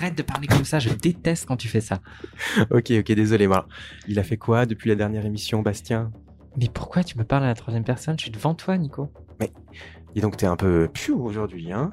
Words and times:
Arrête 0.00 0.16
de 0.16 0.22
parler 0.22 0.46
comme 0.46 0.64
ça, 0.64 0.78
je 0.78 0.88
déteste 0.88 1.44
quand 1.46 1.56
tu 1.56 1.68
fais 1.68 1.82
ça. 1.82 1.98
Ok, 2.70 2.90
ok, 2.90 3.12
désolé. 3.12 3.46
Voilà. 3.46 3.66
Il 4.08 4.18
a 4.18 4.22
fait 4.22 4.38
quoi 4.38 4.64
depuis 4.64 4.88
la 4.88 4.96
dernière 4.96 5.26
émission, 5.26 5.60
Bastien? 5.60 6.10
Mais 6.56 6.68
pourquoi 6.72 7.04
tu 7.04 7.18
me 7.18 7.24
parles 7.24 7.44
à 7.44 7.48
la 7.48 7.54
troisième 7.54 7.84
personne? 7.84 8.16
Je 8.18 8.22
suis 8.22 8.30
devant 8.30 8.54
toi, 8.54 8.78
Nico. 8.78 9.12
Et 10.14 10.20
donc 10.20 10.38
t'es 10.38 10.46
un 10.46 10.56
peu 10.56 10.88
piou 10.92 11.22
aujourd'hui, 11.22 11.70
hein? 11.70 11.92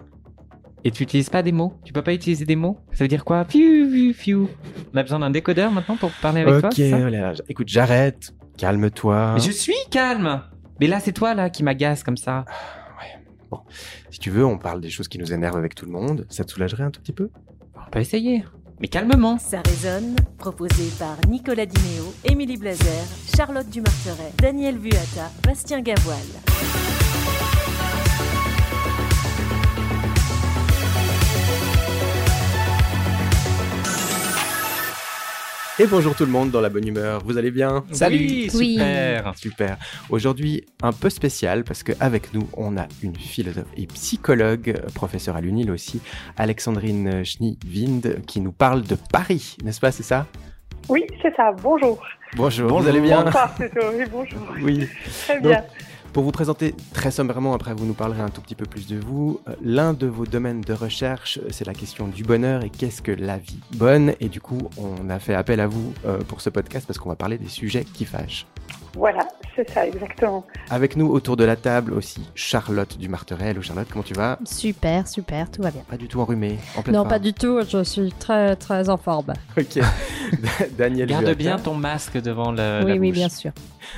Et 0.86 0.92
tu 0.92 1.04
utilises 1.04 1.30
pas 1.30 1.44
des 1.44 1.52
mots? 1.52 1.74
Tu 1.84 1.92
peux 1.92 2.02
pas 2.02 2.14
utiliser 2.14 2.46
des 2.46 2.56
mots? 2.56 2.80
Ça 2.94 3.04
veut 3.04 3.08
dire 3.10 3.26
quoi? 3.26 3.44
Fiu, 3.44 3.90
fiu, 3.92 4.14
fiu. 4.14 4.48
On 4.94 4.98
a 4.98 5.04
besoin 5.04 5.20
d'un 5.20 5.30
décodeur 5.30 5.72
maintenant 5.72 5.98
pour 5.98 6.12
parler 6.22 6.42
avec 6.42 6.62
toi 6.62 6.70
Ok, 6.70 6.78
ça? 6.78 6.98
oh 7.00 7.42
écoute, 7.50 7.68
j'arrête. 7.68 8.34
Calme-toi. 8.58 9.34
Mais 9.36 9.42
je 9.42 9.52
suis 9.52 9.74
calme 9.92 10.42
Mais 10.80 10.88
là, 10.88 11.02
c'est 11.02 11.12
toi 11.12 11.34
là 11.34 11.50
qui 11.50 11.64
m'agace 11.64 12.04
comme 12.04 12.18
ça. 12.18 12.46
Si 14.10 14.20
tu 14.20 14.30
veux, 14.30 14.46
on 14.46 14.58
parle 14.58 14.82
des 14.82 14.90
choses 14.90 15.08
qui 15.08 15.20
nous 15.20 15.32
énervent 15.34 15.58
avec 15.58 15.76
tout 15.76 15.86
le 15.86 15.92
monde. 15.92 16.26
Ça 16.30 16.44
te 16.44 16.52
soulagerait 16.52 16.84
un 16.84 16.92
tout 16.92 17.02
petit 17.02 17.14
peu? 17.14 17.30
On 17.88 17.90
peut 17.90 18.00
essayer. 18.00 18.44
Mais 18.82 18.90
calmement. 18.90 19.38
Ça 19.38 19.62
résonne, 19.66 20.16
proposé 20.38 20.92
par 21.00 21.16
Nicolas 21.30 21.66
Diméo, 21.66 22.14
Émilie 22.26 22.58
Blazer, 22.58 23.06
Charlotte 23.36 23.70
Dumarteret, 23.70 24.34
Daniel 24.40 24.78
Vuata, 24.78 25.32
Bastien 25.44 25.82
Gavoil. 25.82 26.97
Et 35.80 35.86
bonjour 35.86 36.16
tout 36.16 36.26
le 36.26 36.32
monde 36.32 36.50
dans 36.50 36.60
la 36.60 36.70
bonne 36.70 36.88
humeur. 36.88 37.22
Vous 37.24 37.38
allez 37.38 37.52
bien? 37.52 37.84
Salut 37.92 38.18
Oui. 38.56 38.74
Super 38.74 39.34
Super. 39.36 39.78
Aujourd'hui, 40.10 40.66
un 40.82 40.92
peu 40.92 41.12
spécial 41.12 41.64
parce 41.64 41.84
qu'avec 41.84 42.34
nous, 42.34 42.50
on 42.58 42.78
a 42.78 42.88
une 43.04 43.16
philosophe 43.16 43.68
et 43.78 43.86
psychologue, 43.86 44.82
professeure 44.96 45.36
à 45.36 45.42
l'UNIL 45.42 45.70
aussi, 45.70 46.02
Alexandrine 46.36 47.24
Schneewind, 47.24 48.26
qui 48.26 48.42
nous 48.42 48.52
parle 48.52 48.82
de 48.82 48.96
Paris, 48.96 49.56
n'est-ce 49.64 49.80
pas, 49.80 49.92
c'est 49.92 50.02
ça? 50.02 50.26
Oui, 50.90 51.06
c'est 51.22 51.36
ça. 51.36 51.52
Bonjour. 51.62 52.04
Bonjour, 52.36 52.82
vous 52.82 52.88
allez 52.88 53.00
bien? 53.00 53.24
Bonsoir 53.26 53.54
plutôt. 53.54 53.88
Oui, 53.94 54.04
bonjour. 54.12 54.40
Oui. 54.64 54.88
Très 55.26 55.36
Donc, 55.42 55.52
bien. 55.52 55.64
Pour 56.18 56.24
vous 56.24 56.32
présenter 56.32 56.74
très 56.94 57.12
sommairement, 57.12 57.54
après 57.54 57.76
vous 57.76 57.86
nous 57.86 57.94
parlerez 57.94 58.22
un 58.22 58.30
tout 58.30 58.42
petit 58.42 58.56
peu 58.56 58.66
plus 58.66 58.88
de 58.88 58.98
vous, 58.98 59.40
euh, 59.48 59.54
l'un 59.62 59.94
de 59.94 60.08
vos 60.08 60.26
domaines 60.26 60.62
de 60.62 60.74
recherche, 60.74 61.38
euh, 61.38 61.50
c'est 61.52 61.68
la 61.68 61.76
question 61.76 62.08
du 62.08 62.24
bonheur 62.24 62.64
et 62.64 62.72
qu'est-ce 62.72 63.04
que 63.04 63.12
la 63.12 63.38
vie 63.38 63.60
bonne. 63.76 64.16
Et 64.20 64.28
du 64.28 64.42
coup, 64.42 64.58
on 64.80 65.12
a 65.12 65.20
fait 65.20 65.36
appel 65.36 65.60
à 65.60 65.68
vous 65.68 65.94
euh, 66.08 66.18
pour 66.28 66.42
ce 66.42 66.50
podcast 66.50 66.88
parce 66.88 66.98
qu'on 66.98 67.10
va 67.10 67.16
parler 67.16 67.38
des 67.38 67.50
sujets 67.50 67.86
qui 67.86 68.04
fâchent. 68.04 68.48
Voilà, 68.98 69.28
c'est 69.56 69.70
ça, 69.70 69.86
exactement. 69.86 70.44
Avec 70.72 70.96
nous 70.98 71.08
autour 71.08 71.38
de 71.38 71.44
la 71.44 71.56
table 71.56 71.94
aussi, 71.94 72.28
Charlotte 72.34 72.98
du 72.98 73.08
Marteret. 73.10 73.52
Hello 73.52 73.62
Charlotte, 73.62 73.88
comment 73.92 74.04
tu 74.04 74.16
vas? 74.16 74.40
Super, 74.44 75.08
super, 75.08 75.52
tout 75.52 75.62
va 75.62 75.70
bien. 75.70 75.84
Pas 75.88 75.98
du 75.98 76.08
tout 76.08 76.20
enrhumée, 76.20 76.58
en 76.76 76.82
pleine 76.82 76.96
Non, 76.96 77.02
forme. 77.02 77.10
pas 77.10 77.20
du 77.20 77.32
tout, 77.34 77.60
je 77.70 77.84
suis 77.84 78.12
très 78.18 78.56
très 78.56 78.90
en 78.90 78.98
forme. 78.98 79.34
Ok. 79.56 79.80
Daniel 80.78 81.08
Garde 81.10 81.26
Vuata. 81.26 81.36
bien 81.38 81.60
ton 81.60 81.76
masque 81.76 82.20
devant 82.20 82.52
le, 82.52 82.82
oui, 82.84 82.90
la 82.90 82.96
oui, 82.98 83.10
bouche. 83.10 83.18
bien 83.18 83.30
sûr. 83.30 83.52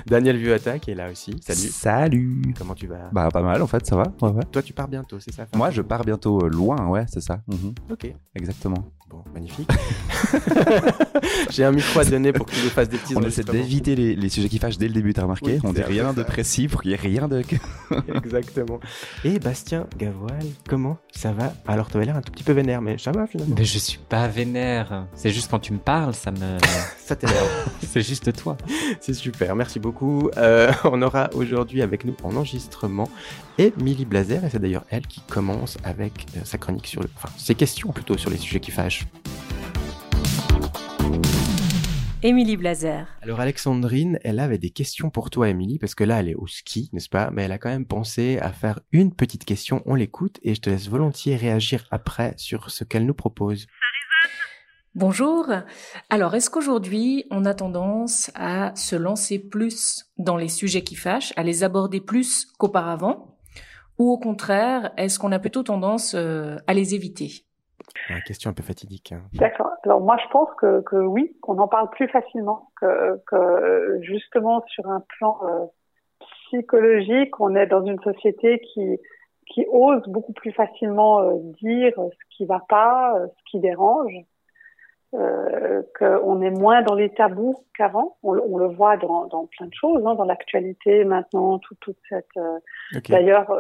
Daniel 0.06 0.38
Vuata 0.38 0.80
qui 0.80 0.92
est 0.92 0.96
là 0.96 1.10
aussi. 1.10 1.34
Salut. 1.42 1.60
Salut. 1.72 2.54
Comment 2.58 2.76
tu 2.76 2.88
vas? 2.88 3.10
Bah 3.14 3.30
pas 3.32 3.42
mal 3.42 3.62
en 3.62 3.68
fait, 3.68 3.86
ça 3.86 3.96
va. 3.96 4.04
Ouais, 4.22 4.30
ouais. 4.30 4.44
Toi, 4.52 4.62
tu 4.62 4.74
pars 4.74 4.88
bientôt, 4.90 5.18
c'est 5.20 5.34
ça 5.34 5.46
Moi 5.56 5.72
je 5.72 5.82
pars 5.82 6.04
bientôt 6.04 6.42
euh, 6.44 6.50
loin, 6.50 6.88
ouais, 6.88 7.06
c'est 7.08 7.22
ça. 7.22 7.40
Mhm, 7.48 7.74
Ok. 7.90 8.14
Exactement. 8.36 8.84
Bon, 9.10 9.24
magnifique. 9.34 9.68
J'ai 11.50 11.64
un 11.64 11.72
micro 11.72 12.00
à 12.00 12.06
donner 12.06 12.32
pour 12.32 12.46
que 12.46 12.52
tu 12.52 12.64
nous 12.64 12.70
fasses 12.70 12.90
des 12.90 12.98
petits 13.00 13.16
On 13.18 13.22
essaie 13.24 13.44
d'éviter 13.44 13.96
les, 13.96 14.16
les 14.16 14.30
sujets 14.30 14.50
qui 14.50 14.60
fâchent 14.60 14.78
dès 14.78 14.88
le 14.90 14.96
début, 14.96 15.14
t'as 15.14 15.24
remarqué 15.24 15.54
Oui, 15.54 15.60
On 15.64 15.74
dit 15.74 15.82
rien 15.82 16.14
de 16.14 16.24
précis 16.24 16.68
pour 16.68 16.82
qu'il 16.82 16.92
y 16.92 16.94
ait 16.94 16.98
rien 16.98 17.28
de... 17.28 17.42
Exactement. 18.16 18.80
Et 19.24 19.40
Bastien 19.40 19.88
Gavoil, 19.98 20.46
comment 20.68 20.98
ça 21.12 21.32
va? 21.32 21.54
Alors, 21.68 21.90
tu 21.90 21.98
avais 21.98 22.06
l'air 22.06 22.18
un 22.18 22.22
tout 22.22 22.32
petit 22.32 22.44
peu 22.44 22.52
vénère, 22.52 22.82
mais 22.82 22.98
ça 22.98 23.12
va 23.12 23.28
finalement. 23.28 23.56
Mais 23.58 23.66
je 23.66 23.78
suis 23.78 23.98
pas 23.98 24.28
vénère. 24.28 25.08
C'est 25.16 25.32
juste 25.32 25.50
quand 25.50 25.60
tu 25.60 25.74
me 25.74 25.80
parles, 25.80 26.14
ça 26.14 26.32
me. 26.32 26.58
Ça 27.00 27.16
t'énerve. 27.16 27.50
c'est 27.92 28.04
juste 28.04 28.32
toi. 28.36 28.56
C'est 29.00 29.16
super, 29.16 29.56
merci 29.56 29.80
beaucoup. 29.80 30.30
Euh, 30.38 30.72
on 30.84 31.02
aura 31.02 31.32
aujourd'hui 31.34 31.82
avec 31.82 32.06
nous 32.06 32.16
en 32.22 32.36
enregistrement 32.36 33.10
Émilie 33.58 34.06
Blazer, 34.06 34.46
et 34.46 34.50
c'est 34.52 34.60
d'ailleurs 34.60 34.86
elle 34.92 35.08
qui 35.08 35.22
commence 35.22 35.80
avec 35.84 36.28
euh, 36.38 36.42
sa 36.44 36.60
chronique 36.60 36.86
sur 36.86 37.02
le. 37.02 37.10
Enfin, 37.16 37.30
ses 37.36 37.56
questions 37.56 37.92
plutôt 37.92 38.16
sur 38.16 38.30
les 38.30 38.38
sujets 38.38 38.60
qui 38.60 38.70
fâchent. 38.70 39.08
Émilie 42.22 42.58
Blazer. 42.58 43.08
Alors, 43.22 43.40
Alexandrine, 43.40 44.20
elle 44.26 44.42
avait 44.42 44.58
des 44.58 44.72
questions 44.72 45.10
pour 45.10 45.30
toi, 45.30 45.48
Émilie, 45.48 45.80
parce 45.80 45.96
que 45.96 46.04
là, 46.04 46.20
elle 46.20 46.28
est 46.28 46.36
au 46.36 46.48
ski, 46.48 46.90
n'est-ce 46.92 47.08
pas? 47.08 47.30
Mais 47.32 47.44
elle 47.44 47.54
a 47.54 47.58
quand 47.58 47.70
même 47.70 47.86
pensé 47.86 48.40
à 48.42 48.52
faire 48.52 48.82
une 48.92 49.16
petite 49.16 49.46
question. 49.46 49.82
On 49.86 49.96
l'écoute 49.96 50.38
et 50.44 50.54
je 50.54 50.60
te 50.60 50.70
laisse 50.70 50.90
volontiers 50.90 51.38
réagir 51.38 51.86
après 51.92 52.34
sur 52.36 52.72
ce 52.72 52.84
qu'elle 52.84 53.06
nous 53.06 53.14
propose. 53.14 53.68
Bonjour. 54.96 55.48
Alors, 56.10 56.36
est-ce 56.36 56.50
qu'aujourd'hui, 56.50 57.24
on 57.32 57.46
a 57.46 57.54
tendance 57.54 58.32
à 58.36 58.76
se 58.76 58.98
lancer 58.98 59.40
plus 59.40 60.06
dans 60.18 60.36
les 60.36 60.50
sujets 60.50 60.84
qui 60.84 60.96
fâchent, 60.96 61.32
à 61.38 61.44
les 61.44 61.64
aborder 61.64 62.02
plus 62.02 62.48
qu'auparavant? 62.58 63.38
Ou 63.98 64.12
au 64.12 64.18
contraire, 64.18 64.92
est-ce 64.98 65.20
qu'on 65.20 65.32
a 65.32 65.40
plutôt 65.40 65.64
tendance 65.64 66.16
euh, 66.16 66.58
à 66.68 66.74
les 66.74 66.96
éviter? 66.96 67.46
Une 68.10 68.22
question 68.22 68.52
un 68.52 68.54
peu 68.54 68.64
fatidique. 68.64 69.12
hein. 69.12 69.22
D'accord. 69.34 69.72
Alors 69.84 70.02
moi, 70.02 70.18
je 70.24 70.30
pense 70.30 70.50
que, 70.60 70.82
que 70.82 70.96
oui, 70.96 71.36
qu'on 71.42 71.58
en 71.60 71.68
parle 71.68 71.90
plus 71.92 72.08
facilement, 72.08 72.70
que, 72.80 73.22
que 73.28 74.00
justement 74.02 74.64
sur 74.68 74.88
un 74.90 75.02
plan 75.18 75.40
euh, 75.44 75.66
psychologique, 76.48 77.40
on 77.40 77.56
est 77.56 77.68
dans 77.68 77.84
une 77.86 78.00
société 78.02 78.60
qui 78.60 79.00
qui 79.52 79.66
ose 79.72 80.04
beaucoup 80.08 80.34
plus 80.34 80.52
facilement 80.52 81.22
euh, 81.22 81.34
dire 81.60 81.94
ce 81.98 82.38
qui 82.38 82.46
va 82.46 82.62
pas, 82.70 83.16
euh, 83.18 83.26
ce 83.28 83.50
qui 83.50 83.60
dérange, 83.60 84.14
euh, 85.16 85.82
qu'on 85.98 86.40
est 86.44 86.52
moins 86.52 86.84
dans 86.84 86.94
les 86.94 87.10
tabous 87.10 87.56
qu'avant. 87.76 88.18
On, 88.22 88.34
le- 88.34 88.44
on 88.48 88.60
le 88.60 88.68
voit 88.68 88.98
dans, 88.98 89.26
dans 89.26 89.48
plein 89.48 89.66
de 89.66 89.74
choses, 89.74 90.06
hein, 90.06 90.14
dans 90.14 90.26
l'actualité 90.26 91.04
maintenant, 91.04 91.58
tout, 91.58 91.74
toute 91.82 91.98
cette 92.10 92.28
euh. 92.38 92.60
D'ailleurs, 93.10 93.52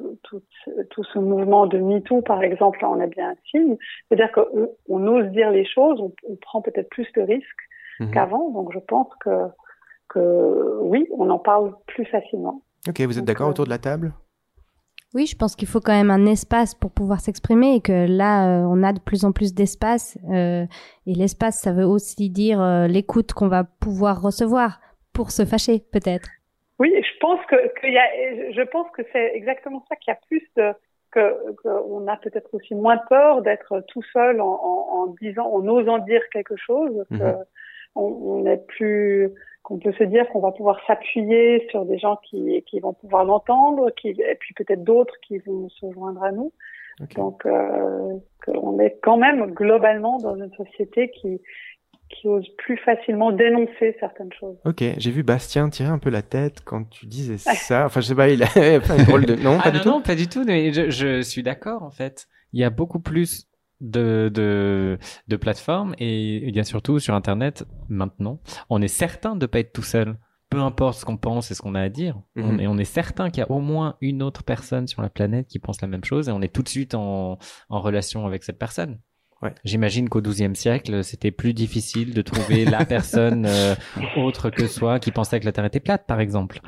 tout, 0.00 0.18
tout, 0.22 0.42
tout 0.90 1.04
ce 1.04 1.18
mouvement 1.18 1.66
de 1.66 1.78
MeToo, 1.78 2.22
par 2.22 2.42
exemple, 2.42 2.84
en 2.84 3.00
est 3.00 3.06
bien 3.06 3.30
un 3.30 3.34
signe. 3.50 3.76
C'est-à-dire 4.08 4.32
qu'on 4.32 4.68
on 4.88 5.06
ose 5.06 5.26
dire 5.30 5.50
les 5.50 5.64
choses, 5.64 6.00
on, 6.00 6.12
on 6.28 6.36
prend 6.36 6.62
peut-être 6.62 6.88
plus 6.90 7.06
de 7.16 7.22
risques 7.22 7.46
Mhm. 8.00 8.12
qu'avant. 8.12 8.50
Donc, 8.50 8.72
je 8.72 8.78
pense 8.78 9.08
que, 9.22 9.30
que 10.08 10.78
oui, 10.80 11.06
on 11.12 11.28
en 11.28 11.38
parle 11.38 11.74
plus 11.86 12.06
facilement. 12.06 12.62
Ok, 12.88 12.98
vous 13.02 13.18
êtes 13.18 13.26
d'accord 13.26 13.48
euh, 13.48 13.50
autour 13.50 13.66
de 13.66 13.70
la 13.70 13.78
table? 13.78 14.14
Oui, 15.12 15.26
je 15.26 15.36
pense 15.36 15.54
qu'il 15.56 15.68
faut 15.68 15.80
quand 15.80 15.92
même 15.92 16.10
un 16.10 16.24
espace 16.24 16.74
pour 16.74 16.92
pouvoir 16.92 17.20
s'exprimer 17.20 17.74
et 17.74 17.80
que 17.80 18.06
là, 18.08 18.62
euh, 18.62 18.64
on 18.66 18.82
a 18.82 18.92
de 18.94 19.00
plus 19.00 19.24
en 19.26 19.32
plus 19.32 19.52
d'espace. 19.52 20.16
euh, 20.32 20.64
et 21.06 21.14
l'espace, 21.14 21.58
ça 21.60 21.72
veut 21.72 21.84
aussi 21.84 22.30
dire 22.30 22.60
euh, 22.62 22.86
l'écoute 22.86 23.32
qu'on 23.34 23.48
va 23.48 23.64
pouvoir 23.64 24.22
recevoir 24.22 24.80
pour 25.12 25.30
se 25.30 25.44
fâcher, 25.44 25.84
peut-être. 25.92 26.28
Oui, 26.80 26.92
je 27.00 27.18
pense 27.20 27.44
que, 27.46 27.56
qu'il 27.78 27.92
y 27.92 27.98
a, 27.98 28.50
je 28.52 28.62
pense 28.62 28.90
que 28.90 29.02
c'est 29.12 29.32
exactement 29.34 29.84
ça 29.88 29.96
qu'il 29.96 30.10
y 30.12 30.16
a 30.16 30.20
plus 30.26 30.42
de, 30.56 30.72
que, 31.12 31.52
que 31.62 31.68
on 31.68 32.08
a 32.08 32.16
peut-être 32.16 32.52
aussi 32.54 32.74
moins 32.74 32.96
peur 33.08 33.42
d'être 33.42 33.84
tout 33.88 34.02
seul 34.12 34.40
en, 34.40 34.46
en, 34.48 35.02
en 35.02 35.06
disant, 35.20 35.46
en 35.46 35.66
osant 35.68 35.98
dire 35.98 36.22
quelque 36.32 36.56
chose, 36.56 37.04
que 37.10 37.14
Mhm. 37.16 37.44
on, 37.96 38.02
on 38.02 38.46
est 38.46 38.66
plus, 38.66 39.30
qu'on 39.62 39.78
peut 39.78 39.92
se 39.92 40.04
dire 40.04 40.26
qu'on 40.30 40.40
va 40.40 40.52
pouvoir 40.52 40.80
s'appuyer 40.86 41.66
sur 41.70 41.84
des 41.84 41.98
gens 41.98 42.16
qui, 42.16 42.62
qui 42.66 42.80
vont 42.80 42.94
pouvoir 42.94 43.24
l'entendre, 43.24 43.90
qui, 43.90 44.08
et 44.10 44.34
puis 44.36 44.54
peut-être 44.54 44.82
d'autres 44.82 45.14
qui 45.20 45.38
vont 45.38 45.68
se 45.68 45.92
joindre 45.92 46.22
à 46.22 46.32
nous. 46.32 46.52
Donc, 47.16 47.46
euh, 47.46 48.18
qu'on 48.44 48.78
est 48.78 48.98
quand 49.02 49.16
même 49.16 49.52
globalement 49.52 50.18
dans 50.18 50.36
une 50.36 50.52
société 50.52 51.10
qui, 51.10 51.40
qui 52.10 52.26
ose 52.28 52.46
plus 52.58 52.76
facilement 52.78 53.32
dénoncer 53.32 53.96
certaines 54.00 54.32
choses. 54.32 54.56
Ok, 54.64 54.82
j'ai 54.98 55.10
vu 55.10 55.22
Bastien 55.22 55.68
tirer 55.70 55.88
un 55.88 55.98
peu 55.98 56.10
la 56.10 56.22
tête 56.22 56.60
quand 56.64 56.84
tu 56.90 57.06
disais 57.06 57.38
ça. 57.38 57.86
Enfin, 57.86 58.00
je 58.00 58.06
sais 58.08 58.14
pas, 58.14 58.28
il 58.28 58.42
a 58.42 58.46
fait 58.48 58.90
un 58.90 59.02
drôle 59.04 59.26
de. 59.26 59.36
Non, 59.36 59.56
pas 59.58 59.62
ah 59.66 59.70
du 59.70 59.76
non, 59.78 59.82
tout. 59.82 59.88
non, 59.90 60.02
pas 60.02 60.14
du 60.16 60.26
tout. 60.26 60.44
Mais 60.44 60.72
je, 60.72 60.90
je 60.90 61.22
suis 61.22 61.42
d'accord 61.42 61.82
en 61.82 61.90
fait. 61.90 62.26
Il 62.52 62.60
y 62.60 62.64
a 62.64 62.70
beaucoup 62.70 63.00
plus 63.00 63.46
de, 63.80 64.30
de, 64.34 64.98
de 65.28 65.36
plateformes 65.36 65.94
et 65.98 66.36
il 66.48 66.54
y 66.54 66.60
a 66.60 66.64
surtout 66.64 66.98
sur 66.98 67.14
Internet 67.14 67.64
maintenant, 67.88 68.40
on 68.68 68.82
est 68.82 68.88
certain 68.88 69.36
de 69.36 69.46
pas 69.46 69.60
être 69.60 69.72
tout 69.72 69.82
seul. 69.82 70.16
Peu 70.50 70.58
importe 70.58 70.98
ce 70.98 71.04
qu'on 71.04 71.16
pense 71.16 71.52
et 71.52 71.54
ce 71.54 71.62
qu'on 71.62 71.76
a 71.76 71.80
à 71.80 71.88
dire, 71.88 72.16
Mhm. 72.34 72.44
on, 72.44 72.58
est, 72.58 72.66
on 72.66 72.76
est 72.76 72.84
certain 72.84 73.30
qu'il 73.30 73.40
y 73.40 73.44
a 73.44 73.50
au 73.52 73.60
moins 73.60 73.96
une 74.00 74.20
autre 74.20 74.42
personne 74.42 74.88
sur 74.88 75.00
la 75.00 75.08
planète 75.08 75.46
qui 75.46 75.60
pense 75.60 75.80
la 75.80 75.86
même 75.86 76.02
chose 76.04 76.28
et 76.28 76.32
on 76.32 76.42
est 76.42 76.52
tout 76.52 76.64
de 76.64 76.68
suite 76.68 76.94
en, 76.96 77.38
en 77.68 77.80
relation 77.80 78.26
avec 78.26 78.42
cette 78.42 78.58
personne. 78.58 78.98
Ouais. 79.42 79.50
J'imagine 79.64 80.08
qu'au 80.08 80.20
XIIe 80.20 80.54
siècle, 80.54 81.02
c'était 81.02 81.30
plus 81.30 81.54
difficile 81.54 82.12
de 82.14 82.22
trouver 82.22 82.64
la 82.64 82.84
personne 82.88 83.46
euh, 83.46 83.74
autre 84.16 84.50
que 84.50 84.66
soi 84.66 84.98
qui 84.98 85.12
pensait 85.12 85.40
que 85.40 85.46
la 85.46 85.52
Terre 85.52 85.64
était 85.64 85.80
plate, 85.80 86.06
par 86.06 86.20
exemple. 86.20 86.60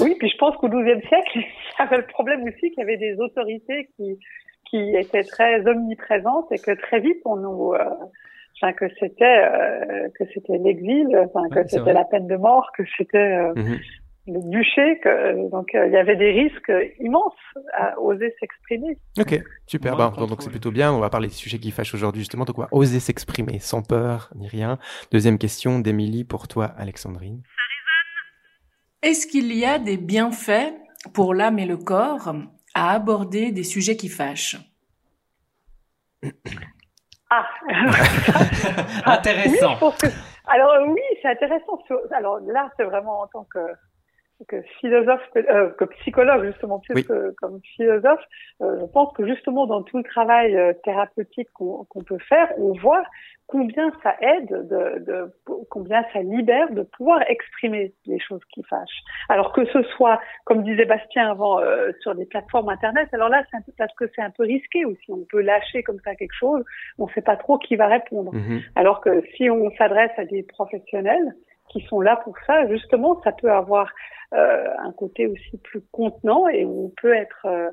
Oui, 0.00 0.14
puis 0.18 0.28
je 0.28 0.36
pense 0.36 0.56
qu'au 0.56 0.68
XIIe 0.68 1.00
siècle, 1.08 1.30
il 1.34 1.40
y 1.40 1.82
avait 1.82 1.96
le 1.96 2.06
problème 2.06 2.42
aussi 2.44 2.70
qu'il 2.70 2.78
y 2.78 2.82
avait 2.82 2.98
des 2.98 3.16
autorités 3.18 3.88
qui, 3.96 4.18
qui 4.70 4.96
étaient 4.96 5.24
très 5.24 5.66
omniprésentes 5.66 6.46
et 6.52 6.58
que 6.58 6.72
très 6.72 7.00
vite 7.00 7.18
on 7.24 7.36
nous, 7.36 7.72
euh, 7.72 7.84
enfin 8.60 8.72
que 8.74 8.86
c'était 9.00 9.24
euh, 9.24 10.08
que 10.18 10.24
c'était 10.34 10.58
l'exil, 10.58 11.06
enfin 11.24 11.42
Ouais, 11.50 11.62
que 11.62 11.68
c'était 11.68 11.92
la 11.92 12.04
peine 12.04 12.26
de 12.26 12.36
mort, 12.36 12.70
que 12.76 12.82
c'était 12.96 13.18
euh, 13.18 13.54
Mhm. 13.54 13.78
Le 14.28 14.40
bûcher, 14.50 15.00
que 15.02 15.48
donc 15.50 15.74
euh, 15.74 15.86
il 15.86 15.92
y 15.92 15.96
avait 15.96 16.16
des 16.16 16.30
risques 16.30 16.72
immenses 17.00 17.32
à 17.72 17.98
oser 17.98 18.34
s'exprimer. 18.38 18.98
Ok, 19.18 19.40
super. 19.66 19.96
Moi, 19.96 20.12
Bah, 20.16 20.26
donc 20.26 20.42
c'est 20.42 20.50
plutôt 20.50 20.70
bien. 20.70 20.92
On 20.92 21.00
va 21.00 21.10
parler 21.10 21.28
des 21.28 21.34
sujets 21.34 21.58
qui 21.58 21.70
fâchent 21.70 21.94
aujourd'hui 21.94 22.20
justement. 22.20 22.44
Donc 22.44 22.58
on 22.58 22.62
va 22.62 22.68
oser 22.72 23.00
s'exprimer 23.00 23.58
sans 23.58 23.82
peur 23.82 24.30
ni 24.36 24.46
rien. 24.48 24.78
Deuxième 25.10 25.38
question 25.38 25.78
d'Émilie 25.80 26.24
pour 26.24 26.46
toi, 26.46 26.66
Alexandrine. 26.76 27.42
Est-ce 29.02 29.26
qu'il 29.26 29.52
y 29.56 29.64
a 29.64 29.78
des 29.78 29.96
bienfaits 29.96 30.74
pour 31.14 31.32
l'âme 31.34 31.58
et 31.58 31.66
le 31.66 31.76
corps 31.76 32.32
à 32.74 32.92
aborder 32.92 33.52
des 33.52 33.62
sujets 33.64 33.96
qui 33.96 34.08
fâchent? 34.08 34.56
Ah, 37.30 37.46
Intéressant. 39.06 39.76
Oui, 39.82 39.88
que- 40.00 40.06
Alors 40.46 40.74
oui, 40.88 41.00
c'est 41.22 41.28
intéressant. 41.28 41.78
Alors 42.12 42.40
là, 42.40 42.70
c'est 42.76 42.84
vraiment 42.84 43.20
en 43.20 43.26
tant 43.28 43.44
que 43.44 43.58
que 44.46 44.62
philosophe, 44.80 45.20
euh, 45.36 45.70
que 45.70 45.84
psychologue 45.84 46.44
justement 46.46 46.78
plus 46.78 46.94
Oui. 46.94 47.04
que 47.04 47.34
comme 47.38 47.60
philosophe, 47.76 48.22
euh, 48.62 48.78
je 48.80 48.86
pense 48.86 49.12
que 49.14 49.26
justement 49.26 49.66
dans 49.66 49.82
tout 49.82 49.98
le 49.98 50.04
travail 50.04 50.56
euh, 50.56 50.72
thérapeutique 50.84 51.48
qu'on 51.54 51.84
qu'on 51.84 52.02
peut 52.02 52.18
faire, 52.28 52.52
on 52.58 52.72
voit 52.72 53.02
combien 53.48 53.90
ça 54.02 54.14
aide, 54.20 54.68
de, 54.68 54.98
de, 55.04 55.32
combien 55.70 56.04
ça 56.12 56.20
libère 56.20 56.70
de 56.70 56.82
pouvoir 56.82 57.22
exprimer 57.28 57.94
les 58.06 58.20
choses 58.20 58.42
qui 58.52 58.62
fâchent. 58.62 59.02
Alors 59.30 59.52
que 59.52 59.64
ce 59.64 59.82
soit, 59.94 60.20
comme 60.44 60.62
disait 60.62 60.84
Bastien 60.84 61.30
avant, 61.30 61.58
euh, 61.58 61.90
sur 62.00 62.14
des 62.14 62.26
plateformes 62.26 62.68
internet. 62.68 63.08
Alors 63.12 63.30
là, 63.30 63.42
c'est 63.50 63.56
un 63.56 63.62
peu 63.62 63.72
parce 63.76 63.94
que 63.94 64.04
c'est 64.14 64.20
un 64.22 64.30
peu 64.30 64.44
risqué 64.44 64.84
aussi. 64.84 65.10
On 65.10 65.24
peut 65.28 65.40
lâcher 65.40 65.82
comme 65.82 65.98
ça 66.04 66.14
quelque 66.14 66.34
chose, 66.38 66.62
on 66.98 67.06
ne 67.06 67.12
sait 67.12 67.22
pas 67.22 67.36
trop 67.36 67.58
qui 67.58 67.74
va 67.76 67.86
répondre. 67.86 68.34
Mhm. 68.34 68.60
Alors 68.76 69.00
que 69.00 69.22
si 69.34 69.48
on 69.50 69.70
s'adresse 69.76 70.12
à 70.18 70.26
des 70.26 70.42
professionnels 70.42 71.34
qui 71.70 71.80
sont 71.88 72.00
là 72.00 72.16
pour 72.24 72.34
ça, 72.46 72.66
justement, 72.68 73.20
ça 73.22 73.32
peut 73.32 73.50
avoir 73.50 73.90
euh, 74.34 74.66
un 74.78 74.92
côté 74.92 75.26
aussi 75.26 75.56
plus 75.58 75.80
contenant 75.92 76.48
et 76.48 76.64
on 76.64 76.90
peut 77.00 77.14
être, 77.14 77.46
euh, 77.46 77.70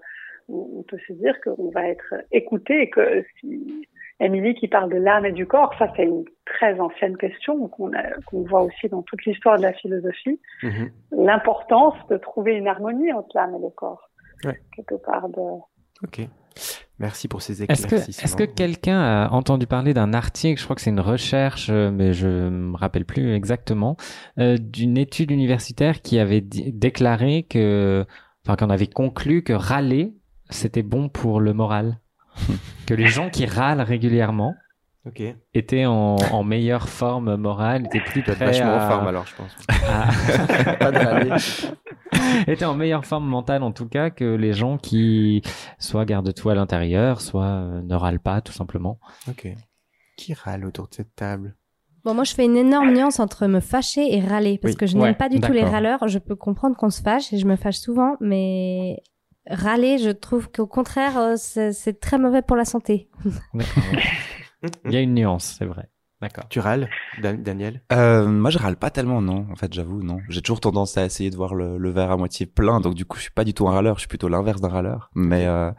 on 0.50 0.83
peut 0.83 1.00
se 1.07 1.13
dire 1.13 1.36
qu'on 1.44 1.69
va 1.71 1.88
être 1.88 2.13
écouté 2.31 2.81
et 2.83 2.89
que 2.89 3.25
si 3.39 3.88
Émilie 4.21 4.56
qui 4.56 4.69
parle 4.69 4.89
de 4.89 4.97
l'âme 4.97 5.25
et 5.25 5.33
du 5.33 5.45
corps, 5.45 5.74
ça 5.77 5.92
c'est 5.95 6.03
une 6.06 6.24
très 6.45 6.80
ancienne 6.80 7.18
question 7.18 7.68
qu'on 7.68 8.42
voit 8.44 8.62
aussi 8.62 8.88
dans 8.88 9.01
toute 9.01 9.25
l'histoire 9.25 9.57
de 9.57 9.63
la 9.63 9.74
philosophie, 9.74 10.39
Mhm. 10.63 10.92
l'importance 11.12 11.95
de 12.09 12.18
trouver 12.18 12.53
une 12.56 12.68
harmonie 12.68 13.12
entre 13.12 13.36
l'âme 13.36 13.56
et 13.56 13.62
le 13.62 13.69
corps. 13.69 14.09
Ouais. 14.45 14.57
Quelque 14.75 14.95
part 14.95 15.27
de... 15.30 15.42
Merci 17.00 17.28
pour 17.28 17.42
ces 17.42 17.62
Est-ce 17.63 17.81
que, 17.81 17.88
éclaircissements. 17.88 18.24
est-ce 18.24 18.36
que 18.36 18.44
quelqu'un 18.44 19.00
a 19.00 19.30
entendu 19.31 19.68
parler 19.68 19.94
d'un 19.94 20.13
article, 20.13 20.60
je 20.60 20.63
crois 20.63 20.75
que 20.75 20.81
c'est 20.81 20.92
une 20.92 21.02
recherche, 21.02 21.68
euh, 21.69 21.92
mais 21.92 22.13
je 22.13 22.28
me 22.28 22.78
rappelle 22.78 23.06
plus 23.06 23.34
exactement, 23.34 23.98
euh, 24.40 24.57
d'une 24.57 24.98
étude 24.98 25.31
universitaire 25.31 26.02
qui 26.02 26.19
avait 26.19 26.42
déclaré 26.42 27.44
que, 27.44 28.06
enfin, 28.46 28.56
qu'on 28.56 28.69
avait 28.69 28.88
conclu 28.88 29.44
que 29.44 29.54
râler, 29.54 30.13
c'était 30.50 30.84
bon 30.84 31.10
pour 31.10 31.42
le 31.42 31.54
moral. 31.54 32.00
que 32.88 32.94
les 32.94 33.07
gens 33.07 33.30
qui 33.30 33.46
râlent 33.46 33.81
régulièrement 33.81 34.56
Ok. 35.06 35.22
étaient 35.54 35.86
en, 35.86 36.16
en 36.16 36.44
meilleure 36.44 36.90
forme 36.90 37.36
morale, 37.36 37.86
étaient 37.86 38.00
plus 38.02 38.24
prêts 38.24 38.34
vachement 38.34 38.74
à, 38.74 38.86
en 38.86 38.90
forme 38.90 39.07
alors, 39.07 39.25
je 39.28 39.36
pense. 39.36 39.56
à- 39.88 40.74
Pas 40.80 40.92
de 40.92 40.98
râler. 40.98 41.31
étaient 42.52 42.66
en 42.66 42.74
meilleure 42.75 43.06
forme 43.06 43.28
mentale 43.28 43.62
en 43.62 43.72
tout 43.72 43.88
cas 43.88 44.10
que 44.10 44.24
les 44.36 44.54
gens 44.54 44.78
qui 44.80 45.44
soit 45.78 46.06
gardent 46.06 46.34
tout 46.34 46.50
à 46.50 46.56
l'intérieur, 46.56 47.22
soit 47.22 47.44
euh, 47.46 47.81
ne 47.84 47.96
râlent 47.96 48.19
pas 48.19 48.42
tout 48.42 48.54
simplement. 48.54 49.00
Ok. 49.30 49.48
Qui 50.18 50.34
râle 50.34 50.66
autour 50.66 50.88
de 50.88 50.96
cette 50.96 51.13
table? 51.16 51.56
Bon, 52.04 52.13
moi, 52.13 52.24
je 52.24 52.34
fais 52.34 52.46
une 52.46 52.56
énorme 52.57 52.92
nuance 52.94 53.19
entre 53.19 53.48
me 53.48 53.60
fâcher 53.60 54.16
et 54.16 54.22
râler, 54.22 54.57
parce 54.60 54.74
Oui. 54.74 54.78
que 54.78 54.86
je 54.86 54.94
n'aime 54.94 55.04
Ouais, 55.04 55.13
pas 55.16 55.28
du 55.30 55.40
tout 55.40 55.52
les 55.52 55.63
râleurs. 55.63 56.07
Je 56.07 56.19
peux 56.19 56.36
comprendre 56.36 56.75
qu'on 56.78 56.92
se 56.92 57.02
fâche 57.02 57.34
et 57.34 57.38
je 57.40 57.46
me 57.48 57.56
fâche 57.56 57.78
souvent, 57.78 58.16
mais 58.22 59.02
râler, 59.50 59.98
je 59.98 60.12
trouve 60.12 60.52
qu'au 60.52 60.68
contraire, 60.68 61.18
euh, 61.18 61.34
c'est 61.36 61.74
c'est 61.74 62.00
très 62.00 62.18
mauvais 62.19 62.42
pour 62.44 62.56
la 62.57 62.66
santé. 62.66 63.10
Il 64.85 64.91
y 64.91 64.97
a 64.97 65.01
une 65.01 65.13
nuance, 65.13 65.56
c'est 65.57 65.65
vrai. 65.65 65.89
D'accord. 66.21 66.45
Tu 66.50 66.59
râles, 66.59 66.89
Dan- 67.21 67.44
Daniel? 67.44 67.81
Euh, 67.91 68.25
moi, 68.27 68.50
je 68.50 68.57
râle 68.57 68.77
pas 68.77 68.89
tellement, 68.89 69.21
non. 69.21 69.45
En 69.51 69.56
fait, 69.56 69.73
j'avoue, 69.73 70.01
non. 70.01 70.19
J'ai 70.29 70.41
toujours 70.41 70.62
tendance 70.62 70.97
à 70.97 71.06
essayer 71.06 71.29
de 71.29 71.35
voir 71.35 71.53
le, 71.56 71.77
le 71.77 71.89
verre 71.91 72.12
à 72.12 72.17
moitié 72.17 72.45
plein, 72.45 72.79
donc 72.79 72.95
du 72.95 73.06
coup, 73.06 73.17
je 73.17 73.23
suis 73.23 73.31
pas 73.31 73.44
du 73.44 73.53
tout 73.53 73.67
un 73.67 73.71
râleur. 73.73 73.95
Je 73.95 74.01
suis 74.01 74.07
plutôt 74.07 74.29
l'inverse 74.29 74.62
d'un 74.62 74.69
râleur. 74.69 75.09
Mais, 75.13 75.45
euh, 75.45 75.71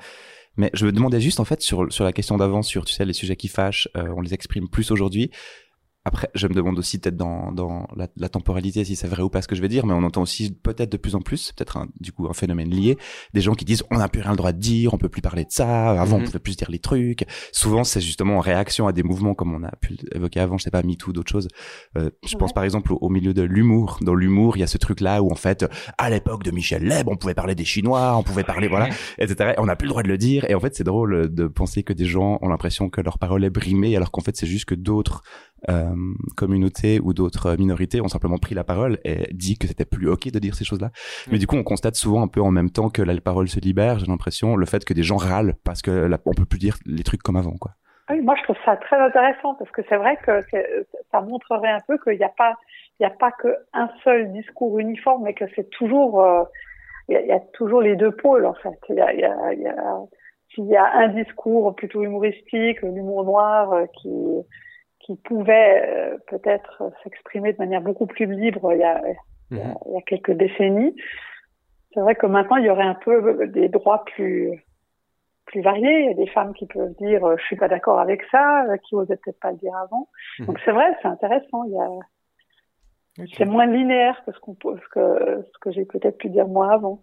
mais 0.56 0.70
je 0.74 0.86
me 0.86 0.92
demandais 0.92 1.20
juste, 1.20 1.40
en 1.40 1.44
fait, 1.44 1.62
sur 1.62 1.90
sur 1.92 2.04
la 2.04 2.12
question 2.12 2.36
d'avant, 2.36 2.62
sur 2.62 2.84
tu 2.84 2.92
sais 2.92 3.04
les 3.04 3.12
sujets 3.14 3.36
qui 3.36 3.48
fâchent, 3.48 3.88
euh, 3.96 4.12
on 4.16 4.20
les 4.20 4.34
exprime 4.34 4.68
plus 4.68 4.90
aujourd'hui. 4.90 5.30
Après, 6.08 6.30
je 6.36 6.46
me 6.46 6.54
demande 6.54 6.78
aussi 6.78 6.98
peut-être 7.00 7.16
dans, 7.16 7.50
dans 7.50 7.88
la, 7.96 8.06
la 8.16 8.28
temporalité 8.28 8.84
si 8.84 8.94
c'est 8.94 9.08
vrai 9.08 9.24
ou 9.24 9.28
pas 9.28 9.42
ce 9.42 9.48
que 9.48 9.56
je 9.56 9.60
vais 9.60 9.66
dire, 9.68 9.84
mais 9.86 9.92
on 9.92 10.04
entend 10.04 10.22
aussi 10.22 10.52
peut-être 10.52 10.92
de 10.92 10.96
plus 10.96 11.16
en 11.16 11.20
plus, 11.20 11.50
peut-être 11.50 11.78
un, 11.78 11.88
du 11.98 12.12
coup 12.12 12.28
un 12.28 12.32
phénomène 12.32 12.70
lié, 12.70 12.96
des 13.34 13.40
gens 13.40 13.54
qui 13.54 13.64
disent 13.64 13.82
on 13.90 13.98
n'a 13.98 14.08
plus 14.08 14.20
rien 14.20 14.30
le 14.30 14.36
droit 14.36 14.52
de 14.52 14.58
dire, 14.60 14.94
on 14.94 14.98
peut 14.98 15.08
plus 15.08 15.20
parler 15.20 15.42
de 15.44 15.50
ça, 15.50 16.00
avant 16.00 16.18
Mhm. 16.18 16.22
on 16.22 16.26
pouvait 16.26 16.38
plus 16.38 16.56
dire 16.56 16.70
les 16.70 16.78
trucs. 16.78 17.26
Souvent 17.50 17.82
c'est 17.82 18.00
justement 18.00 18.36
en 18.36 18.40
réaction 18.40 18.86
à 18.86 18.92
des 18.92 19.02
mouvements 19.02 19.34
comme 19.34 19.52
on 19.52 19.64
a 19.64 19.72
pu 19.80 19.96
évoquer 20.14 20.38
avant, 20.38 20.58
je 20.58 20.62
sais 20.62 20.70
pas, 20.70 20.84
MeToo, 20.84 21.12
d'autres 21.12 21.32
choses. 21.32 21.48
Euh, 21.98 22.10
je 22.24 22.36
pense 22.36 22.52
par 22.52 22.62
exemple 22.62 22.92
au, 22.92 22.98
au 23.00 23.08
milieu 23.08 23.34
de 23.34 23.42
l'humour. 23.42 23.98
Dans 24.00 24.14
l'humour, 24.14 24.56
il 24.56 24.60
y 24.60 24.62
a 24.62 24.68
ce 24.68 24.78
truc-là 24.78 25.22
où 25.24 25.32
en 25.32 25.34
fait, 25.34 25.66
à 25.98 26.08
l'époque 26.08 26.44
de 26.44 26.52
Michel 26.52 26.84
Leb, 26.84 27.08
on 27.08 27.16
pouvait 27.16 27.34
parler 27.34 27.56
des 27.56 27.64
Chinois, 27.64 28.16
on 28.16 28.22
pouvait 28.22 28.44
parler, 28.44 28.68
voilà, 28.68 28.90
etc. 29.18 29.54
Et 29.56 29.60
on 29.60 29.66
n'a 29.66 29.74
plus 29.74 29.86
le 29.86 29.90
droit 29.90 30.04
de 30.04 30.08
le 30.08 30.18
dire. 30.18 30.44
Et 30.48 30.54
en 30.54 30.60
fait, 30.60 30.76
c'est 30.76 30.84
drôle 30.84 31.34
de 31.34 31.46
penser 31.48 31.82
que 31.82 31.92
des 31.92 32.04
gens 32.04 32.38
ont 32.42 32.48
l'impression 32.48 32.88
que 32.90 33.00
leur 33.00 33.18
parole 33.18 33.44
est 33.44 33.50
brimée, 33.50 33.96
alors 33.96 34.12
qu'en 34.12 34.20
fait, 34.20 34.36
c'est 34.36 34.46
juste 34.46 34.66
que 34.66 34.76
d'autres 34.76 35.22
euh, 35.68 35.94
communautés 36.36 37.00
ou 37.00 37.12
d'autres 37.12 37.56
minorités 37.56 38.00
ont 38.00 38.08
simplement 38.08 38.38
pris 38.38 38.54
la 38.54 38.64
parole 38.64 38.98
et 39.04 39.32
dit 39.32 39.58
que 39.58 39.66
c'était 39.66 39.84
plus 39.84 40.08
ok 40.08 40.30
de 40.30 40.38
dire 40.38 40.54
ces 40.54 40.64
choses-là. 40.64 40.90
Mais 41.30 41.38
du 41.38 41.46
coup, 41.46 41.56
on 41.56 41.64
constate 41.64 41.96
souvent 41.96 42.22
un 42.22 42.28
peu 42.28 42.40
en 42.40 42.50
même 42.50 42.70
temps 42.70 42.90
que 42.90 43.02
la 43.02 43.18
parole 43.20 43.48
se 43.48 43.60
libère, 43.60 43.98
j'ai 43.98 44.06
l'impression, 44.06 44.56
le 44.56 44.66
fait 44.66 44.84
que 44.84 44.94
des 44.94 45.02
gens 45.02 45.16
râlent 45.16 45.54
parce 45.64 45.82
que 45.82 45.90
la, 45.90 46.18
on 46.26 46.34
peut 46.34 46.44
plus 46.44 46.58
dire 46.58 46.76
les 46.86 47.02
trucs 47.02 47.22
comme 47.22 47.36
avant, 47.36 47.56
quoi. 47.56 47.72
Oui, 48.08 48.20
moi 48.20 48.36
je 48.38 48.44
trouve 48.44 48.56
ça 48.64 48.76
très 48.76 48.98
intéressant 48.98 49.54
parce 49.54 49.70
que 49.72 49.82
c'est 49.88 49.96
vrai 49.96 50.16
que 50.24 50.40
ça 51.10 51.20
montrerait 51.20 51.72
un 51.72 51.80
peu 51.88 51.98
qu'il 51.98 52.16
n'y 52.16 52.24
a 52.24 52.32
pas 52.36 52.54
il 52.98 53.02
n'y 53.02 53.12
a 53.12 53.16
pas 53.16 53.32
qu'un 53.32 53.90
seul 54.04 54.32
discours 54.32 54.78
uniforme, 54.78 55.24
mais 55.24 55.34
que 55.34 55.44
c'est 55.54 55.68
toujours 55.70 56.22
euh, 56.22 56.44
il 57.08 57.14
y, 57.14 57.16
a, 57.16 57.20
il 57.22 57.26
y 57.26 57.32
a 57.32 57.40
toujours 57.52 57.82
les 57.82 57.96
deux 57.96 58.12
pôles 58.12 58.46
en 58.46 58.54
fait. 58.54 58.78
Il 58.88 58.94
y 58.94 59.00
a, 59.00 59.12
il 59.12 59.20
y 59.20 59.24
a, 59.24 59.52
il 59.52 59.60
y 59.60 59.66
a 59.66 59.98
s'il 60.54 60.66
y 60.66 60.76
a 60.76 60.86
un 60.94 61.08
discours 61.08 61.74
plutôt 61.74 62.02
humoristique, 62.02 62.80
l'humour 62.82 63.24
noir 63.24 63.72
euh, 63.72 63.86
qui 64.00 64.08
qui 65.06 65.14
pouvait 65.16 65.82
euh, 65.86 66.18
peut-être 66.26 66.82
s'exprimer 67.04 67.52
de 67.52 67.58
manière 67.58 67.80
beaucoup 67.80 68.06
plus 68.06 68.26
libre 68.26 68.72
il 68.74 68.80
y 68.80 68.84
a, 68.84 69.00
Mhm. 69.52 69.74
il 69.86 69.92
y 69.94 69.96
a 69.98 70.02
quelques 70.02 70.32
décennies. 70.32 70.96
C'est 71.94 72.00
vrai 72.00 72.16
que 72.16 72.26
maintenant 72.26 72.56
il 72.56 72.64
y 72.64 72.70
aurait 72.70 72.82
un 72.82 72.96
peu 72.96 73.46
des 73.46 73.68
droits 73.68 74.04
plus 74.04 74.64
plus 75.46 75.60
variés. 75.60 76.00
Il 76.00 76.06
y 76.06 76.10
a 76.10 76.14
des 76.14 76.26
femmes 76.26 76.52
qui 76.54 76.66
peuvent 76.66 76.94
dire 76.96 77.24
euh, 77.24 77.36
je 77.38 77.44
suis 77.44 77.54
pas 77.56 77.68
d'accord 77.68 78.00
avec 78.00 78.22
ça, 78.32 78.64
euh, 78.64 78.76
qui 78.78 78.96
osaient 78.96 79.16
peut-être 79.16 79.38
pas 79.38 79.52
le 79.52 79.58
dire 79.58 79.76
avant. 79.76 80.08
Mhm. 80.40 80.46
Donc 80.46 80.58
c'est 80.64 80.72
vrai, 80.72 80.86
c'est 81.00 81.08
intéressant. 81.08 81.62
Il 81.64 81.72
y 81.74 81.78
a 81.78 81.88
c'est 83.38 83.44
moins 83.46 83.66
linéaire 83.66 84.22
que 84.26 84.32
ce 84.32 84.40
qu'on 84.40 84.54
peut- 84.54 84.76
ce 84.82 84.88
que 84.88 85.42
ce 85.52 85.58
que 85.60 85.70
j'ai 85.70 85.84
peut-être 85.86 86.18
pu 86.18 86.28
dire 86.28 86.48
moi 86.48 86.72
avant. 86.72 87.02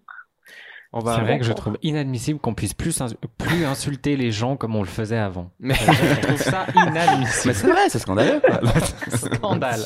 On 0.95 0.99
va. 0.99 1.15
C'est 1.15 1.21
vrai 1.21 1.39
que 1.39 1.43
je 1.45 1.53
trouve 1.53 1.77
inadmissible 1.81 2.39
qu'on 2.39 2.53
puisse 2.53 2.75
plus, 2.75 3.01
ins- 3.01 3.07
plus 3.39 3.65
insulter 3.65 4.15
les 4.15 4.31
gens 4.31 4.55
comme 4.55 4.75
on 4.75 4.81
le 4.81 4.87
faisait 4.87 5.17
avant. 5.17 5.49
Mais- 5.59 5.73
je 5.73 6.21
trouve 6.21 6.37
ça 6.41 6.65
inadmissible. 6.75 7.47
Mais 7.47 7.53
c'est 7.53 7.67
vrai, 7.67 7.89
c'est 7.89 7.99
scandaleux, 7.99 8.39
quoi. 8.39 8.59
Scandale. 9.17 9.79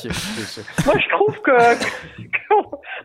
Moi 0.84 0.94
je 0.98 1.08
trouve 1.08 1.34
que, 1.42 1.74
que 2.22 2.54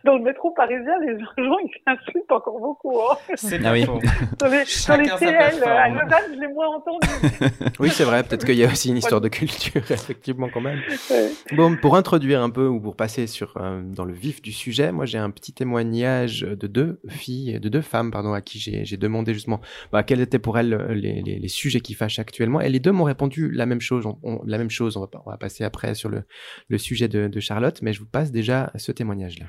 dans 0.03 0.17
le 0.17 0.23
métro 0.23 0.51
parisien, 0.51 0.93
les 1.05 1.17
gens 1.19 1.57
ils 1.63 1.71
s'insultent 1.87 2.31
encore 2.31 2.59
beaucoup. 2.59 2.99
Hein. 2.99 3.15
C'est 3.35 3.59
Ah 3.65 3.71
oui. 3.71 3.85
Dans 3.85 4.47
les, 4.47 4.63
dans 4.87 4.95
les 4.97 5.09
TL, 5.17 5.63
à. 5.63 5.89
Lausanne, 5.89 6.33
je 6.35 6.39
l'ai 6.39 6.47
moins 6.53 6.67
entendu. 6.75 7.07
Oui, 7.79 7.89
c'est 7.89 8.03
vrai. 8.03 8.23
Peut-être 8.23 8.45
qu'il 8.45 8.55
y 8.55 8.63
a 8.63 8.67
aussi 8.71 8.89
une 8.89 8.97
histoire 8.97 9.21
de 9.21 9.27
culture, 9.29 9.81
effectivement, 9.89 10.49
quand 10.53 10.61
même. 10.61 10.79
Ouais. 11.09 11.29
Bon, 11.55 11.75
pour 11.77 11.95
introduire 11.95 12.41
un 12.41 12.49
peu 12.49 12.67
ou 12.67 12.79
pour 12.79 12.95
passer 12.95 13.27
sur 13.27 13.55
euh, 13.57 13.81
dans 13.83 14.05
le 14.05 14.13
vif 14.13 14.41
du 14.41 14.51
sujet, 14.51 14.91
moi 14.91 15.05
j'ai 15.05 15.17
un 15.17 15.29
petit 15.31 15.53
témoignage 15.53 16.41
de 16.41 16.67
deux 16.67 16.99
filles, 17.09 17.59
de 17.59 17.69
deux 17.69 17.81
femmes, 17.81 18.11
pardon, 18.11 18.33
à 18.33 18.41
qui 18.41 18.59
j'ai 18.59 18.97
demandé 18.97 19.33
justement 19.33 19.61
bah, 19.91 20.03
quels 20.03 20.21
étaient 20.21 20.39
pour 20.39 20.57
elles 20.59 20.73
euh, 20.73 20.93
les, 20.93 21.21
les, 21.21 21.39
les 21.39 21.47
sujets 21.47 21.79
qui 21.81 21.93
fâchent 21.93 22.19
actuellement. 22.19 22.61
Et 22.61 22.69
les 22.69 22.79
deux 22.79 22.91
m'ont 22.91 23.03
répondu 23.05 23.49
la 23.51 23.65
même 23.65 23.81
chose. 23.81 24.05
On, 24.05 24.17
on- 24.23 24.41
la 24.45 24.57
même 24.57 24.69
chose. 24.69 24.97
On 24.97 25.01
va, 25.01 25.07
pas- 25.07 25.21
on 25.25 25.29
va 25.31 25.37
passer 25.37 25.63
après 25.63 25.95
sur 25.95 26.09
le, 26.09 26.23
le 26.67 26.77
sujet 26.77 27.07
de, 27.07 27.27
de 27.27 27.39
Charlotte, 27.39 27.81
mais 27.81 27.93
je 27.93 27.99
vous 27.99 28.05
passe 28.07 28.31
déjà 28.31 28.71
ce 28.75 28.91
témoignage-là. 28.91 29.45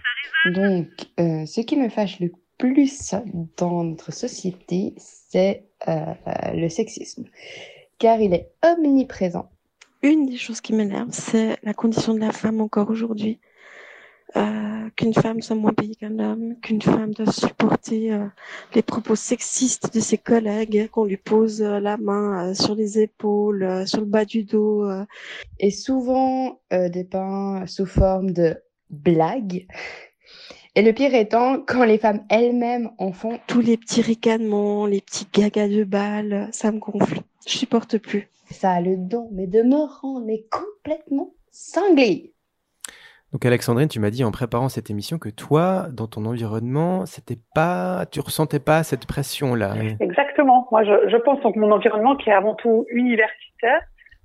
Donc, 0.52 0.88
euh, 1.20 1.46
ce 1.46 1.60
qui 1.60 1.76
me 1.76 1.88
fâche 1.88 2.20
le 2.20 2.32
plus 2.58 3.14
dans 3.56 3.84
notre 3.84 4.12
société, 4.12 4.94
c'est 4.98 5.64
euh, 5.88 6.14
le 6.54 6.68
sexisme. 6.68 7.24
car 7.98 8.20
il 8.20 8.34
est 8.34 8.50
omniprésent. 8.64 9.48
Une 10.02 10.26
des 10.26 10.36
choses 10.36 10.60
qui 10.60 10.74
m'énerve, 10.74 11.08
c'est 11.12 11.56
la 11.62 11.74
condition 11.74 12.14
de 12.14 12.20
la 12.20 12.32
femme 12.32 12.60
encore 12.60 12.90
aujourd'hui. 12.90 13.40
Euh, 14.36 14.90
qu'une 14.96 15.14
femme 15.14 15.40
soit 15.42 15.54
moins 15.56 15.72
payée 15.72 15.94
qu'un 15.94 16.18
homme, 16.18 16.56
qu'une 16.60 16.82
femme 16.82 17.14
doit 17.14 17.30
supporter 17.32 18.12
euh, 18.12 18.26
les 18.74 18.82
propos 18.82 19.14
sexistes 19.14 19.94
de 19.94 20.00
ses 20.00 20.18
collègues, 20.18 20.88
qu'on 20.90 21.04
lui 21.04 21.16
pose 21.18 21.62
euh, 21.62 21.78
la 21.78 21.96
main 21.98 22.50
euh, 22.50 22.54
sur 22.54 22.74
les 22.74 22.98
épaules, 22.98 23.62
euh, 23.62 23.86
sur 23.86 24.00
le 24.00 24.06
bas 24.06 24.24
du 24.24 24.42
dos. 24.44 24.84
euh. 24.90 25.04
Et 25.60 25.70
souvent 25.70 26.60
euh, 26.72 26.88
dépeint 26.88 27.64
sous 27.66 27.86
forme 27.86 28.32
de 28.32 28.56
blagues. 28.90 29.66
Et 30.76 30.82
le 30.82 30.92
pire 30.92 31.14
étant 31.14 31.60
quand 31.60 31.84
les 31.84 31.98
femmes 31.98 32.24
elles-mêmes 32.28 32.90
en 32.98 33.12
font. 33.12 33.38
Tous 33.46 33.60
les 33.60 33.76
petits 33.76 34.02
ricanements, 34.02 34.86
les 34.86 35.00
petits 35.00 35.28
gagas 35.32 35.68
de 35.68 35.84
balles, 35.84 36.48
ça 36.50 36.72
me 36.72 36.80
gonfle. 36.80 37.20
Je 37.46 37.58
supporte 37.58 37.98
plus. 37.98 38.28
Ça 38.50 38.72
a 38.72 38.80
le 38.80 38.96
don, 38.96 39.28
mais 39.32 39.46
de 39.46 39.62
me 39.62 39.76
rendre 40.00 40.26
mais 40.26 40.44
complètement 40.50 41.30
cinglée. 41.52 42.32
Donc 43.32 43.46
Alexandrine, 43.46 43.88
tu 43.88 44.00
m'as 44.00 44.10
dit 44.10 44.24
en 44.24 44.32
préparant 44.32 44.68
cette 44.68 44.90
émission 44.90 45.18
que 45.18 45.28
toi, 45.28 45.86
dans 45.92 46.08
ton 46.08 46.24
environnement, 46.24 47.06
c'était 47.06 47.38
pas, 47.54 48.06
tu 48.10 48.18
ressentais 48.18 48.58
pas 48.58 48.82
cette 48.82 49.06
pression-là. 49.06 49.74
Exactement. 50.00 50.66
Moi, 50.72 50.84
je, 50.84 51.08
je 51.08 51.16
pense 51.18 51.40
donc 51.42 51.54
mon 51.54 51.70
environnement 51.70 52.16
qui 52.16 52.30
est 52.30 52.34
avant 52.34 52.54
tout 52.54 52.84
universitaire, 52.90 53.80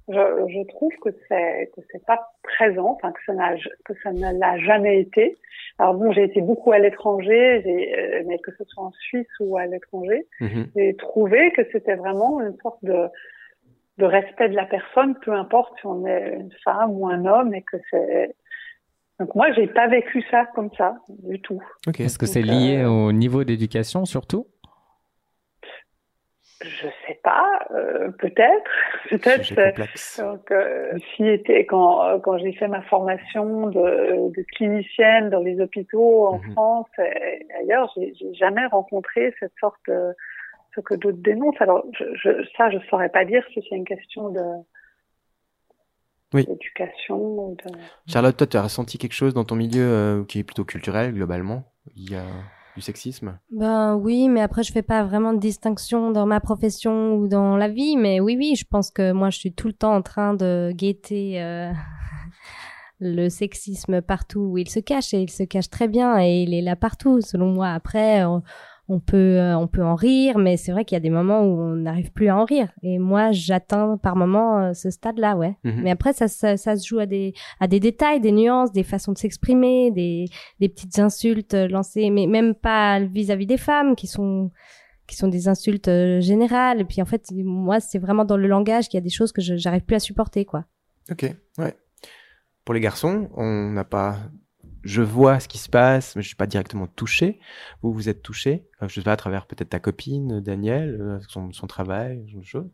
je, 0.09 0.47
je 0.53 0.67
trouve 0.67 0.91
que 1.03 1.09
c'est 1.27 1.71
que 1.75 1.81
c'est 1.91 2.05
pas 2.05 2.19
présent, 2.43 2.89
enfin 2.97 3.11
que 3.11 3.19
ça 3.25 3.33
n'a 3.33 3.55
que 3.85 3.93
ça 4.03 4.11
ne 4.11 4.37
l'a 4.39 4.57
jamais 4.59 4.99
été. 4.99 5.37
Alors 5.77 5.93
bon, 5.93 6.11
j'ai 6.11 6.23
été 6.23 6.41
beaucoup 6.41 6.71
à 6.71 6.79
l'étranger, 6.79 7.61
j'ai, 7.63 7.95
euh, 7.97 8.23
mais 8.27 8.37
que 8.39 8.51
ce 8.57 8.63
soit 8.65 8.83
en 8.83 8.91
Suisse 8.91 9.27
ou 9.39 9.57
à 9.57 9.65
l'étranger, 9.65 10.25
Mhm. 10.41 10.67
j'ai 10.75 10.95
trouvé 10.95 11.51
que 11.53 11.61
c'était 11.71 11.95
vraiment 11.95 12.41
une 12.41 12.57
sorte 12.61 12.83
de 12.83 13.07
de 13.97 14.05
respect 14.05 14.47
de 14.49 14.55
la 14.55 14.65
personne, 14.65 15.15
peu 15.25 15.33
importe 15.33 15.73
si 15.79 15.85
on 15.85 16.05
est 16.05 16.35
une 16.39 16.51
femme 16.63 16.91
ou 16.91 17.07
un 17.07 17.25
homme, 17.25 17.53
et 17.53 17.61
que 17.63 17.77
c'est 17.91 18.35
donc 19.19 19.35
moi 19.35 19.51
j'ai 19.53 19.67
pas 19.67 19.87
vécu 19.87 20.23
ça 20.31 20.45
comme 20.55 20.71
ça 20.77 20.95
du 21.09 21.41
tout. 21.41 21.61
Ok. 21.87 21.99
Est-ce 21.99 22.17
que 22.17 22.25
c'est 22.25 22.41
lié 22.41 22.77
euh, 22.77 22.89
au 22.89 23.11
niveau 23.11 23.43
d'éducation 23.43 24.05
surtout? 24.05 24.47
Je 26.61 26.87
sais 27.07 27.19
pas, 27.23 27.65
euh, 27.71 28.11
peut-être, 28.11 28.71
peut-être. 29.09 30.21
Donc, 30.21 30.51
euh, 30.51 30.97
si 31.15 31.25
était 31.25 31.65
quand 31.65 32.03
euh, 32.03 32.19
quand 32.19 32.37
j'ai 32.37 32.51
fait 32.51 32.67
ma 32.67 32.81
formation 32.81 33.67
de, 33.67 34.29
de 34.35 34.45
clinicienne 34.55 35.29
dans 35.29 35.39
les 35.39 35.61
hôpitaux 35.61 36.27
en 36.27 36.39
Mhm. 36.39 36.51
France 36.51 36.87
et 36.99 37.47
ailleurs, 37.61 37.89
j'ai 37.95 38.13
jamais 38.33 38.65
rencontré 38.65 39.33
cette 39.39 39.53
sorte 39.59 39.79
de 39.87 40.13
ce 40.75 40.81
que 40.81 40.95
d'autres 40.95 41.17
dénoncent. 41.21 41.61
Alors, 41.61 41.85
je, 41.97 42.03
je, 42.15 42.45
ça, 42.57 42.69
je 42.69 42.77
saurais 42.89 43.09
pas 43.09 43.23
dire 43.23 43.43
si 43.53 43.65
c'est 43.69 43.75
une 43.77 43.85
question 43.85 44.29
de 44.29 44.41
Oui. 46.33 46.45
d'éducation 46.45 47.53
de. 47.53 47.71
Charlotte, 48.05 48.35
toi, 48.35 48.47
tu 48.47 48.57
as 48.57 48.63
ressenti 48.63 48.97
quelque 48.97 49.13
chose 49.13 49.33
dans 49.33 49.45
ton 49.45 49.55
milieu 49.55 49.81
euh, 49.83 50.23
qui 50.25 50.39
est 50.39 50.43
plutôt 50.43 50.65
culturel 50.65 51.13
globalement? 51.13 51.63
Il 51.95 52.11
y 52.11 52.15
a 52.15 52.25
du 52.75 52.81
sexisme? 52.81 53.37
Ben 53.51 53.95
oui, 53.95 54.29
mais 54.29 54.41
après 54.41 54.63
je 54.63 54.71
fais 54.71 54.81
pas 54.81 55.03
vraiment 55.03 55.33
de 55.33 55.39
distinction 55.39 56.11
dans 56.11 56.25
ma 56.25 56.39
profession 56.39 57.15
ou 57.15 57.27
dans 57.27 57.57
la 57.57 57.67
vie, 57.67 57.97
mais 57.97 58.19
oui, 58.19 58.35
oui, 58.37 58.55
je 58.55 58.65
pense 58.65 58.91
que 58.91 59.11
moi 59.11 59.29
je 59.29 59.37
suis 59.37 59.53
tout 59.53 59.67
le 59.67 59.73
temps 59.73 59.95
en 59.95 60.01
train 60.01 60.33
de 60.33 60.71
guetter 60.73 61.41
euh, 61.41 61.71
le 62.99 63.29
sexisme 63.29 64.01
partout 64.01 64.41
où 64.41 64.57
il 64.57 64.69
se 64.69 64.79
cache 64.79 65.13
et 65.13 65.21
il 65.21 65.29
se 65.29 65.43
cache 65.43 65.69
très 65.69 65.87
bien 65.87 66.19
et 66.21 66.43
il 66.43 66.53
est 66.53 66.61
là 66.61 66.75
partout 66.75 67.21
selon 67.21 67.51
moi. 67.51 67.69
Après, 67.69 68.23
on 68.89 68.99
peut 68.99 69.37
euh, 69.37 69.55
on 69.55 69.67
peut 69.67 69.83
en 69.83 69.93
rire, 69.93 70.39
mais 70.39 70.57
c'est 70.57 70.71
vrai 70.71 70.83
qu'il 70.83 70.95
y 70.95 70.97
a 70.97 70.99
des 70.99 71.11
moments 71.11 71.41
où 71.41 71.61
on 71.61 71.75
n'arrive 71.75 72.11
plus 72.11 72.27
à 72.27 72.35
en 72.35 72.43
rire. 72.43 72.71
Et 72.81 72.97
moi, 72.97 73.31
j'atteins 73.31 73.97
par 73.97 74.15
moment 74.15 74.59
euh, 74.59 74.73
ce 74.73 74.89
stade-là, 74.89 75.37
ouais. 75.37 75.55
Mhm. 75.63 75.81
Mais 75.83 75.91
après, 75.91 76.11
ça, 76.11 76.27
ça, 76.27 76.57
ça 76.57 76.75
se 76.75 76.87
joue 76.87 76.97
à 76.97 77.05
des 77.05 77.33
à 77.59 77.67
des 77.67 77.79
détails, 77.79 78.19
des 78.19 78.31
nuances, 78.31 78.71
des 78.71 78.83
façons 78.83 79.13
de 79.13 79.19
s'exprimer, 79.19 79.91
des 79.91 80.25
des 80.59 80.69
petites 80.69 80.97
insultes 80.97 81.53
euh, 81.53 81.67
lancées, 81.67 82.09
mais 82.09 82.25
même 82.25 82.55
pas 82.55 82.99
vis-à-vis 82.99 83.45
des 83.45 83.57
femmes 83.57 83.95
qui 83.95 84.07
sont 84.07 84.49
qui 85.07 85.15
sont 85.15 85.27
des 85.27 85.47
insultes 85.47 85.89
générales. 86.19 86.81
Et 86.81 86.85
puis 86.85 87.01
en 87.01 87.05
fait, 87.05 87.31
moi, 87.31 87.79
c'est 87.79 87.99
vraiment 87.99 88.25
dans 88.25 88.37
le 88.37 88.47
langage 88.47 88.89
qu'il 88.89 88.97
y 88.97 89.01
a 89.01 89.03
des 89.03 89.09
choses 89.09 89.31
que 89.31 89.41
j'arrive 89.41 89.81
plus 89.81 89.95
à 89.95 89.99
supporter, 89.99 90.45
quoi. 90.45 90.65
Ok, 91.11 91.31
ouais. 91.59 91.75
Pour 92.65 92.73
les 92.73 92.81
garçons, 92.81 93.29
on 93.35 93.71
n'a 93.71 93.83
pas. 93.83 94.17
Je 94.83 95.01
vois 95.01 95.39
ce 95.39 95.47
qui 95.47 95.57
se 95.57 95.69
passe, 95.69 96.15
mais 96.15 96.21
je 96.21 96.27
suis 96.27 96.35
pas 96.35 96.47
directement 96.47 96.87
touché. 96.87 97.39
Vous, 97.81 97.93
vous 97.93 98.09
êtes 98.09 98.21
touché. 98.21 98.67
Euh, 98.81 98.87
je 98.87 98.95
sais 98.95 99.01
pas 99.01 99.13
à 99.13 99.17
travers 99.17 99.45
peut-être 99.45 99.69
ta 99.69 99.79
copine, 99.79 100.39
Daniel, 100.39 100.97
euh, 100.99 101.19
son, 101.27 101.51
son 101.51 101.67
travail, 101.67 102.23
ce 102.27 102.31
genre 102.31 102.41
de 102.41 102.45
choses. 102.45 102.71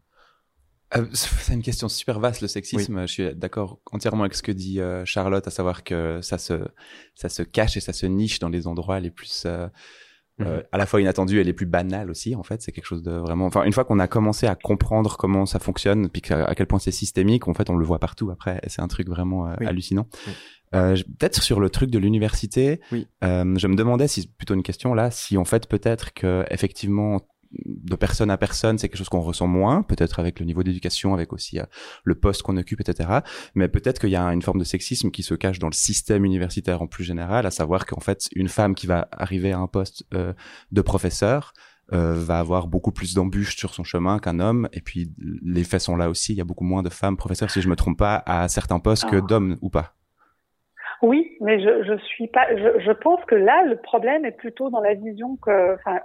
Euh, 0.95 1.05
c'est 1.13 1.53
une 1.53 1.63
question 1.63 1.89
super 1.89 2.19
vaste 2.19 2.41
le 2.41 2.47
sexisme. 2.47 3.01
Je 3.01 3.11
suis 3.11 3.35
d'accord 3.35 3.79
entièrement 3.91 4.23
avec 4.23 4.35
ce 4.35 4.43
que 4.43 4.51
dit 4.51 4.79
euh, 4.79 5.03
Charlotte, 5.05 5.45
à 5.45 5.51
savoir 5.51 5.83
que 5.83 6.19
ça 6.21 6.37
se 6.37 6.65
ça 7.15 7.29
se 7.29 7.41
cache 7.41 7.77
et 7.77 7.79
ça 7.79 7.93
se 7.93 8.05
niche 8.05 8.39
dans 8.39 8.49
les 8.49 8.67
endroits 8.67 8.99
les 8.99 9.11
plus 9.11 9.43
euh, 9.45 9.67
euh, 10.41 10.57
Mhm. 10.57 10.63
à 10.71 10.77
la 10.77 10.85
fois 10.85 10.99
inattendus 11.01 11.39
et 11.39 11.43
les 11.43 11.53
plus 11.53 11.65
banals 11.65 12.09
aussi. 12.09 12.35
En 12.35 12.43
fait, 12.43 12.61
c'est 12.61 12.71
quelque 12.71 12.85
chose 12.85 13.03
de 13.03 13.11
vraiment. 13.11 13.45
Enfin, 13.45 13.63
une 13.63 13.71
fois 13.73 13.85
qu'on 13.85 13.99
a 13.99 14.07
commencé 14.07 14.47
à 14.47 14.55
comprendre 14.55 15.15
comment 15.17 15.45
ça 15.45 15.59
fonctionne, 15.59 16.09
puis 16.09 16.21
à 16.33 16.53
quel 16.55 16.67
point 16.67 16.79
c'est 16.79 16.91
systémique, 16.91 17.47
en 17.47 17.53
fait, 17.53 17.69
on 17.69 17.77
le 17.77 17.85
voit 17.85 17.99
partout 17.99 18.29
après. 18.31 18.59
Et 18.63 18.69
c'est 18.69 18.81
un 18.81 18.87
truc 18.87 19.07
vraiment 19.07 19.47
euh, 19.47 19.53
Oui. 19.61 19.67
hallucinant. 19.67 20.07
Oui. 20.27 20.33
Euh, 20.73 20.95
peut-être 21.19 21.41
sur 21.41 21.59
le 21.61 21.69
truc 21.69 21.89
de 21.89 21.99
l'université, 21.99 22.81
Oui. 22.91 23.07
euh, 23.23 23.55
je 23.55 23.67
me 23.67 23.75
demandais 23.75 24.07
si 24.09 24.27
plutôt 24.27 24.55
une 24.55 24.63
question 24.63 24.93
là, 24.93 25.09
si 25.11 25.37
en 25.37 25.45
fait 25.45 25.67
peut-être 25.69 26.11
que 26.13 26.43
effectivement 26.49 27.21
de 27.65 27.95
personne 27.95 28.29
à 28.29 28.37
personne, 28.37 28.77
c'est 28.77 28.89
quelque 28.89 28.97
chose 28.97 29.09
qu'on 29.09 29.21
ressent 29.21 29.47
moins, 29.47 29.83
peut-être 29.83 30.19
avec 30.19 30.39
le 30.39 30.45
niveau 30.45 30.63
d'éducation, 30.63 31.13
avec 31.13 31.33
aussi 31.33 31.59
euh, 31.59 31.63
le 32.03 32.15
poste 32.15 32.41
qu'on 32.41 32.57
occupe, 32.57 32.81
etc. 32.81 33.19
Mais 33.53 33.67
peut-être 33.67 33.99
qu'il 33.99 34.09
y 34.09 34.15
a 34.15 34.23
une 34.25 34.41
forme 34.41 34.59
de 34.59 34.63
sexisme 34.63 35.11
qui 35.11 35.23
se 35.23 35.33
cache 35.33 35.59
dans 35.59 35.69
le 35.69 35.73
système 35.73 36.25
universitaire 36.25 36.81
en 36.81 36.87
plus 36.87 37.03
général, 37.03 37.45
à 37.45 37.51
savoir 37.51 37.85
qu'en 37.85 38.01
fait, 38.01 38.27
une 38.35 38.49
femme 38.49 38.75
qui 38.75 38.87
va 38.87 39.07
arriver 39.11 39.51
à 39.51 39.59
un 39.59 39.67
poste 39.67 40.05
euh, 40.13 40.33
de 40.71 40.81
professeur 40.81 41.53
euh, 41.93 42.15
va 42.15 42.39
avoir 42.39 42.67
beaucoup 42.67 42.91
plus 42.91 43.13
d'embûches 43.13 43.55
sur 43.55 43.73
son 43.73 43.83
chemin 43.83 44.17
qu'un 44.17 44.39
homme. 44.39 44.67
Et 44.73 44.81
puis, 44.81 45.11
les 45.43 45.63
faits 45.63 45.81
sont 45.81 45.95
là 45.95 46.09
aussi. 46.09 46.33
Il 46.33 46.37
y 46.37 46.41
a 46.41 46.45
beaucoup 46.45 46.63
moins 46.63 46.81
de 46.81 46.89
femmes 46.89 47.15
professeurs, 47.15 47.51
si 47.51 47.61
je 47.61 47.69
me 47.69 47.75
trompe 47.75 47.99
pas, 47.99 48.23
à 48.25 48.47
certains 48.47 48.79
postes 48.79 49.07
que 49.07 49.17
Ah. 49.17 49.21
d'hommes 49.21 49.57
ou 49.61 49.69
pas? 49.69 49.95
Oui, 51.01 51.37
mais 51.41 51.59
je 51.59 51.83
je 51.83 51.97
suis 52.05 52.27
pas. 52.27 52.47
Je, 52.55 52.79
je 52.79 52.91
pense 52.91 53.23
que 53.25 53.35
là, 53.35 53.63
le 53.65 53.75
problème 53.75 54.25
est 54.25 54.31
plutôt 54.37 54.69
dans 54.69 54.81
la 54.81 54.93
vision 54.93 55.37
que. 55.37 55.75
Enfin, 55.75 55.99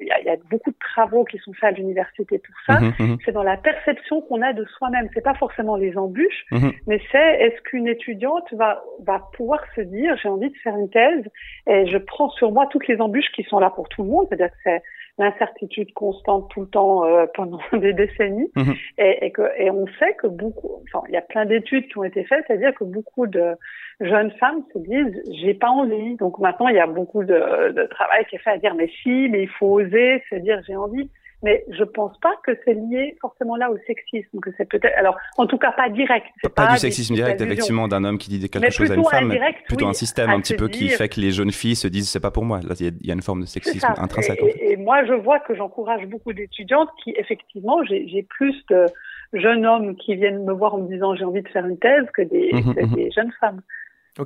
il 0.00 0.06
y 0.06 0.26
y 0.26 0.28
a 0.28 0.36
beaucoup 0.50 0.70
de 0.70 0.76
travaux 0.78 1.24
qui 1.24 1.38
sont 1.38 1.52
faits 1.52 1.64
à 1.64 1.70
l'université 1.72 2.38
pour 2.38 2.54
ça. 2.66 2.80
Mhm, 2.80 2.92
mhm, 2.98 3.18
C'est 3.24 3.32
dans 3.32 3.42
la 3.42 3.56
perception 3.56 4.22
qu'on 4.22 4.42
a 4.42 4.52
de 4.52 4.64
soi-même. 4.76 5.08
C'est 5.14 5.24
pas 5.24 5.34
forcément 5.34 5.76
les 5.76 5.96
embûches, 5.96 6.46
mais 6.86 7.00
c'est 7.12 7.40
est-ce 7.40 7.60
qu'une 7.62 7.88
étudiante 7.88 8.52
va 8.52 8.82
va 9.04 9.20
pouvoir 9.34 9.60
se 9.74 9.80
dire 9.80 10.16
j'ai 10.22 10.28
envie 10.28 10.50
de 10.50 10.56
faire 10.62 10.76
une 10.76 10.90
thèse 10.90 11.24
et 11.66 11.86
je 11.86 11.98
prends 11.98 12.30
sur 12.30 12.52
moi 12.52 12.66
toutes 12.70 12.88
les 12.88 13.00
embûches 13.00 13.30
qui 13.34 13.44
sont 13.44 13.58
là 13.58 13.70
pour 13.70 13.88
tout 13.88 14.02
le 14.02 14.08
monde. 14.08 14.26
C'est-à-dire 14.28 14.50
que 14.50 14.58
c'est 14.64 14.82
l'incertitude 15.18 15.92
constante 15.94 16.50
tout 16.50 16.62
le 16.62 16.66
temps 16.68 17.04
euh, 17.04 17.26
pendant 17.34 17.60
des 17.72 17.92
décennies 17.92 18.50
Mhm. 18.56 18.74
et, 18.98 19.26
et 19.26 19.30
que 19.30 19.42
et 19.58 19.70
on 19.70 19.86
sait 19.98 20.14
que 20.14 20.26
beaucoup. 20.26 20.82
Enfin, 20.82 21.04
il 21.08 21.14
y 21.14 21.16
a 21.16 21.22
plein 21.22 21.44
d'études 21.46 21.86
qui 21.88 21.98
ont 21.98 22.04
été 22.04 22.24
faites, 22.24 22.44
c'est-à-dire 22.46 22.74
que 22.74 22.84
beaucoup 22.84 23.26
de 23.26 23.54
jeunes 24.00 24.32
femmes 24.32 24.62
se 24.72 24.78
disent 24.78 25.22
j'ai 25.40 25.54
pas 25.54 25.70
envie. 25.70 26.16
Donc 26.16 26.38
maintenant 26.38 26.68
il 26.68 26.74
y 26.74 26.80
a 26.80 26.86
beaucoup 26.86 27.24
de, 27.24 27.72
de 27.72 27.86
travail 27.86 28.24
qui 28.26 28.36
est 28.36 28.40
fait 28.40 28.50
à 28.50 28.58
dire 28.58 28.74
mais 28.74 28.90
si, 29.02 29.28
mais 29.30 29.42
il 29.42 29.48
faut 29.48 29.80
oser 29.80 30.22
se 30.30 30.36
dire 30.36 30.60
j'ai 30.66 30.76
envie. 30.76 31.08
Mais 31.44 31.62
je 31.68 31.84
pense 31.84 32.18
pas 32.20 32.34
que 32.42 32.52
c'est 32.64 32.72
lié 32.72 33.16
forcément 33.20 33.56
là 33.56 33.70
au 33.70 33.76
sexisme, 33.86 34.40
que 34.40 34.48
c'est 34.56 34.66
peut-être 34.66 34.96
alors 34.96 35.16
en 35.36 35.46
tout 35.46 35.58
cas 35.58 35.72
pas 35.72 35.90
direct. 35.90 36.26
Pas, 36.54 36.68
du 36.68 36.78
sexisme 36.78 37.14
direct, 37.14 37.38
effectivement, 37.40 37.86
d'un 37.86 38.02
homme 38.02 38.16
qui 38.16 38.30
dit 38.30 38.40
quelque 38.48 38.58
Mais 38.64 38.70
chose 38.70 38.90
à 38.90 38.94
une 38.94 39.02
plutôt 39.02 39.10
femme, 39.10 39.28
mais 39.28 39.34
indirect, 39.34 39.66
plutôt 39.66 39.84
oui, 39.84 39.90
un 39.90 39.92
système 39.92 40.30
un 40.30 40.40
petit 40.40 40.54
peu 40.54 40.68
qui 40.68 40.88
fait 40.88 41.10
que 41.10 41.20
les 41.20 41.32
jeunes 41.32 41.52
filles 41.52 41.76
se 41.76 41.86
disent 41.86 42.08
c'est 42.08 42.20
pas 42.20 42.30
pour 42.30 42.46
moi. 42.46 42.60
Là, 42.66 42.74
il 42.80 42.86
y 42.86 42.88
a- 42.88 42.92
il 42.98 43.06
y, 43.06 43.10
a 43.10 43.14
une 43.14 43.22
forme 43.22 43.42
de 43.42 43.46
sexisme 43.46 43.86
intrinsèque. 43.98 44.42
en 44.42 44.46
fait. 44.46 44.72
Et, 44.72 44.76
moi, 44.76 45.04
je 45.04 45.12
vois 45.12 45.38
que 45.40 45.54
j'encourage 45.54 46.06
beaucoup 46.06 46.32
d'étudiantes 46.32 46.88
qui, 47.02 47.14
effectivement, 47.18 47.84
j'ai 47.84 48.22
plus 48.22 48.64
de 48.70 48.86
jeunes 49.34 49.66
hommes 49.66 49.96
qui 49.96 50.14
viennent 50.14 50.44
me 50.44 50.52
voir 50.52 50.74
en 50.74 50.78
me 50.78 50.88
disant 50.88 51.14
j'ai 51.14 51.24
envie 51.24 51.42
de 51.42 51.48
faire 51.48 51.66
une 51.66 51.78
thèse 51.78 52.06
que 52.14 52.22
des, 52.22 52.50
que 52.50 52.84
mhm. 52.86 52.94
des 52.94 53.10
jeunes 53.10 53.32
femmes. 53.38 53.60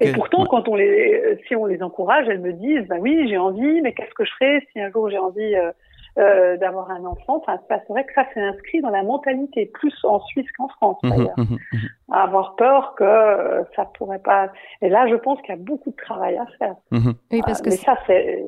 Et 0.00 0.12
pourtant, 0.12 0.42
Ouais. 0.42 0.48
quand 0.50 0.68
on 0.68 0.76
les, 0.76 1.38
si 1.48 1.56
on 1.56 1.64
les 1.64 1.82
encourage, 1.82 2.28
elles 2.28 2.40
me 2.40 2.52
disent, 2.52 2.86
bah 2.88 2.96
oui, 3.00 3.26
j'ai 3.28 3.38
envie, 3.38 3.80
mais 3.80 3.92
qu'est-ce 3.94 4.12
que 4.14 4.24
je 4.24 4.30
ferais 4.38 4.62
si 4.70 4.80
un 4.80 4.90
jour 4.90 5.08
j'ai 5.08 5.18
envie 5.18 5.54
euh, 5.56 5.72
euh, 6.18 6.56
d'avoir 6.56 6.90
un 6.90 7.04
enfant 7.04 7.36
Enfin, 7.38 7.58
c'est 7.68 7.88
vrai 7.88 8.04
que 8.04 8.12
ça, 8.14 8.24
c'est 8.34 8.40
inscrit 8.42 8.80
dans 8.80 8.90
la 8.90 9.02
mentalité, 9.02 9.66
plus 9.72 9.94
en 10.04 10.20
Suisse 10.20 10.46
qu'en 10.56 10.68
France, 10.68 10.98
Mhm, 11.02 11.10
d'ailleurs. 11.10 11.34
mhm. 11.38 11.58
À 12.12 12.22
avoir 12.24 12.56
peur 12.56 12.94
que 12.96 13.04
euh, 13.04 13.62
ça 13.76 13.84
pourrait 13.96 14.18
pas. 14.18 14.50
Et 14.82 14.88
là, 14.88 15.06
je 15.08 15.14
pense 15.16 15.40
qu'il 15.42 15.50
y 15.50 15.58
a 15.58 15.60
beaucoup 15.62 15.90
de 15.90 15.96
travail 15.96 16.36
à 16.36 16.46
faire. 16.58 16.74
Oui, 16.92 17.40
parce 17.44 17.60
Ah, 17.60 17.64
que 17.64 17.70
mais 17.70 17.76
ça, 17.76 17.96
c'est 18.06 18.44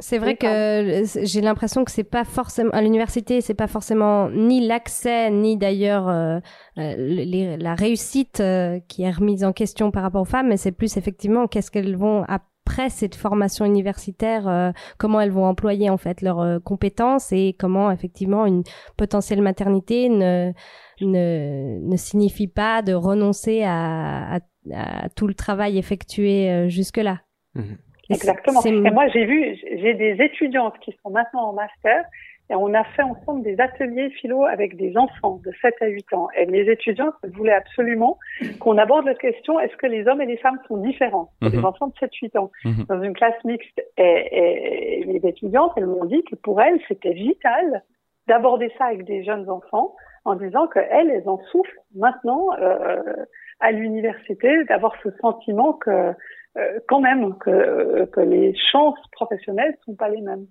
C'est 0.00 0.18
vrai 0.18 0.34
que 0.36 1.02
j'ai 1.22 1.40
l'impression 1.40 1.84
que 1.84 1.90
c'est 1.92 2.02
pas 2.02 2.24
forcément 2.24 2.70
à 2.72 2.80
l'université, 2.82 3.40
c'est 3.40 3.54
pas 3.54 3.68
forcément 3.68 4.28
ni 4.30 4.66
l'accès 4.66 5.30
ni 5.30 5.56
d'ailleurs 5.56 6.08
euh, 6.08 6.40
euh, 6.78 7.56
la 7.58 7.74
réussite 7.76 8.40
euh, 8.40 8.80
qui 8.88 9.04
est 9.04 9.10
remise 9.12 9.44
en 9.44 9.52
question 9.52 9.90
par 9.92 10.02
rapport 10.02 10.22
aux 10.22 10.24
femmes, 10.36 10.48
mais 10.48 10.56
c'est 10.56 10.72
plus 10.72 10.96
effectivement 10.96 11.46
qu'est-ce 11.46 11.70
qu'elles 11.70 11.96
vont 11.96 12.24
après 12.64 12.90
cette 12.90 13.16
formation 13.16 13.64
universitaire, 13.64 14.48
euh, 14.48 14.70
comment 14.98 15.20
elles 15.20 15.30
vont 15.30 15.44
employer 15.44 15.90
en 15.90 15.96
fait 15.96 16.22
leurs 16.22 16.40
euh, 16.40 16.58
compétences 16.60 17.32
et 17.32 17.54
comment 17.58 17.90
effectivement 17.90 18.46
une 18.46 18.62
potentielle 18.96 19.42
maternité 19.42 20.08
ne 20.08 20.52
ne, 21.00 21.80
ne 21.80 21.96
signifie 21.96 22.46
pas 22.46 22.82
de 22.82 22.92
renoncer 22.94 23.64
à, 23.64 24.36
à, 24.36 24.38
à 24.72 25.08
tout 25.08 25.26
le 25.26 25.34
travail 25.34 25.76
effectué 25.76 26.50
euh, 26.50 26.68
jusque-là. 26.68 27.22
Mhm. 27.54 27.78
Et 28.10 28.14
Exactement. 28.14 28.60
Et 28.62 28.90
moi, 28.90 29.08
j'ai 29.08 29.24
vu, 29.24 29.56
j'ai 29.80 29.94
des 29.94 30.16
étudiantes 30.22 30.74
qui 30.80 30.94
sont 31.02 31.10
maintenant 31.10 31.48
en 31.50 31.52
master 31.54 32.04
et 32.50 32.54
on 32.54 32.74
a 32.74 32.84
fait 32.84 33.02
ensemble 33.02 33.42
des 33.42 33.58
ateliers 33.60 34.10
philo 34.10 34.44
avec 34.44 34.76
des 34.76 34.96
enfants 34.96 35.40
de 35.44 35.52
7 35.62 35.74
à 35.80 35.86
8 35.86 36.12
ans. 36.12 36.28
Et 36.36 36.44
les 36.46 36.70
étudiantes 36.70 37.14
voulaient 37.34 37.54
absolument 37.54 38.18
qu'on 38.60 38.76
aborde 38.78 39.06
la 39.06 39.14
question 39.14 39.58
est-ce 39.60 39.76
que 39.76 39.86
les 39.86 40.06
hommes 40.06 40.20
et 40.20 40.26
les 40.26 40.36
femmes 40.36 40.58
sont 40.68 40.76
différents? 40.78 41.30
Pour 41.40 41.50
Mhm. 41.50 41.56
les 41.58 41.64
enfants 41.64 41.86
de 41.88 41.94
7-8 41.98 42.36
ans 42.36 42.50
Mhm. 42.64 42.84
dans 42.88 43.02
une 43.02 43.14
classe 43.14 43.42
mixte. 43.44 43.80
Et, 43.96 45.00
et 45.00 45.04
les 45.04 45.26
étudiantes, 45.26 45.72
elles 45.76 45.86
m'ont 45.86 46.04
dit 46.04 46.22
que 46.24 46.34
pour 46.36 46.60
elles, 46.60 46.78
c'était 46.88 47.12
vital 47.14 47.82
d'aborder 48.28 48.70
ça 48.76 48.86
avec 48.86 49.04
des 49.04 49.24
jeunes 49.24 49.48
enfants 49.48 49.94
en 50.24 50.34
disant 50.34 50.66
qu'elles, 50.68 51.10
elles 51.10 51.28
en 51.28 51.38
souffrent 51.50 51.70
maintenant 51.94 52.46
euh, 52.60 53.02
à 53.60 53.72
l'université, 53.72 54.64
d'avoir 54.64 54.92
ce 55.02 55.08
sentiment 55.20 55.72
que 55.74 56.12
euh, 56.58 56.78
quand 56.86 57.00
même 57.00 57.34
que, 57.38 58.04
que 58.12 58.20
les 58.20 58.54
chances 58.72 58.98
professionnelles 59.12 59.74
sont 59.86 59.94
pas 59.94 60.10
les 60.10 60.20
mêmes. 60.20 60.46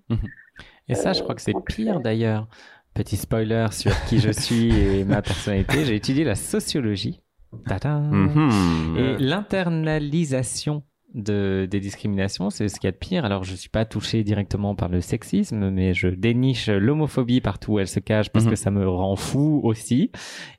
Et 0.92 0.96
ça, 0.96 1.14
je 1.14 1.22
crois 1.24 1.34
que 1.36 1.42
c'est 1.42 1.54
pire 1.66 2.00
d'ailleurs. 2.02 2.48
Petit 2.94 3.16
spoiler 3.16 3.68
sur 3.72 3.94
qui 4.06 4.20
je 4.20 4.32
suis 4.32 4.70
et 4.78 5.04
ma 5.06 5.22
personnalité. 5.22 5.86
J'ai 5.86 5.96
étudié 5.96 6.24
la 6.26 6.36
sociologie. 6.36 7.22
Tadam. 7.66 8.10
Mhm. 8.12 8.98
Et 8.98 9.18
l'internalisation 9.18 10.84
de, 11.14 11.68
des 11.70 11.80
discriminations, 11.82 12.50
c'est 12.50 12.70
ce 12.70 12.76
qu'il 12.80 12.88
y 12.88 12.90
a 12.90 12.92
de 12.92 12.98
pire. 12.98 13.26
Alors, 13.26 13.44
je 13.44 13.56
suis 13.56 13.70
pas 13.70 13.84
touché 13.86 14.24
directement 14.24 14.76
par 14.76 14.88
le 14.90 15.02
sexisme, 15.02 15.70
mais 15.70 15.94
je 15.94 16.08
déniche 16.08 16.70
l'homophobie 16.70 17.42
partout 17.42 17.74
où 17.74 17.80
elle 17.80 17.88
se 17.88 18.00
cache 18.00 18.30
parce 18.30 18.46
Mhm. 18.46 18.52
que 18.52 18.56
ça 18.58 18.72
me 18.72 18.88
rend 18.88 19.16
fou 19.18 19.60
aussi. 19.64 20.12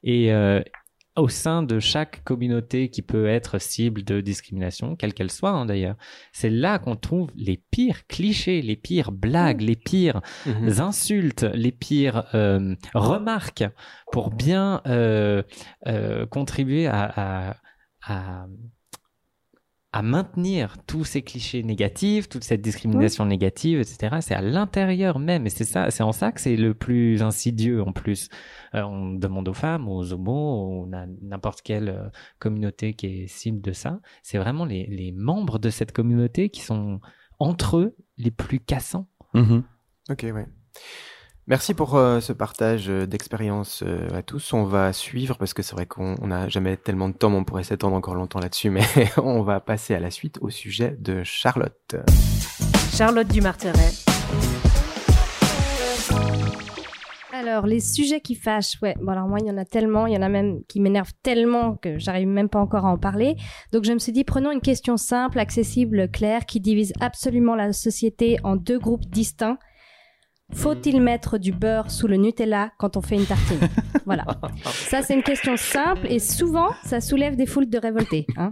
Et 0.02 0.32
euh, 0.32 0.60
au 1.16 1.28
sein 1.28 1.62
de 1.62 1.78
chaque 1.78 2.24
communauté 2.24 2.88
qui 2.88 3.02
peut 3.02 3.26
être 3.26 3.58
cible 3.60 4.02
de 4.02 4.20
discrimination, 4.20 4.96
quelle 4.96 5.12
qu'elle 5.12 5.30
soit 5.30 5.50
hein, 5.50 5.66
d'ailleurs, 5.66 5.96
c'est 6.32 6.48
là 6.50 6.78
qu'on 6.78 6.96
trouve 6.96 7.30
les 7.36 7.62
pires 7.70 8.06
clichés, 8.06 8.62
les 8.62 8.76
pires 8.76 9.12
blagues, 9.12 9.60
les 9.60 9.76
pires 9.76 10.22
Mhm. 10.46 10.80
insultes, 10.80 11.42
les 11.54 11.72
pires 11.72 12.24
euh, 12.34 12.74
remarques 12.94 13.64
pour 14.10 14.30
bien 14.30 14.80
euh, 14.86 15.42
euh, 15.86 16.26
contribuer 16.26 16.86
à, 16.86 17.50
à, 17.50 17.56
à, 18.06 18.46
à 19.92 20.00
maintenir 20.00 20.76
tous 20.86 21.04
ces 21.04 21.22
clichés 21.22 21.62
négatifs, 21.62 22.28
toute 22.28 22.44
cette 22.44 22.62
discrimination 22.62 23.26
négative, 23.26 23.78
etc. 23.78 24.16
C'est 24.22 24.34
à 24.34 24.40
l'intérieur 24.40 25.18
même, 25.18 25.46
et 25.46 25.50
c'est 25.50 25.64
ça, 25.64 25.90
c'est 25.90 26.02
en 26.02 26.12
ça 26.12 26.32
que 26.32 26.40
c'est 26.40 26.56
le 26.56 26.72
plus 26.72 27.22
insidieux 27.22 27.82
en 27.82 27.92
plus. 27.92 28.28
Euh, 28.74 28.82
on 28.82 29.12
demande 29.12 29.48
aux 29.48 29.54
femmes, 29.54 29.88
aux 29.88 30.12
homos, 30.14 30.86
ou 30.86 30.94
à 30.94 31.04
n'importe 31.20 31.60
quelle 31.60 31.90
euh, 31.90 32.08
communauté 32.38 32.94
qui 32.94 33.06
est 33.06 33.26
cible 33.26 33.60
de 33.60 33.72
ça. 33.72 34.00
C'est 34.22 34.38
vraiment 34.38 34.64
les, 34.64 34.86
les 34.86 35.12
membres 35.12 35.58
de 35.58 35.68
cette 35.68 35.92
communauté 35.92 36.48
qui 36.48 36.62
sont 36.62 37.00
entre 37.38 37.76
eux 37.76 37.96
les 38.16 38.30
plus 38.30 38.60
cassants. 38.60 39.08
Mhm. 39.34 39.62
Ok, 40.10 40.22
ouais. 40.22 40.46
Merci 41.48 41.74
pour 41.74 41.96
euh, 41.96 42.20
ce 42.20 42.32
partage 42.32 42.88
euh, 42.88 43.04
d'expérience 43.04 43.82
euh, 43.84 44.08
à 44.16 44.22
tous. 44.22 44.52
On 44.52 44.62
va 44.62 44.92
suivre 44.92 45.36
parce 45.38 45.54
que 45.54 45.62
c'est 45.62 45.74
vrai 45.74 45.86
qu'on 45.86 46.14
on 46.22 46.28
n'a 46.28 46.48
jamais 46.48 46.76
tellement 46.76 47.08
de 47.08 47.14
temps, 47.14 47.34
on 47.34 47.42
pourrait 47.42 47.64
s'étendre 47.64 47.96
encore 47.96 48.14
longtemps 48.14 48.38
là-dessus, 48.38 48.70
mais 48.70 48.84
on 49.16 49.42
va 49.42 49.58
passer 49.58 49.92
à 49.92 49.98
la 49.98 50.12
suite 50.12 50.38
au 50.40 50.50
sujet 50.50 50.96
de 51.00 51.24
Charlotte. 51.24 51.96
Charlotte 52.92 53.26
Dumarteret. 53.26 53.90
Alors, 57.32 57.66
les 57.66 57.80
sujets 57.80 58.20
qui 58.20 58.36
fâchent, 58.36 58.80
ouais. 58.82 58.94
Bon, 59.00 59.10
alors 59.10 59.26
moi, 59.26 59.40
il 59.40 59.48
y 59.48 59.50
en 59.50 59.58
a 59.58 59.64
tellement, 59.64 60.06
il 60.06 60.14
y 60.14 60.16
en 60.16 60.22
a 60.22 60.28
même 60.28 60.62
qui 60.68 60.78
m'énervent 60.78 61.12
tellement 61.24 61.74
que 61.74 61.98
j'arrive 61.98 62.28
même 62.28 62.48
pas 62.48 62.60
encore 62.60 62.86
à 62.86 62.88
en 62.88 62.98
parler. 62.98 63.34
Donc, 63.72 63.82
je 63.82 63.92
me 63.92 63.98
suis 63.98 64.12
dit, 64.12 64.22
prenons 64.22 64.52
une 64.52 64.60
question 64.60 64.96
simple, 64.96 65.40
accessible, 65.40 66.08
claire, 66.08 66.46
qui 66.46 66.60
divise 66.60 66.92
absolument 67.00 67.56
la 67.56 67.72
société 67.72 68.38
en 68.44 68.54
deux 68.54 68.78
groupes 68.78 69.06
distincts. 69.06 69.58
Faut-il 70.54 71.00
mettre 71.00 71.38
du 71.38 71.50
beurre 71.52 71.90
sous 71.90 72.06
le 72.06 72.16
Nutella 72.16 72.70
quand 72.78 72.96
on 72.96 73.00
fait 73.00 73.16
une 73.16 73.24
tartine? 73.24 73.58
Voilà. 74.04 74.24
Ça, 74.64 75.02
c'est 75.02 75.14
une 75.14 75.22
question 75.22 75.56
simple 75.56 76.06
et 76.08 76.18
souvent, 76.18 76.68
ça 76.84 77.00
soulève 77.00 77.36
des 77.36 77.46
foules 77.46 77.68
de 77.70 77.78
révoltés. 77.78 78.26
hein. 78.36 78.50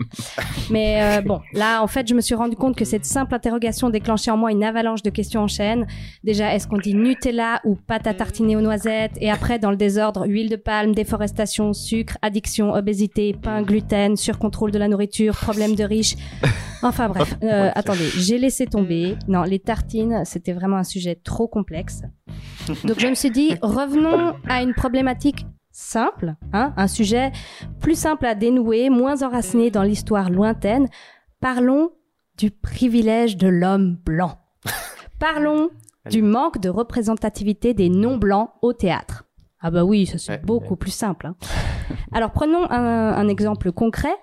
Mais 0.70 1.02
euh, 1.02 1.20
bon, 1.20 1.40
là, 1.52 1.82
en 1.82 1.86
fait, 1.86 2.08
je 2.08 2.14
me 2.14 2.20
suis 2.20 2.34
rendu 2.34 2.56
compte 2.56 2.76
que 2.76 2.84
cette 2.84 3.04
simple 3.04 3.34
interrogation 3.34 3.90
déclenchait 3.90 4.30
en 4.30 4.36
moi 4.36 4.50
une 4.50 4.64
avalanche 4.64 5.02
de 5.02 5.10
questions 5.10 5.42
en 5.42 5.48
chaîne. 5.48 5.86
Déjà, 6.24 6.54
est-ce 6.54 6.66
qu'on 6.66 6.78
dit 6.78 6.94
Nutella 6.94 7.60
ou 7.64 7.74
pâte 7.74 8.06
à 8.06 8.14
tartiner 8.14 8.56
aux 8.56 8.60
noisettes? 8.60 9.12
Et 9.20 9.30
après, 9.30 9.58
dans 9.58 9.70
le 9.70 9.76
désordre, 9.76 10.26
huile 10.26 10.48
de 10.48 10.56
palme, 10.56 10.94
déforestation, 10.94 11.72
sucre, 11.72 12.16
addiction, 12.22 12.72
obésité, 12.72 13.34
pain, 13.40 13.62
gluten, 13.62 14.16
surcontrôle 14.16 14.70
de 14.70 14.78
la 14.78 14.88
nourriture, 14.88 15.34
problème 15.36 15.74
de 15.74 15.84
riches. 15.84 16.16
Enfin 16.82 17.08
bref, 17.08 17.36
euh, 17.42 17.70
attendez, 17.74 18.08
j'ai 18.16 18.38
laissé 18.38 18.66
tomber. 18.66 19.16
Non, 19.28 19.42
les 19.42 19.58
tartines, 19.58 20.22
c'était 20.24 20.52
vraiment 20.52 20.76
un 20.78 20.84
sujet 20.84 21.14
trop 21.14 21.46
complexe. 21.48 22.02
Donc 22.84 22.98
je 22.98 23.06
me 23.06 23.14
suis 23.14 23.30
dit, 23.30 23.54
revenons 23.62 24.34
à 24.48 24.62
une 24.62 24.72
problématique 24.74 25.46
simple, 25.72 26.34
hein, 26.52 26.72
un 26.76 26.88
sujet 26.88 27.32
plus 27.80 27.98
simple 27.98 28.26
à 28.26 28.34
dénouer, 28.34 28.90
moins 28.90 29.22
enraciné 29.22 29.70
dans 29.70 29.82
l'histoire 29.82 30.30
lointaine. 30.30 30.88
Parlons 31.40 31.90
du 32.38 32.50
privilège 32.50 33.36
de 33.36 33.48
l'homme 33.48 33.96
blanc. 34.04 34.38
Parlons 35.18 35.68
du 36.10 36.22
manque 36.22 36.60
de 36.60 36.70
représentativité 36.70 37.74
des 37.74 37.88
non-blancs 37.90 38.50
au 38.62 38.72
théâtre. 38.72 39.24
Ah 39.60 39.70
bah 39.70 39.84
oui, 39.84 40.06
ça 40.06 40.16
c'est 40.16 40.32
Ouais, 40.32 40.38
beaucoup 40.38 40.76
plus 40.76 40.90
simple. 40.90 41.26
hein. 41.26 41.36
Alors 42.12 42.30
prenons 42.32 42.64
un, 42.70 43.12
un 43.12 43.28
exemple 43.28 43.72
concret. 43.72 44.14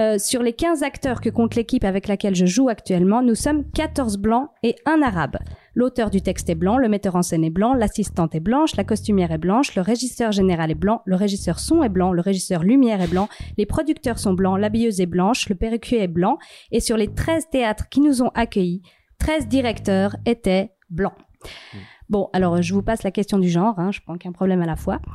Euh, 0.00 0.18
sur 0.18 0.42
les 0.42 0.52
15 0.52 0.82
acteurs 0.82 1.20
que 1.20 1.28
compte 1.28 1.54
l'équipe 1.54 1.84
avec 1.84 2.08
laquelle 2.08 2.34
je 2.34 2.46
joue 2.46 2.68
actuellement, 2.68 3.22
nous 3.22 3.34
sommes 3.34 3.64
14 3.72 4.18
blancs 4.18 4.48
et 4.62 4.76
un 4.86 5.02
arabe. 5.02 5.36
L'auteur 5.74 6.10
du 6.10 6.22
texte 6.22 6.48
est 6.48 6.54
blanc, 6.54 6.78
le 6.78 6.88
metteur 6.88 7.16
en 7.16 7.22
scène 7.22 7.44
est 7.44 7.50
blanc, 7.50 7.74
l'assistante 7.74 8.34
est 8.34 8.40
blanche, 8.40 8.76
la 8.76 8.84
costumière 8.84 9.30
est 9.30 9.38
blanche, 9.38 9.74
le 9.74 9.82
régisseur 9.82 10.32
général 10.32 10.70
est 10.70 10.74
blanc, 10.74 11.02
le 11.04 11.16
régisseur 11.16 11.58
son 11.58 11.82
est 11.82 11.88
blanc, 11.88 12.12
le 12.12 12.22
régisseur 12.22 12.62
lumière 12.62 13.02
est 13.02 13.08
blanc, 13.08 13.28
les 13.58 13.66
producteurs 13.66 14.18
sont 14.18 14.32
blancs, 14.32 14.58
l'habilleuse 14.58 15.00
est 15.00 15.06
blanche, 15.06 15.48
le 15.48 15.54
perruquier 15.54 16.02
est 16.02 16.08
blanc, 16.08 16.38
et 16.70 16.80
sur 16.80 16.96
les 16.96 17.12
13 17.12 17.48
théâtres 17.50 17.88
qui 17.88 18.00
nous 18.00 18.22
ont 18.22 18.30
accueillis, 18.34 18.82
13 19.18 19.48
directeurs 19.48 20.16
étaient 20.24 20.72
blancs. 20.88 21.14
Bon, 22.10 22.28
alors 22.32 22.60
je 22.60 22.74
vous 22.74 22.82
passe 22.82 23.04
la 23.04 23.12
question 23.12 23.38
du 23.38 23.48
genre, 23.48 23.78
hein, 23.78 23.92
je 23.92 24.00
prends 24.00 24.18
qu'un 24.18 24.32
problème 24.32 24.60
à 24.60 24.66
la 24.66 24.76
fois. 24.76 25.00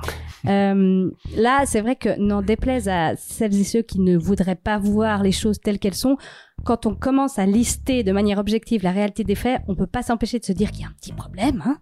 Euh, 0.47 1.09
là, 1.35 1.63
c'est 1.65 1.81
vrai 1.81 1.95
que 1.95 2.19
n'en 2.19 2.43
déplaise 2.43 2.87
à 2.87 3.15
celles 3.15 3.59
et 3.59 3.63
ceux 3.63 3.81
qui 3.81 3.99
ne 3.99 4.15
voudraient 4.15 4.53
pas 4.53 4.77
voir 4.77 5.23
les 5.23 5.31
choses 5.31 5.59
telles 5.59 5.79
qu'elles 5.79 5.95
sont, 5.95 6.17
quand 6.63 6.85
on 6.85 6.93
commence 6.93 7.39
à 7.39 7.47
lister 7.47 8.03
de 8.03 8.11
manière 8.11 8.37
objective 8.37 8.83
la 8.83 8.91
réalité 8.91 9.23
des 9.23 9.33
faits, 9.33 9.61
on 9.67 9.73
peut 9.73 9.87
pas 9.87 10.03
s'empêcher 10.03 10.37
de 10.37 10.45
se 10.45 10.51
dire 10.51 10.69
qu'il 10.69 10.81
y 10.81 10.83
a 10.83 10.89
un 10.89 10.93
petit 11.01 11.13
problème, 11.13 11.63
hein. 11.65 11.79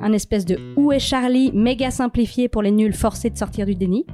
un 0.00 0.12
espèce 0.12 0.44
de 0.44 0.74
où 0.76 0.90
est 0.90 0.98
Charlie? 0.98 1.52
méga 1.52 1.92
simplifié 1.92 2.48
pour 2.48 2.62
les 2.62 2.72
nuls 2.72 2.94
forcés 2.94 3.30
de 3.30 3.38
sortir 3.38 3.64
du 3.64 3.76
déni. 3.76 4.06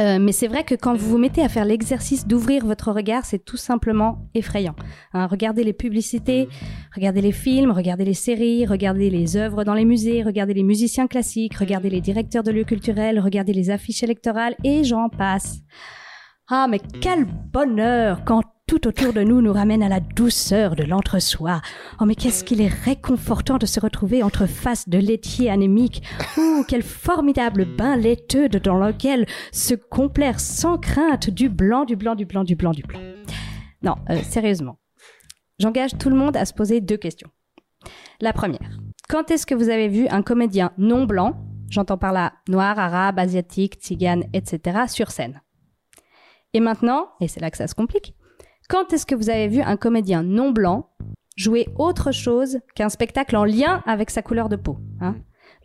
Euh, 0.00 0.18
mais 0.18 0.32
c'est 0.32 0.48
vrai 0.48 0.64
que 0.64 0.74
quand 0.74 0.94
vous 0.94 1.10
vous 1.10 1.18
mettez 1.18 1.42
à 1.42 1.48
faire 1.48 1.64
l'exercice 1.64 2.26
d'ouvrir 2.26 2.66
votre 2.66 2.90
regard, 2.90 3.24
c'est 3.24 3.44
tout 3.44 3.56
simplement 3.56 4.28
effrayant. 4.34 4.74
Hein, 5.12 5.26
regardez 5.26 5.62
les 5.62 5.72
publicités, 5.72 6.48
regardez 6.94 7.20
les 7.20 7.32
films, 7.32 7.70
regardez 7.70 8.04
les 8.04 8.14
séries, 8.14 8.66
regardez 8.66 9.10
les 9.10 9.36
œuvres 9.36 9.64
dans 9.64 9.74
les 9.74 9.84
musées, 9.84 10.22
regardez 10.22 10.54
les 10.54 10.62
musiciens 10.62 11.06
classiques, 11.06 11.54
regardez 11.54 11.90
les 11.90 12.00
directeurs 12.00 12.42
de 12.42 12.50
lieux 12.50 12.64
culturels, 12.64 13.20
regardez 13.20 13.52
les 13.52 13.70
affiches 13.70 14.02
électorales 14.02 14.56
et 14.64 14.82
j'en 14.84 15.08
passe. 15.08 15.58
Ah, 16.48 16.66
mais 16.68 16.80
quel 17.00 17.24
bonheur 17.24 18.24
quand 18.24 18.42
tout 18.66 18.86
autour 18.86 19.12
de 19.12 19.22
nous 19.22 19.42
nous 19.42 19.52
ramène 19.52 19.82
à 19.82 19.88
la 19.88 20.00
douceur 20.00 20.74
de 20.74 20.84
l'entre-soi. 20.84 21.60
Oh, 22.00 22.06
mais 22.06 22.14
qu'est-ce 22.14 22.44
qu'il 22.44 22.60
est 22.60 22.72
réconfortant 22.84 23.58
de 23.58 23.66
se 23.66 23.78
retrouver 23.78 24.22
entre 24.22 24.46
faces 24.46 24.88
de 24.88 24.98
laitiers 24.98 25.50
anémiques. 25.50 26.02
Ouh, 26.38 26.64
quel 26.66 26.82
formidable 26.82 27.66
bain 27.66 27.96
laiteux 27.96 28.48
dans 28.48 28.78
lequel 28.78 29.26
se 29.52 29.74
complaire 29.74 30.40
sans 30.40 30.78
crainte 30.78 31.28
du 31.28 31.48
blanc, 31.48 31.84
du 31.84 31.96
blanc, 31.96 32.14
du 32.14 32.24
blanc, 32.24 32.44
du 32.44 32.56
blanc, 32.56 32.70
du 32.70 32.82
blanc. 32.82 33.00
Non, 33.82 33.96
euh, 34.08 34.22
sérieusement. 34.22 34.78
J'engage 35.58 35.98
tout 35.98 36.08
le 36.08 36.16
monde 36.16 36.36
à 36.36 36.46
se 36.46 36.54
poser 36.54 36.80
deux 36.80 36.96
questions. 36.96 37.28
La 38.20 38.32
première. 38.32 38.78
Quand 39.08 39.30
est-ce 39.30 39.44
que 39.44 39.54
vous 39.54 39.68
avez 39.68 39.88
vu 39.88 40.08
un 40.08 40.22
comédien 40.22 40.72
non 40.78 41.04
blanc, 41.04 41.36
j'entends 41.68 41.98
par 41.98 42.12
là 42.12 42.32
noir, 42.48 42.78
arabe, 42.78 43.18
asiatique, 43.18 43.74
tzigane, 43.74 44.24
etc., 44.32 44.84
sur 44.88 45.10
scène 45.10 45.42
Et 46.54 46.60
maintenant, 46.60 47.10
et 47.20 47.28
c'est 47.28 47.40
là 47.40 47.50
que 47.50 47.58
ça 47.58 47.66
se 47.66 47.74
complique, 47.74 48.14
quand 48.68 48.92
est-ce 48.92 49.06
que 49.06 49.14
vous 49.14 49.30
avez 49.30 49.48
vu 49.48 49.60
un 49.60 49.76
comédien 49.76 50.22
non 50.22 50.50
blanc 50.50 50.90
jouer 51.36 51.68
autre 51.76 52.12
chose 52.12 52.58
qu'un 52.74 52.88
spectacle 52.88 53.36
en 53.36 53.44
lien 53.44 53.82
avec 53.86 54.10
sa 54.10 54.22
couleur 54.22 54.48
de 54.48 54.56
peau 54.56 54.78
hein 55.00 55.16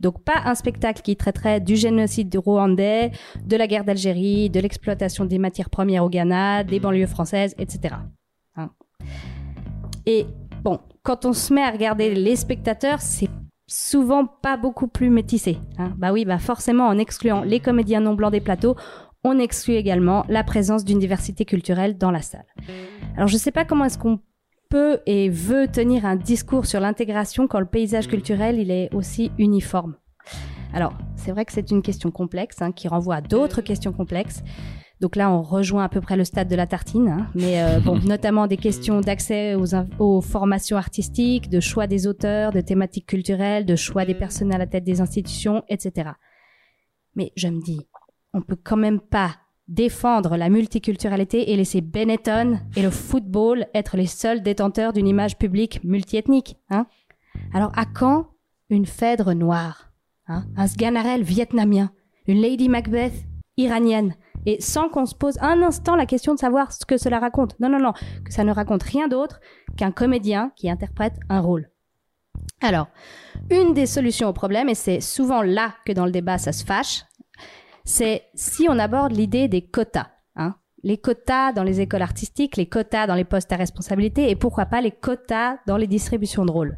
donc 0.01 0.23
pas 0.23 0.41
un 0.45 0.55
spectacle 0.55 1.01
qui 1.01 1.15
traiterait 1.15 1.59
du 1.59 1.75
génocide 1.75 2.33
rwandais, 2.37 3.11
de 3.43 3.57
la 3.57 3.67
guerre 3.67 3.83
d'Algérie, 3.83 4.49
de 4.49 4.59
l'exploitation 4.59 5.25
des 5.25 5.39
matières 5.39 5.69
premières 5.69 6.05
au 6.05 6.09
Ghana, 6.09 6.63
des 6.63 6.79
banlieues 6.79 7.07
françaises, 7.07 7.53
etc. 7.57 7.95
Hein. 8.55 8.69
Et 10.05 10.25
bon, 10.63 10.79
quand 11.03 11.25
on 11.25 11.33
se 11.33 11.53
met 11.53 11.63
à 11.63 11.71
regarder 11.71 12.15
les 12.15 12.35
spectateurs, 12.35 13.01
c'est 13.01 13.29
souvent 13.67 14.25
pas 14.25 14.57
beaucoup 14.57 14.87
plus 14.87 15.09
métissé. 15.09 15.59
Hein. 15.77 15.93
Bah 15.97 16.11
oui, 16.11 16.25
bah 16.25 16.39
forcément, 16.39 16.87
en 16.87 16.97
excluant 16.97 17.43
les 17.43 17.59
comédiens 17.59 17.99
non 17.99 18.15
blancs 18.15 18.31
des 18.31 18.41
plateaux, 18.41 18.75
on 19.23 19.39
exclut 19.39 19.75
également 19.75 20.25
la 20.29 20.43
présence 20.43 20.85
d'une 20.85 20.99
diversité 20.99 21.45
culturelle 21.45 21.97
dans 21.97 22.11
la 22.11 22.21
salle. 22.21 22.45
Alors 23.15 23.27
je 23.27 23.37
sais 23.37 23.51
pas 23.51 23.65
comment 23.65 23.85
est-ce 23.85 23.97
qu'on 23.97 24.19
peut 24.69 24.99
et 25.05 25.29
veut 25.29 25.67
tenir 25.67 26.05
un 26.05 26.15
discours 26.15 26.65
sur 26.65 26.79
l'intégration 26.79 27.47
quand 27.47 27.59
le 27.59 27.65
paysage 27.65 28.07
culturel 28.07 28.59
il 28.59 28.71
est 28.71 28.93
aussi 28.93 29.31
uniforme. 29.37 29.95
Alors 30.73 30.93
c'est 31.15 31.31
vrai 31.31 31.45
que 31.45 31.51
c'est 31.51 31.71
une 31.71 31.81
question 31.81 32.11
complexe 32.11 32.61
hein, 32.61 32.71
qui 32.71 32.87
renvoie 32.87 33.15
à 33.15 33.21
d'autres 33.21 33.61
questions 33.61 33.91
complexes. 33.91 34.43
Donc 34.99 35.15
là, 35.15 35.31
on 35.31 35.41
rejoint 35.41 35.85
à 35.85 35.89
peu 35.89 36.01
près 36.01 36.17
le 36.17 36.25
stade 36.25 36.49
de 36.49 36.57
la 36.57 36.67
tartine, 36.67 37.07
hein. 37.07 37.27
mais 37.33 37.63
euh, 37.63 37.79
bon, 37.79 37.97
notamment 38.05 38.47
des 38.47 38.57
questions 38.57 38.99
d'accès 38.99 39.55
aux, 39.55 39.73
aux 39.97 40.19
formations 40.19 40.75
artistiques, 40.75 41.49
de 41.49 41.61
choix 41.61 41.87
des 41.87 42.05
auteurs, 42.05 42.51
de 42.51 42.59
thématiques 42.59 43.05
culturelles, 43.05 43.65
de 43.65 43.77
choix 43.77 44.03
des 44.03 44.13
personnes 44.13 44.53
à 44.53 44.57
la 44.57 44.67
tête 44.67 44.83
des 44.83 44.99
institutions, 44.99 45.63
etc. 45.69 46.09
Mais 47.15 47.31
je 47.37 47.47
me 47.47 47.61
dis, 47.61 47.79
on 48.33 48.41
peut 48.41 48.57
quand 48.61 48.77
même 48.77 48.99
pas 48.99 49.35
défendre 49.67 50.35
la 50.35 50.49
multiculturalité 50.49 51.51
et 51.51 51.55
laisser 51.55 51.81
Benetton 51.81 52.59
et 52.75 52.81
le 52.81 52.89
football 52.89 53.67
être 53.73 53.97
les 53.97 54.07
seuls 54.07 54.41
détenteurs 54.41 54.93
d'une 54.93 55.07
image 55.07 55.37
publique 55.37 55.83
multiethnique. 55.83 56.57
Hein 56.69 56.87
Alors 57.53 57.71
à 57.75 57.85
quand 57.85 58.29
une 58.69 58.87
Phèdre 58.87 59.33
noire 59.33 59.91
hein 60.27 60.45
Un 60.57 60.67
Sganarelle 60.67 61.23
vietnamien 61.23 61.91
Une 62.27 62.41
Lady 62.41 62.67
Macbeth 62.67 63.25
iranienne? 63.57 64.15
Et 64.45 64.61
sans 64.61 64.89
qu'on 64.89 65.05
se 65.05 65.15
pose 65.15 65.37
un 65.41 65.61
instant 65.61 65.95
la 65.95 66.05
question 66.05 66.33
de 66.33 66.39
savoir 66.39 66.71
ce 66.71 66.85
que 66.85 66.97
cela 66.97 67.19
raconte. 67.19 67.59
Non, 67.59 67.67
non, 67.67 67.79
non, 67.79 67.91
que 68.23 68.31
ça 68.31 68.45
ne 68.45 68.53
raconte 68.53 68.83
rien 68.83 69.09
d'autre 69.09 69.41
qu'un 69.75 69.91
comédien 69.91 70.51
qui 70.55 70.69
interprète 70.69 71.19
un 71.27 71.41
rôle. 71.41 71.69
Alors, 72.61 72.87
une 73.49 73.73
des 73.73 73.85
solutions 73.85 74.29
au 74.29 74.33
problème, 74.33 74.69
et 74.69 74.75
c'est 74.75 75.01
souvent 75.01 75.41
là 75.41 75.73
que 75.85 75.91
dans 75.91 76.05
le 76.05 76.11
débat 76.11 76.37
ça 76.37 76.51
se 76.51 76.65
fâche, 76.65 77.03
c'est 77.85 78.23
si 78.33 78.67
on 78.69 78.79
aborde 78.79 79.11
l'idée 79.11 79.47
des 79.47 79.61
quotas. 79.61 80.07
Hein 80.35 80.55
les 80.83 80.97
quotas 80.97 81.51
dans 81.53 81.63
les 81.63 81.81
écoles 81.81 82.01
artistiques, 82.01 82.57
les 82.57 82.67
quotas 82.67 83.07
dans 83.07 83.15
les 83.15 83.25
postes 83.25 83.51
à 83.51 83.57
responsabilité, 83.57 84.29
et 84.29 84.35
pourquoi 84.35 84.65
pas 84.65 84.81
les 84.81 84.91
quotas 84.91 85.57
dans 85.67 85.77
les 85.77 85.87
distributions 85.87 86.45
de 86.45 86.51
rôles. 86.51 86.77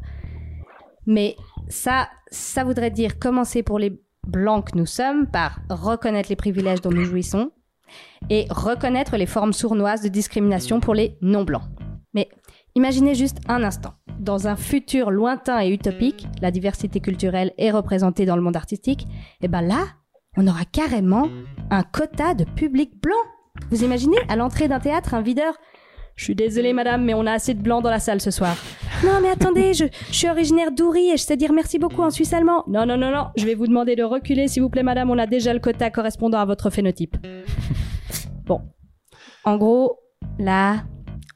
Mais 1.06 1.36
ça, 1.68 2.10
ça 2.30 2.64
voudrait 2.64 2.92
dire 2.92 3.20
commencer 3.20 3.64
pour 3.64 3.80
les 3.80 4.02
blancs 4.28 4.72
que 4.72 4.78
nous 4.78 4.86
sommes 4.86 5.28
par 5.28 5.60
reconnaître 5.70 6.30
les 6.30 6.36
privilèges 6.36 6.82
dont 6.82 6.92
nous 6.92 7.06
jouissons 7.06 7.52
et 8.30 8.46
reconnaître 8.50 9.18
les 9.18 9.26
formes 9.26 9.54
sournoises 9.54 10.02
de 10.02 10.10
discrimination 10.10 10.80
pour 10.80 10.94
les 10.94 11.18
non-blancs. 11.22 11.64
Mais 12.14 12.30
imaginez 12.76 13.16
juste 13.16 13.40
un 13.48 13.64
instant. 13.64 13.94
Dans 14.20 14.48
un 14.48 14.56
futur 14.56 15.10
lointain 15.10 15.60
et 15.62 15.74
utopique, 15.74 16.28
la 16.42 16.52
diversité 16.52 17.00
culturelle 17.00 17.54
est 17.58 17.72
représentée 17.72 18.26
dans 18.26 18.36
le 18.36 18.42
monde 18.42 18.56
artistique, 18.56 19.08
et 19.42 19.48
ben 19.48 19.62
là, 19.62 19.88
on 20.38 20.48
aura 20.48 20.66
carrément 20.66 21.28
un 21.70 21.84
quota 21.84 22.34
de 22.34 22.46
public 22.46 22.92
blanc. 23.02 23.16
Vous 23.70 23.84
imaginez 23.84 24.18
à 24.30 24.36
l'entrée 24.36 24.68
d'un 24.68 24.80
théâtre 24.80 25.14
un 25.14 25.22
videur 25.22 25.56
Je 26.16 26.24
suis 26.24 26.36
désolée 26.36 26.74
madame, 26.74 27.04
mais 27.04 27.14
on 27.14 27.26
a 27.26 27.34
assez 27.34 27.54
de 27.54 27.62
blancs 27.62 27.84
dans 27.84 27.90
la 27.90 28.00
salle 28.00 28.22
ce 28.22 28.32
soir. 28.32 28.56
Non 29.04 29.20
mais 29.22 29.30
attendez, 29.30 29.74
je, 29.74 29.86
je 30.10 30.14
suis 30.14 30.30
originaire 30.30 30.72
d'Oury 30.72 31.10
et 31.10 31.18
je 31.18 31.24
sais 31.24 31.36
dire 31.38 31.52
merci 31.52 31.80
beaucoup 31.80 32.02
en 32.02 32.10
suisse 32.12 32.34
allemand. 32.34 32.64
Non 32.68 32.86
non 32.86 32.98
non 32.98 33.12
non, 33.12 33.28
je 33.36 33.46
vais 33.46 33.56
vous 33.56 33.68
demander 33.68 33.96
de 33.96 34.04
reculer 34.04 34.48
s'il 34.48 34.62
vous 34.64 34.70
plaît 34.70 34.84
madame, 34.84 35.10
on 35.10 35.18
a 35.18 35.28
déjà 35.28 35.54
le 35.54 35.60
quota 35.60 35.90
correspondant 35.90 36.40
à 36.40 36.46
votre 36.46 36.70
phénotype. 36.70 37.18
Bon, 38.46 38.62
en 39.46 39.56
gros, 39.58 40.00
là, 40.40 40.84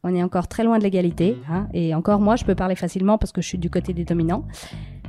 on 0.03 0.13
est 0.13 0.23
encore 0.23 0.47
très 0.47 0.63
loin 0.63 0.79
de 0.79 0.84
l'égalité. 0.84 1.38
hein, 1.49 1.67
et 1.73 1.95
encore, 1.95 2.19
moi, 2.19 2.36
je 2.36 2.43
peux 2.43 2.55
parler 2.55 2.75
facilement 2.75 3.17
parce 3.17 3.31
que 3.31 3.41
je 3.41 3.47
suis 3.47 3.58
du 3.58 3.69
côté 3.69 3.93
des 3.93 4.03
dominants. 4.03 4.43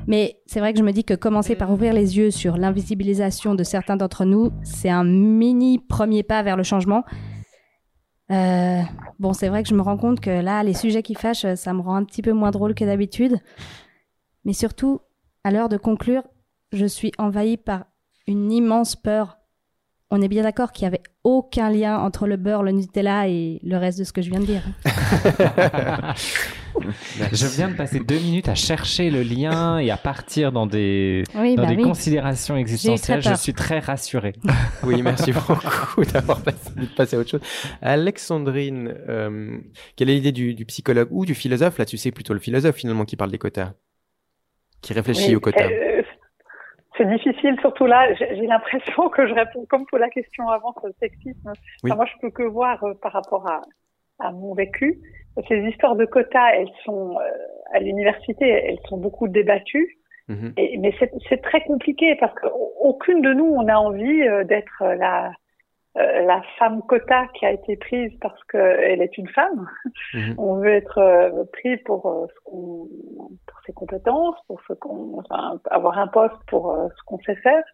Mais 0.06 0.40
c'est 0.46 0.60
vrai 0.60 0.72
que 0.72 0.78
je 0.78 0.84
me 0.84 0.92
dis 0.92 1.04
que 1.04 1.14
commencer 1.14 1.56
par 1.56 1.70
ouvrir 1.70 1.92
les 1.92 2.16
yeux 2.16 2.30
sur 2.30 2.56
l'invisibilisation 2.56 3.54
de 3.54 3.64
certains 3.64 3.96
d'entre 3.96 4.24
nous, 4.24 4.52
c'est 4.62 4.88
un 4.88 5.04
mini 5.04 5.78
premier 5.78 6.22
pas 6.22 6.42
vers 6.42 6.56
le 6.56 6.62
changement. 6.62 7.04
Euh, 8.30 8.82
bon, 9.18 9.32
c'est 9.32 9.48
vrai 9.48 9.62
que 9.62 9.68
je 9.68 9.74
me 9.74 9.82
rends 9.82 9.96
compte 9.96 10.20
que 10.20 10.30
là, 10.30 10.62
les 10.62 10.74
sujets 10.74 11.02
qui 11.02 11.14
fâchent, 11.14 11.54
ça 11.54 11.72
me 11.72 11.80
rend 11.80 11.96
un 11.96 12.04
petit 12.04 12.22
peu 12.22 12.32
moins 12.32 12.50
drôle 12.50 12.74
que 12.74 12.84
d'habitude. 12.84 13.38
Mais 14.44 14.52
surtout, 14.52 15.00
à 15.42 15.50
l'heure 15.50 15.68
de 15.68 15.76
conclure, 15.76 16.22
je 16.72 16.86
suis 16.86 17.12
envahie 17.18 17.56
par 17.56 17.86
une 18.26 18.52
immense 18.52 18.96
peur. 18.96 19.38
On 20.10 20.22
est 20.22 20.28
bien 20.28 20.44
d'accord 20.44 20.70
qu'il 20.70 20.84
n'y 20.84 20.94
avait 20.94 21.02
aucun 21.24 21.68
lien 21.70 21.98
entre 21.98 22.28
le 22.28 22.36
beurre, 22.36 22.62
le 22.62 22.70
Nutella 22.70 23.28
et 23.28 23.60
le 23.64 23.76
reste 23.76 23.98
de 23.98 24.04
ce 24.04 24.12
que 24.12 24.22
je 24.22 24.30
viens 24.30 24.40
de 24.40 24.46
dire. 24.46 24.62
Je 27.32 27.46
viens 27.56 27.68
de 27.68 27.74
passer 27.76 28.00
deux 28.00 28.18
minutes 28.18 28.48
à 28.48 28.54
chercher 28.54 29.10
le 29.10 29.22
lien 29.22 29.78
et 29.78 29.90
à 29.90 29.96
partir 29.96 30.52
dans 30.52 30.66
des, 30.66 31.24
Oui, 31.34 31.54
dans 31.56 31.62
bah 31.62 31.68
des 31.68 31.76
oui. 31.76 31.82
considérations 31.82 32.56
existentielles. 32.56 33.22
Je 33.22 33.34
suis 33.34 33.52
très 33.54 33.78
rassuré. 33.78 34.32
Oui, 34.84 35.02
merci 35.02 35.32
beaucoup 35.32 36.04
d'avoir 36.04 36.40
passé, 36.42 37.16
à 37.16 37.18
autre 37.18 37.30
chose. 37.30 37.40
Alexandrine, 37.82 38.94
euh, 39.08 39.58
quelle 39.96 40.10
est 40.10 40.14
l'idée 40.14 40.32
du, 40.32 40.54
du 40.54 40.64
psychologue 40.66 41.08
ou 41.10 41.24
du 41.24 41.34
philosophe? 41.34 41.78
Là, 41.78 41.84
tu 41.84 41.96
sais 41.96 42.10
plutôt 42.12 42.34
le 42.34 42.40
philosophe 42.40 42.76
finalement 42.76 43.04
qui 43.04 43.16
parle 43.16 43.30
des 43.30 43.38
quotas, 43.38 43.72
qui 44.82 44.92
réfléchit 44.92 45.30
Oui, 45.30 45.36
aux 45.36 45.40
quotas. 45.40 45.64
euh, 45.68 46.02
c'est 46.98 47.08
difficile, 47.10 47.56
surtout 47.60 47.86
là. 47.86 48.12
J'ai 48.14 48.36
j'ai 48.36 48.46
l'impression 48.46 49.08
que 49.10 49.26
je 49.28 49.34
réponds 49.34 49.66
comme 49.68 49.84
pour 49.86 49.98
la 49.98 50.08
question 50.08 50.48
avant 50.48 50.72
sur 50.78 50.86
le 50.86 50.94
sexisme. 51.00 51.52
Oui. 51.82 51.90
Enfin, 51.90 51.96
moi, 51.96 52.06
je 52.06 52.20
peux 52.20 52.30
que 52.30 52.42
voir 52.42 52.82
euh, 52.84 52.94
par 53.02 53.12
rapport 53.12 53.46
à, 53.50 53.60
à 54.18 54.32
mon 54.32 54.54
vécu. 54.54 54.98
Ces 55.48 55.58
histoires 55.60 55.96
de 55.96 56.04
quotas, 56.04 56.52
elles 56.54 56.70
sont 56.84 57.18
euh, 57.18 57.30
à 57.72 57.80
l'université, 57.80 58.48
elles 58.48 58.78
sont 58.88 58.96
beaucoup 58.96 59.28
débattues. 59.28 59.98
Mhm. 60.28 60.54
Et, 60.56 60.78
mais 60.78 60.94
c'est 61.28 61.42
très 61.42 61.62
compliqué 61.62 62.16
parce 62.16 62.34
qu'aucune 62.34 63.22
de 63.22 63.32
nous, 63.32 63.44
on 63.44 63.68
a 63.68 63.76
envie 63.76 64.22
euh, 64.22 64.44
d'être 64.44 64.82
la, 64.82 65.32
euh, 65.98 66.22
la 66.22 66.42
femme 66.58 66.82
quota 66.82 67.26
qui 67.34 67.46
a 67.46 67.52
été 67.52 67.76
prise 67.76 68.12
parce 68.20 68.42
qu'elle 68.44 69.02
est 69.02 69.18
une 69.18 69.28
femme. 69.28 69.68
Mhm. 70.14 70.34
On 70.38 70.56
veut 70.56 70.74
être 70.74 71.46
pris 71.52 71.76
pour, 71.78 72.28
ce 72.28 72.40
pour 72.50 73.60
ses 73.66 73.72
compétences, 73.72 74.36
pour 74.48 74.60
ce 74.66 74.72
qu'on, 74.72 75.18
enfin, 75.20 75.60
avoir 75.70 75.98
un 75.98 76.08
poste 76.08 76.36
pour 76.48 76.76
ce 76.96 77.04
qu'on 77.04 77.18
sait 77.18 77.36
faire. 77.36 77.64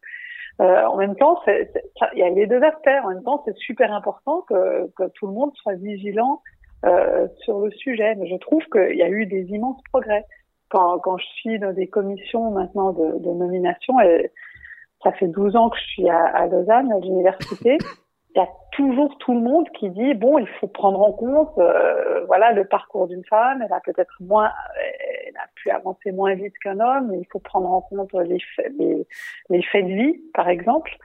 Euh, 0.61 0.85
en 0.85 0.97
même 0.97 1.17
temps, 1.17 1.41
il 1.47 2.19
y 2.19 2.23
a 2.23 2.29
les 2.31 2.47
deux 2.47 2.63
aspects. 2.63 3.05
En 3.05 3.09
même 3.09 3.23
temps, 3.23 3.43
c'est 3.45 3.57
super 3.57 3.93
important 3.93 4.43
que, 4.43 4.91
que 4.97 5.09
tout 5.15 5.27
le 5.27 5.33
monde 5.33 5.53
soit 5.55 5.75
vigilant 5.75 6.43
euh, 6.85 7.29
sur 7.41 7.61
le 7.61 7.71
sujet. 7.71 8.15
Mais 8.17 8.29
je 8.29 8.37
trouve 8.37 8.65
qu'il 8.73 8.97
y 8.97 9.03
a 9.03 9.09
eu 9.09 9.27
des 9.27 9.45
immenses 9.51 9.81
progrès. 9.93 10.25
Quand, 10.69 10.99
quand 11.01 11.19
je 11.19 11.27
suis 11.27 11.59
dans 11.59 11.73
des 11.73 11.87
commissions 11.87 12.51
maintenant 12.51 12.93
de, 12.93 13.19
de 13.19 13.31
nomination, 13.31 14.01
et 14.01 14.33
ça 15.03 15.13
fait 15.13 15.29
12 15.29 15.57
ans 15.57 15.69
que 15.69 15.77
je 15.79 15.85
suis 15.85 16.09
à, 16.09 16.25
à 16.25 16.47
Lausanne, 16.47 16.91
à 16.93 16.99
l'université, 16.99 17.77
il 18.35 18.39
y 18.39 18.43
a 18.43 18.49
toujours 18.73 19.17
tout 19.19 19.35
le 19.35 19.41
monde 19.41 19.69
qui 19.79 19.91
dit 19.91 20.15
bon, 20.15 20.39
il 20.39 20.49
faut 20.61 20.67
prendre 20.67 21.01
en 21.01 21.13
compte, 21.13 21.57
euh, 21.59 22.25
voilà, 22.27 22.53
le 22.53 22.65
parcours 22.65 23.07
d'une 23.07 23.25
femme. 23.25 23.63
Elle 23.63 23.73
a 23.73 23.81
peut-être 23.81 24.15
moins, 24.21 24.51
elle 25.27 25.37
a 25.37 25.47
pu 25.55 25.71
avancer 25.71 26.13
moins 26.13 26.35
vite 26.35 26.55
qu'un 26.63 26.81
homme. 26.81 27.13
Il 27.15 27.27
faut 27.31 27.41
prendre 27.41 27.71
en 27.71 27.83
compte 27.83 28.13
les 28.15 28.39
les, 28.79 29.07
les 29.51 29.63
faits 29.63 29.87
de 29.87 29.93
vie, 29.93 30.23
par 30.33 30.49
exemple. 30.49 30.97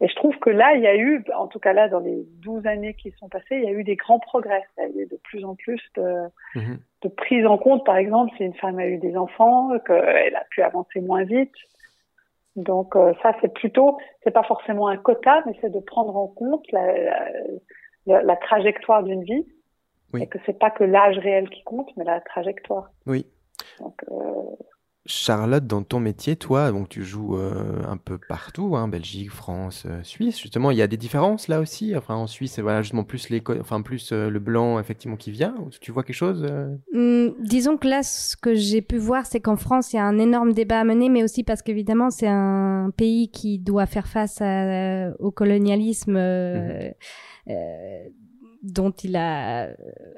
Et 0.00 0.08
je 0.08 0.14
trouve 0.16 0.36
que 0.38 0.50
là, 0.50 0.74
il 0.74 0.82
y 0.82 0.86
a 0.86 0.94
eu, 0.96 1.24
en 1.34 1.46
tout 1.46 1.58
cas 1.58 1.72
là, 1.72 1.88
dans 1.88 2.00
les 2.00 2.22
12 2.42 2.66
années 2.66 2.92
qui 2.94 3.10
sont 3.12 3.28
passées, 3.30 3.56
il 3.56 3.64
y 3.64 3.68
a 3.68 3.70
eu 3.72 3.82
des 3.82 3.96
grands 3.96 4.18
progrès. 4.18 4.62
Il 4.78 4.94
y 4.96 5.00
a 5.00 5.02
eu 5.04 5.06
de 5.06 5.16
plus 5.24 5.42
en 5.44 5.54
plus 5.54 5.80
de, 5.96 6.24
de 7.02 7.08
prise 7.08 7.46
en 7.46 7.56
compte, 7.56 7.84
par 7.86 7.96
exemple, 7.96 8.30
si 8.36 8.44
une 8.44 8.54
femme 8.54 8.78
a 8.78 8.86
eu 8.86 8.98
des 8.98 9.16
enfants, 9.16 9.70
qu'elle 9.86 10.36
a 10.36 10.44
pu 10.50 10.60
avancer 10.62 11.00
moins 11.00 11.24
vite. 11.24 11.54
Donc 12.56 12.94
euh, 12.96 13.12
ça, 13.22 13.34
c'est 13.40 13.52
plutôt, 13.52 13.98
c'est 14.24 14.30
pas 14.30 14.42
forcément 14.42 14.88
un 14.88 14.96
quota, 14.96 15.42
mais 15.46 15.52
c'est 15.60 15.70
de 15.72 15.80
prendre 15.80 16.16
en 16.16 16.26
compte 16.26 16.64
la, 16.72 16.92
la, 16.98 17.28
la- 18.06 18.22
la 18.22 18.36
trajectoire 18.36 19.02
d'une 19.02 19.24
vie, 19.24 19.46
Oui. 20.14 20.22
et 20.22 20.26
que 20.26 20.38
c'est 20.46 20.58
pas 20.58 20.70
que 20.70 20.84
l'âge 20.84 21.18
réel 21.18 21.48
qui 21.50 21.62
compte, 21.64 21.90
mais 21.96 22.04
la 22.04 22.20
trajectoire. 22.20 22.90
Oui. 23.06 23.26
Donc, 23.80 23.94
euh, 24.10 24.14
Charlotte, 25.06 25.66
dans 25.66 25.82
ton 25.82 26.00
métier, 26.00 26.36
toi, 26.36 26.70
donc 26.72 26.88
tu 26.88 27.04
joues 27.04 27.36
euh, 27.36 27.82
un 27.88 27.96
peu 27.96 28.18
partout, 28.18 28.76
hein, 28.76 28.88
Belgique, 28.88 29.30
France, 29.30 29.84
euh, 29.86 30.00
Suisse. 30.02 30.40
Justement, 30.40 30.70
il 30.70 30.76
y 30.76 30.82
a 30.82 30.86
des 30.86 30.96
différences 30.96 31.48
là 31.48 31.60
aussi? 31.60 31.96
Enfin, 31.96 32.14
en 32.14 32.26
Suisse, 32.26 32.58
voilà, 32.58 32.82
justement 32.82 33.04
plus 33.04 33.28
les, 33.30 33.42
enfin 33.60 33.82
plus 33.82 34.10
euh, 34.12 34.28
le 34.30 34.38
blanc 34.38 34.78
effectivement 34.78 35.16
qui 35.16 35.30
vient. 35.30 35.54
Tu 35.80 35.92
vois 35.92 36.02
quelque 36.02 36.16
chose 36.16 36.46
euh? 36.48 36.74
Hum, 36.94 37.34
disons 37.40 37.76
que 37.76 37.86
là, 37.88 38.02
ce 38.02 38.36
que 38.36 38.54
j'ai 38.54 38.82
pu 38.82 38.96
voir, 38.98 39.26
c'est 39.26 39.40
qu'en 39.40 39.56
France, 39.56 39.92
il 39.92 39.96
y 39.96 39.98
a 39.98 40.04
un 40.04 40.18
énorme 40.18 40.52
débat 40.52 40.80
à 40.80 40.84
mener, 40.84 41.08
mais 41.08 41.22
aussi 41.22 41.44
parce 41.44 41.62
qu'évidemment, 41.62 42.10
c'est 42.10 42.28
un 42.28 42.90
pays 42.96 43.30
qui 43.30 43.58
doit 43.58 43.86
faire 43.86 44.06
face 44.08 44.40
à- 44.40 45.10
au 45.18 45.30
colonialisme 45.30 46.16
euh, 46.16 46.90
euh, 47.48 48.08
dont 48.66 48.90
il 48.90 49.16
a 49.16 49.66
euh, 49.66 49.74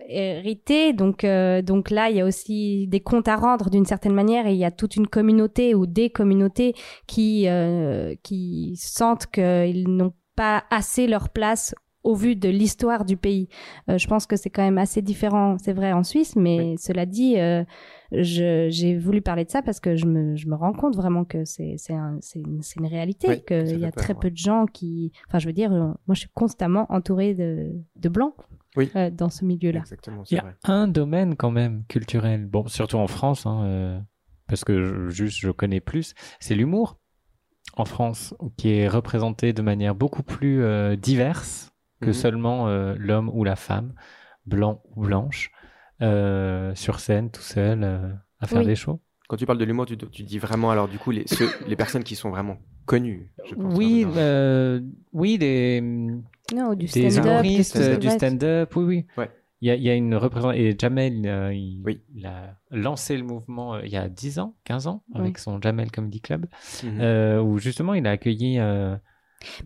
hérité. 0.08 0.92
Donc, 0.92 1.24
euh, 1.24 1.62
donc 1.62 1.90
là, 1.90 2.10
il 2.10 2.16
y 2.16 2.20
a 2.20 2.24
aussi 2.24 2.86
des 2.88 3.00
comptes 3.00 3.28
à 3.28 3.36
rendre 3.36 3.70
d'une 3.70 3.84
certaine 3.84 4.14
manière, 4.14 4.46
et 4.46 4.52
il 4.52 4.58
y 4.58 4.64
a 4.64 4.70
toute 4.70 4.96
une 4.96 5.06
communauté 5.06 5.74
ou 5.74 5.86
des 5.86 6.10
communautés 6.10 6.74
qui 7.06 7.48
euh, 7.48 8.14
qui 8.22 8.74
sentent 8.76 9.26
qu'ils 9.26 9.88
n'ont 9.88 10.14
pas 10.36 10.64
assez 10.70 11.06
leur 11.06 11.30
place 11.30 11.74
au 12.08 12.14
vu 12.14 12.36
de 12.36 12.48
l'histoire 12.48 13.04
du 13.04 13.16
pays. 13.16 13.48
Euh, 13.90 13.98
je 13.98 14.06
pense 14.08 14.26
que 14.26 14.36
c'est 14.36 14.50
quand 14.50 14.62
même 14.62 14.78
assez 14.78 15.02
différent, 15.02 15.56
c'est 15.58 15.74
vrai 15.74 15.92
en 15.92 16.02
Suisse, 16.02 16.36
mais 16.36 16.74
cela 16.78 17.04
dit, 17.04 17.38
euh, 17.38 17.64
j'ai 18.12 18.96
voulu 18.96 19.20
parler 19.20 19.44
de 19.44 19.50
ça 19.50 19.60
parce 19.62 19.78
que 19.80 19.94
je 19.96 20.06
me, 20.06 20.34
je 20.36 20.48
me 20.48 20.54
rends 20.56 20.72
compte 20.72 20.96
vraiment 20.96 21.24
que 21.24 21.44
c'est 21.44 21.74
c'est 21.76 21.92
un, 21.92 22.18
c'est 22.20 22.40
une, 22.40 22.86
réalité, 22.86 23.28
Oui, 23.28 23.44
qu'il 23.46 23.78
y 23.78 23.84
a 23.84 23.90
peur, 23.92 24.02
très 24.04 24.14
ouais. 24.14 24.20
peu 24.20 24.30
de 24.30 24.36
gens 24.36 24.64
qui, 24.66 25.12
enfin 25.28 25.38
je 25.38 25.46
veux 25.46 25.52
dire, 25.52 25.72
euh, 25.72 25.88
moi 26.06 26.14
je 26.14 26.20
suis 26.20 26.30
constamment 26.34 26.86
entourée 26.88 27.34
de, 27.34 27.72
de 27.96 28.08
blancs 28.08 28.34
Oui. 28.76 28.90
euh, 28.96 29.10
dans 29.10 29.28
ce 29.28 29.44
milieu-là. 29.44 29.80
Exactement, 29.80 30.22
Il 30.30 30.38
y 30.38 30.40
vrai. 30.40 30.54
a 30.64 30.72
un 30.72 30.88
domaine 30.88 31.36
quand 31.36 31.50
même 31.50 31.84
culturel, 31.88 32.46
bon, 32.46 32.66
surtout 32.68 32.96
en 32.96 33.06
France, 33.06 33.44
hein, 33.44 33.62
euh, 33.64 34.00
parce 34.46 34.64
que 34.64 34.82
je- 34.82 35.08
juste 35.10 35.38
je 35.40 35.50
connais 35.50 35.80
plus, 35.80 36.14
c'est 36.40 36.54
l'humour 36.54 36.96
en 37.76 37.84
France, 37.84 38.34
qui 38.56 38.70
est 38.70 38.88
représenté 38.88 39.52
de 39.52 39.60
manière 39.60 39.94
beaucoup 39.94 40.22
plus 40.22 40.62
euh, 40.62 40.96
diverse 40.96 41.70
que 42.00 42.06
Mhm. 42.08 42.12
seulement 42.12 42.68
euh, 42.68 42.94
l'homme 42.98 43.30
ou 43.32 43.44
la 43.44 43.56
femme, 43.56 43.94
blanc 44.46 44.82
ou 44.96 45.02
blanche, 45.04 45.50
euh, 46.02 46.74
sur 46.74 47.00
scène 47.00 47.30
tout 47.30 47.40
seul 47.42 47.82
euh, 47.82 48.12
à 48.40 48.46
faire 48.46 48.58
Oui. 48.60 48.66
des 48.66 48.76
shows. 48.76 49.00
Quand 49.28 49.36
tu 49.36 49.44
parles 49.46 49.58
de 49.58 49.64
l'humour, 49.64 49.84
tu, 49.86 49.96
tu 49.96 50.22
dis 50.22 50.38
vraiment 50.38 50.70
alors 50.70 50.88
du 50.88 50.98
coup 50.98 51.10
les, 51.10 51.26
ceux- 51.26 51.50
les 51.66 51.76
personnes 51.76 52.04
qui 52.04 52.14
sont 52.16 52.30
vraiment 52.30 52.56
connues. 52.86 53.30
Je 53.44 53.54
pense, 53.54 53.74
Oui, 53.76 54.06
euh, 54.16 54.80
oui, 55.12 55.36
des, 55.38 55.80
Non, 56.54 56.72
du 56.74 56.86
des 56.86 57.10
stand-up, 57.10 57.24
humoristes, 57.44 57.76
des 57.76 57.98
du 57.98 58.08
stand-up, 58.10 58.74
oui, 58.76 58.84
oui. 58.84 59.06
Ouais. 59.18 59.30
Il 59.60 59.66
y 59.66 59.70
a, 59.72 59.74
il 59.74 59.82
y 59.82 59.90
a 59.90 59.94
une 59.94 60.14
représentation. 60.14 60.62
Et 60.62 60.76
Jamel, 60.78 61.26
euh, 61.26 61.52
il, 61.52 61.82
Oui. 61.84 62.00
il 62.14 62.24
a 62.26 62.56
lancé 62.70 63.16
le 63.16 63.24
mouvement 63.24 63.74
euh, 63.74 63.80
il 63.84 63.90
y 63.90 63.96
a 63.96 64.08
10 64.08 64.38
ans, 64.38 64.54
15 64.64 64.86
ans, 64.86 65.02
Oui. 65.14 65.20
avec 65.20 65.38
son 65.38 65.60
Jamel 65.60 65.90
Comedy 65.90 66.20
Club, 66.20 66.46
Mhm. 66.84 66.98
euh, 67.00 67.42
où 67.42 67.58
justement 67.58 67.92
il 67.94 68.06
a 68.06 68.12
accueilli. 68.12 68.58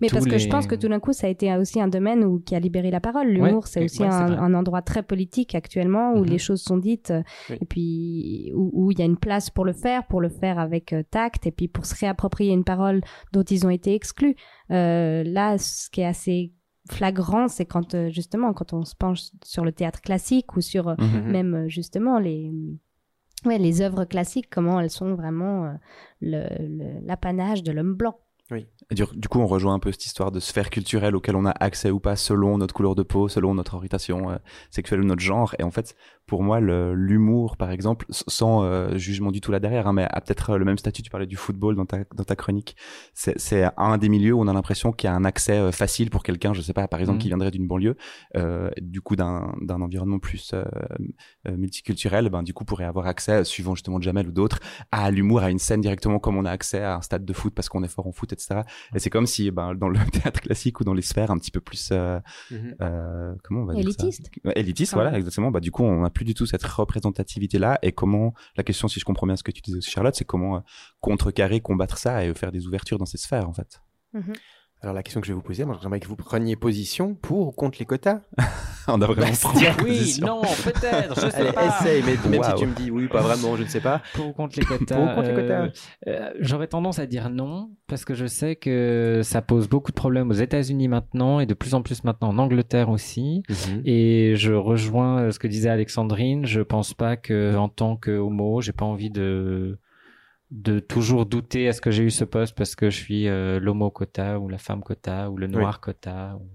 Mais 0.00 0.08
tous 0.08 0.14
parce 0.16 0.26
que 0.26 0.36
je 0.38 0.48
pense 0.48 0.66
que 0.66 0.74
tout 0.74 0.88
d'un 0.88 1.00
coup, 1.00 1.12
ça 1.14 1.26
a 1.26 1.30
été 1.30 1.54
aussi 1.56 1.80
un 1.80 1.88
domaine 1.88 2.24
où, 2.24 2.40
qui 2.40 2.54
a 2.54 2.60
libéré 2.60 2.90
la 2.90 3.00
parole. 3.00 3.28
L'humour, 3.28 3.62
Ouais, 3.64 3.70
c'est 3.70 3.84
aussi 3.84 4.02
ouais, 4.02 4.08
un, 4.08 4.52
endroit 4.54 4.82
très 4.82 5.02
politique 5.02 5.54
actuellement 5.54 6.12
où 6.12 6.18
Mhm. 6.20 6.26
les 6.26 6.38
choses 6.38 6.60
sont 6.62 6.76
dites 6.76 7.10
euh, 7.10 7.22
Oui. 7.50 7.56
et 7.60 7.64
puis 7.64 8.52
où, 8.54 8.90
il 8.90 8.98
y 8.98 9.02
a 9.02 9.06
une 9.06 9.16
place 9.16 9.48
pour 9.48 9.64
le 9.64 9.72
faire, 9.72 10.06
pour 10.06 10.20
le 10.20 10.28
faire 10.28 10.58
avec 10.58 10.92
euh, 10.92 11.02
tact 11.10 11.46
et 11.46 11.52
puis 11.52 11.68
pour 11.68 11.86
se 11.86 11.94
réapproprier 11.98 12.52
une 12.52 12.64
parole 12.64 13.00
dont 13.32 13.42
ils 13.44 13.66
ont 13.66 13.70
été 13.70 13.94
exclus. 13.94 14.36
Euh, 14.70 15.22
là, 15.24 15.56
ce 15.56 15.88
qui 15.88 16.02
est 16.02 16.06
assez 16.06 16.52
flagrant, 16.90 17.48
c'est 17.48 17.64
quand 17.64 17.94
euh, 17.94 18.10
justement 18.10 18.52
quand 18.52 18.72
on 18.74 18.84
se 18.84 18.94
penche 18.94 19.20
sur 19.44 19.64
le 19.64 19.72
théâtre 19.72 20.00
classique 20.02 20.54
ou 20.56 20.60
sur 20.60 20.88
euh, 20.88 20.94
Mhm. 20.98 21.30
même 21.32 21.68
justement 21.68 22.18
les 22.18 22.52
ouais 23.46 23.56
les 23.58 23.80
œuvres 23.80 24.04
classiques, 24.04 24.50
comment 24.50 24.78
elles 24.80 24.90
sont 24.90 25.14
vraiment 25.14 25.72
l'apanage 26.20 27.62
de 27.62 27.72
l'homme 27.72 27.94
blanc. 27.94 28.16
Du, 28.92 29.04
du 29.14 29.28
coup, 29.28 29.40
on 29.40 29.46
rejoint 29.46 29.74
un 29.74 29.78
peu 29.78 29.90
cette 29.92 30.06
histoire 30.06 30.30
de 30.30 30.40
sphère 30.40 30.70
culturelle 30.70 31.16
auquel 31.16 31.36
on 31.36 31.46
a 31.46 31.50
accès 31.50 31.90
ou 31.90 32.00
pas 32.00 32.16
selon 32.16 32.58
notre 32.58 32.74
couleur 32.74 32.94
de 32.94 33.02
peau, 33.02 33.28
selon 33.28 33.54
notre 33.54 33.74
orientation 33.74 34.30
euh, 34.30 34.36
sexuelle 34.70 35.00
ou 35.00 35.04
notre 35.04 35.22
genre. 35.22 35.54
Et 35.58 35.62
en 35.62 35.70
fait, 35.70 35.96
pour 36.26 36.42
moi, 36.42 36.60
le- 36.60 36.94
l'humour, 36.94 37.56
par 37.56 37.70
exemple, 37.70 38.06
sans 38.10 38.62
euh, 38.64 38.96
jugement 38.96 39.30
du 39.32 39.40
tout 39.40 39.52
là 39.52 39.60
derrière, 39.60 39.86
hein, 39.86 39.92
mais 39.92 40.04
a 40.10 40.20
peut-être 40.20 40.50
euh, 40.50 40.58
le 40.58 40.64
même 40.64 40.78
statut, 40.78 41.02
tu 41.02 41.10
parlais 41.10 41.26
du 41.26 41.36
football 41.36 41.76
dans 41.76 41.84
ta, 41.86 41.98
dans 42.14 42.24
ta 42.24 42.36
chronique, 42.36 42.76
c'est 43.12 43.38
c'est 43.38 43.64
un 43.76 43.98
des 43.98 44.08
milieux 44.08 44.32
où 44.32 44.40
on 44.40 44.48
a 44.48 44.52
l'impression 44.52 44.92
qu'il 44.92 45.08
y 45.08 45.10
a 45.12 45.14
un 45.16 45.24
accès 45.24 45.58
euh, 45.58 45.72
facile 45.72 46.10
pour 46.10 46.22
quelqu'un, 46.22 46.54
je 46.54 46.62
sais 46.62 46.72
pas, 46.72 46.88
par 46.88 47.00
exemple, 47.00 47.16
Mhm. 47.16 47.22
qui 47.22 47.28
viendrait 47.28 47.50
d'une 47.50 47.66
banlieue, 47.66 47.96
euh, 48.36 48.70
du 48.80 49.00
coup 49.00 49.16
d'un 49.16 49.54
d'un 49.60 49.80
environnement 49.82 50.18
plus 50.18 50.52
euh, 50.54 50.64
euh, 51.48 51.56
multiculturel, 51.56 52.28
ben, 52.30 52.42
du 52.42 52.54
coup, 52.54 52.64
pourrait 52.64 52.84
avoir 52.84 53.06
accès, 53.06 53.44
suivant 53.44 53.74
justement 53.74 54.00
Jamel 54.00 54.28
ou 54.28 54.32
d'autres, 54.32 54.60
à 54.92 55.10
l'humour, 55.10 55.40
à 55.42 55.50
une 55.50 55.58
scène 55.58 55.80
directement 55.80 56.18
comme 56.18 56.36
on 56.36 56.44
a 56.44 56.50
accès 56.50 56.82
à 56.82 56.96
un 56.96 57.02
stade 57.02 57.24
de 57.24 57.32
foot 57.32 57.52
parce 57.54 57.68
qu'on 57.68 57.82
est 57.82 57.88
fort 57.88 58.06
en 58.06 58.12
foot, 58.12 58.32
etc. 58.32 58.60
Et 58.94 58.98
c'est 59.00 59.10
comme 59.10 59.26
si 59.26 59.50
ben, 59.50 59.74
dans 59.74 59.88
le 59.88 59.98
théâtre 60.12 60.40
classique 60.40 60.80
ou 60.80 60.84
dans 60.84 60.94
les 60.94 61.02
sphères 61.02 61.30
un 61.30 61.38
petit 61.38 61.50
peu 61.50 61.60
plus... 61.60 61.90
euh, 61.92 63.34
comment 63.42 63.62
on 63.62 63.64
va 63.64 63.74
dire 63.74 63.82
ça? 63.84 64.04
Élitiste. 64.04 64.30
Élitiste, 64.56 64.94
voilà, 64.94 65.16
exactement. 65.16 65.50
Bah, 65.50 65.60
du 65.60 65.70
coup, 65.70 65.82
on 65.84 66.04
plus 66.12 66.24
du 66.24 66.34
tout 66.34 66.46
cette 66.46 66.62
représentativité-là. 66.62 67.78
Et 67.82 67.92
comment, 67.92 68.34
la 68.56 68.62
question, 68.62 68.88
si 68.88 69.00
je 69.00 69.04
comprends 69.04 69.26
bien 69.26 69.36
ce 69.36 69.42
que 69.42 69.50
tu 69.50 69.60
disais 69.60 69.78
aussi, 69.78 69.90
Charlotte, 69.90 70.14
c'est 70.14 70.24
comment 70.24 70.56
euh, 70.56 70.60
contrecarrer, 71.00 71.60
combattre 71.60 71.98
ça 71.98 72.24
et 72.24 72.34
faire 72.34 72.52
des 72.52 72.66
ouvertures 72.66 72.98
dans 72.98 73.06
ces 73.06 73.18
sphères, 73.18 73.48
en 73.48 73.52
fait. 73.52 73.80
Alors 74.82 74.94
la 74.94 75.02
question 75.04 75.20
que 75.20 75.26
je 75.28 75.32
vais 75.32 75.36
vous 75.36 75.42
poser, 75.42 75.64
moi 75.64 75.78
j'aimerais 75.80 76.00
que 76.00 76.08
vous 76.08 76.16
preniez 76.16 76.56
position 76.56 77.14
pour 77.14 77.48
ou 77.48 77.52
contre 77.52 77.78
les 77.78 77.86
quotas? 77.86 78.20
on 78.88 79.00
a 79.00 79.06
vraiment 79.06 79.32
pris 79.32 79.66
Oui, 79.82 79.88
position. 79.98 80.26
non, 80.26 80.42
peut-être, 80.42 81.14
je 81.20 81.30
sais 81.30 81.36
Allez, 81.36 81.52
pas. 81.52 81.66
essaye, 81.66 82.02
mais 82.04 82.30
même 82.30 82.42
si 82.42 82.54
tu 82.54 82.66
me 82.66 82.74
dis 82.74 82.90
oui, 82.90 83.08
pas 83.08 83.20
vraiment, 83.20 83.56
je 83.56 83.62
ne 83.62 83.68
sais 83.68 83.80
pas. 83.80 84.02
Pour 84.14 84.28
ou 84.28 84.32
contre 84.32 84.58
les 84.58 84.64
quotas. 84.64 84.94
Pour 84.96 85.04
ou 85.04 85.14
contre 85.14 85.28
les 85.28 85.34
euh, 85.34 85.66
quotas 85.68 85.80
euh, 86.08 86.30
J'aurais 86.40 86.66
tendance 86.66 86.98
à 86.98 87.06
dire 87.06 87.30
non, 87.30 87.70
parce 87.86 88.04
que 88.04 88.14
je 88.14 88.26
sais 88.26 88.56
que 88.56 89.20
ça 89.22 89.42
pose 89.42 89.68
beaucoup 89.68 89.90
de 89.90 89.96
problèmes 89.96 90.30
aux 90.30 90.34
États-Unis 90.34 90.88
maintenant, 90.88 91.40
et 91.40 91.46
de 91.46 91.54
plus 91.54 91.74
en 91.74 91.82
plus 91.82 92.04
maintenant 92.04 92.28
en 92.30 92.38
Angleterre 92.38 92.88
aussi. 92.88 93.42
Mhm. 93.48 93.82
Et 93.84 94.34
je 94.36 94.52
rejoins 94.52 95.22
euh, 95.22 95.30
ce 95.30 95.38
que 95.38 95.46
disait 95.48 95.68
Alexandrine. 95.70 96.46
Je 96.46 96.60
pense 96.60 96.94
pas 96.94 97.16
que 97.16 97.56
en 97.56 97.68
tant 97.68 97.96
que 97.96 98.10
homo, 98.12 98.60
j'ai 98.60 98.72
pas 98.72 98.84
envie 98.84 99.10
de 99.10 99.78
de 100.50 100.80
toujours 100.80 101.24
douter 101.24 101.64
est-ce 101.64 101.80
que 101.80 101.90
j'ai 101.90 102.02
eu 102.04 102.10
ce 102.10 102.24
poste 102.24 102.54
parce 102.54 102.74
que 102.76 102.90
je 102.90 102.96
suis 102.98 103.26
euh, 103.26 103.58
l'homo 103.58 103.90
quota 103.90 104.38
ou 104.38 104.48
la 104.50 104.58
femme 104.58 104.82
quota 104.82 105.30
ou 105.30 105.38
le 105.38 105.46
noir 105.46 105.80
quota. 105.80 106.36
ou-. 106.38 106.46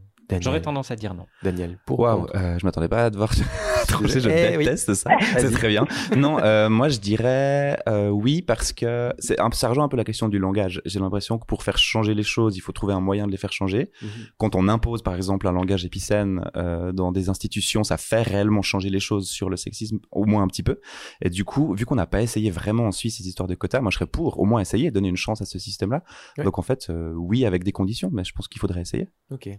J'aurais 0.42 0.62
tendance 0.62 0.92
à 0.92 0.96
dire 0.96 1.14
non. 1.14 1.26
Daniel, 1.44 1.78
pour 1.86 2.00
ou 2.00 2.04
Waouh, 2.04 2.22
contre 2.22 2.36
euh, 2.36 2.58
je 2.60 2.66
m'attendais 2.66 2.88
pas 2.90 3.06
à 3.06 3.10
devoir 3.10 3.32
trancher, 3.88 4.20
je 4.20 4.30
Eh 4.30 4.58
oui. 4.58 4.66
déteste 4.66 4.94
ça. 4.94 5.10
C'est 5.38 5.52
très 5.52 5.70
bien. 5.70 5.86
Non, 6.16 6.40
euh, 6.40 6.70
moi 6.70 6.90
je 6.90 7.00
dirais 7.00 7.80
euh, 7.88 8.10
oui 8.10 8.42
parce 8.42 8.74
que 8.74 9.14
c'est 9.20 9.40
un, 9.40 9.50
ça 9.52 9.70
rejoint 9.70 9.86
un 9.86 9.88
peu 9.88 9.98
la 9.98 10.04
question 10.04 10.28
du 10.30 10.40
langage. 10.40 10.82
J'ai 10.86 11.00
l'impression 11.00 11.38
que 11.38 11.46
pour 11.46 11.64
faire 11.64 11.78
changer 11.78 12.14
les 12.14 12.24
choses, 12.24 12.58
il 12.58 12.60
faut 12.62 12.72
trouver 12.74 12.94
un 12.94 13.00
moyen 13.00 13.26
de 13.26 13.32
les 13.32 13.38
faire 13.38 13.54
changer. 13.54 13.92
Mhm. 14.02 14.10
Quand 14.38 14.56
on 14.56 14.68
impose 14.68 15.02
par 15.02 15.16
exemple 15.16 15.48
un 15.48 15.52
langage 15.54 15.86
épicène 15.86 16.50
euh, 16.58 16.92
dans 16.92 17.12
des 17.12 17.30
institutions, 17.30 17.84
ça 17.84 17.98
fait 17.98 18.22
réellement 18.22 18.62
changer 18.62 18.90
les 18.90 19.00
choses 19.00 19.30
sur 19.30 19.50
le 19.50 19.56
sexisme, 19.58 20.00
au 20.12 20.26
moins 20.26 20.44
un 20.44 20.48
petit 20.48 20.64
peu. 20.64 20.80
Et 21.22 21.30
du 21.30 21.46
coup, 21.46 21.74
vu 21.74 21.86
qu'on 21.86 21.96
n'a 21.96 22.08
pas 22.08 22.22
essayé 22.22 22.52
vraiment 22.52 22.86
en 22.88 22.92
Suisse 22.92 23.18
ces 23.18 23.28
histoires 23.28 23.48
de 23.48 23.56
quotas, 23.56 23.80
moi 23.82 23.92
je 23.92 23.96
serais 23.96 24.08
pour 24.08 24.40
au 24.40 24.46
moins 24.46 24.60
essayer, 24.60 24.92
donner 24.92 25.08
une 25.10 25.16
chance 25.18 25.42
à 25.42 25.46
ce 25.46 25.58
système-là. 25.60 26.04
Ouais. 26.38 26.44
Donc 26.44 26.60
en 26.60 26.62
fait, 26.62 26.88
euh, 26.90 27.14
oui 27.16 27.46
avec 27.46 27.64
des 27.64 27.72
conditions, 27.72 28.10
mais 28.12 28.24
je 28.24 28.34
pense 28.34 28.48
qu'il 28.48 28.60
faudrait 28.60 28.82
essayer. 28.82 29.10
Ok. 29.32 29.50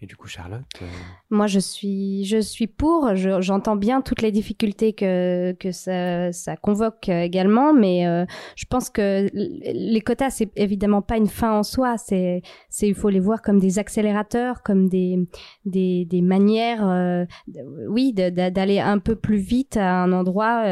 Et 0.00 0.06
du 0.06 0.16
coup, 0.16 0.28
Charlotte. 0.28 0.62
euh, 0.82 0.86
Moi, 1.30 1.46
je 1.46 1.58
suis, 1.58 2.24
je 2.24 2.38
suis 2.40 2.66
pour. 2.66 3.14
Je- 3.14 3.40
J'entends 3.40 3.76
bien 3.76 4.00
toutes 4.00 4.22
les 4.22 4.32
difficultés 4.32 4.92
que 4.92 5.52
que 5.58 5.72
ça, 5.72 6.32
ça 6.32 6.56
convoque 6.56 7.08
euh, 7.08 7.22
également, 7.22 7.72
mais 7.72 8.06
euh, 8.06 8.24
je 8.56 8.64
pense 8.68 8.90
que 8.90 9.28
les 9.32 10.00
quotas, 10.00 10.30
c'est 10.30 10.50
évidemment 10.56 11.02
pas 11.02 11.16
une 11.16 11.26
fin 11.28 11.52
en 11.52 11.62
soi. 11.62 11.96
C'est, 11.98 12.42
c'est, 12.70 12.88
il 12.88 12.94
faut 12.94 13.08
les 13.08 13.20
voir 13.20 13.42
comme 13.42 13.58
des 13.60 13.78
accélérateurs, 13.78 14.62
comme 14.62 14.88
des 14.88 15.18
des, 15.64 16.04
des 16.04 16.22
manières, 16.22 16.88
euh, 16.88 17.24
oui, 17.88 18.12
d'aller 18.12 18.80
un 18.80 18.98
peu 18.98 19.16
plus 19.16 19.38
vite 19.38 19.76
à 19.76 20.02
un 20.02 20.12
endroit. 20.12 20.62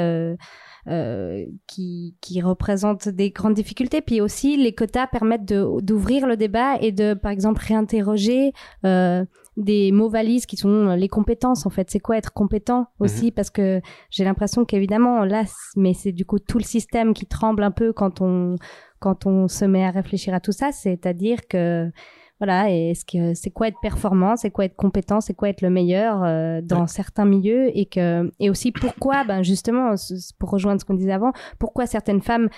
Euh, 0.88 1.44
qui, 1.66 2.16
qui 2.20 2.40
représente 2.40 3.08
des 3.08 3.30
grandes 3.30 3.54
difficultés. 3.54 4.00
Puis 4.00 4.20
aussi, 4.20 4.56
les 4.56 4.74
quotas 4.74 5.06
permettent 5.06 5.44
de- 5.44 5.80
d'ouvrir 5.80 6.26
le 6.26 6.36
débat 6.36 6.76
et 6.80 6.92
de, 6.92 7.14
par 7.14 7.30
exemple, 7.32 7.62
réinterroger 7.66 8.52
euh, 8.84 9.24
des 9.56 9.90
mots 9.90 10.10
valises 10.10 10.44
qui 10.46 10.56
sont 10.56 10.94
les 10.94 11.08
compétences 11.08 11.64
en 11.66 11.70
fait. 11.70 11.90
C'est 11.90 11.98
quoi 11.98 12.18
être 12.18 12.32
compétent 12.32 12.88
aussi? 13.00 13.30
Parce 13.30 13.48
que 13.50 13.80
j'ai 14.10 14.22
l'impression 14.24 14.64
qu'évidemment 14.66 15.24
là, 15.24 15.44
mais 15.76 15.94
c'est 15.94 16.12
du 16.12 16.26
coup 16.26 16.38
tout 16.38 16.58
le 16.58 16.64
système 16.64 17.14
qui 17.14 17.24
tremble 17.26 17.62
un 17.62 17.70
peu 17.70 17.92
quand 17.92 18.20
on 18.20 18.56
quand 18.98 19.26
on 19.26 19.48
se 19.48 19.64
met 19.64 19.84
à 19.84 19.90
réfléchir 19.90 20.34
à 20.34 20.40
tout 20.40 20.52
ça. 20.52 20.72
C'est-à-dire 20.72 21.48
que 21.48 21.90
voilà, 22.38 22.70
et 22.70 22.90
est-ce 22.90 23.04
que 23.04 23.34
c'est 23.34 23.50
quoi 23.50 23.68
être 23.68 23.80
performant, 23.80 24.36
c'est 24.36 24.50
quoi 24.50 24.66
être 24.66 24.76
compétent, 24.76 25.20
c'est 25.20 25.32
quoi 25.32 25.48
être 25.48 25.62
le 25.62 25.70
meilleur 25.70 26.22
euh, 26.22 26.60
dans 26.62 26.86
certains 26.86 27.24
milieux 27.24 27.70
et 27.76 27.86
que 27.86 28.30
et 28.38 28.50
aussi 28.50 28.72
pourquoi 28.72 29.24
ben 29.24 29.42
justement 29.42 29.94
pour 30.38 30.50
rejoindre 30.50 30.80
ce 30.80 30.84
qu'on 30.84 30.94
disait 30.94 31.12
avant, 31.12 31.32
pourquoi 31.58 31.86
certaines 31.86 32.20
femmes 32.20 32.48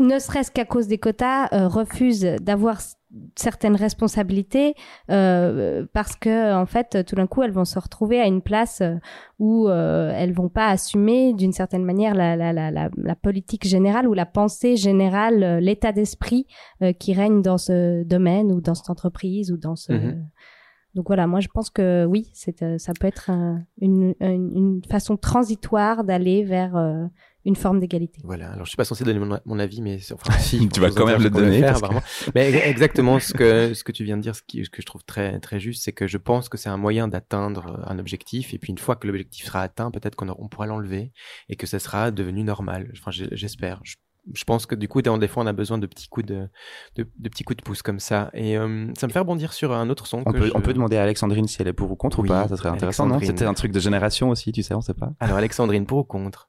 ne 0.00 0.18
serait-ce 0.18 0.50
qu'à 0.50 0.64
cause 0.64 0.88
des 0.88 0.98
quotas 0.98 1.48
euh, 1.52 1.68
refusent 1.68 2.36
d'avoir 2.40 2.80
certaines 3.36 3.76
responsabilités 3.76 4.74
euh, 5.10 5.86
parce 5.92 6.16
que 6.16 6.54
en 6.54 6.66
fait 6.66 7.04
tout 7.06 7.14
d'un 7.14 7.26
coup 7.26 7.42
elles 7.42 7.52
vont 7.52 7.64
se 7.64 7.78
retrouver 7.78 8.20
à 8.20 8.26
une 8.26 8.42
place 8.42 8.80
euh, 8.80 8.96
où 9.38 9.68
euh, 9.68 10.12
elles 10.14 10.32
vont 10.32 10.48
pas 10.48 10.66
assumer 10.68 11.32
d'une 11.32 11.52
certaine 11.52 11.84
manière 11.84 12.14
la, 12.14 12.34
la, 12.36 12.52
la, 12.52 12.70
la, 12.70 13.14
politique 13.16 13.66
générale 13.66 14.08
ou 14.08 14.12
la 14.14 14.26
pensée 14.26 14.76
générale, 14.76 15.42
euh, 15.42 15.60
l'état 15.60 15.92
d'esprit 15.92 16.46
euh, 16.82 16.92
qui 16.92 17.14
règne 17.14 17.42
dans 17.42 17.58
ce 17.58 18.02
domaine 18.02 18.50
ou 18.52 18.60
dans 18.60 18.74
cette 18.74 18.90
entreprise 18.90 19.52
ou 19.52 19.56
dans 19.56 19.76
ce 19.76 19.92
Mhm. 19.92 20.26
donc 20.96 21.06
voilà, 21.06 21.26
moi 21.26 21.40
je 21.40 21.48
pense 21.48 21.70
que 21.70 22.04
oui, 22.06 22.28
c'est 22.32 22.62
euh, 22.62 22.76
ça 22.78 22.92
peut 22.98 23.06
être 23.06 23.30
un- 23.30 23.62
une, 23.80 24.14
une, 24.20 24.50
une 24.54 24.80
façon 24.90 25.16
transitoire 25.16 26.02
d'aller 26.04 26.42
vers 26.42 26.76
euh, 26.76 27.04
une 27.46 27.56
forme 27.56 27.80
d'égalité. 27.80 28.20
Voilà. 28.24 28.50
Alors, 28.50 28.64
je 28.66 28.70
suis 28.70 28.76
pas 28.76 28.84
censé 28.84 29.04
donner 29.04 29.18
mon, 29.18 29.38
mon 29.46 29.58
avis, 29.58 29.80
mais 29.80 29.98
enfin, 30.12 30.32
si. 30.38 30.68
Tu 30.68 30.80
vas 30.80 30.90
quand 30.90 31.06
même 31.06 31.22
le 31.22 31.30
donner, 31.30 31.60
faire, 31.60 31.74
que- 31.74 31.78
vraiment. 31.86 32.02
Mais 32.34 32.50
exactement 32.68 33.18
ce 33.18 33.32
que 33.32 33.72
ce 33.72 33.82
que 33.84 33.92
tu 33.92 34.04
viens 34.04 34.16
de 34.18 34.22
dire, 34.22 34.34
ce, 34.36 34.42
qui, 34.46 34.64
ce 34.64 34.70
que 34.70 34.82
je 34.82 34.86
trouve 34.86 35.04
très 35.04 35.40
très 35.40 35.58
juste, 35.60 35.82
c'est 35.84 35.92
que 35.92 36.06
je 36.06 36.18
pense 36.18 36.48
que 36.48 36.58
c'est 36.58 36.68
un 36.68 36.76
moyen 36.76 37.08
d'atteindre 37.08 37.82
un 37.86 37.98
objectif, 37.98 38.52
et 38.52 38.58
puis 38.58 38.70
une 38.72 38.78
fois 38.78 38.96
que 38.96 39.06
l'objectif 39.06 39.46
sera 39.46 39.62
atteint, 39.62 39.90
peut-être 39.90 40.16
qu'on 40.16 40.28
on 40.28 40.48
pourra 40.48 40.66
l'enlever 40.66 41.12
et 41.48 41.56
que 41.56 41.66
ça 41.66 41.78
sera 41.78 42.10
devenu 42.10 42.42
normal. 42.44 42.92
Enfin, 42.98 43.10
j'espère. 43.12 43.80
Je- 43.84 43.94
je 44.34 44.42
pense 44.42 44.66
que 44.66 44.74
du 44.74 44.88
coup, 44.88 45.02
dans 45.02 45.18
des 45.18 45.28
fois, 45.28 45.44
on 45.44 45.46
a 45.46 45.52
besoin 45.52 45.78
de 45.78 45.86
petits 45.86 46.08
coups 46.08 46.26
de, 46.26 46.48
de, 46.96 47.06
de 47.16 47.28
petits 47.28 47.44
coups 47.44 47.58
de 47.58 47.62
pouce 47.62 47.80
comme 47.82 48.00
ça. 48.00 48.28
Et 48.34 48.58
euh, 48.58 48.88
ça 48.98 49.06
me 49.06 49.12
fait 49.12 49.20
rebondir 49.20 49.52
sur 49.52 49.70
un 49.72 49.88
autre 49.88 50.08
son. 50.08 50.24
On 50.26 50.32
que 50.32 50.38
peut, 50.38 50.46
je- 50.46 50.52
on 50.56 50.60
peut 50.60 50.74
demander 50.74 50.96
à 50.96 51.04
Alexandrine 51.04 51.46
si 51.46 51.62
elle 51.62 51.68
est 51.68 51.72
pour 51.72 51.92
ou 51.92 51.94
contre 51.94 52.18
Oui, 52.18 52.24
ou 52.28 52.32
pas. 52.32 52.48
Ça 52.48 52.56
serait 52.56 52.70
intéressant, 52.70 53.06
non? 53.06 53.20
C'était 53.20 53.44
un 53.44 53.54
truc 53.54 53.70
de 53.70 53.78
génération 53.78 54.30
aussi, 54.30 54.50
tu 54.50 54.64
sais, 54.64 54.74
on 54.74 54.80
sait 54.80 54.94
pas. 54.94 55.12
Alors, 55.20 55.36
Alexandrine, 55.36 55.86
pour 55.86 55.98
ou 55.98 56.02
contre? 56.04 56.48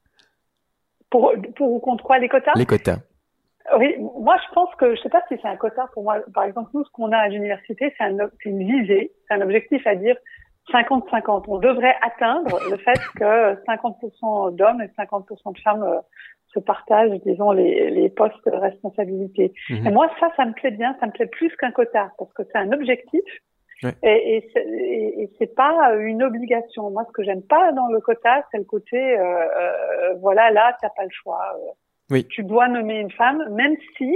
Pour, 1.09 1.33
pour 1.55 1.71
ou 1.71 1.79
contre 1.79 2.03
quoi, 2.03 2.19
les 2.19 2.29
quotas? 2.29 2.53
Les 2.55 2.65
quotas. 2.65 2.99
Oui, 3.77 3.95
moi 4.19 4.37
je 4.47 4.53
pense 4.53 4.73
que 4.75 4.95
je 4.95 5.01
sais 5.01 5.09
pas 5.09 5.21
si 5.27 5.35
c'est 5.41 5.47
un 5.47 5.57
quota 5.57 5.87
pour 5.93 6.03
moi. 6.03 6.19
Par 6.33 6.45
exemple, 6.45 6.69
nous 6.73 6.85
ce 6.85 6.91
qu'on 6.91 7.11
a 7.11 7.17
à 7.17 7.27
l'université, 7.27 7.93
c'est 7.97 8.03
un, 8.03 8.17
une 8.45 8.63
visée, 8.63 9.11
c'est 9.27 9.33
un 9.33 9.41
objectif 9.41 9.85
à 9.85 9.95
dire 9.95 10.15
50-50. 10.71 11.45
On 11.47 11.57
devrait 11.57 11.95
atteindre 12.01 12.59
le 12.69 12.77
fait 12.77 12.99
que 13.17 13.55
50% 13.65 14.55
d'hommes 14.55 14.81
et 14.81 14.87
50% 15.01 15.53
de 15.53 15.59
femmes 15.59 15.83
euh, 15.83 15.99
se 16.53 16.59
partagent, 16.59 17.19
disons, 17.25 17.51
les, 17.51 17.89
les 17.89 18.09
postes 18.09 18.45
de 18.45 18.55
responsabilité. 18.55 19.53
Mhm. 19.69 19.87
Et 19.87 19.91
moi 19.91 20.09
ça, 20.19 20.29
ça 20.37 20.45
me 20.45 20.53
plaît 20.53 20.71
bien, 20.71 20.95
ça 21.01 21.07
me 21.07 21.11
plaît 21.11 21.27
plus 21.27 21.53
qu'un 21.57 21.71
quota 21.71 22.11
parce 22.17 22.31
que 22.33 22.43
c'est 22.43 22.57
un 22.57 22.71
objectif. 22.71 23.23
Ouais. 23.83 23.93
Et, 24.03 24.37
et, 24.37 24.49
c'est- 24.53 25.55
pas 25.55 25.93
une 25.95 26.21
obligation. 26.23 26.89
Moi, 26.91 27.03
ce 27.07 27.11
que 27.13 27.23
j'aime 27.23 27.41
pas 27.43 27.71
dans 27.71 27.87
le 27.87 27.99
quota, 27.99 28.43
c'est 28.51 28.57
le 28.57 28.63
côté, 28.63 28.97
euh, 28.97 29.23
euh, 29.23 30.13
voilà, 30.19 30.51
là, 30.51 30.75
t'as 30.81 30.89
pas 30.89 31.03
le 31.03 31.09
choix. 31.11 31.41
euh, 31.55 31.71
Oui. 32.11 32.25
tu 32.27 32.43
dois 32.43 32.67
nommer 32.67 32.99
une 32.99 33.11
femme, 33.11 33.43
même 33.51 33.75
si 33.97 34.15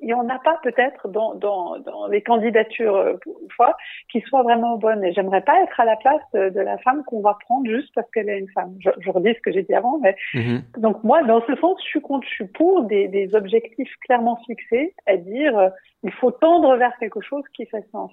il 0.00 0.08
y 0.10 0.14
en 0.14 0.28
a 0.28 0.38
pas 0.38 0.60
peut-être 0.62 1.08
dans, 1.08 1.34
dans, 1.34 1.78
dans 1.78 2.06
les 2.08 2.20
candidatures 2.22 2.96
euh, 2.96 3.14
une 3.26 3.50
fois 3.50 3.76
qui 4.12 4.20
soient 4.20 4.42
vraiment 4.42 4.76
bonnes. 4.76 5.02
Et 5.04 5.12
j'aimerais 5.12 5.40
pas 5.40 5.60
être 5.62 5.80
à 5.80 5.84
la 5.86 5.96
place 5.96 6.20
de, 6.34 6.50
de 6.50 6.60
la 6.60 6.76
femme 6.78 7.02
qu'on 7.04 7.20
va 7.22 7.36
prendre 7.46 7.66
juste 7.66 7.92
parce 7.94 8.08
qu'elle 8.10 8.28
est 8.28 8.38
une 8.38 8.50
femme. 8.50 8.74
Je, 8.80 8.90
je 8.98 9.10
redis 9.10 9.34
ce 9.34 9.40
que 9.40 9.52
j'ai 9.52 9.62
dit 9.62 9.74
avant, 9.74 9.98
mais 9.98 10.14
Mhm. 10.34 10.62
donc 10.78 11.02
moi, 11.02 11.22
dans 11.22 11.40
ce 11.46 11.54
sens, 11.56 11.78
je 11.82 11.86
suis 11.88 12.00
contre, 12.02 12.26
je 12.28 12.32
suis 12.34 12.46
pour 12.46 12.82
des, 12.82 13.08
des 13.08 13.34
objectifs 13.34 13.92
clairement 14.04 14.36
fixés, 14.46 14.94
à 15.06 15.16
dire 15.16 15.58
euh, 15.58 15.70
il 16.02 16.12
faut 16.12 16.30
tendre 16.30 16.76
vers 16.76 16.96
quelque 16.98 17.22
chose 17.22 17.44
qui 17.54 17.64
fait 17.66 17.84
sens, 17.90 18.12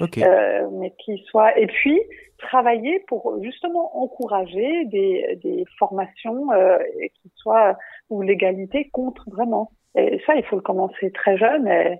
Euh, 0.00 0.68
mais 0.72 0.92
qui 1.04 1.18
soit. 1.28 1.56
Et 1.58 1.66
puis 1.66 2.00
travailler 2.38 3.00
pour 3.06 3.38
justement 3.42 3.96
encourager 4.02 4.84
des, 4.86 5.38
des 5.42 5.64
formations 5.78 6.50
euh, 6.52 6.78
qui 7.22 7.30
soient 7.36 7.76
où 8.10 8.20
l'égalité 8.22 8.90
compte 8.92 9.18
vraiment. 9.28 9.70
Et 9.96 10.20
ça, 10.26 10.34
il 10.34 10.44
faut 10.44 10.56
le 10.56 10.62
commencer 10.62 11.10
très 11.12 11.36
jeune. 11.36 11.66
Et, 11.68 11.98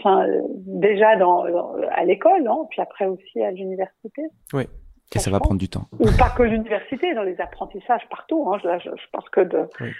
Enfin, 0.00 0.26
déjà 0.66 1.14
dans, 1.14 1.48
dans- 1.48 1.76
à 1.92 2.02
l'école, 2.04 2.44
hein, 2.48 2.66
puis 2.68 2.80
après 2.82 3.06
aussi 3.06 3.40
à 3.44 3.52
l'université 3.52 4.22
Oui. 4.52 4.64
Et 5.14 5.20
ça 5.20 5.30
va 5.30 5.38
prendre 5.38 5.60
du 5.60 5.68
temps. 5.68 5.84
ou 6.00 6.06
pas 6.18 6.30
que 6.36 6.42
l'université, 6.42 7.14
dans 7.14 7.22
les 7.22 7.40
apprentissages 7.40 8.02
partout. 8.10 8.44
Hein. 8.52 8.58
Là, 8.64 8.78
je, 8.78 8.90
je 8.90 9.06
pense 9.12 9.28
que 9.28 9.42
de, 9.42 9.68
Oui. 9.80 9.90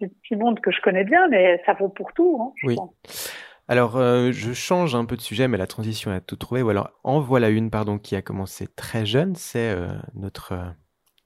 du 0.00 0.08
petit 0.08 0.34
monde 0.34 0.60
que 0.60 0.70
je 0.70 0.80
connais 0.80 1.04
bien, 1.04 1.28
mais 1.28 1.60
ça 1.66 1.74
vaut 1.74 1.90
pour 1.90 2.10
tout. 2.14 2.38
Hein, 2.40 2.52
Oui. 2.64 2.76
pense. 2.76 3.30
Alors, 3.68 3.96
euh, 3.96 4.32
je 4.32 4.52
change 4.52 4.94
un 4.94 5.04
peu 5.04 5.16
de 5.16 5.20
sujet, 5.20 5.46
mais 5.46 5.58
la 5.58 5.66
transition 5.66 6.10
a 6.10 6.20
tout 6.20 6.36
trouvé. 6.36 6.62
Ou 6.62 6.70
alors, 6.70 6.90
en 7.04 7.20
voilà 7.20 7.50
une, 7.50 7.70
pardon, 7.70 7.98
qui 7.98 8.16
a 8.16 8.22
commencé 8.22 8.66
très 8.66 9.04
jeune, 9.04 9.34
c'est 9.36 9.70
euh, 9.70 9.88
notre, 10.14 10.52
euh, 10.52 10.64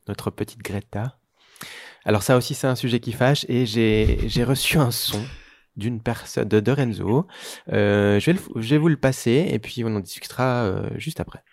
notre 0.09 0.31
petite 0.31 0.61
Greta. 0.61 1.19
Alors 2.05 2.25
ça 2.25 2.37
aussi, 2.37 2.55
c'est 2.55 2.67
un 2.67 2.75
sujet 2.75 2.99
qui 2.99 3.13
fâche, 3.13 3.47
et 3.49 3.65
j'ai 3.65 4.45
reçu 4.45 4.79
un 4.79 4.91
son 4.91 5.23
d'une 5.77 6.01
personne, 6.03 6.49
de, 6.49 6.59
de 6.59 6.73
Renzo. 6.73 7.29
Euh, 7.73 8.19
je, 8.19 8.27
vais 8.27 8.33
le- 8.33 8.61
je 8.61 8.71
vais 8.71 8.79
vous 8.79 8.89
le 8.89 8.97
passer, 8.97 9.49
et 9.53 9.59
puis 9.61 9.85
on 9.85 9.95
en 9.95 10.01
discutera 10.01 10.83
juste 10.97 11.21
après. 11.21 11.45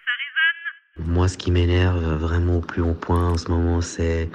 Moi, 1.05 1.27
ce 1.27 1.37
qui 1.37 1.51
m'énerve 1.51 2.15
vraiment 2.15 2.57
au 2.57 2.61
plus 2.61 2.81
haut 2.81 2.93
point 2.93 3.29
en 3.29 3.37
ce 3.37 3.49
moment, 3.49 3.81
c'est 3.81 4.29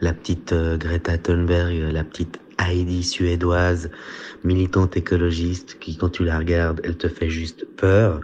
la 0.00 0.12
petite 0.12 0.52
euh, 0.52 0.76
Greta 0.76 1.18
Thunberg, 1.18 1.74
euh, 1.74 1.92
la 1.92 2.04
petite 2.04 2.38
Heidi 2.58 3.02
suédoise, 3.02 3.90
militante 4.42 4.96
écologiste, 4.96 5.78
qui, 5.78 5.96
quand 5.96 6.08
tu 6.08 6.24
la 6.24 6.38
regardes, 6.38 6.80
elle 6.84 6.96
te 6.96 7.08
fait 7.08 7.28
juste 7.28 7.66
peur. 7.76 8.22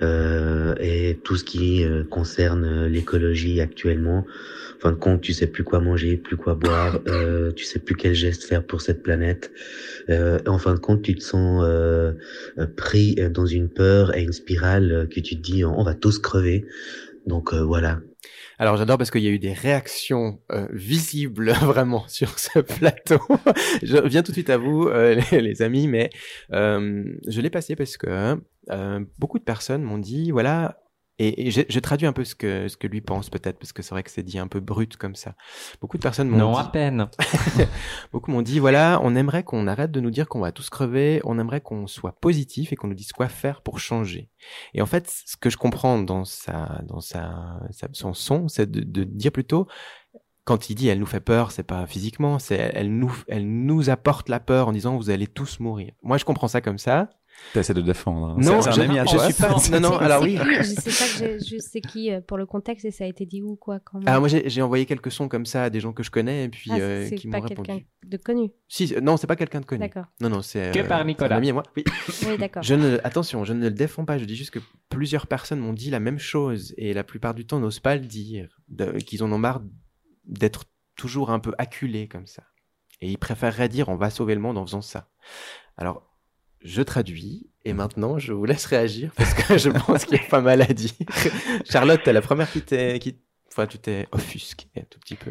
Euh, 0.00 0.76
et 0.78 1.18
tout 1.24 1.36
ce 1.36 1.42
qui 1.42 1.84
concerne 2.08 2.86
l'écologie 2.86 3.60
actuellement, 3.60 4.18
en 4.18 4.73
fin 4.84 4.92
de 4.92 4.96
compte, 4.96 5.22
tu 5.22 5.32
sais 5.32 5.46
plus 5.46 5.64
quoi 5.64 5.80
manger, 5.80 6.18
plus 6.18 6.36
quoi 6.36 6.54
boire, 6.54 7.00
euh, 7.08 7.52
tu 7.52 7.64
sais 7.64 7.78
plus 7.78 7.96
quel 7.96 8.14
geste 8.14 8.44
faire 8.44 8.66
pour 8.66 8.82
cette 8.82 9.02
planète. 9.02 9.50
Euh, 10.10 10.38
en 10.46 10.58
fin 10.58 10.74
de 10.74 10.78
compte, 10.78 11.00
tu 11.00 11.14
te 11.14 11.22
sens 11.22 11.62
euh, 11.64 12.12
euh, 12.58 12.66
pris 12.66 13.16
dans 13.30 13.46
une 13.46 13.70
peur 13.70 14.14
et 14.14 14.22
une 14.22 14.32
spirale 14.32 15.08
que 15.10 15.20
tu 15.20 15.36
te 15.36 15.42
dis, 15.42 15.64
on 15.64 15.82
va 15.82 15.94
tous 15.94 16.18
crever. 16.18 16.66
Donc 17.26 17.54
voilà. 17.54 18.00
Alors 18.58 18.76
j'adore 18.76 18.98
parce 18.98 19.10
qu'il 19.10 19.22
y 19.22 19.26
a 19.26 19.30
eu 19.30 19.38
des 19.38 19.52
réactions 19.54 20.38
euh, 20.52 20.68
visibles 20.70 21.50
vraiment 21.62 22.06
sur 22.06 22.38
ce 22.38 22.58
plateau. 22.58 23.18
je 23.82 24.06
viens 24.06 24.22
tout 24.22 24.32
de 24.32 24.36
suite 24.36 24.50
à 24.50 24.58
vous, 24.58 24.88
euh, 24.88 25.20
les, 25.32 25.40
les 25.40 25.62
amis, 25.62 25.88
mais 25.88 26.10
euh, 26.52 27.04
je 27.26 27.40
l'ai 27.40 27.50
passé 27.50 27.74
parce 27.74 27.96
que 27.96 28.36
beaucoup 29.18 29.38
de 29.38 29.44
personnes 29.44 29.82
m'ont 29.82 29.98
dit, 29.98 30.30
voilà, 30.30 30.78
et, 31.18 31.46
et 31.46 31.50
je, 31.50 31.62
je 31.68 31.78
traduis 31.80 32.06
un 32.06 32.12
peu 32.12 32.24
ce 32.24 32.34
que 32.34 32.68
ce 32.68 32.76
que 32.76 32.86
lui 32.86 33.00
pense 33.00 33.30
peut-être 33.30 33.58
parce 33.58 33.72
que 33.72 33.82
c'est 33.82 33.90
vrai 33.90 34.02
que 34.02 34.10
c'est 34.10 34.22
dit 34.22 34.38
un 34.38 34.48
peu 34.48 34.60
brut 34.60 34.96
comme 34.96 35.14
ça. 35.14 35.34
Beaucoup 35.80 35.96
de 35.96 36.02
personnes 36.02 36.28
m'ont 36.28 36.38
Non, 36.38 36.52
dit, 36.52 36.58
à 36.58 36.64
peine. 36.64 37.08
Beaucoup 38.12 38.30
m'ont 38.30 38.42
dit 38.42 38.58
voilà, 38.58 39.00
on 39.02 39.14
aimerait 39.14 39.42
qu'on 39.44 39.66
arrête 39.66 39.90
de 39.92 40.00
nous 40.00 40.10
dire 40.10 40.28
qu'on 40.28 40.40
va 40.40 40.52
tous 40.52 40.70
crever, 40.70 41.20
on 41.24 41.38
aimerait 41.38 41.60
qu'on 41.60 41.86
soit 41.86 42.12
positif 42.20 42.72
et 42.72 42.76
qu'on 42.76 42.88
nous 42.88 42.94
dise 42.94 43.12
quoi 43.12 43.28
faire 43.28 43.60
pour 43.62 43.78
changer. 43.78 44.28
Et 44.74 44.82
en 44.82 44.86
fait, 44.86 45.08
ce 45.26 45.36
que 45.36 45.50
je 45.50 45.56
comprends 45.56 45.98
dans 45.98 46.24
sa, 46.24 46.82
dans 46.86 47.00
sa, 47.00 47.60
sa- 47.70 47.88
son 47.92 48.14
son, 48.14 48.48
c'est 48.48 48.70
de, 48.70 48.80
de 48.80 49.04
dire 49.04 49.32
plutôt 49.32 49.66
quand 50.44 50.68
il 50.68 50.74
dit 50.74 50.88
elle 50.88 50.98
nous 50.98 51.06
fait 51.06 51.20
peur, 51.20 51.52
c'est 51.52 51.62
pas 51.62 51.86
physiquement, 51.86 52.38
c'est 52.38 52.70
elle 52.74 52.94
nous, 52.98 53.14
elle 53.28 53.46
nous 53.48 53.88
apporte 53.88 54.28
la 54.28 54.40
peur 54.40 54.68
en 54.68 54.72
disant 54.72 54.96
vous 54.96 55.08
allez 55.10 55.26
tous 55.26 55.58
mourir. 55.60 55.92
Moi, 56.02 56.18
je 56.18 56.24
comprends 56.26 56.48
ça 56.48 56.60
comme 56.60 56.78
ça. 56.78 57.08
T'essaies 57.52 57.74
de 57.74 57.80
défendre. 57.82 58.30
hein. 58.30 58.36
Non, 58.38 58.62
C'est- 58.62 58.70
c'est 58.72 58.76
je- 58.76 58.80
un 58.80 58.84
ami 58.90 58.98
à 58.98 59.04
je 59.04 59.10
toi. 59.16 59.24
suis 59.30 59.34
pas- 59.42 59.48
non, 59.48 59.80
non, 59.80 59.98
C'est- 59.98 60.04
alors 60.04 60.22
c'est 60.22 60.28
oui. 60.28 60.38
qui 60.38 60.54
je 60.54 60.62
sais 60.62 60.74
pas 60.90 61.26
que 61.28 61.38
j'ai- 61.38 61.56
je 61.56 61.58
sais 61.58 61.80
qui 61.80 62.10
euh, 62.12 62.20
pour 62.20 62.36
le 62.36 62.46
contexte 62.46 62.84
et 62.84 62.90
ça 62.90 63.04
a 63.04 63.06
été 63.06 63.26
dit 63.26 63.42
où 63.42 63.54
quoi 63.56 63.78
quand 63.80 63.98
même. 63.98 64.08
Alors 64.08 64.20
moi, 64.20 64.28
j'ai 64.28 64.62
envoyé 64.62 64.86
quelques 64.86 65.10
sons 65.12 65.28
comme 65.28 65.46
ça 65.46 65.64
à 65.64 65.70
des 65.70 65.78
gens 65.80 65.92
que 65.92 66.02
je 66.02 66.10
connais 66.10 66.44
et 66.44 66.48
puis 66.48 66.70
Ah, 66.72 66.78
euh, 66.78 67.06
c'est 67.08 67.14
qui 67.16 67.28
pas 67.28 67.40
m'ont 67.40 67.46
quelqu'un 67.46 67.74
répondu. 67.74 67.86
de 68.06 68.16
connu. 68.16 68.50
Si, 68.68 68.94
non, 69.02 69.16
c'est 69.16 69.26
pas 69.26 69.36
quelqu'un 69.36 69.60
de 69.60 69.66
connu. 69.66 69.80
D'accord. 69.80 70.06
Non, 70.20 70.30
non, 70.30 70.42
c'est 70.42 70.72
Que 70.72 70.80
euh, 70.80 70.84
par 70.84 70.98
c'est 70.98 71.02
un 71.02 71.06
Nicolas. 71.06 71.36
ami 71.36 71.50
à 71.50 71.52
moi. 71.52 71.62
Oui. 71.76 71.84
Oui, 72.26 72.38
d'accord. 72.38 72.62
Je 72.62 72.74
ne, 72.74 72.98
attention, 73.04 73.44
je 73.44 73.52
ne 73.52 73.60
le 73.68 73.70
défends 73.70 74.04
pas. 74.04 74.18
Je 74.18 74.24
dis 74.24 74.36
juste 74.36 74.50
que 74.50 74.60
plusieurs 74.88 75.26
personnes 75.26 75.60
m'ont 75.60 75.72
dit 75.74 75.90
la 75.90 76.00
même 76.00 76.18
chose 76.18 76.74
et 76.76 76.92
la 76.94 77.04
plupart 77.04 77.34
du 77.34 77.46
temps 77.46 77.60
n'osent 77.60 77.80
pas 77.80 77.94
le 77.96 78.02
dire, 78.06 78.48
qu'ils 79.06 79.22
en 79.22 79.30
ont 79.32 79.38
marre 79.38 79.60
d'être 80.24 80.64
toujours 80.96 81.30
un 81.30 81.38
peu 81.40 81.52
acculés 81.58 82.08
comme 82.08 82.26
ça. 82.26 82.42
Et 83.00 83.10
ils 83.10 83.18
préféreraient 83.18 83.68
dire 83.68 83.88
on 83.88 83.96
va 83.96 84.08
sauver 84.10 84.34
le 84.34 84.40
monde 84.40 84.56
en 84.56 84.64
faisant 84.64 84.80
ça. 84.80 85.10
Alors, 85.76 86.10
je 86.64 86.82
traduis 86.82 87.46
et 87.64 87.72
maintenant 87.72 88.18
je 88.18 88.32
vous 88.32 88.44
laisse 88.44 88.66
réagir 88.66 89.12
parce 89.16 89.34
que 89.34 89.58
je 89.58 89.70
pense 89.86 90.04
qu'il 90.06 90.16
y 90.16 90.20
a 90.20 90.28
pas 90.28 90.40
mal 90.40 90.62
à 90.62 90.66
dire. 90.66 90.90
Charlotte, 91.64 92.00
t'es 92.02 92.12
la 92.12 92.22
première 92.22 92.50
qui 92.50 92.62
t'est, 92.62 92.98
qui, 92.98 93.16
enfin, 93.52 93.66
tu 93.66 93.78
t'es 93.78 94.08
offusquée 94.10 94.66
un 94.76 94.82
tout 94.88 94.98
petit 94.98 95.14
peu. 95.14 95.30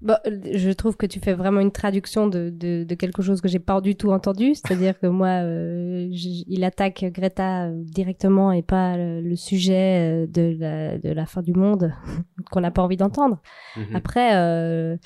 Bon, 0.00 0.16
euh, 0.26 0.40
je 0.54 0.70
trouve 0.70 0.96
que 0.96 1.06
tu 1.06 1.18
fais 1.18 1.34
vraiment 1.34 1.60
une 1.60 1.72
traduction 1.72 2.28
de, 2.28 2.50
de, 2.50 2.84
de 2.84 2.94
quelque 2.94 3.20
chose 3.20 3.40
que 3.40 3.48
j'ai 3.48 3.58
pas 3.58 3.80
du 3.80 3.96
tout 3.96 4.10
entendu. 4.12 4.54
C'est-à-dire 4.54 4.98
que 4.98 5.08
moi, 5.08 5.42
euh, 5.42 6.08
il 6.10 6.62
attaque 6.62 7.04
Greta 7.12 7.66
euh, 7.66 7.82
directement 7.84 8.52
et 8.52 8.62
pas 8.62 8.96
le, 8.96 9.20
le 9.20 9.36
sujet 9.36 10.24
euh, 10.24 10.26
de 10.28 10.56
la, 10.58 10.98
de 10.98 11.10
la 11.10 11.26
fin 11.26 11.42
du 11.42 11.52
monde 11.52 11.92
qu'on 12.50 12.60
n'a 12.60 12.70
pas 12.70 12.82
envie 12.82 12.96
d'entendre. 12.96 13.42
Mhm. 13.76 13.96
Après, 13.96 14.36
euh, 14.36 14.96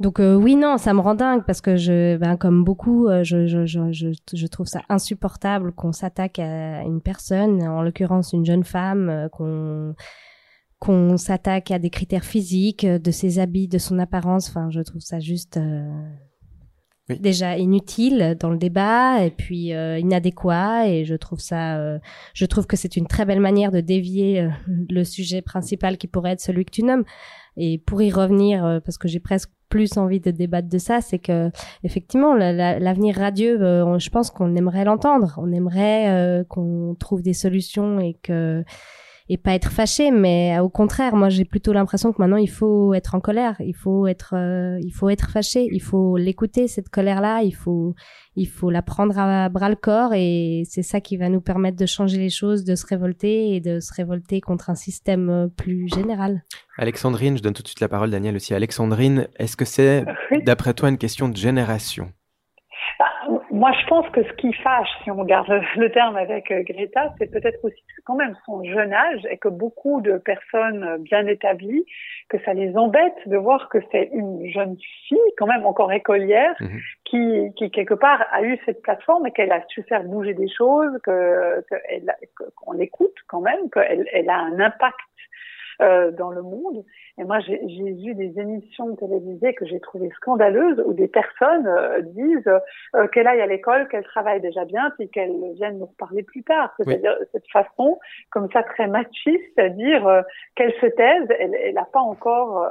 donc 0.00 0.18
euh, 0.18 0.34
oui, 0.34 0.56
non, 0.56 0.78
ça 0.78 0.94
me 0.94 1.00
rend 1.00 1.14
dingue 1.14 1.42
parce 1.46 1.60
que 1.60 1.76
je, 1.76 2.16
ben, 2.16 2.36
comme 2.36 2.64
beaucoup, 2.64 3.06
euh, 3.08 3.22
je, 3.22 3.46
je, 3.46 3.66
je, 3.66 3.92
je, 3.92 4.08
je 4.32 4.46
trouve 4.46 4.66
ça 4.66 4.80
insupportable 4.88 5.72
qu'on 5.72 5.92
s'attaque 5.92 6.38
à 6.38 6.82
une 6.82 7.00
personne, 7.02 7.62
en 7.62 7.82
l'occurrence 7.82 8.32
une 8.32 8.46
jeune 8.46 8.64
femme, 8.64 9.08
euh, 9.08 9.28
qu'on 9.28 9.94
qu'on 10.78 11.18
s'attaque 11.18 11.70
à 11.70 11.78
des 11.78 11.90
critères 11.90 12.24
physiques, 12.24 12.84
euh, 12.84 12.98
de 12.98 13.10
ses 13.10 13.38
habits, 13.38 13.68
de 13.68 13.76
son 13.76 13.98
apparence. 13.98 14.48
Enfin, 14.48 14.70
je 14.70 14.80
trouve 14.80 15.02
ça 15.02 15.20
juste 15.20 15.58
euh, 15.58 15.86
Oui. 17.10 17.18
déjà 17.20 17.58
inutile 17.58 18.34
dans 18.40 18.48
le 18.48 18.56
débat 18.56 19.22
et 19.22 19.30
puis 19.30 19.74
euh, 19.74 19.98
inadéquat. 19.98 20.88
Et 20.88 21.04
je 21.04 21.14
trouve 21.16 21.40
ça, 21.40 21.76
euh, 21.78 21.98
je 22.32 22.46
trouve 22.46 22.66
que 22.66 22.76
c'est 22.76 22.96
une 22.96 23.06
très 23.06 23.26
belle 23.26 23.40
manière 23.40 23.70
de 23.72 23.80
dévier 23.82 24.48
le 24.66 25.04
sujet 25.04 25.42
principal 25.42 25.98
qui 25.98 26.06
pourrait 26.06 26.32
être 26.32 26.40
celui 26.40 26.64
que 26.64 26.70
tu 26.70 26.82
nommes. 26.82 27.04
Et 27.58 27.76
pour 27.76 28.00
y 28.00 28.10
revenir, 28.10 28.64
euh, 28.64 28.80
parce 28.80 28.96
que 28.96 29.06
j'ai 29.08 29.20
presque 29.20 29.50
plus 29.70 29.96
envie 29.96 30.20
de 30.20 30.30
débattre 30.30 30.68
de 30.68 30.76
ça, 30.78 31.00
c'est 31.00 31.18
que 31.18 31.50
effectivement 31.84 32.34
la- 32.34 32.52
la- 32.52 32.78
l'avenir 32.78 33.16
radieux, 33.16 33.62
euh, 33.62 33.98
je 33.98 34.10
pense 34.10 34.30
qu'on 34.30 34.54
aimerait 34.56 34.84
l'entendre, 34.84 35.34
on 35.38 35.50
aimerait 35.52 36.10
euh, 36.10 36.44
qu'on 36.44 36.94
trouve 36.98 37.22
des 37.22 37.32
solutions 37.32 37.98
et 38.00 38.18
que 38.22 38.62
et 39.32 39.36
pas 39.36 39.54
être 39.54 39.70
fâché, 39.70 40.10
mais 40.10 40.58
au 40.58 40.68
contraire, 40.68 41.14
moi 41.14 41.28
j'ai 41.28 41.44
plutôt 41.44 41.72
l'impression 41.72 42.12
que 42.12 42.20
maintenant 42.20 42.36
il 42.36 42.50
faut 42.50 42.94
être 42.94 43.14
en 43.14 43.20
colère, 43.20 43.54
il 43.60 43.76
faut 43.76 44.08
être, 44.08 44.34
euh, 44.34 44.76
il 44.82 44.90
faut 44.90 45.08
être 45.08 45.30
fâché, 45.30 45.68
il 45.70 45.80
faut 45.80 46.16
l'écouter 46.16 46.66
cette 46.66 46.88
colère-là, 46.88 47.42
il 47.44 47.52
faut, 47.52 47.94
il 48.34 48.46
faut 48.46 48.70
la 48.70 48.82
prendre 48.82 49.16
à 49.16 49.48
bras 49.48 49.68
le 49.68 49.76
corps 49.76 50.14
et 50.14 50.64
c'est 50.68 50.82
ça 50.82 51.00
qui 51.00 51.16
va 51.16 51.28
nous 51.28 51.40
permettre 51.40 51.76
de 51.76 51.86
changer 51.86 52.18
les 52.18 52.28
choses, 52.28 52.64
de 52.64 52.74
se 52.74 52.84
révolter 52.84 53.54
et 53.54 53.60
de 53.60 53.78
se 53.78 53.94
révolter 53.94 54.40
contre 54.40 54.68
un 54.68 54.74
système 54.74 55.30
euh, 55.30 55.46
plus 55.46 55.86
général. 55.86 56.42
Alexandrine, 56.76 57.38
je 57.38 57.42
donne 57.42 57.54
tout 57.54 57.62
de 57.62 57.68
suite 57.68 57.80
la 57.80 57.88
parole, 57.88 58.10
Daniel 58.10 58.34
aussi. 58.34 58.52
Alexandrine, 58.52 59.28
est-ce 59.38 59.56
que 59.56 59.64
c'est, 59.64 60.04
d'après 60.44 60.74
toi, 60.74 60.88
une 60.88 60.98
question 60.98 61.28
de 61.28 61.36
génération? 61.36 62.10
Moi, 63.50 63.72
je 63.80 63.86
pense 63.86 64.08
que 64.10 64.22
ce 64.22 64.32
qui 64.34 64.52
fâche, 64.52 64.88
si 65.02 65.10
on 65.10 65.24
garde 65.24 65.48
le, 65.76 65.90
terme 65.90 66.16
avec 66.16 66.50
euh, 66.50 66.62
Greta, 66.62 67.12
c'est 67.18 67.30
peut-être 67.30 67.58
aussi 67.64 67.82
quand 68.04 68.14
même 68.14 68.34
son 68.46 68.62
jeune 68.64 68.92
âge 68.92 69.26
et 69.30 69.38
que 69.38 69.48
beaucoup 69.48 70.00
de 70.00 70.18
personnes 70.18 70.84
euh, 70.84 70.98
bien 70.98 71.26
établies, 71.26 71.84
que 72.28 72.38
ça 72.44 72.54
les 72.54 72.76
embête 72.76 73.16
de 73.26 73.36
voir 73.36 73.68
que 73.68 73.78
c'est 73.90 74.08
une 74.12 74.46
jeune 74.50 74.76
fille, 75.08 75.18
quand 75.36 75.46
même 75.46 75.66
encore 75.66 75.92
écolière, 75.92 76.54
Mhm. 76.60 76.80
qui, 77.04 77.52
qui 77.56 77.70
quelque 77.70 77.94
part 77.94 78.24
a 78.30 78.42
eu 78.42 78.58
cette 78.66 78.82
plateforme 78.82 79.26
et 79.26 79.32
qu'elle 79.32 79.52
a 79.52 79.62
su 79.68 79.82
faire 79.84 80.04
bouger 80.04 80.34
des 80.34 80.48
choses, 80.48 80.96
que, 81.02 81.60
que 81.68 81.74
elle 81.88 82.08
a- 82.08 82.16
que- 82.38 82.50
qu'on 82.56 82.72
l'écoute 82.72 83.16
quand 83.28 83.40
même, 83.40 83.68
qu'elle 83.72 84.06
elle 84.12 84.30
a 84.30 84.38
un 84.38 84.60
impact 84.60 84.98
euh, 85.80 86.10
dans 86.10 86.30
le 86.30 86.42
monde. 86.42 86.84
Et 87.18 87.24
moi, 87.24 87.38
j'ai 87.40 87.58
vu 87.66 88.14
des 88.14 88.38
émissions 88.40 88.94
télévisées 88.96 89.54
que 89.54 89.64
j'ai 89.66 89.80
trouvées 89.80 90.10
scandaleuses 90.16 90.82
où 90.86 90.92
des 90.92 91.08
personnes 91.08 91.66
euh, 91.66 92.00
disent 92.02 92.50
euh, 92.94 93.06
qu'elle 93.08 93.26
aille 93.26 93.40
à 93.40 93.46
l'école, 93.46 93.88
qu'elle 93.88 94.04
travaille 94.04 94.40
déjà 94.40 94.64
bien, 94.64 94.90
puis 94.98 95.08
qu'elle 95.08 95.32
vienne 95.54 95.78
nous 95.78 95.86
reparler 95.86 96.22
plus 96.22 96.42
tard. 96.42 96.72
C'est-à-dire 96.76 97.16
cette 97.32 97.48
façon, 97.50 97.98
comme 98.30 98.48
ça, 98.52 98.62
très 98.62 98.86
machiste, 98.86 99.58
à 99.58 99.68
dire 99.68 100.06
euh, 100.06 100.22
qu'elle 100.56 100.72
se 100.80 100.86
taise, 100.86 101.26
elle 101.38 101.74
n'a 101.74 101.86
pas 101.92 102.00
encore, 102.00 102.64
euh, 102.64 102.68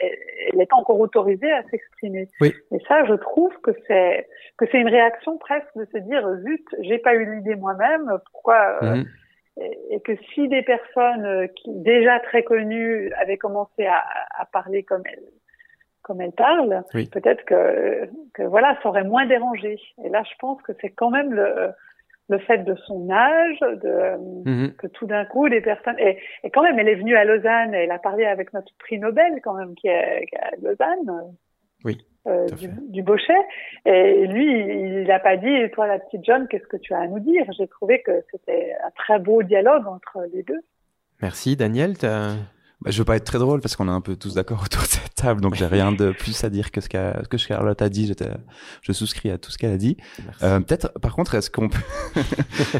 elle- 0.00 0.58
n'est 0.58 0.66
pas 0.66 0.76
encore 0.76 1.00
autorisée 1.00 1.50
à 1.52 1.62
s'exprimer. 1.70 2.28
Oui. 2.40 2.52
Et 2.72 2.78
ça, 2.88 3.04
je 3.04 3.14
trouve 3.14 3.52
que 3.62 3.70
c'est 3.86 4.26
que 4.58 4.66
c'est 4.70 4.78
une 4.80 4.88
réaction 4.88 5.38
presque 5.38 5.66
de 5.76 5.84
se 5.86 5.98
dire 5.98 6.28
zut, 6.44 6.64
j'ai 6.80 6.98
pas 6.98 7.14
eu 7.14 7.34
l'idée 7.36 7.54
moi-même, 7.56 8.18
pourquoi 8.32 8.78
euh, 8.82 8.94
Mhm. 8.96 9.04
Et, 9.60 9.78
et 9.90 10.00
que 10.00 10.12
si 10.34 10.48
des 10.48 10.62
personnes 10.62 11.24
euh, 11.24 11.46
qui 11.48 11.70
déjà 11.74 12.20
très 12.20 12.42
connues 12.42 13.12
avaient 13.20 13.36
commencé 13.38 13.86
à, 13.86 14.02
à 14.38 14.46
parler 14.46 14.82
comme 14.82 15.02
elle 15.06 15.22
comme 16.02 16.20
elle 16.20 16.32
parle, 16.32 16.82
Oui. 16.94 17.08
peut-être 17.08 17.44
que 17.44 18.08
que 18.34 18.42
voilà, 18.42 18.76
ça 18.82 18.88
aurait 18.88 19.04
moins 19.04 19.24
dérangé. 19.26 19.78
Et 20.04 20.08
là, 20.08 20.22
je 20.28 20.34
pense 20.40 20.60
que 20.62 20.72
c'est 20.80 20.90
quand 20.90 21.10
même 21.10 21.32
le 21.32 21.70
le 22.28 22.38
fait 22.38 22.58
de 22.58 22.74
son 22.86 23.10
âge, 23.10 23.58
de 23.60 24.16
Mhm. 24.48 24.74
que 24.76 24.86
tout 24.86 25.06
d'un 25.06 25.24
coup 25.26 25.48
des 25.48 25.60
personnes 25.60 25.98
et, 25.98 26.18
et 26.44 26.50
quand 26.50 26.62
même 26.62 26.78
elle 26.78 26.88
est 26.88 26.94
venue 26.96 27.16
à 27.16 27.24
Lausanne, 27.24 27.74
elle 27.74 27.90
a 27.90 27.98
parlé 27.98 28.24
avec 28.24 28.52
notre 28.52 28.72
prix 28.78 28.98
Nobel 28.98 29.40
quand 29.42 29.54
même 29.54 29.74
qui 29.74 29.88
est, 29.88 30.26
qui 30.26 30.34
est 30.34 30.38
à 30.40 30.50
Lausanne. 30.62 31.34
Oui, 31.84 31.98
euh, 32.26 32.46
du, 32.50 32.68
du 32.68 33.02
Bochet 33.02 33.32
et 33.84 34.26
lui 34.28 34.46
il 34.46 35.04
n'a 35.04 35.18
pas 35.18 35.36
dit 35.36 35.70
toi 35.72 35.88
la 35.88 35.98
petite 35.98 36.24
John 36.24 36.46
qu'est-ce 36.48 36.66
que 36.68 36.76
tu 36.76 36.94
as 36.94 37.00
à 37.00 37.06
nous 37.08 37.18
dire? 37.18 37.44
J'ai 37.58 37.66
trouvé 37.66 38.00
que 38.02 38.12
c'était 38.30 38.74
un 38.84 38.90
très 38.92 39.18
beau 39.18 39.42
dialogue 39.42 39.86
entre 39.88 40.18
les 40.32 40.42
deux. 40.44 40.60
Merci 41.20 41.56
Daniel. 41.56 41.94
Bah, 42.84 42.90
je 42.90 42.98
veux 42.98 43.04
pas 43.04 43.16
être 43.16 43.24
très 43.24 43.38
drôle 43.38 43.60
parce 43.60 43.76
qu'on 43.76 43.88
est 43.88 43.92
un 43.92 44.00
peu 44.00 44.16
tous 44.16 44.34
d'accord 44.34 44.62
autour 44.64 44.82
de 44.82 44.86
cette 44.88 45.14
table, 45.14 45.40
donc 45.40 45.54
j'ai 45.54 45.66
rien 45.66 45.92
de 45.92 46.10
plus 46.12 46.42
à 46.44 46.50
dire 46.50 46.70
que 46.70 46.80
ce, 46.80 46.88
qu'a- 46.88 47.22
ce 47.22 47.28
que 47.28 47.36
Charlotte 47.38 47.80
a 47.80 47.88
dit. 47.88 48.06
J'étais, 48.06 48.28
je 48.82 48.92
souscris 48.92 49.30
à 49.30 49.38
tout 49.38 49.50
ce 49.50 49.58
qu'elle 49.58 49.72
a 49.72 49.76
dit. 49.76 49.96
Euh, 50.42 50.60
peut-être, 50.60 50.90
par 51.00 51.14
contre, 51.14 51.34
est-ce 51.34 51.50
qu'on 51.50 51.68
peut, 51.68 51.78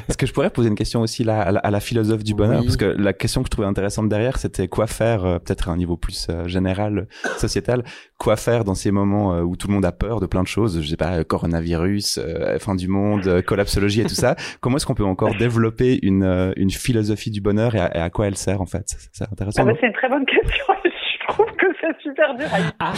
est-ce 0.08 0.16
que 0.16 0.26
je 0.26 0.32
pourrais 0.32 0.50
poser 0.50 0.68
une 0.68 0.74
question 0.74 1.00
aussi 1.00 1.24
là 1.24 1.40
à 1.42 1.52
la, 1.52 1.60
à 1.60 1.70
la 1.70 1.80
philosophe 1.80 2.24
du 2.24 2.34
bonheur, 2.34 2.60
Oui. 2.60 2.66
parce 2.66 2.76
que 2.76 2.84
la 2.84 3.12
question 3.12 3.42
que 3.42 3.46
je 3.46 3.50
trouvais 3.50 3.66
intéressante 3.68 4.08
derrière, 4.08 4.38
c'était 4.38 4.68
quoi 4.68 4.86
faire, 4.86 5.24
euh, 5.24 5.38
peut-être 5.38 5.68
à 5.68 5.72
un 5.72 5.76
niveau 5.76 5.96
plus 5.96 6.26
euh, 6.30 6.46
général, 6.48 7.06
sociétal, 7.38 7.84
quoi 8.18 8.36
faire 8.36 8.64
dans 8.64 8.74
ces 8.74 8.90
moments 8.90 9.34
euh, 9.34 9.42
où 9.42 9.56
tout 9.56 9.68
le 9.68 9.74
monde 9.74 9.84
a 9.84 9.92
peur 9.92 10.20
de 10.20 10.26
plein 10.26 10.42
de 10.42 10.48
choses, 10.48 10.80
je 10.80 10.88
sais 10.88 10.96
pas, 10.96 11.18
euh, 11.18 11.24
coronavirus, 11.24 12.18
euh, 12.18 12.58
fin 12.58 12.74
du 12.74 12.88
monde, 12.88 13.26
euh, 13.26 13.42
collapsologie 13.42 14.00
et 14.00 14.04
tout 14.04 14.14
ça. 14.14 14.36
Comment 14.60 14.76
est-ce 14.76 14.86
qu'on 14.86 14.94
peut 14.94 15.04
encore 15.04 15.34
développer 15.36 15.98
une 16.02 16.22
euh, 16.24 16.52
une 16.56 16.70
philosophie 16.70 17.30
du 17.30 17.40
bonheur 17.40 17.74
et 17.74 17.80
à, 17.80 17.96
et 17.96 18.00
à 18.00 18.10
quoi 18.10 18.26
elle 18.26 18.36
sert 18.36 18.60
en 18.60 18.66
fait? 18.66 18.96
C'est 19.12 19.30
intéressant. 19.30 19.62
ah 19.62 19.66
bah, 19.66 19.78
c'est 19.80 19.91
une 19.92 19.98
très 19.98 20.08
bonne 20.08 20.24
question 20.26 20.64
je 20.84 21.26
trouve 21.28 21.52
que 21.56 21.66
c'est 21.80 21.96
super 22.00 22.34
dur 22.34 22.46
Ah, 22.80 22.92
et 22.94 22.96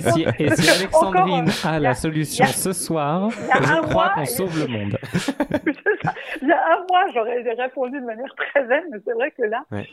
si, 0.00 0.24
et 0.38 0.48
si 0.56 0.70
Alexandrine 0.80 1.48
encore, 1.48 1.70
a 1.72 1.78
la 1.78 1.94
solution 1.94 2.44
a- 2.44 2.48
ce 2.48 2.72
soir, 2.72 3.28
il 3.30 3.46
y 3.46 3.50
a 3.50 3.62
je 3.62 3.72
un 3.72 3.82
crois 3.82 4.08
qu'on 4.14 4.24
sauve 4.24 4.58
le 4.58 4.66
monde. 4.66 4.96
il 6.42 6.48
y 6.48 6.52
a 6.52 6.62
un 6.72 6.78
mois 6.90 7.04
j'aurais 7.14 7.42
répondu 7.42 8.00
de 8.00 8.04
manière 8.06 8.34
très 8.36 8.66
zen 8.66 8.82
mais 8.90 8.98
c'est 9.06 9.12
vrai 9.14 9.30
que 9.32 9.42
là 9.42 9.62
Ouais. 9.70 9.86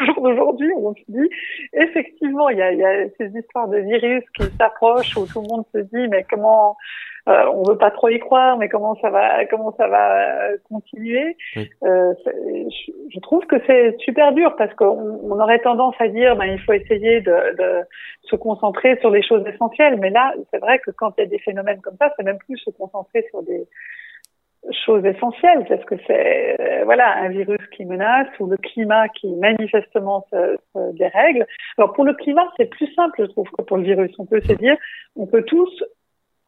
au 0.00 0.04
jour 0.06 0.22
d'aujourd'hui 0.22 0.70
on 0.76 0.94
se 0.94 1.00
dit 1.08 1.28
effectivement 1.72 2.48
il 2.50 2.58
y 2.58 2.62
a, 2.62 2.72
il 2.72 2.78
y 2.78 2.84
a 2.84 3.08
ces 3.18 3.26
histoires 3.36 3.68
de 3.68 3.78
virus 3.78 4.22
qui 4.36 4.44
s'approchent 4.58 5.16
où 5.16 5.26
tout 5.26 5.40
le 5.42 5.48
monde 5.48 5.64
se 5.74 5.78
dit 5.78 6.08
mais 6.08 6.24
comment 6.30 6.76
euh, 7.28 7.44
on 7.52 7.62
veut 7.62 7.76
pas 7.76 7.90
trop 7.90 8.08
y 8.08 8.18
croire 8.18 8.56
mais 8.56 8.68
comment 8.68 8.96
ça 9.00 9.10
va 9.10 9.44
comment 9.46 9.74
ça 9.76 9.86
va 9.86 10.50
euh, 10.50 10.56
continuer? 10.68 11.36
Oui. 11.56 11.70
Euh, 11.84 12.14
je, 12.26 12.92
je 13.14 13.20
trouve 13.20 13.44
que 13.46 13.56
c'est 13.66 13.96
super 13.98 14.32
dur 14.32 14.54
parce 14.56 14.72
qu'on 14.74 15.20
on 15.22 15.38
aurait 15.40 15.58
tendance 15.60 15.94
à 15.98 16.08
dire 16.08 16.36
ben 16.36 16.46
il 16.46 16.60
faut 16.60 16.72
essayer 16.72 17.20
de, 17.20 17.56
de 17.56 17.84
se 18.22 18.36
concentrer 18.36 18.98
sur 19.00 19.10
les 19.10 19.22
choses 19.22 19.46
essentielles 19.46 19.98
mais 19.98 20.10
là 20.10 20.32
c'est 20.50 20.58
vrai 20.58 20.78
que 20.78 20.90
quand 20.90 21.12
il 21.18 21.22
y 21.22 21.24
a 21.24 21.28
des 21.28 21.38
phénomènes 21.38 21.80
comme 21.80 21.96
ça 21.98 22.12
c'est 22.16 22.24
même 22.24 22.38
plus 22.38 22.56
se 22.58 22.70
concentrer 22.70 23.26
sur 23.30 23.42
des 23.42 23.66
choses 24.84 25.04
essentielles 25.04 25.64
parce 25.68 25.84
que 25.84 25.94
c'est 26.06 26.56
euh, 26.60 26.84
voilà 26.84 27.16
un 27.18 27.28
virus 27.28 27.60
qui 27.76 27.84
menace 27.84 28.28
ou 28.40 28.46
le 28.46 28.56
climat 28.56 29.08
qui 29.08 29.28
manifestement 29.36 30.26
se, 30.30 30.56
se 30.74 30.96
dérègle. 30.96 31.46
Alors 31.76 31.92
pour 31.92 32.04
le 32.04 32.14
climat 32.14 32.46
c'est 32.56 32.66
plus 32.66 32.92
simple 32.94 33.22
je 33.22 33.30
trouve 33.32 33.48
que 33.50 33.62
pour 33.62 33.76
le 33.76 33.84
virus. 33.84 34.12
On 34.18 34.26
peut 34.26 34.40
se 34.40 34.52
dire 34.54 34.76
on 35.16 35.26
peut 35.26 35.42
tous 35.42 35.84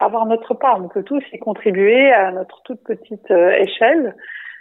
avoir 0.01 0.26
notre 0.26 0.55
part, 0.55 0.82
on 0.82 0.88
peut 0.88 1.03
tous 1.03 1.22
y 1.32 1.38
contribuer 1.38 2.11
à 2.12 2.32
notre 2.32 2.62
toute 2.62 2.82
petite 2.82 3.30
euh, 3.30 3.51
échelle, 3.53 4.16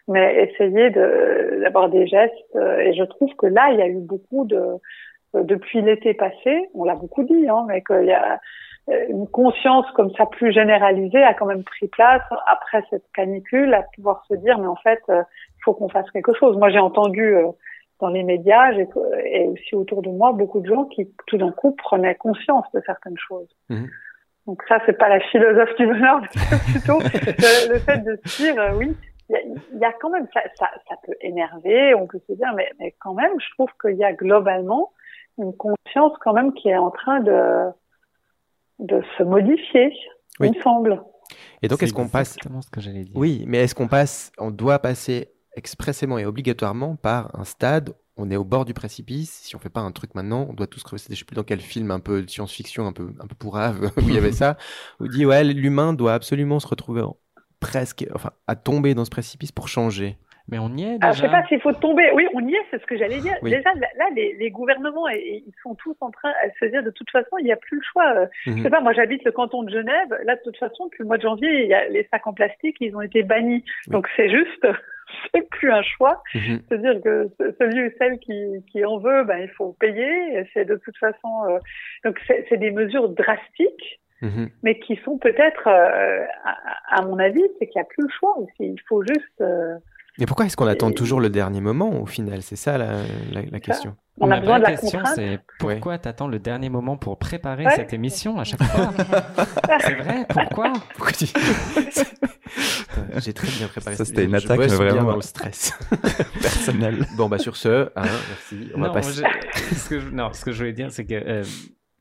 mais 0.08 0.50
essayer 0.50 0.90
d'avoir 0.90 1.90
des 1.90 2.08
gestes. 2.08 2.34
euh, 2.56 2.80
et 2.80 2.94
je 2.94 3.04
trouve 3.04 3.34
que 3.36 3.48
là 3.48 3.70
il 3.72 3.80
y 3.80 3.82
a 3.82 3.88
eu 3.88 4.00
beaucoup 4.00 4.46
de 4.46 4.58
euh, 5.36 5.44
depuis 5.44 5.82
l'été 5.82 6.14
passé, 6.14 6.70
on 6.74 6.84
l'a 6.84 6.96
beaucoup 6.96 7.24
dit, 7.24 7.48
hein, 7.48 7.66
mais 7.68 7.82
qu'il 7.84 8.06
y 8.06 8.14
a 8.14 8.40
une 9.08 9.28
conscience 9.28 9.86
comme 9.92 10.10
ça 10.16 10.26
plus 10.26 10.52
généralisée 10.52 11.22
a 11.22 11.36
quand 11.36 11.46
même 11.46 11.64
pris 11.64 11.88
place 11.88 12.24
après 12.48 12.84
cette 12.90 13.06
canicule 13.14 13.72
à 13.76 13.84
pouvoir 13.96 14.26
se 14.28 14.34
dire 14.34 14.58
mais 14.58 14.66
en 14.66 14.78
fait 14.78 15.00
il 15.10 15.64
faut 15.64 15.74
qu'on 15.74 15.90
fasse 15.90 16.10
quelque 16.10 16.34
chose. 16.34 16.58
Moi 16.58 16.72
j'ai 16.72 16.80
entendu 16.80 17.36
dans 18.00 18.08
les 18.08 18.24
médias 18.24 18.72
et 18.72 19.48
aussi 19.48 19.76
autour 19.76 20.02
de 20.02 20.10
moi 20.10 20.32
beaucoup 20.32 20.60
de 20.60 20.66
gens 20.66 20.86
qui 20.86 21.08
tout 21.28 21.38
d'un 21.38 21.52
coup 21.52 21.76
prenaient 21.76 22.16
conscience 22.16 22.66
de 22.74 22.82
certaines 22.84 23.18
choses. 23.20 23.56
Mhm. 23.70 23.90
Donc 24.50 24.64
ça 24.68 24.80
c'est 24.88 24.98
pas 24.98 25.10
la 25.10 25.20
philosophe 25.20 25.76
du 25.78 25.86
bonheur, 25.86 26.22
mais 26.22 26.58
plutôt 26.74 27.00
le, 27.04 27.74
le 27.74 27.80
fait 27.80 28.00
de 28.00 28.20
se 28.26 28.42
dire 28.42 28.60
euh, 28.60 28.74
oui 28.78 28.96
il 29.30 29.34
y 29.34 29.36
a, 29.36 29.42
il 29.74 29.80
y 29.80 29.86
a 29.86 29.94
quand 30.02 30.10
même 30.10 30.26
ça, 30.34 30.42
ça, 30.58 30.72
ça 30.90 30.96
peut 31.06 31.14
énerver, 31.22 31.94
on 31.94 32.08
peut 32.08 32.20
se 32.28 32.34
dire 32.34 32.52
mais, 32.56 32.68
mais 32.80 32.96
quand 33.00 33.14
même 33.14 33.32
je 33.40 33.46
trouve 33.54 33.70
qu'il 33.80 33.96
y 33.96 34.04
a 34.04 34.12
globalement 34.14 34.92
une 35.38 35.56
conscience 35.56 36.14
quand 36.22 36.34
même 36.34 36.52
qui 36.54 36.70
est 36.70 36.78
en 36.78 36.90
train 36.90 37.20
de 37.20 37.68
de 38.80 39.04
se 39.18 39.24
modifier, 39.24 39.94
Oui. 40.40 40.50
il 40.52 40.58
me 40.58 40.62
semble. 40.64 41.04
Et 41.62 41.68
donc, 41.68 41.84
est-ce 41.84 41.94
qu'on 41.94 42.08
passe 42.08 42.38
exactement 42.38 42.62
ce 42.62 42.72
que 42.72 42.80
j'allais 42.82 43.04
dire. 43.04 43.14
Oui, 43.16 43.44
mais 43.46 43.60
est-ce 43.60 43.76
qu'on 43.76 43.90
passe, 43.90 44.32
on 44.40 44.50
doit 44.52 44.80
passer 44.80 45.30
expressément 45.56 46.18
et 46.18 46.26
obligatoirement 46.26 46.96
par 46.96 47.38
un 47.38 47.44
stade, 47.44 47.94
on 48.20 48.30
est 48.30 48.36
au 48.36 48.44
bord 48.44 48.66
du 48.66 48.74
précipice, 48.74 49.32
si 49.32 49.56
on 49.56 49.60
fait 49.60 49.70
pas 49.70 49.80
un 49.82 49.92
truc 49.92 50.14
maintenant, 50.16 50.46
on 50.50 50.54
doit 50.54 50.68
tous 50.68 50.84
crever. 50.84 51.02
Je 51.10 51.16
sais 51.16 51.26
plus 51.26 51.36
dans 51.36 51.44
quel 51.44 51.60
film 51.62 51.90
un 51.92 52.00
peu 52.00 52.22
de 52.22 52.30
science-fiction, 52.30 52.86
un 52.86 52.94
peu, 52.94 53.10
un 53.22 53.28
peu 53.28 53.36
pourrave, 53.36 53.92
où 53.98 54.02
il 54.02 54.14
y 54.14 54.18
avait 54.18 54.32
ça, 54.34 54.58
où 55.00 55.08
dit, 55.08 55.26
ouais, 55.26 55.44
l'humain 55.44 55.94
doit 55.94 56.14
absolument 56.14 56.60
se 56.60 56.68
retrouver 56.68 57.02
en- 57.02 57.18
presque, 57.60 58.06
enfin, 58.14 58.32
à 58.48 58.56
tomber 58.56 58.94
dans 58.94 59.06
ce 59.06 59.10
précipice 59.10 59.52
pour 59.52 59.68
changer. 59.68 60.18
Mais 60.52 60.58
on 60.58 60.76
y 60.76 60.82
est 60.84 60.98
Alors, 61.00 61.14
je 61.14 61.22
sais 61.22 61.28
déjà. 61.28 61.42
pas 61.42 61.48
s'il 61.48 61.62
faut 61.62 61.74
tomber. 61.74 62.10
Oui, 62.16 62.26
on 62.34 62.40
y 62.48 62.54
est, 62.56 62.66
c'est 62.72 62.82
ce 62.82 62.86
que 62.88 62.98
j'allais 62.98 63.20
dire. 63.22 63.36
Oui. 63.44 63.52
Déjà, 63.52 63.70
là, 63.76 64.06
les, 64.16 64.34
les 64.40 64.50
gouvernements, 64.50 65.08
et- 65.08 65.18
et 65.18 65.44
ils 65.46 65.54
sont 65.62 65.76
tous 65.76 65.96
en 66.02 66.10
train 66.10 66.30
à 66.44 66.50
se 66.60 66.66
dire 66.72 66.82
de 66.82 66.90
toute 66.90 67.12
façon, 67.12 67.38
il 67.40 67.46
n'y 67.46 67.52
a 67.52 67.56
plus 67.56 67.78
le 67.78 67.84
choix. 67.92 68.12
Euh, 68.16 68.26
Je 68.46 68.52
Mhm. 68.54 68.64
sais 68.64 68.70
pas, 68.72 68.82
moi 68.82 68.94
j'habite 68.94 69.24
le 69.26 69.32
canton 69.32 69.62
de 69.62 69.70
Genève. 69.70 70.10
Là, 70.26 70.36
de 70.38 70.42
toute 70.44 70.58
façon, 70.58 70.86
depuis 70.86 71.04
le 71.04 71.06
mois 71.06 71.18
de 71.18 71.22
janvier, 71.22 71.66
il 71.66 71.70
y 71.70 71.74
a 71.76 71.88
les 71.90 72.08
sacs 72.10 72.26
en 72.26 72.34
plastique, 72.34 72.78
ils 72.80 72.96
ont 72.96 73.02
été 73.02 73.22
bannis. 73.22 73.64
Oui. 73.88 73.92
Donc 73.92 74.08
c'est 74.18 74.30
juste, 74.32 74.66
c'est 75.34 75.48
plus 75.50 75.72
un 75.72 75.82
choix. 75.82 76.22
Mhm. 76.36 76.62
C'est-à-dire 76.68 77.02
que 77.04 77.28
ce- 77.40 77.52
celui 77.60 77.88
ou 77.88 77.92
celle 77.98 78.20
qui, 78.20 78.64
qui 78.72 78.84
en 78.86 78.98
veut, 79.00 79.24
ben 79.24 79.38
il 79.40 79.50
faut 79.50 79.76
payer. 79.80 80.44
C'est 80.54 80.66
de 80.66 80.76
toute 80.76 80.98
façon. 80.98 81.46
euh, 81.50 81.58
Donc 82.06 82.20
c'est 82.28 82.46
c'est 82.50 82.58
des 82.58 82.72
mesures 82.72 83.10
drastiques, 83.10 84.00
Mhm. 84.22 84.50
mais 84.64 84.78
qui 84.80 84.98
sont 85.06 85.18
peut-être, 85.18 85.68
euh, 85.68 86.26
à, 86.44 86.98
à 86.98 87.02
mon 87.04 87.18
avis, 87.20 87.42
c'est 87.58 87.68
qu'il 87.68 87.80
n'y 87.80 87.84
a 87.84 87.90
plus 87.90 88.04
le 88.04 88.10
choix 88.20 88.38
aussi. 88.38 88.52
Il 88.76 88.82
faut 88.88 89.02
juste. 89.04 89.42
euh, 89.42 89.76
Mais 90.20 90.26
pourquoi 90.26 90.46
est-ce 90.46 90.58
qu'on 90.58 90.68
attend 90.68 90.92
toujours 90.92 91.22
le 91.22 91.30
dernier 91.30 91.62
moment 91.62 92.02
au 92.02 92.06
final? 92.06 92.42
C'est 92.42 92.56
ça 92.58 92.78
la, 92.78 92.98
la, 93.32 93.42
la 93.50 93.60
question. 93.60 93.96
on 94.20 94.28
la 94.28 94.36
a 94.36 94.40
besoin 94.42 94.58
de 94.60 94.64
la 94.64 94.72
question, 94.76 95.00
c'est 95.16 95.40
pourquoi 95.60 95.98
t'attends 95.98 96.28
le 96.28 96.40
dernier 96.40 96.70
moment 96.70 96.98
pour 96.98 97.18
préparer 97.18 97.66
Ouais. 97.66 97.76
cette 97.76 97.94
émission 97.94 98.38
à 98.40 98.44
chaque 98.44 98.62
fois? 98.64 98.92
C'est 99.82 99.96
vrai, 99.96 100.26
pourquoi? 100.30 100.74
Pourquoi 100.96 101.12
tu- 101.14 101.26
J'ai 103.18 103.34
très 103.34 103.48
bien 103.48 103.68
préparé. 103.68 103.96
Ça, 103.96 104.06
c'était 104.06 104.26
une 104.26 104.36
attaque, 104.36 104.60
vraiment. 104.60 105.04
dans 105.12 105.16
le 105.16 105.22
stress. 105.22 105.72
Personnel. 106.42 107.06
bon, 107.16 107.30
bah 107.30 107.38
sur 107.38 107.56
ce, 107.56 107.86
hein, 107.96 108.04
merci. 108.30 108.70
On 108.76 108.82
va 108.82 108.88
non, 108.88 108.94
passer. 108.94 109.22
je- 109.72 109.76
ce 109.76 109.90
que 109.90 110.00
je, 110.00 110.10
non, 110.10 110.32
ce 110.34 110.44
que 110.44 110.52
je 110.52 110.58
voulais 110.58 110.74
dire, 110.74 110.92
c'est 110.92 111.06
que 111.06 111.14
euh, 111.16 111.44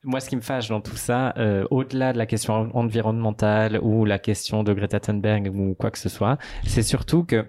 moi, 0.05 0.21
ce 0.21 0.29
qui 0.29 0.37
me 0.37 0.41
fâche 0.41 0.69
dans 0.69 0.81
tout 0.81 0.97
ça, 0.97 1.35
euh, 1.37 1.65
au-delà 1.71 2.13
de 2.13 2.19
la 2.19 2.27
question 2.27 2.55
en- 2.55 2.71
environnementale 2.81 3.79
ou 3.83 4.05
la 4.05 4.19
question 4.19 4.63
de 4.65 4.73
Greta 4.73 4.99
Thunberg 5.01 5.51
ou 5.55 5.75
quoi 5.75 5.91
que 5.91 5.99
ce 5.99 6.09
soit, 6.09 6.39
c'est 6.67 6.83
surtout 6.83 7.25
que 7.25 7.45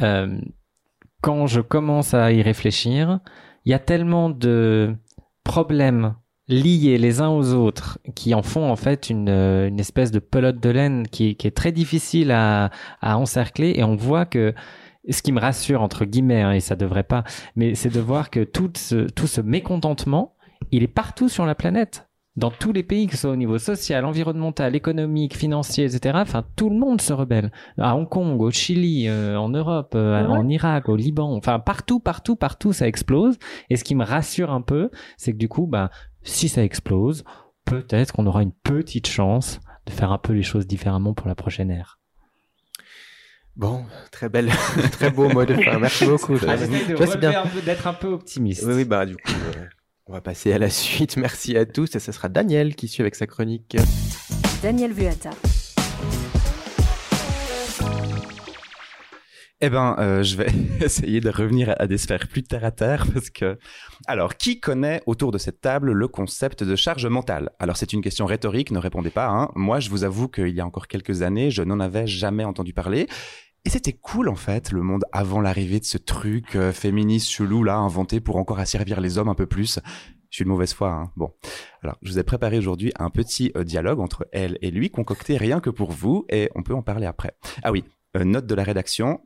euh, 0.00 0.38
quand 1.20 1.46
je 1.46 1.60
commence 1.60 2.14
à 2.14 2.32
y 2.32 2.42
réfléchir, 2.42 3.20
il 3.64 3.70
y 3.70 3.74
a 3.74 3.78
tellement 3.78 4.30
de 4.30 4.94
problèmes 5.44 6.14
liés 6.48 6.96
les 6.96 7.20
uns 7.20 7.28
aux 7.28 7.52
autres, 7.52 7.98
qui 8.14 8.34
en 8.34 8.42
font 8.42 8.70
en 8.70 8.76
fait 8.76 9.10
une, 9.10 9.28
euh, 9.28 9.68
une 9.68 9.80
espèce 9.80 10.10
de 10.10 10.18
pelote 10.18 10.60
de 10.60 10.70
laine 10.70 11.06
qui, 11.06 11.36
qui 11.36 11.46
est 11.46 11.56
très 11.56 11.72
difficile 11.72 12.30
à, 12.30 12.70
à 13.00 13.18
encercler. 13.18 13.74
Et 13.76 13.84
on 13.84 13.96
voit 13.96 14.24
que 14.24 14.54
ce 15.10 15.22
qui 15.22 15.32
me 15.32 15.40
rassure 15.40 15.82
entre 15.82 16.04
guillemets, 16.04 16.42
hein, 16.42 16.52
et 16.52 16.60
ça 16.60 16.76
devrait 16.76 17.02
pas, 17.02 17.24
mais 17.56 17.74
c'est 17.74 17.92
de 17.92 18.00
voir 18.00 18.30
que 18.30 18.44
tout 18.44 18.72
ce, 18.76 19.08
tout 19.10 19.26
ce 19.26 19.40
mécontentement, 19.40 20.34
il 20.70 20.82
est 20.82 20.88
partout 20.88 21.28
sur 21.28 21.46
la 21.46 21.54
planète 21.54 22.07
dans 22.38 22.50
tous 22.52 22.72
les 22.72 22.84
pays, 22.84 23.06
que 23.08 23.14
ce 23.14 23.22
soit 23.22 23.30
au 23.30 23.36
niveau 23.36 23.58
social, 23.58 24.04
environnemental, 24.04 24.76
économique, 24.76 25.36
financier, 25.36 25.84
etc. 25.84 26.18
Enfin, 26.22 26.44
tout 26.56 26.70
le 26.70 26.76
monde 26.76 27.00
se 27.00 27.12
rebelle. 27.12 27.50
À 27.78 27.96
Hong 27.96 28.08
Kong, 28.08 28.40
au 28.40 28.50
Chili, 28.52 29.08
euh, 29.08 29.36
en 29.36 29.48
Europe, 29.48 29.92
euh, 29.96 30.22
Ouais. 30.22 30.26
en 30.28 30.48
Irak, 30.48 30.88
au 30.88 30.94
Liban. 30.96 31.34
Enfin, 31.34 31.58
partout, 31.58 31.98
partout, 31.98 32.36
partout, 32.36 32.72
ça 32.72 32.86
explose. 32.86 33.38
Et 33.70 33.76
ce 33.76 33.82
qui 33.84 33.94
me 33.96 34.04
rassure 34.04 34.52
un 34.52 34.60
peu, 34.62 34.90
c'est 35.16 35.32
que 35.32 35.36
du 35.38 35.48
coup, 35.48 35.66
bah, 35.66 35.90
si 36.22 36.48
ça 36.48 36.62
explose, 36.62 37.24
peut-être 37.64 38.12
qu'on 38.12 38.26
aura 38.26 38.42
une 38.42 38.52
petite 38.52 39.08
chance 39.08 39.60
de 39.86 39.90
faire 39.92 40.12
un 40.12 40.18
peu 40.18 40.32
les 40.32 40.42
choses 40.44 40.66
différemment 40.66 41.14
pour 41.14 41.26
la 41.28 41.34
prochaine 41.34 41.70
ère. 41.70 41.98
Bon, 43.56 43.84
très 44.12 44.28
belle, 44.28 44.48
très 44.92 45.10
beau 45.10 45.28
mot 45.28 45.44
de 45.44 45.54
fin. 45.54 45.80
Merci 45.80 46.06
beaucoup. 46.06 46.36
Ah, 46.46 46.54
j'essaie 46.96 47.18
d'être 47.18 47.86
un 47.88 47.94
peu 47.94 48.06
optimiste. 48.08 48.62
Oui, 48.64 48.74
oui, 48.74 48.84
bah 48.84 49.04
du 49.04 49.16
coup, 49.16 49.32
euh, 49.56 49.64
on 50.08 50.12
va 50.12 50.20
passer 50.20 50.52
à 50.52 50.58
la 50.58 50.70
suite. 50.70 51.16
Merci 51.16 51.56
à 51.56 51.66
tous. 51.66 51.94
Et 51.94 52.00
ce 52.00 52.12
sera 52.12 52.28
Daniel 52.28 52.74
qui 52.74 52.88
suit 52.88 53.02
avec 53.02 53.14
sa 53.14 53.26
chronique. 53.26 53.76
Daniel 54.62 54.92
Vuata. 54.92 55.30
Eh 59.60 59.70
ben, 59.70 59.96
euh, 59.98 60.22
je 60.22 60.36
vais 60.36 60.46
essayer 60.80 61.20
de 61.20 61.30
revenir 61.30 61.74
à, 61.78 61.88
des 61.88 61.98
sphères 61.98 62.28
plus 62.28 62.44
terre 62.44 62.64
à 62.64 62.70
terre 62.70 63.06
parce 63.12 63.28
que, 63.28 63.58
alors, 64.06 64.36
qui 64.36 64.60
connaît 64.60 65.02
autour 65.06 65.32
de 65.32 65.38
cette 65.38 65.60
table 65.60 65.90
le 65.90 66.08
concept 66.08 66.62
de 66.62 66.76
charge 66.76 67.06
mentale? 67.06 67.50
Alors, 67.58 67.76
c'est 67.76 67.92
une 67.92 68.00
question 68.00 68.24
rhétorique, 68.24 68.70
ne 68.70 68.78
répondez 68.78 69.10
pas. 69.10 69.26
Hein. 69.26 69.50
Moi, 69.56 69.80
je 69.80 69.90
vous 69.90 70.04
avoue 70.04 70.28
qu'il 70.28 70.50
y 70.50 70.60
a 70.60 70.66
encore 70.66 70.86
quelques 70.86 71.22
années, 71.22 71.50
je 71.50 71.62
n'en 71.64 71.80
avais 71.80 72.06
jamais 72.06 72.44
entendu 72.44 72.72
parler. 72.72 73.08
Et 73.64 73.70
c'était 73.70 73.92
cool 73.92 74.28
en 74.28 74.36
fait, 74.36 74.72
le 74.72 74.82
monde 74.82 75.04
avant 75.12 75.40
l'arrivée 75.40 75.80
de 75.80 75.84
ce 75.84 75.98
truc 75.98 76.56
euh, 76.56 76.72
féministe 76.72 77.28
chelou 77.30 77.64
là, 77.64 77.76
inventé 77.76 78.20
pour 78.20 78.36
encore 78.36 78.58
asservir 78.58 79.00
les 79.00 79.18
hommes 79.18 79.28
un 79.28 79.34
peu 79.34 79.46
plus. 79.46 79.78
Je 80.30 80.36
suis 80.36 80.44
de 80.44 80.48
mauvaise 80.48 80.72
foi. 80.72 80.90
Hein. 80.90 81.12
Bon, 81.16 81.32
alors 81.82 81.96
je 82.02 82.10
vous 82.10 82.18
ai 82.18 82.22
préparé 82.22 82.58
aujourd'hui 82.58 82.92
un 82.98 83.10
petit 83.10 83.52
euh, 83.56 83.64
dialogue 83.64 84.00
entre 84.00 84.28
elle 84.32 84.58
et 84.62 84.70
lui, 84.70 84.90
concocté 84.90 85.36
rien 85.36 85.60
que 85.60 85.70
pour 85.70 85.90
vous, 85.90 86.26
et 86.28 86.50
on 86.54 86.62
peut 86.62 86.74
en 86.74 86.82
parler 86.82 87.06
après. 87.06 87.36
Ah 87.62 87.72
oui, 87.72 87.84
euh, 88.16 88.24
note 88.24 88.46
de 88.46 88.54
la 88.54 88.62
rédaction. 88.62 89.20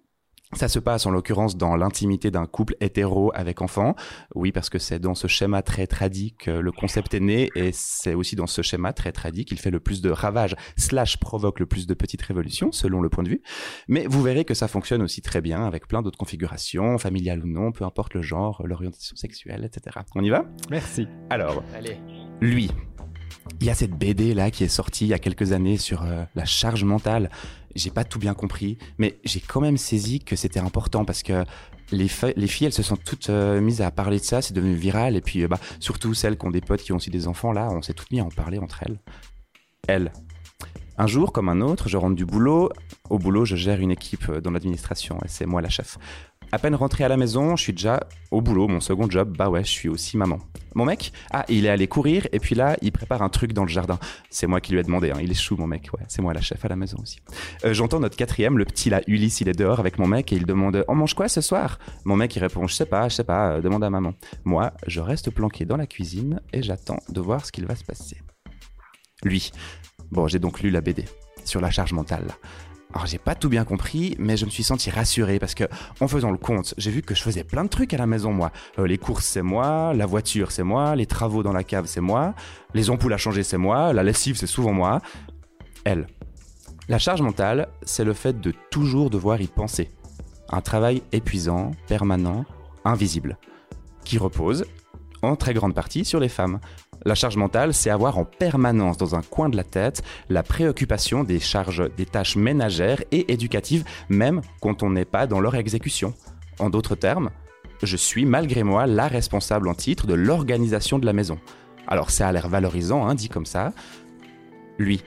Ça 0.55 0.69
se 0.69 0.79
passe 0.79 1.07
en 1.07 1.11
l'occurrence 1.11 1.57
dans 1.57 1.77
l'intimité 1.77 2.31
d'un 2.31 2.45
couple 2.47 2.77
hétéro 2.81 3.33
avec 3.35 3.63
enfant. 3.63 3.95
Oui, 4.35 4.53
parce 4.53 4.69
que 4.69 4.79
c'est 4.79 4.99
dans 4.99 5.15
ce 5.15 5.27
schéma 5.27 5.63
très 5.63 5.87
tradit 5.87 6.35
que 6.39 6.51
le 6.51 6.73
concept 6.73 7.15
est 7.15 7.21
né 7.21 7.49
et 7.55 7.71
c'est 7.73 8.15
aussi 8.15 8.37
dans 8.37 8.47
ce 8.47 8.61
schéma 8.61 8.93
très 8.93 9.13
tradit 9.13 9.47
qu'il 9.47 9.59
fait 9.59 9.71
le 9.71 9.81
plus 9.81 10.03
de 10.03 10.11
ravages 10.11 10.55
slash 10.77 11.17
provoque 11.17 11.59
le 11.59 11.67
plus 11.67 11.87
de 11.87 11.95
petites 11.95 12.23
révolutions 12.23 12.71
selon 12.71 13.01
le 13.01 13.09
point 13.09 13.25
de 13.25 13.31
vue. 13.31 13.43
Mais 13.89 14.07
vous 14.07 14.23
verrez 14.23 14.45
que 14.45 14.55
ça 14.55 14.69
fonctionne 14.69 15.03
aussi 15.03 15.23
très 15.23 15.41
bien 15.41 15.65
avec 15.65 15.89
plein 15.89 16.03
d'autres 16.03 16.19
configurations, 16.19 16.99
familiales 16.99 17.43
ou 17.43 17.49
non, 17.49 17.73
peu 17.73 17.85
importe 17.85 18.13
le 18.15 18.23
genre, 18.23 18.63
l'orientation 18.67 19.17
sexuelle, 19.17 19.65
etc. 19.65 20.01
On 20.15 20.23
y 20.23 20.29
va? 20.31 20.45
Merci. 20.71 21.09
Alors, 21.31 21.63
Allez. 21.75 21.97
lui. 22.43 22.71
Il 23.61 23.67
y 23.67 23.71
a 23.71 23.75
cette 23.75 23.93
BD 23.93 24.35
là 24.35 24.51
qui 24.51 24.65
est 24.65 24.69
sortie 24.69 25.05
il 25.05 25.09
y 25.09 25.15
a 25.15 25.19
quelques 25.19 25.53
années 25.53 25.77
sur 25.77 26.03
euh, 26.03 26.25
la 26.35 26.45
charge 26.45 26.85
mentale. 26.85 27.31
J'ai 27.75 27.91
pas 27.91 28.05
tout 28.05 28.19
bien 28.19 28.35
compris, 28.35 28.79
mais 28.99 29.19
j'ai 29.25 29.41
quand 29.41 29.61
même 29.61 29.77
saisi 29.77 30.21
que 30.21 30.37
c'était 30.37 30.61
important 30.61 31.05
parce 31.05 31.23
que 31.23 31.45
les, 31.91 32.09
filles, 32.09 32.67
elles 32.67 32.73
se 32.73 32.83
sont 32.83 32.97
toutes 32.97 33.31
euh, 33.31 33.61
mises 33.61 33.83
à 33.83 33.91
parler 33.91 34.19
de 34.19 34.25
ça, 34.25 34.43
c'est 34.43 34.55
devenu 34.55 34.75
viral. 34.75 35.17
Et 35.17 35.21
puis, 35.21 35.43
euh, 35.43 35.49
bah, 35.49 35.59
surtout 35.79 36.15
celles 36.15 36.39
qui 36.39 36.47
ont 36.47 36.51
des 36.51 36.61
potes 36.61 36.83
qui 36.83 36.93
ont 36.93 36.97
aussi 36.97 37.11
des 37.11 37.29
enfants, 37.29 37.53
là, 37.53 37.69
on 37.71 37.83
s'est 37.83 37.93
toutes 37.93 38.11
mis 38.11 38.21
à 38.21 38.25
en 38.25 38.31
parler 38.31 38.59
entre 38.59 38.83
elles. 38.83 38.99
Elle. 39.87 40.13
Un 40.99 41.07
jour, 41.07 41.33
comme 41.33 41.49
un 41.49 41.61
autre, 41.61 41.89
je 41.89 41.97
rentre 41.97 42.17
du 42.17 42.25
boulot. 42.25 42.71
Au 43.11 43.19
boulot, 43.19 43.45
je 43.45 43.57
gère 43.57 43.81
une 43.81 43.91
équipe 43.91 44.31
dans 44.31 44.51
l'administration 44.51 45.19
et 45.25 45.29
c'est 45.29 45.47
moi 45.47 45.61
la 45.61 45.69
chef. 45.69 45.99
À 46.55 46.59
peine 46.59 46.75
rentré 46.75 47.03
à 47.03 47.09
la 47.09 47.17
maison, 47.17 47.57
je 47.57 47.63
suis 47.63 47.73
déjà 47.73 48.07
au 48.31 48.43
boulot, 48.43 48.69
mon 48.69 48.81
second 48.81 49.09
job, 49.09 49.35
bah 49.35 49.49
ouais, 49.49 49.65
je 49.65 49.71
suis 49.71 49.89
aussi 49.89 50.19
maman. 50.19 50.39
Mon 50.75 50.85
mec, 50.85 51.11
ah, 51.31 51.47
il 51.49 51.65
est 51.65 51.71
allé 51.71 51.89
courir 51.89 52.29
et 52.31 52.39
puis 52.41 52.55
là, 52.55 52.77
il 52.83 52.93
prépare 52.93 53.23
un 53.23 53.31
truc 53.31 53.55
dans 53.55 53.63
le 53.63 53.71
jardin. 53.71 53.99
C'est 54.29 54.47
moi 54.47 54.61
qui 54.61 54.73
lui 54.73 54.79
ai 54.79 54.83
demandé, 54.83 55.11
hein, 55.11 55.19
il 55.23 55.31
est 55.31 55.35
chou 55.35 55.57
mon 55.57 55.67
mec, 55.67 55.89
ouais, 55.95 56.05
c'est 56.09 56.21
moi 56.21 56.35
la 56.35 56.43
chef 56.43 56.63
à 56.63 56.69
la 56.69 56.77
maison 56.77 56.99
aussi. 57.01 57.21
Euh, 57.65 57.73
J'entends 57.73 58.01
notre 58.01 58.19
quatrième, 58.19 58.59
le 58.59 58.67
petit 58.67 58.91
là, 58.91 59.01
Ulysse, 59.07 59.41
il 59.41 59.49
est 59.49 59.59
dehors 59.59 59.81
avec 59.81 59.99
mon 59.99 60.07
mec 60.07 60.31
et 60.35 60.37
il 60.37 60.45
demande 60.45 60.85
On 60.89 60.95
mange 60.95 61.15
quoi 61.15 61.27
ce 61.29 61.41
soir? 61.41 61.79
Mon 62.05 62.17
mec 62.17 62.37
il 62.37 62.41
répond 62.41 62.67
Je 62.67 62.75
sais 62.75 62.85
pas, 62.85 63.09
je 63.09 63.15
sais 63.15 63.25
pas, 63.25 63.53
euh, 63.53 63.61
demande 63.63 63.83
à 63.83 63.89
maman. 63.89 64.13
Moi, 64.45 64.75
je 64.87 65.01
reste 65.01 65.31
planqué 65.31 65.65
dans 65.65 65.79
la 65.79 65.87
cuisine 65.87 66.43
et 66.53 66.63
j'attends 66.63 67.01
de 67.09 67.21
voir 67.23 67.47
ce 67.47 67.53
qu'il 67.53 67.65
va 67.65 67.77
se 67.77 67.85
passer. 67.85 68.19
Lui, 69.25 69.53
bon, 70.11 70.29
j'ai 70.29 70.39
donc 70.39 70.61
lu 70.61 70.69
la 70.69 70.83
BD 70.83 71.07
sur 71.47 71.63
la 71.63 71.71
charge 71.71 71.95
mentale. 71.95 72.27
Alors 72.95 73.07
j'ai 73.07 73.19
pas 73.19 73.35
tout 73.35 73.49
bien 73.49 73.65
compris, 73.65 74.17
mais 74.19 74.37
je 74.37 74.45
me 74.45 74.51
suis 74.51 74.63
senti 74.63 74.91
rassuré 74.91 75.39
parce 75.39 75.55
que 75.55 75.65
en 76.01 76.09
faisant 76.09 76.31
le 76.31 76.37
compte, 76.37 76.75
j'ai 76.77 76.91
vu 76.91 77.03
que 77.03 77.15
je 77.15 77.23
faisais 77.23 77.43
plein 77.43 77.65
de 77.65 77.69
trucs 77.69 77.95
à 77.95 77.97
la 77.97 78.07
maison 78.07 78.33
moi. 78.33 78.53
Euh, 78.79 78.87
les 78.87 78.99
courses 78.99 79.25
c'est 79.25 79.43
moi, 79.43 79.95
la 79.95 80.05
voiture 80.05 80.53
c'est 80.53 80.63
moi, 80.63 80.95
les 80.95 81.07
travaux 81.07 81.43
dans 81.43 81.53
la 81.53 81.65
cave 81.65 81.87
c'est 81.87 82.03
moi, 82.03 82.35
les 82.75 82.91
ampoules 82.91 83.15
à 83.15 83.17
changer 83.17 83.43
c'est 83.43 83.57
moi, 83.57 83.93
la 83.93 84.03
lessive 84.03 84.37
c'est 84.37 84.47
souvent 84.47 84.73
moi. 84.73 85.01
Elle. 85.85 86.07
La 86.89 86.99
charge 86.99 87.23
mentale, 87.23 87.69
c'est 87.83 88.05
le 88.05 88.13
fait 88.13 88.41
de 88.41 88.53
toujours 88.71 89.09
devoir 89.09 89.41
y 89.41 89.47
penser. 89.47 89.91
Un 90.51 90.61
travail 90.61 91.03
épuisant, 91.13 91.71
permanent, 91.89 92.45
invisible, 92.85 93.39
qui 94.05 94.19
repose 94.19 94.67
en 95.23 95.37
très 95.37 95.55
grande 95.55 95.75
partie 95.75 96.05
sur 96.05 96.21
les 96.21 96.29
femmes. 96.29 96.61
La 97.05 97.15
charge 97.17 97.37
mentale, 97.37 97.75
c'est 97.75 97.91
avoir 97.91 98.19
en 98.19 98.25
permanence 98.25 98.97
dans 98.97 99.17
un 99.17 99.23
coin 99.23 99.49
de 99.49 99.57
la 99.57 99.65
tête 99.65 100.03
la 100.29 100.43
préoccupation 100.43 101.25
des 101.25 101.41
charges 101.41 101.91
des 101.97 102.07
tâches 102.07 102.37
ménagères 102.37 103.03
et 103.11 103.33
éducatives, 103.33 103.85
même 104.09 104.41
quand 104.61 104.83
on 104.83 104.91
n'est 104.91 105.05
pas 105.05 105.27
dans 105.27 105.41
leur 105.41 105.57
exécution. 105.57 106.15
En 106.61 106.71
d'autres 106.71 106.95
termes, 106.95 107.31
je 107.83 107.97
suis 107.97 108.25
malgré 108.25 108.63
moi 108.63 108.87
la 108.87 109.09
responsable 109.09 109.69
en 109.69 109.75
titre 109.75 110.07
de 110.07 110.15
l'organisation 110.15 110.99
de 111.01 111.07
la 111.07 111.13
maison. 111.13 111.39
Alors 111.89 112.11
ça 112.11 112.29
a 112.29 112.33
l'air 112.33 112.49
valorisant, 112.49 113.07
hein, 113.07 113.15
dit 113.15 113.29
comme 113.29 113.47
ça. 113.47 113.73
Lui. 114.79 115.03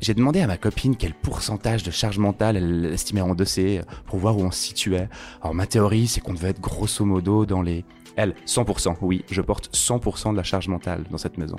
J'ai 0.00 0.12
demandé 0.12 0.40
à 0.40 0.46
ma 0.46 0.58
copine 0.58 0.94
quel 0.94 1.14
pourcentage 1.14 1.82
de 1.82 1.90
charge 1.90 2.18
mentale 2.18 2.58
elle 2.58 2.84
estimait 2.92 3.22
endosser 3.22 3.80
pour 4.04 4.18
voir 4.18 4.36
où 4.36 4.42
on 4.42 4.50
se 4.50 4.58
situait. 4.58 5.08
Alors 5.40 5.54
ma 5.54 5.66
théorie, 5.66 6.06
c'est 6.06 6.20
qu'on 6.20 6.34
devait 6.34 6.50
être 6.50 6.60
grosso 6.60 7.04
modo 7.04 7.46
dans 7.46 7.62
les... 7.62 7.84
Elle, 8.16 8.34
100%, 8.46 8.96
oui, 9.02 9.24
je 9.30 9.42
porte 9.42 9.74
100% 9.74 10.32
de 10.32 10.36
la 10.36 10.42
charge 10.42 10.68
mentale 10.68 11.04
dans 11.10 11.18
cette 11.18 11.38
maison. 11.38 11.56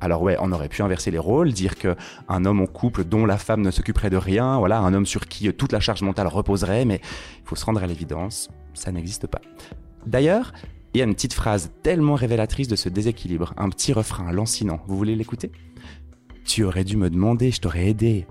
Alors 0.00 0.22
ouais, 0.22 0.36
on 0.40 0.52
aurait 0.52 0.68
pu 0.68 0.82
inverser 0.82 1.10
les 1.10 1.18
rôles, 1.18 1.52
dire 1.52 1.76
que 1.76 1.96
un 2.28 2.44
homme 2.44 2.60
en 2.60 2.66
couple 2.66 3.04
dont 3.04 3.26
la 3.26 3.38
femme 3.38 3.62
ne 3.62 3.70
s'occuperait 3.70 4.10
de 4.10 4.16
rien, 4.16 4.58
voilà, 4.58 4.78
un 4.78 4.92
homme 4.92 5.06
sur 5.06 5.26
qui 5.26 5.48
euh, 5.48 5.52
toute 5.52 5.72
la 5.72 5.80
charge 5.80 6.02
mentale 6.02 6.26
reposerait, 6.26 6.84
mais 6.84 7.00
il 7.42 7.48
faut 7.48 7.56
se 7.56 7.64
rendre 7.64 7.82
à 7.82 7.86
l'évidence, 7.86 8.48
ça 8.72 8.92
n'existe 8.92 9.26
pas. 9.26 9.40
D'ailleurs, 10.06 10.52
il 10.94 10.98
y 10.98 11.00
a 11.00 11.04
une 11.04 11.14
petite 11.14 11.32
phrase 11.32 11.72
tellement 11.82 12.14
révélatrice 12.14 12.68
de 12.68 12.76
ce 12.76 12.88
déséquilibre, 12.88 13.54
un 13.56 13.68
petit 13.68 13.92
refrain 13.92 14.30
lancinant. 14.30 14.80
Vous 14.86 14.96
voulez 14.96 15.16
l'écouter? 15.16 15.50
Tu 16.44 16.64
aurais 16.64 16.84
dû 16.84 16.96
me 16.96 17.10
demander, 17.10 17.50
je 17.50 17.60
t'aurais 17.60 17.88
aidé. 17.88 18.26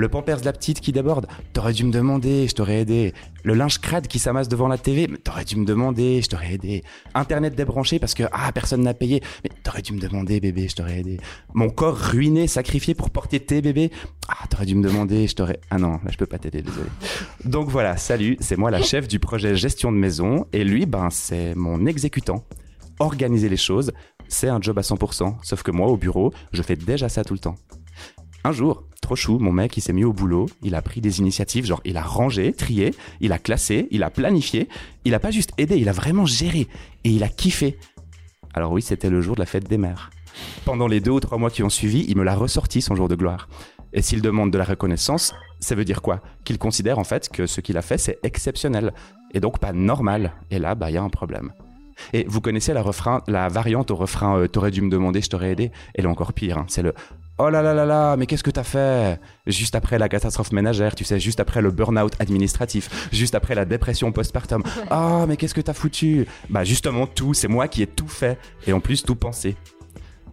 Le 0.00 0.08
pampers 0.08 0.40
de 0.40 0.46
la 0.46 0.54
petite 0.54 0.80
qui 0.80 0.92
déborde, 0.92 1.26
t'aurais 1.52 1.74
dû 1.74 1.84
me 1.84 1.92
demander, 1.92 2.48
je 2.48 2.54
t'aurais 2.54 2.80
aidé. 2.80 3.12
Le 3.44 3.52
linge 3.52 3.80
crade 3.80 4.06
qui 4.06 4.18
s'amasse 4.18 4.48
devant 4.48 4.66
la 4.66 4.78
TV, 4.78 5.06
t'aurais 5.22 5.44
dû 5.44 5.56
me 5.56 5.66
demander, 5.66 6.22
je 6.22 6.28
t'aurais 6.30 6.54
aidé. 6.54 6.82
Internet 7.12 7.54
débranché 7.54 7.98
parce 7.98 8.14
que 8.14 8.22
ah 8.32 8.50
personne 8.50 8.80
n'a 8.80 8.94
payé, 8.94 9.22
mais 9.44 9.50
t'aurais 9.62 9.82
dû 9.82 9.92
me 9.92 10.00
demander 10.00 10.40
bébé, 10.40 10.68
je 10.70 10.76
t'aurais 10.76 11.00
aidé. 11.00 11.20
Mon 11.52 11.68
corps 11.68 11.98
ruiné, 11.98 12.46
sacrifié 12.46 12.94
pour 12.94 13.10
porter 13.10 13.40
tes 13.40 13.60
bébés, 13.60 13.90
ah 14.26 14.46
t'aurais 14.48 14.64
dû 14.64 14.74
me 14.74 14.82
demander, 14.82 15.26
je 15.26 15.34
t'aurais 15.34 15.60
ah 15.68 15.76
non 15.76 16.00
là 16.02 16.10
je 16.10 16.16
peux 16.16 16.24
pas 16.24 16.38
t'aider 16.38 16.62
désolé. 16.62 16.88
Donc 17.44 17.68
voilà, 17.68 17.98
salut, 17.98 18.38
c'est 18.40 18.56
moi 18.56 18.70
la 18.70 18.80
chef 18.80 19.06
du 19.06 19.18
projet 19.18 19.54
gestion 19.54 19.92
de 19.92 19.98
maison 19.98 20.46
et 20.54 20.64
lui 20.64 20.86
ben 20.86 21.10
c'est 21.10 21.54
mon 21.54 21.84
exécutant. 21.84 22.42
Organiser 23.00 23.50
les 23.50 23.58
choses, 23.58 23.92
c'est 24.28 24.48
un 24.48 24.62
job 24.62 24.78
à 24.78 24.82
100%, 24.82 25.34
sauf 25.42 25.62
que 25.62 25.70
moi 25.70 25.88
au 25.88 25.98
bureau, 25.98 26.32
je 26.52 26.62
fais 26.62 26.76
déjà 26.76 27.10
ça 27.10 27.22
tout 27.22 27.34
le 27.34 27.40
temps. 27.40 27.56
Un 28.42 28.52
jour, 28.52 28.84
trop 29.02 29.16
chou, 29.16 29.38
mon 29.38 29.52
mec, 29.52 29.76
il 29.76 29.82
s'est 29.82 29.92
mis 29.92 30.04
au 30.04 30.12
boulot, 30.12 30.46
il 30.62 30.74
a 30.74 30.80
pris 30.80 31.00
des 31.00 31.18
initiatives, 31.18 31.66
genre 31.66 31.82
il 31.84 31.96
a 31.98 32.02
rangé, 32.02 32.52
trié, 32.52 32.94
il 33.20 33.32
a 33.32 33.38
classé, 33.38 33.86
il 33.90 34.02
a 34.02 34.10
planifié, 34.10 34.68
il 35.04 35.14
a 35.14 35.18
pas 35.18 35.30
juste 35.30 35.52
aidé, 35.58 35.76
il 35.76 35.88
a 35.88 35.92
vraiment 35.92 36.24
géré, 36.24 36.66
et 37.04 37.10
il 37.10 37.22
a 37.22 37.28
kiffé. 37.28 37.78
Alors 38.54 38.72
oui, 38.72 38.80
c'était 38.80 39.10
le 39.10 39.20
jour 39.20 39.34
de 39.34 39.40
la 39.40 39.46
fête 39.46 39.68
des 39.68 39.76
mères. 39.76 40.10
Pendant 40.64 40.86
les 40.86 41.00
deux 41.00 41.10
ou 41.10 41.20
trois 41.20 41.36
mois 41.36 41.50
qui 41.50 41.62
ont 41.62 41.68
suivi, 41.68 42.06
il 42.08 42.16
me 42.16 42.24
l'a 42.24 42.34
ressorti 42.34 42.80
son 42.80 42.94
jour 42.94 43.08
de 43.08 43.14
gloire. 43.14 43.48
Et 43.92 44.00
s'il 44.00 44.22
demande 44.22 44.50
de 44.50 44.58
la 44.58 44.64
reconnaissance, 44.64 45.34
ça 45.58 45.74
veut 45.74 45.84
dire 45.84 46.00
quoi? 46.00 46.22
Qu'il 46.44 46.58
considère 46.58 46.98
en 46.98 47.04
fait 47.04 47.28
que 47.28 47.46
ce 47.46 47.60
qu'il 47.60 47.76
a 47.76 47.82
fait 47.82 47.98
c'est 47.98 48.18
exceptionnel, 48.22 48.94
et 49.34 49.40
donc 49.40 49.58
pas 49.58 49.72
normal. 49.72 50.32
Et 50.50 50.58
là, 50.58 50.74
bah 50.74 50.90
il 50.90 50.94
y 50.94 50.96
a 50.96 51.02
un 51.02 51.10
problème. 51.10 51.52
Et 52.12 52.24
vous 52.26 52.40
connaissez 52.40 52.72
la, 52.72 53.48
variante 53.48 53.90
au 53.90 53.96
refrain 53.96 54.38
euh, 54.38 54.48
T'aurais 54.48 54.70
dû 54.70 54.80
me 54.80 54.90
demander, 54.90 55.20
je 55.20 55.28
t'aurais 55.28 55.50
aidé 55.50 55.70
Elle 55.94 56.04
est 56.06 56.08
encore 56.08 56.32
pire, 56.32 56.56
hein. 56.58 56.64
c'est 56.68 56.82
le 56.82 56.94
Oh 57.42 57.48
là 57.48 57.62
là 57.62 57.72
là 57.72 57.86
là, 57.86 58.18
mais 58.18 58.26
qu'est-ce 58.26 58.42
que 58.42 58.50
t'as 58.50 58.64
fait? 58.64 59.18
Juste 59.46 59.74
après 59.74 59.98
la 59.98 60.10
catastrophe 60.10 60.52
ménagère, 60.52 60.94
tu 60.94 61.04
sais, 61.04 61.18
juste 61.18 61.40
après 61.40 61.62
le 61.62 61.70
burn-out 61.70 62.12
administratif, 62.18 63.08
juste 63.12 63.34
après 63.34 63.54
la 63.54 63.64
dépression 63.64 64.12
postpartum. 64.12 64.62
Ah, 64.90 65.24
mais 65.26 65.38
qu'est-ce 65.38 65.54
que 65.54 65.62
t'as 65.62 65.72
foutu? 65.72 66.26
Bah 66.50 66.64
justement 66.64 67.06
tout, 67.06 67.32
c'est 67.32 67.48
moi 67.48 67.66
qui 67.66 67.80
ai 67.80 67.86
tout 67.86 68.08
fait, 68.08 68.38
et 68.66 68.74
en 68.74 68.80
plus 68.80 69.02
tout 69.04 69.14
pensé. 69.14 69.56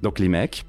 Donc 0.04 0.20
les 0.20 0.28
mecs, 0.28 0.66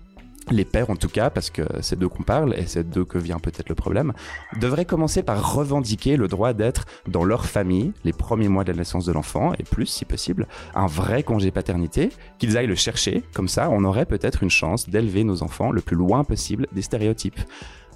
les 0.50 0.64
pères 0.64 0.90
en 0.90 0.96
tout 0.96 1.08
cas, 1.08 1.30
parce 1.30 1.50
que 1.50 1.62
c'est 1.80 1.98
d'eux 1.98 2.08
qu'on 2.08 2.22
parle 2.22 2.54
et 2.54 2.66
c'est 2.66 2.88
d'eux 2.88 3.04
que 3.04 3.18
vient 3.18 3.38
peut-être 3.38 3.68
le 3.68 3.74
problème, 3.74 4.12
devraient 4.60 4.84
commencer 4.84 5.22
par 5.22 5.54
revendiquer 5.54 6.16
le 6.16 6.28
droit 6.28 6.52
d'être 6.52 6.86
dans 7.06 7.24
leur 7.24 7.46
famille 7.46 7.92
les 8.04 8.12
premiers 8.12 8.48
mois 8.48 8.64
de 8.64 8.72
la 8.72 8.78
naissance 8.78 9.04
de 9.04 9.12
l'enfant 9.12 9.52
et 9.58 9.62
plus 9.62 9.86
si 9.86 10.04
possible, 10.04 10.46
un 10.74 10.86
vrai 10.86 11.22
congé 11.22 11.50
paternité, 11.50 12.10
qu'ils 12.38 12.56
aillent 12.56 12.66
le 12.66 12.74
chercher, 12.74 13.22
comme 13.34 13.48
ça 13.48 13.68
on 13.70 13.84
aurait 13.84 14.06
peut-être 14.06 14.42
une 14.42 14.50
chance 14.50 14.88
d'élever 14.88 15.24
nos 15.24 15.42
enfants 15.42 15.70
le 15.70 15.80
plus 15.80 15.96
loin 15.96 16.24
possible 16.24 16.66
des 16.72 16.82
stéréotypes. 16.82 17.40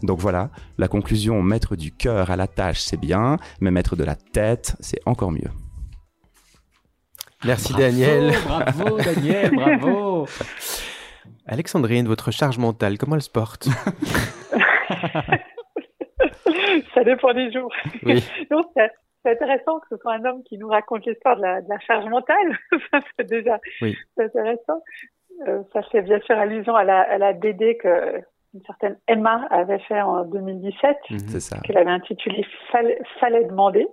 Donc 0.02 0.18
voilà, 0.18 0.50
la 0.78 0.88
conclusion, 0.88 1.42
mettre 1.42 1.76
du 1.76 1.92
cœur 1.92 2.30
à 2.30 2.36
la 2.36 2.48
tâche, 2.48 2.80
c'est 2.80 2.96
bien, 2.96 3.36
mais 3.60 3.70
mettre 3.70 3.94
de 3.94 4.04
la 4.04 4.16
tête, 4.16 4.76
c'est 4.80 5.00
encore 5.06 5.30
mieux. 5.30 5.50
Merci 7.44 7.72
Bravo, 7.72 7.82
Daniel. 7.82 8.34
Bravo 8.44 8.98
Daniel, 8.98 9.50
bravo. 9.54 10.26
Alexandrine, 11.46 12.06
votre 12.06 12.30
charge 12.30 12.58
mentale, 12.58 12.98
comment 12.98 13.16
elle 13.16 13.22
se 13.22 13.30
porte 13.30 13.68
Ça 16.94 17.04
dépend 17.04 17.32
des 17.34 17.50
jours. 17.52 17.72
Oui. 18.04 18.22
Donc, 18.50 18.66
c'est 18.76 18.90
c'est 19.24 19.30
intéressant 19.32 19.78
que 19.78 19.86
ce 19.90 19.96
soit 19.98 20.14
un 20.14 20.24
homme 20.24 20.42
qui 20.42 20.58
nous 20.58 20.66
raconte 20.66 21.06
l'histoire 21.06 21.36
de 21.36 21.42
la, 21.42 21.60
de 21.60 21.68
la 21.68 21.78
charge 21.78 22.04
mentale. 22.06 22.58
Ça, 22.90 22.98
c'est 23.16 23.28
déjà 23.28 23.60
Oui. 23.80 23.96
c'est 24.16 24.24
intéressant. 24.24 24.82
Euh, 25.46 25.62
ça 25.72 25.82
fait 25.92 26.02
bien 26.02 26.18
sûr 26.20 26.36
allusion 26.36 26.74
à 26.74 26.82
la, 26.82 27.02
à 27.02 27.18
la 27.18 27.32
BD 27.32 27.76
que 27.76 28.16
une 28.54 28.62
certaine 28.66 28.98
Emma 29.06 29.46
avait 29.50 29.78
fait 29.80 30.00
en 30.00 30.24
2017, 30.24 30.96
C'est 31.28 31.40
ça. 31.40 31.58
qu'elle 31.60 31.78
avait 31.78 31.90
intitulée 31.92 32.44
Fallait, 32.72 33.00
Fallait 33.20 33.44
demander. 33.44 33.86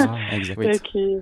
Ah, 0.00 0.16
et 0.36 0.78
qui, 0.80 1.18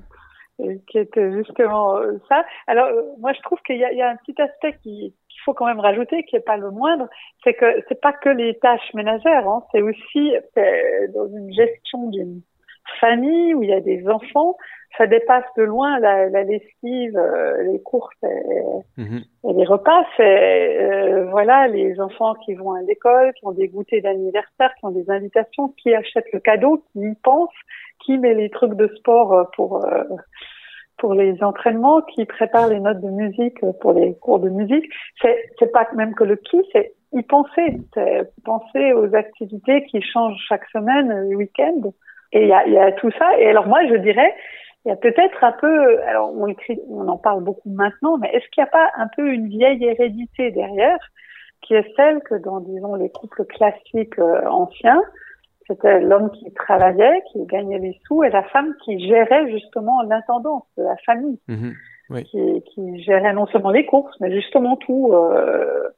et 0.58 0.80
qui 0.88 0.98
était 0.98 1.30
justement 1.32 1.98
ça. 2.30 2.44
Alors, 2.66 2.86
euh, 2.86 3.02
moi, 3.18 3.32
je 3.34 3.40
trouve 3.42 3.58
qu'il 3.66 3.76
y 3.76 3.84
a, 3.84 3.92
il 3.92 3.98
y 3.98 4.02
a 4.02 4.10
un 4.10 4.16
petit 4.16 4.34
aspect 4.40 4.78
qui- 4.82 5.14
faut 5.46 5.54
quand 5.54 5.66
même 5.66 5.80
rajouter, 5.80 6.24
qui 6.24 6.36
est 6.36 6.40
pas 6.40 6.58
le 6.58 6.70
moindre, 6.70 7.08
c'est 7.42 7.54
que 7.54 7.82
c'est 7.88 8.00
pas 8.00 8.12
que 8.12 8.28
les 8.28 8.58
tâches 8.58 8.92
ménagères, 8.92 9.48
hein, 9.48 9.62
c'est 9.72 9.80
aussi 9.80 10.34
c'est 10.54 11.08
dans 11.14 11.28
une 11.28 11.50
gestion 11.54 12.08
d'une 12.10 12.42
famille 13.00 13.54
où 13.54 13.62
il 13.62 13.70
y 13.70 13.72
a 13.72 13.80
des 13.80 14.06
enfants, 14.08 14.56
ça 14.96 15.06
dépasse 15.06 15.44
de 15.56 15.62
loin 15.64 15.98
la, 15.98 16.28
la 16.28 16.42
lessive, 16.44 17.16
euh, 17.16 17.62
les 17.72 17.80
courses 17.82 18.14
et, 18.22 19.00
Mhm. 19.02 19.20
et 19.48 19.52
les 19.52 19.64
repas. 19.64 20.04
C'est 20.16 20.78
euh, 20.82 21.26
voilà 21.30 21.68
les 21.68 22.00
enfants 22.00 22.34
qui 22.44 22.54
vont 22.54 22.72
à 22.72 22.82
l'école, 22.82 23.32
qui 23.34 23.46
ont 23.46 23.52
des 23.52 23.68
goûters 23.68 24.02
d'anniversaire, 24.02 24.72
qui 24.78 24.84
ont 24.84 24.90
des 24.90 25.08
invitations, 25.10 25.68
qui 25.80 25.94
achètent 25.94 26.32
le 26.32 26.40
cadeau, 26.40 26.82
qui 26.92 27.00
y 27.00 27.14
pensent, 27.22 27.50
qui 28.04 28.18
met 28.18 28.34
les 28.34 28.50
trucs 28.50 28.74
de 28.74 28.88
sport 28.96 29.32
euh, 29.32 29.44
pour 29.56 29.84
euh, 29.84 30.04
pour 30.98 31.14
les 31.14 31.42
entraînements, 31.42 32.02
qui 32.02 32.24
prépare 32.24 32.68
les 32.68 32.80
notes 32.80 33.00
de 33.00 33.10
musique 33.10 33.62
euh, 33.62 33.72
pour 33.80 33.92
les 33.92 34.14
cours 34.16 34.40
de 34.40 34.48
musique. 34.48 34.84
C'est 35.20 35.72
pas 35.72 35.86
même 35.94 36.14
que 36.14 36.24
le 36.24 36.36
qui, 36.36 36.62
c'est 36.72 36.94
y 37.12 37.22
penser, 37.22 37.78
c'est 37.94 38.30
penser 38.44 38.92
aux 38.92 39.14
activités 39.14 39.84
qui 39.86 40.02
changent 40.02 40.42
chaque 40.48 40.66
semaine, 40.70 41.10
euh, 41.10 41.30
le 41.30 41.36
week-end. 41.36 41.92
Et 42.32 42.42
il 42.42 42.48
y 42.48 42.52
a, 42.52 42.66
y 42.66 42.78
a 42.78 42.92
tout 42.92 43.10
ça. 43.18 43.38
Et 43.38 43.48
alors 43.48 43.66
moi, 43.66 43.86
je 43.86 43.94
dirais, 43.96 44.34
il 44.84 44.90
y 44.90 44.92
a 44.92 44.96
peut-être 44.96 45.42
un 45.42 45.52
peu, 45.52 46.00
alors 46.02 46.32
on 46.32 46.46
écrit, 46.46 46.80
on 46.88 47.08
en 47.08 47.16
parle 47.16 47.42
beaucoup 47.42 47.70
maintenant, 47.70 48.18
mais 48.18 48.28
est-ce 48.28 48.46
qu'il 48.50 48.62
n'y 48.62 48.68
a 48.68 48.70
pas 48.70 48.90
un 48.96 49.08
peu 49.08 49.32
une 49.32 49.48
vieille 49.48 49.84
hérédité 49.84 50.52
derrière, 50.52 50.98
qui 51.62 51.74
est 51.74 51.92
celle 51.96 52.20
que 52.20 52.36
dans, 52.36 52.60
disons, 52.60 52.94
les 52.94 53.10
couples 53.10 53.44
classiques 53.46 54.18
euh, 54.18 54.46
anciens, 54.46 55.02
c'était 55.66 56.00
l'homme 56.00 56.30
qui 56.30 56.52
travaillait, 56.52 57.22
qui 57.32 57.44
gagnait 57.46 57.78
les 57.78 57.98
sous, 58.06 58.22
et 58.24 58.30
la 58.30 58.42
femme 58.44 58.74
qui 58.84 58.98
gérait 59.06 59.50
justement 59.50 60.02
l'intendance 60.02 60.64
de 60.76 60.82
la 60.84 60.96
famille, 61.04 61.38
Mhm. 61.48 61.74
Oui. 62.10 62.22
qui, 62.24 62.62
qui 62.72 63.02
gérait 63.02 63.32
non 63.32 63.46
seulement 63.46 63.70
les 63.70 63.84
courses, 63.84 64.14
mais 64.20 64.30
justement 64.32 64.76
tout, 64.76 65.10
euh, 65.12 65.88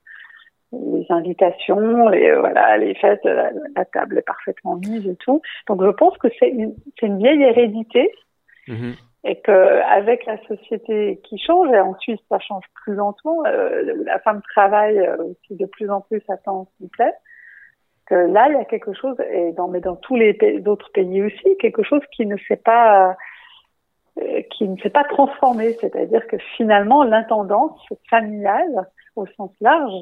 les 0.72 1.06
invitations, 1.10 2.08
les 2.08 2.30
euh, 2.30 2.40
voilà, 2.40 2.76
les 2.78 2.94
fêtes, 2.94 3.24
la, 3.24 3.50
la 3.76 3.84
table 3.84 4.18
est 4.18 4.22
parfaitement 4.26 4.76
mise 4.76 5.06
et 5.06 5.16
tout. 5.16 5.40
Donc 5.66 5.82
je 5.82 5.90
pense 5.90 6.16
que 6.18 6.28
c'est 6.38 6.48
une, 6.48 6.74
une 7.02 7.18
vieille 7.18 7.42
hérédité 7.42 8.10
Mhm. 8.68 8.94
et 9.24 9.40
que 9.40 9.50
avec 9.50 10.26
la 10.26 10.36
société 10.46 11.20
qui 11.24 11.38
change, 11.38 11.68
et 11.72 11.80
en 11.80 11.94
Suisse 11.98 12.20
ça 12.28 12.38
change 12.38 12.64
plus 12.84 12.94
lentement, 12.94 13.42
euh, 13.46 13.94
la 14.04 14.18
femme 14.20 14.42
travaille 14.54 14.98
euh, 14.98 15.16
aussi 15.24 15.56
de 15.56 15.66
plus 15.66 15.90
en 15.90 16.00
plus 16.02 16.22
à 16.28 16.36
temps 16.36 16.68
complet. 16.80 17.12
Que 18.09 18.14
là 18.14 18.48
il 18.48 18.54
y 18.54 18.56
a 18.56 18.64
quelque 18.64 18.94
chose, 18.94 19.16
et 19.32 19.52
dans 19.52 19.68
mais 19.68 19.80
dans 19.80 19.96
tous 19.96 20.16
les 20.16 20.32
pays- 20.32 20.61
d'autres 20.62 20.90
pays 20.92 21.22
aussi, 21.22 21.56
quelque 21.61 21.82
chose 21.82 22.00
qui 22.12 22.24
ne 22.26 22.36
s'est 22.46 22.56
pas 22.56 23.16
euh, 24.20 24.42
qui 24.52 24.66
ne 24.66 24.76
s'est 24.78 24.90
pas 24.90 25.04
transformé, 25.04 25.74
c'est-à-dire 25.80 26.26
que 26.26 26.38
finalement 26.56 27.04
l'intendance 27.04 27.78
familiale 28.09 28.88
au 29.14 29.26
sens 29.36 29.50
large, 29.61 29.92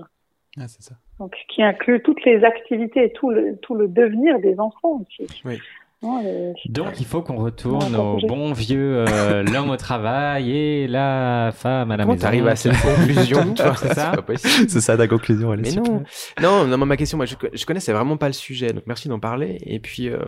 Ah, 0.59 0.69
ça. 0.69 0.95
donc 1.19 1.35
qui 1.49 1.63
inclut 1.63 2.01
toutes 2.03 2.25
les 2.25 2.45
activités 2.45 3.05
et 3.07 3.13
tout 3.13 3.31
le 3.31 3.57
tout 3.59 3.75
le 3.75 3.89
devenir 3.89 4.39
des 4.39 4.59
enfants 4.61 5.01
aussi. 5.03 5.27
Oui. 5.45 5.59
Les- 6.03 6.53
Donc 6.69 7.01
il 7.01 7.07
faut 7.07 7.23
qu'on 7.23 7.37
retourne 7.37 7.93
Non, 7.93 8.17
au 8.17 8.27
bon 8.27 8.53
vieux 8.53 9.05
euh, 9.09 9.43
l'homme 9.43 9.71
au 9.71 9.77
travail 9.77 10.51
et 10.51 10.87
la 10.87 11.51
femme 11.55 11.91
à 11.91 11.97
la 11.97 12.05
Comment 12.05 12.15
maison. 12.15 12.23
t'arrives 12.23 12.47
à 12.47 12.55
cette 12.57 12.81
conclusion, 12.81 13.55
C'est 13.77 13.95
ça. 13.95 14.13
C'est 14.69 14.81
ça 14.81 14.97
la 14.97 15.09
conclusion. 15.09 15.53
elle 15.55 15.61
Mais 15.63 15.73
non, 15.73 16.03
non, 16.41 16.67
non, 16.67 16.87
ma 16.87 16.97
question, 16.97 17.17
moi, 17.17 17.27
je, 17.27 17.35
je 17.53 17.67
connaissais 17.67 17.93
vraiment 17.93 18.17
pas 18.17 18.27
le 18.29 18.35
sujet, 18.35 18.73
donc 18.73 18.85
merci 18.87 19.09
d'en 19.09 19.19
parler. 19.21 19.59
Et 19.63 19.81
puis, 19.81 20.09
euh, 20.09 20.19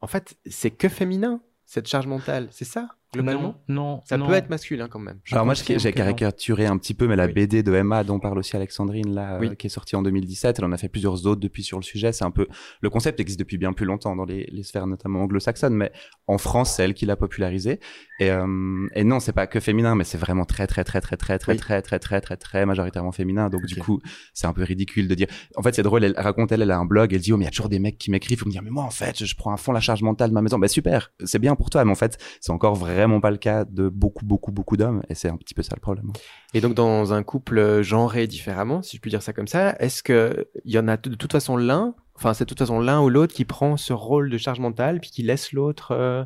en 0.00 0.06
fait, 0.06 0.34
c'est 0.46 0.70
que 0.70 0.88
féminin 0.88 1.40
cette 1.64 1.88
charge 1.88 2.06
mentale, 2.06 2.48
c'est 2.50 2.64
ça? 2.66 2.88
Globalement 3.12 3.56
Non, 3.68 3.74
non. 3.82 4.00
Ça 4.04 4.16
non. 4.16 4.26
peut 4.26 4.34
être 4.34 4.48
masculin 4.50 4.88
quand 4.88 4.98
même. 4.98 5.18
Alors 5.30 5.44
moi, 5.44 5.54
j'ai 5.54 5.92
caricaturé 5.92 6.66
un 6.66 6.78
petit 6.78 6.94
peu, 6.94 7.06
mais 7.06 7.16
la 7.16 7.26
Oui. 7.26 7.32
BD 7.32 7.62
de 7.62 7.72
Emma, 7.74 8.04
dont 8.04 8.18
parle 8.18 8.38
aussi 8.38 8.56
Alexandrine, 8.56 9.14
là, 9.14 9.38
euh, 9.40 9.54
qui 9.54 9.66
est 9.66 9.70
sortie 9.70 9.96
en 9.96 10.02
2017, 10.02 10.58
elle 10.58 10.64
en 10.64 10.72
a 10.72 10.76
fait 10.78 10.88
plusieurs 10.88 11.26
autres 11.26 11.40
depuis 11.40 11.62
sur 11.62 11.78
le 11.78 11.82
sujet. 11.84 12.12
C'est 12.12 12.24
un 12.24 12.30
peu 12.30 12.46
le 12.80 12.90
concept 12.90 13.20
existe 13.20 13.38
depuis 13.38 13.58
bien 13.58 13.72
plus 13.72 13.86
longtemps 13.86 14.16
dans 14.16 14.24
les, 14.24 14.46
les 14.50 14.62
sphères 14.62 14.86
notamment 14.86 15.22
anglo-saxonnes, 15.22 15.74
mais 15.74 15.92
en 16.26 16.38
France, 16.38 16.74
c'est 16.76 16.84
elle 16.84 16.94
qui 16.94 17.06
l'a 17.06 17.16
popularisé. 17.16 17.80
Et, 18.26 18.30
euh, 18.30 18.88
et 18.94 19.04
non, 19.04 19.20
c'est 19.20 19.32
pas 19.32 19.46
que 19.46 19.60
féminin, 19.60 19.94
mais 19.94 20.04
c'est 20.04 20.18
vraiment 20.18 20.44
très 20.44 20.66
très 20.66 20.84
très 20.84 21.00
très 21.00 21.16
très 21.16 21.38
très 21.38 21.52
Oui. 21.52 21.58
très 21.58 21.82
très 21.82 21.98
très 21.98 22.20
très 22.20 22.36
très 22.36 22.66
majoritairement 22.66 23.12
féminin. 23.12 23.48
Donc 23.50 23.64
du 23.66 23.76
coup, 23.76 24.00
c'est 24.34 24.46
un 24.46 24.52
peu 24.52 24.62
ridicule 24.62 25.08
de 25.08 25.14
dire. 25.14 25.26
En 25.56 25.62
fait, 25.62 25.74
c'est 25.74 25.82
drôle. 25.82 26.04
Elle 26.04 26.14
raconte 26.16 26.52
elle, 26.52 26.62
elle 26.62 26.70
a 26.70 26.78
un 26.78 26.84
blog. 26.84 27.12
Elle 27.12 27.20
dit 27.20 27.32
oh 27.32 27.36
mais 27.36 27.44
il 27.44 27.46
y 27.46 27.48
a 27.48 27.50
toujours 27.50 27.68
des 27.68 27.78
mecs 27.78 27.98
qui 27.98 28.10
m'écrivent 28.10 28.38
pour 28.38 28.46
me 28.48 28.52
dire 28.52 28.62
mais 28.62 28.70
moi 28.70 28.84
en 28.84 28.90
fait, 28.90 29.24
je 29.24 29.36
prends 29.36 29.52
à 29.52 29.56
fond 29.56 29.72
la 29.72 29.80
charge 29.80 30.02
mentale 30.02 30.30
de 30.30 30.34
ma 30.34 30.42
maison. 30.42 30.58
Bah 30.58 30.68
super, 30.68 31.12
c'est 31.24 31.38
bien 31.38 31.54
pour 31.56 31.70
toi, 31.70 31.84
mais 31.84 31.90
en 31.90 31.96
fait, 31.96 32.18
c'est 32.40 32.52
encore 32.52 32.74
vraiment 32.74 33.20
pas 33.20 33.30
le 33.30 33.38
cas 33.38 33.64
de 33.64 33.88
beaucoup 33.88 34.24
beaucoup 34.24 34.52
beaucoup 34.52 34.76
d'hommes. 34.76 35.02
Et 35.08 35.14
c'est 35.14 35.28
un 35.28 35.36
petit 35.36 35.54
peu 35.54 35.62
ça 35.62 35.74
le 35.74 35.80
problème. 35.80 36.12
Et 36.54 36.60
donc, 36.60 36.74
dans 36.74 37.12
un 37.12 37.22
couple 37.22 37.82
genré 37.82 38.26
différemment, 38.26 38.82
si 38.82 38.96
je 38.96 39.00
puis 39.00 39.10
dire 39.10 39.22
ça 39.22 39.32
comme 39.32 39.48
ça, 39.48 39.74
est-ce 39.78 40.02
que 40.02 40.48
il 40.64 40.72
y 40.72 40.78
en 40.78 40.86
a 40.88 40.96
de 40.96 41.14
toute 41.14 41.32
façon 41.32 41.56
l'un, 41.56 41.94
enfin, 42.14 42.34
c'est 42.34 42.44
de 42.44 42.48
toute 42.48 42.58
façon 42.58 42.78
l'un 42.80 43.00
ou 43.00 43.08
l'autre 43.08 43.34
qui 43.34 43.44
prend 43.44 43.76
ce 43.76 43.92
rôle 43.92 44.30
de 44.30 44.38
charge 44.38 44.60
mentale, 44.60 45.00
puis 45.00 45.10
qui 45.10 45.22
laisse 45.22 45.52
l'autre, 45.52 45.92
euh, 45.92 46.24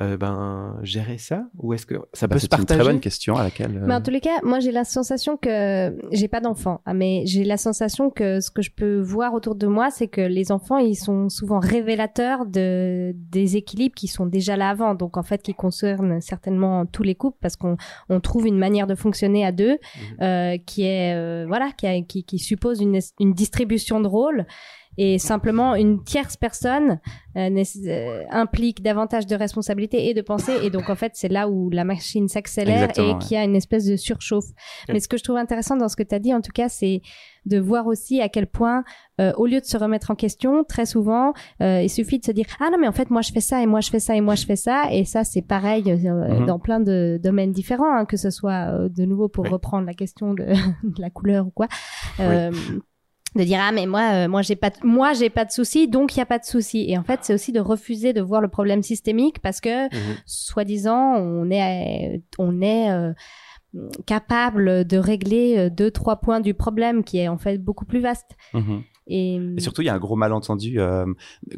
euh, 0.00 0.16
ben, 0.16 0.78
gérer 0.82 1.18
ça 1.18 1.46
Ou 1.58 1.72
est-ce 1.74 1.84
que 1.86 1.94
ça 2.12 2.26
Bah, 2.28 2.34
peut 2.34 2.38
se 2.38 2.46
c'est 2.46 2.52
une 2.54 2.58
partager 2.58 2.80
très 2.80 2.88
bonne 2.92 3.00
question 3.00 3.34
à 3.36 3.42
laquelle. 3.42 3.76
euh, 3.76 3.84
Mais 3.86 3.94
en 3.94 4.00
tous 4.00 4.10
les 4.10 4.20
cas, 4.20 4.38
moi 4.44 4.60
j'ai 4.60 4.70
la 4.72 4.84
sensation 4.84 5.36
que 5.36 5.96
j'ai 6.12 6.28
pas 6.28 6.40
d'enfants, 6.40 6.80
hein, 6.86 6.94
mais 6.94 7.22
j'ai 7.26 7.44
la 7.44 7.56
sensation 7.56 8.10
que 8.10 8.40
ce 8.40 8.50
que 8.50 8.62
je 8.62 8.70
peux 8.70 9.00
voir 9.00 9.34
autour 9.34 9.54
de 9.56 9.66
moi, 9.66 9.90
c'est 9.90 10.08
que 10.08 10.20
les 10.20 10.52
enfants 10.52 10.78
ils 10.78 10.94
sont 10.94 11.28
souvent 11.28 11.58
révélateurs 11.58 12.46
de 12.46 13.12
des 13.14 13.56
équilibres 13.56 13.94
qui 13.94 14.06
sont 14.08 14.26
déjà 14.26 14.56
là 14.56 14.70
avant, 14.70 14.94
donc 14.94 15.16
en 15.16 15.22
fait 15.22 15.42
qui 15.42 15.54
concernent 15.54 16.20
certainement 16.20 16.86
tous 16.86 17.02
les 17.02 17.14
couples 17.14 17.38
parce 17.40 17.56
qu'on 17.56 17.76
on 18.08 18.20
trouve 18.20 18.46
une 18.46 18.58
manière 18.58 18.86
de 18.86 18.94
fonctionner 18.94 19.44
à 19.44 19.52
deux 19.52 19.78
euh, 20.22 20.56
qui 20.64 20.84
est 20.84 21.14
euh, 21.14 21.44
voilà 21.48 21.70
qui, 21.76 21.86
a- 21.86 22.00
qui 22.02 22.22
qui 22.24 22.38
suppose 22.38 22.80
une 22.80 22.98
une 23.18 23.32
distribution 23.32 24.00
de 24.00 24.06
rôles. 24.06 24.46
Et 24.98 25.18
simplement, 25.18 25.74
une 25.76 26.02
tierce 26.04 26.36
personne 26.36 26.98
euh, 27.36 27.64
euh, 27.86 28.22
implique 28.30 28.82
davantage 28.82 29.26
de 29.26 29.36
responsabilités 29.36 30.10
et 30.10 30.14
de 30.14 30.20
pensée. 30.22 30.52
Et 30.64 30.70
donc, 30.70 30.90
en 30.90 30.96
fait, 30.96 31.12
c'est 31.14 31.28
là 31.28 31.48
où 31.48 31.70
la 31.70 31.84
machine 31.84 32.28
s'accélère 32.28 32.90
et 32.98 33.00
ouais. 33.00 33.18
qu'il 33.18 33.36
y 33.36 33.36
a 33.36 33.44
une 33.44 33.56
espèce 33.56 33.86
de 33.86 33.96
surchauffe. 33.96 34.46
Mais 34.88 34.98
ce 35.00 35.06
que 35.08 35.16
je 35.16 35.22
trouve 35.22 35.36
intéressant 35.36 35.76
dans 35.76 35.88
ce 35.88 35.96
que 35.96 36.02
tu 36.02 36.14
as 36.14 36.18
dit, 36.18 36.34
en 36.34 36.40
tout 36.40 36.50
cas, 36.52 36.68
c'est 36.68 37.00
de 37.46 37.58
voir 37.58 37.86
aussi 37.86 38.20
à 38.20 38.28
quel 38.28 38.46
point, 38.46 38.82
euh, 39.20 39.32
au 39.38 39.46
lieu 39.46 39.60
de 39.60 39.64
se 39.64 39.76
remettre 39.78 40.10
en 40.10 40.14
question, 40.14 40.64
très 40.64 40.84
souvent, 40.84 41.32
euh, 41.62 41.80
il 41.82 41.88
suffit 41.88 42.18
de 42.18 42.24
se 42.24 42.32
dire 42.32 42.44
ah 42.60 42.68
non 42.70 42.76
mais 42.78 42.88
en 42.88 42.92
fait 42.92 43.08
moi 43.08 43.22
je 43.22 43.32
fais 43.32 43.40
ça 43.40 43.62
et 43.62 43.66
moi 43.66 43.80
je 43.80 43.88
fais 43.88 44.00
ça 44.00 44.14
et 44.14 44.20
moi 44.20 44.34
je 44.34 44.44
fais 44.44 44.56
ça 44.56 44.88
et 44.92 45.06
ça 45.06 45.24
c'est 45.24 45.40
pareil 45.40 45.84
euh, 45.90 46.40
Mhm. 46.40 46.44
dans 46.46 46.58
plein 46.58 46.78
de 46.78 47.18
domaines 47.22 47.52
différents, 47.52 47.96
hein, 47.96 48.04
que 48.04 48.18
ce 48.18 48.28
soit 48.28 48.68
euh, 48.74 48.88
de 48.90 49.06
nouveau 49.06 49.28
pour 49.28 49.44
Oui. 49.44 49.50
reprendre 49.50 49.86
la 49.86 49.94
question 49.94 50.34
de, 50.34 50.44
de 50.82 51.00
la 51.00 51.08
couleur 51.08 51.46
ou 51.46 51.50
quoi. 51.50 51.68
De 53.36 53.44
dire 53.44 53.58
ah 53.62 53.72
mais 53.72 53.86
moi 53.86 54.10
euh, 54.12 54.28
moi 54.28 54.42
j'ai 54.42 54.56
pas 54.56 54.70
de, 54.70 54.76
moi 54.84 55.12
j'ai 55.12 55.28
pas 55.30 55.44
de 55.44 55.50
souci 55.50 55.86
donc 55.86 56.16
il 56.16 56.18
y 56.18 56.22
a 56.22 56.26
pas 56.26 56.38
de 56.38 56.44
souci 56.44 56.86
et 56.88 56.96
en 56.96 57.04
fait 57.04 57.20
c'est 57.22 57.34
aussi 57.34 57.52
de 57.52 57.60
refuser 57.60 58.12
de 58.12 58.22
voir 58.22 58.40
le 58.40 58.48
problème 58.48 58.82
systémique 58.82 59.40
parce 59.40 59.60
que 59.60 59.86
Mhm. 59.94 60.16
soi-disant 60.24 61.16
on 61.16 61.50
est 61.50 62.16
euh, 62.16 62.18
on 62.38 62.60
est 62.62 62.90
euh, 62.90 63.12
capable 64.06 64.86
de 64.86 64.96
régler 64.96 65.58
euh, 65.58 65.70
deux 65.70 65.90
trois 65.90 66.16
points 66.20 66.40
du 66.40 66.54
problème 66.54 67.04
qui 67.04 67.18
est 67.18 67.28
en 67.28 67.36
fait 67.38 67.58
beaucoup 67.58 67.84
plus 67.84 68.00
vaste 68.00 68.36
mhm. 68.54 68.82
Et, 69.08 69.36
Et 69.56 69.60
surtout, 69.60 69.82
il 69.82 69.86
y 69.86 69.88
a 69.88 69.94
un 69.94 69.98
gros 69.98 70.16
malentendu. 70.16 70.80
euh, 70.80 71.06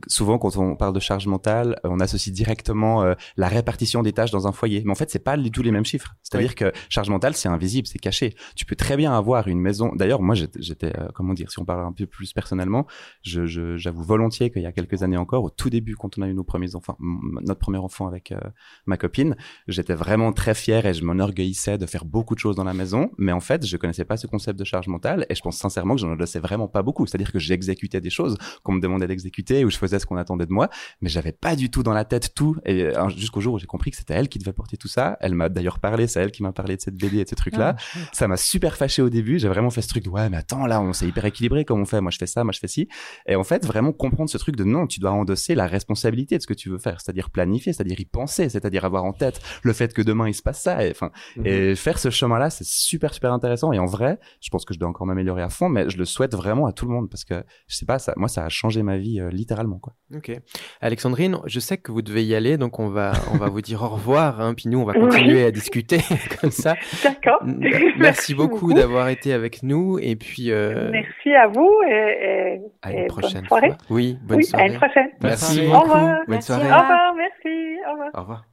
souvent, 0.07 0.39
quand 0.39 0.57
on 0.57 0.77
parle 0.77 0.95
de 0.95 1.01
charge 1.01 1.27
mentale, 1.27 1.79
euh, 1.85 1.89
on 1.91 2.01
associe 2.01 2.33
directement 2.35 3.03
euh, 3.03 3.15
la 3.37 3.49
répartition 3.49 4.03
des 4.03 4.13
tâches 4.13 4.31
dans 4.31 4.47
un 4.47 4.53
foyer. 4.53 4.83
Mais 4.85 4.93
en 4.93 4.95
fait, 4.95 5.11
c'est 5.11 5.19
pas 5.25 5.37
du 5.37 5.51
tout 5.51 5.63
les 5.63 5.71
mêmes 5.73 5.85
chiffres. 5.85 6.15
C'est-à-dire 6.23 6.55
que 6.55 6.73
charge 6.89 7.11
mentale, 7.11 7.35
c'est 7.35 7.49
invisible, 7.49 7.87
c'est 7.89 7.99
caché. 7.99 8.35
Tu 8.57 8.65
peux 8.65 8.77
très 8.77 8.97
bien 8.97 9.13
avoir 9.17 9.49
une 9.49 9.61
maison. 9.61 9.93
D'ailleurs, 9.95 10.23
moi, 10.23 10.35
j'étais, 10.35 10.93
euh, 10.99 11.09
comment 11.15 11.35
dire, 11.35 11.51
si 11.51 11.59
on 11.59 11.65
parle 11.65 11.85
un 11.85 11.93
peu 11.93 12.07
plus 12.07 12.33
personnellement, 12.33 12.87
je, 13.23 13.47
je- 13.47 13.77
j'avoue 13.77 14.03
volontiers 14.05 14.51
qu'il 14.51 14.63
y 14.63 14.67
a 14.67 14.73
quelques 14.73 15.03
années 15.03 15.17
encore, 15.17 15.45
au 15.45 15.51
tout 15.51 15.71
début, 15.71 15.97
quand 15.97 16.17
on 16.19 16.23
a 16.23 16.29
eu 16.29 16.35
nos 16.35 16.45
premiers 16.45 16.75
enfants, 16.77 16.97
notre 17.01 17.59
premier 17.61 17.79
enfant 17.79 18.07
avec 18.07 18.31
euh, 18.33 18.39
ma 18.87 18.97
copine, 18.97 19.37
j'étais 19.67 19.95
vraiment 19.95 20.33
très 20.33 20.55
fier 20.55 20.87
et 20.87 20.95
je 20.95 21.05
m'enorgueillissais 21.05 21.79
de 21.79 21.87
faire 21.87 22.05
beaucoup 22.05 22.35
de 22.35 22.41
choses 22.41 22.55
dans 22.57 22.65
la 22.65 22.75
maison. 22.75 23.11
Mais 23.19 23.33
en 23.33 23.41
fait, 23.41 23.67
je 23.67 23.77
connaissais 23.77 24.05
pas 24.05 24.17
ce 24.17 24.27
concept 24.27 24.59
de 24.59 24.65
charge 24.65 24.87
mentale 24.89 25.27
et 25.29 25.35
je 25.35 25.41
pense 25.43 25.57
sincèrement 25.57 25.95
que 25.95 26.01
j'en 26.01 26.15
laissais 26.15 26.39
vraiment 26.39 26.69
pas 26.69 26.83
beaucoup. 26.83 27.07
C'est-à-dire 27.07 27.33
que 27.33 27.39
j'exécutais 27.41 28.01
des 28.01 28.11
choses 28.11 28.36
qu'on 28.62 28.72
me 28.72 28.80
demandait 28.80 29.07
d'exécuter 29.07 29.64
ou 29.64 29.70
je 29.70 29.76
faisais 29.78 29.99
ce 29.99 30.07
qu'on 30.07 30.16
attendait 30.16 30.47
de 30.47 30.53
moi, 30.53 30.68
mais 31.01 31.09
j'avais 31.09 31.32
pas 31.32 31.57
du 31.57 31.70
tout 31.70 31.82
dans 31.82 31.93
la 31.93 32.05
tête 32.05 32.34
tout. 32.34 32.57
Et 32.64 32.84
euh, 32.84 33.09
jusqu'au 33.11 33.41
jour 33.41 33.55
où 33.55 33.59
j'ai 33.59 33.66
compris 33.66 33.91
que 33.91 33.97
c'était 33.97 34.14
elle 34.14 34.28
qui 34.28 34.38
devait 34.38 34.53
porter 34.53 34.76
tout 34.76 34.88
ça. 34.88 35.16
Elle 35.20 35.34
m'a 35.34 35.49
d'ailleurs 35.49 35.78
parlé, 35.78 36.07
c'est 36.07 36.20
elle 36.20 36.30
qui 36.30 36.43
m'a 36.43 36.53
parlé 36.53 36.76
de 36.76 36.80
cette 36.80 36.95
BD 36.97 37.18
et 37.18 37.24
de 37.24 37.28
ces 37.28 37.36
trucs-là. 37.36 37.76
Ah, 37.78 37.99
ça 38.12 38.28
m'a 38.28 38.36
super 38.36 38.76
fâché 38.76 39.03
au 39.03 39.11
début. 39.11 39.38
J'ai 39.38 39.49
vraiment 39.49 39.70
fait 39.70 39.82
ce 39.82 39.88
truc 39.88 40.05
de 40.05 40.11
ouais, 40.11 40.28
mais 40.30 40.36
attends, 40.36 40.66
là, 40.66 40.80
on 40.80 40.93
s'est 40.93 41.07
hyper 41.07 41.24
équilibré 41.24 41.64
comme 41.64 41.80
on 41.80 41.86
fait? 41.86 42.01
Moi, 42.01 42.11
je 42.11 42.18
fais 42.18 42.26
ça, 42.26 42.45
moi, 42.45 42.53
je 42.53 42.59
fais 42.61 42.68
ci. 42.68 42.88
Et 43.26 43.36
en 43.36 43.45
fait, 43.45 43.64
vraiment 43.66 43.93
comprendre 43.93 44.30
ce 44.30 44.38
truc 44.38 44.57
de 44.57 44.64
non, 44.64 44.86
tu 44.86 45.01
dois 45.01 45.12
endosser 45.12 45.55
la 45.55 45.66
responsabilité 45.66 46.36
de 46.36 46.43
ce 46.43 46.47
que 46.47 46.55
tu 46.55 46.68
veux 46.68 46.78
faire, 46.78 47.01
c'est-à-dire 47.01 47.30
planifier, 47.30 47.72
c'est-à-dire 47.72 47.99
y 48.01 48.05
penser, 48.05 48.49
c'est-à-dire 48.49 48.84
avoir 48.84 49.05
en 49.05 49.12
tête 49.12 49.41
le 49.62 49.72
fait 49.72 49.93
que 49.95 50.03
demain 50.03 50.28
il 50.28 50.34
se 50.34 50.43
passe 50.43 50.61
ça. 50.62 50.84
Et 50.86 50.91
enfin, 50.91 51.11
Mhm. 51.36 51.47
et 51.47 51.74
faire 51.76 51.99
ce 51.99 52.11
chemin-là, 52.11 52.51
c'est 52.51 52.66
super 52.66 53.14
super 53.14 53.32
intéressant. 53.32 53.72
Et 53.72 53.78
en 53.78 53.86
vrai, 53.86 54.18
je 54.41 54.49
pense 54.51 54.64
que 54.64 54.74
je 54.74 54.78
dois 54.78 54.88
encore 54.88 55.07
m'améliorer 55.07 55.43
à 55.43 55.49
fond, 55.49 55.68
mais 55.68 55.88
je 55.91 55.97
le 55.99 56.05
souhaite 56.05 56.34
vraiment 56.34 56.66
à 56.66 56.72
tout 56.72 56.86
le 56.86 56.93
monde 56.93 57.09
parce 57.11 57.24
que 57.24 57.30
je 57.68 57.76
sais 57.76 57.87
pas, 57.87 57.99
ça, 57.99 58.12
moi, 58.16 58.28
ça 58.28 58.45
a 58.45 58.49
changé 58.49 58.83
ma 58.83 58.97
vie 58.99 59.20
euh, 59.20 59.31
littéralement, 59.31 59.78
quoi. 59.78 59.95
Ok. 60.14 60.33
Alexandrine, 60.81 61.39
je 61.47 61.61
sais 61.61 61.78
que 61.78 61.93
vous 61.93 62.03
devez 62.03 62.24
y 62.24 62.35
aller, 62.35 62.57
donc 62.59 62.78
on 62.78 62.89
va, 62.89 63.12
on 63.33 63.37
va 63.37 63.49
vous 63.49 63.61
dire 63.61 63.83
au 63.83 63.89
revoir, 63.89 64.41
hein, 64.41 64.55
puis 64.55 64.68
nous, 64.68 64.78
on 64.81 64.85
va 64.85 64.93
Oui. 64.95 65.01
continuer 65.01 65.45
à 65.45 65.51
discuter 65.51 65.99
comme 66.41 66.51
ça. 66.51 66.74
D'accord. 67.03 67.41
Merci 67.99 68.35
beaucoup 68.35 68.72
d'avoir 68.74 69.09
été 69.09 69.33
avec 69.33 69.62
nous, 69.62 69.99
et 70.01 70.16
puis 70.16 70.51
euh, 70.51 70.91
Merci 70.91 71.33
à 71.35 71.47
vous 71.49 71.70
et, 71.89 71.93
et, 71.93 72.61
à 72.83 72.91
et 72.93 72.95
une 72.95 72.99
bonne 73.01 73.07
prochaine 73.09 73.47
soirée. 73.47 73.68
fois. 73.68 73.78
Oui, 73.91 74.18
bonne 74.22 74.39
oui, 74.39 74.45
soirée. 74.45 74.64
à 74.64 74.68
une 74.68 74.76
prochaine. 74.76 75.09
Merci 75.22 75.61
Au 75.61 75.64
beaucoup. 75.72 75.81
revoir. 75.83 76.03
Bonne 76.03 76.24
Merci, 76.28 76.47
soirée. 76.47 76.62
au 76.68 76.74
Au 76.74 76.81
revoir, 76.81 77.14
merci. 77.14 77.57
Au 77.89 77.93
revoir. 77.93 78.11
Au 78.14 78.20
revoir. 78.20 78.50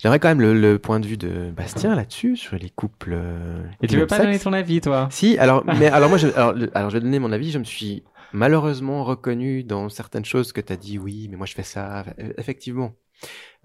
J'aimerais 0.00 0.18
quand 0.18 0.28
même 0.28 0.40
le, 0.40 0.58
le 0.58 0.78
point 0.78 0.98
de 0.98 1.06
vue 1.06 1.16
de 1.18 1.50
Bastien 1.50 1.94
là-dessus, 1.94 2.36
sur 2.36 2.56
les 2.56 2.70
couples. 2.70 3.12
euh, 3.12 3.62
Et 3.82 3.86
tu 3.86 3.98
veux 3.98 4.06
pas 4.06 4.18
donner 4.18 4.38
ton 4.38 4.52
avis, 4.54 4.80
toi? 4.80 5.08
Si, 5.10 5.36
alors, 5.38 5.62
mais 5.78 5.88
alors 5.88 6.08
moi, 6.08 6.16
je, 6.18 6.28
alors, 6.28 6.54
je 6.90 6.94
vais 6.96 7.00
donner 7.00 7.18
mon 7.18 7.32
avis. 7.32 7.50
Je 7.50 7.58
me 7.58 7.64
suis 7.64 8.02
malheureusement 8.32 9.04
reconnu 9.04 9.62
dans 9.62 9.88
certaines 9.90 10.24
choses 10.24 10.52
que 10.52 10.60
tu 10.62 10.72
as 10.72 10.76
dit. 10.76 10.98
Oui, 10.98 11.28
mais 11.30 11.36
moi 11.36 11.46
je 11.46 11.54
fais 11.54 11.62
ça. 11.62 12.04
Effectivement, 12.38 12.92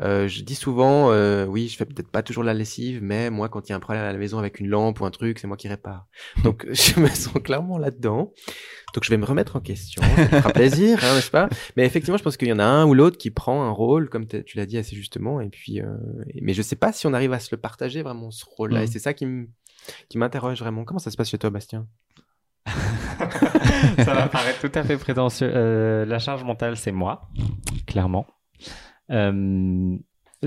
Euh, 0.02 0.28
je 0.28 0.42
dis 0.42 0.56
souvent, 0.56 1.12
euh, 1.12 1.46
oui, 1.46 1.70
je 1.70 1.78
fais 1.78 1.86
peut-être 1.86 2.12
pas 2.12 2.22
toujours 2.22 2.44
la 2.44 2.54
lessive, 2.54 3.02
mais 3.02 3.30
moi, 3.30 3.48
quand 3.48 3.68
il 3.68 3.72
y 3.72 3.74
a 3.74 3.78
un 3.78 3.80
problème 3.80 4.04
à 4.04 4.12
la 4.12 4.18
maison 4.18 4.38
avec 4.38 4.60
une 4.60 4.68
lampe 4.68 5.00
ou 5.00 5.06
un 5.06 5.12
truc, 5.12 5.40
c'est 5.40 5.48
moi 5.48 5.56
qui 5.56 5.70
répare. 5.70 6.08
Donc, 6.44 6.66
je 6.72 7.00
me 7.00 7.08
sens 7.08 7.42
clairement 7.42 7.78
là-dedans. 7.78 8.34
Donc, 8.94 9.04
je 9.04 9.10
vais 9.10 9.18
me 9.18 9.26
remettre 9.26 9.56
en 9.56 9.62
question. 9.62 10.02
Ça 10.02 10.22
me 10.22 10.28
fera 10.28 10.52
plaisir, 10.52 11.00
hein, 11.04 11.16
n'est-ce 11.16 11.32
pas? 11.32 11.48
Mais 11.78 11.86
effectivement, 11.86 12.18
je 12.18 12.24
pense 12.24 12.36
qu'il 12.36 12.48
y 12.50 12.54
en 12.54 12.60
a 12.60 12.66
un 12.66 12.86
ou 12.86 12.94
l'autre 12.94 13.18
qui 13.18 13.32
prend 13.32 13.64
un 13.64 13.72
rôle, 13.72 14.10
comme 14.10 14.28
tu 14.28 14.58
l'as 14.58 14.66
dit 14.66 14.78
assez 14.78 14.96
justement. 14.96 15.40
Et 15.40 15.50
puis, 15.50 15.82
euh, 15.82 15.96
mais 16.42 16.54
je 16.54 16.62
sais 16.62 16.76
pas 16.76 16.92
si 16.92 17.08
on 17.08 17.14
arrive 17.14 17.34
à 17.34 17.40
se 17.40 17.50
le 17.52 17.58
partager 17.60 18.02
vraiment 18.02 18.32
ce 18.32 18.46
rôle-là. 18.46 18.82
Mm. 18.82 18.84
Et 18.84 18.88
c'est 18.88 19.00
ça 19.00 19.14
qui 19.14 19.28
m'interroge 20.16 20.60
vraiment. 20.60 20.84
Comment 20.84 21.00
ça 21.00 21.12
se 21.12 21.18
passe 21.18 21.30
chez 21.30 21.38
toi, 21.38 21.50
Bastien? 21.50 21.88
Ça 24.04 24.14
va 24.14 24.28
paraître 24.28 24.60
tout 24.60 24.72
à 24.78 24.84
fait 24.84 24.98
prétentieux. 24.98 25.50
Euh, 25.54 26.06
la 26.06 26.20
charge 26.20 26.44
mentale, 26.44 26.76
c'est 26.76 26.92
moi, 26.92 27.30
clairement. 27.86 28.26
Euh, 29.12 29.98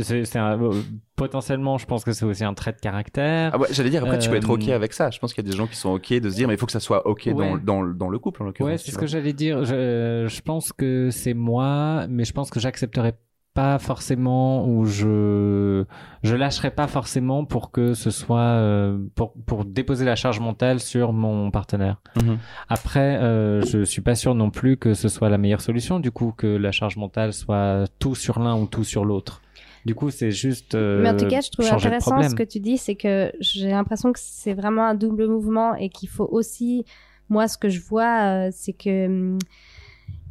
c'est, 0.00 0.24
c'est 0.24 0.38
un- 0.38 0.62
euh, 0.62 0.82
potentiellement, 1.16 1.76
je 1.78 1.86
pense 1.86 2.04
que 2.04 2.12
c'est 2.12 2.24
aussi 2.24 2.44
un 2.44 2.54
trait 2.54 2.72
de 2.72 2.78
caractère. 2.78 3.50
Ah 3.54 3.58
ouais, 3.58 3.68
j'allais 3.70 3.90
dire 3.90 4.04
après 4.04 4.18
tu 4.18 4.28
peux 4.30 4.36
être 4.36 4.48
Euh, 4.50 4.54
ok 4.54 4.68
avec 4.68 4.92
ça. 4.92 5.10
Je 5.10 5.18
pense 5.18 5.32
qu'il 5.34 5.44
y 5.44 5.48
a 5.48 5.50
des 5.50 5.56
gens 5.56 5.66
qui 5.66 5.76
sont 5.76 5.90
ok 5.90 6.12
de 6.14 6.30
se 6.30 6.34
dire 6.36 6.46
mais 6.46 6.54
il 6.54 6.58
faut 6.58 6.66
que 6.66 6.72
ça 6.72 6.80
soit 6.80 7.06
ok 7.06 7.28
dans, 7.30 7.36
Ouais. 7.54 7.60
dans, 7.62 7.82
dans 7.84 8.08
le 8.08 8.18
couple 8.18 8.42
en 8.42 8.46
l'occurrence. 8.46 8.70
Ouais, 8.70 8.78
c'est 8.78 8.86
ce 8.90 8.92
vois. 8.92 9.00
que 9.00 9.06
j'allais 9.06 9.32
dire. 9.32 9.64
Je, 9.64 10.26
je 10.28 10.40
pense 10.42 10.72
que 10.72 11.10
c'est 11.10 11.34
moi, 11.34 12.06
mais 12.08 12.24
je 12.24 12.32
pense 12.32 12.50
que 12.50 12.60
j'accepterai 12.60 13.12
pas 13.58 13.80
forcément 13.80 14.68
ou 14.68 14.84
je 14.84 15.84
je 16.22 16.36
lâcherai 16.36 16.70
pas 16.70 16.86
forcément 16.86 17.44
pour 17.44 17.72
que 17.72 17.92
ce 17.92 18.10
soit 18.10 18.38
euh, 18.38 18.98
pour 19.16 19.32
pour 19.46 19.64
déposer 19.64 20.04
la 20.04 20.14
charge 20.14 20.38
mentale 20.38 20.78
sur 20.78 21.12
mon 21.12 21.50
partenaire. 21.50 21.96
Mhm. 22.22 22.38
Après, 22.68 23.16
euh, 23.16 23.60
je 23.62 23.82
suis 23.82 24.00
pas 24.00 24.14
sûr 24.14 24.36
non 24.36 24.50
plus 24.50 24.76
que 24.76 24.94
ce 24.94 25.08
soit 25.08 25.28
la 25.28 25.38
meilleure 25.38 25.60
solution. 25.60 25.98
Du 25.98 26.12
coup, 26.12 26.32
que 26.36 26.46
la 26.46 26.70
charge 26.70 26.96
mentale 26.96 27.32
soit 27.32 27.86
tout 27.98 28.14
sur 28.14 28.38
l'un 28.38 28.54
ou 28.56 28.66
tout 28.66 28.84
sur 28.84 29.04
l'autre. 29.04 29.42
Du 29.84 29.96
coup, 29.96 30.10
c'est 30.10 30.30
juste. 30.30 30.76
euh, 30.76 31.02
Mais 31.02 31.10
en 31.10 31.16
tout 31.16 31.26
cas, 31.26 31.40
je 31.40 31.50
trouve 31.50 31.66
intéressant 31.66 32.22
ce 32.22 32.36
que 32.36 32.44
tu 32.44 32.60
dis, 32.60 32.78
c'est 32.78 32.94
que 32.94 33.32
j'ai 33.40 33.70
l'impression 33.70 34.12
que 34.12 34.20
c'est 34.22 34.54
vraiment 34.54 34.86
un 34.86 34.94
double 34.94 35.26
mouvement 35.26 35.74
et 35.74 35.88
qu'il 35.88 36.08
faut 36.08 36.28
aussi, 36.30 36.84
moi, 37.28 37.48
ce 37.48 37.58
que 37.58 37.68
je 37.68 37.80
vois, 37.80 38.46
euh, 38.46 38.48
c'est 38.52 38.72
que 38.72 39.06
hum, 39.06 39.38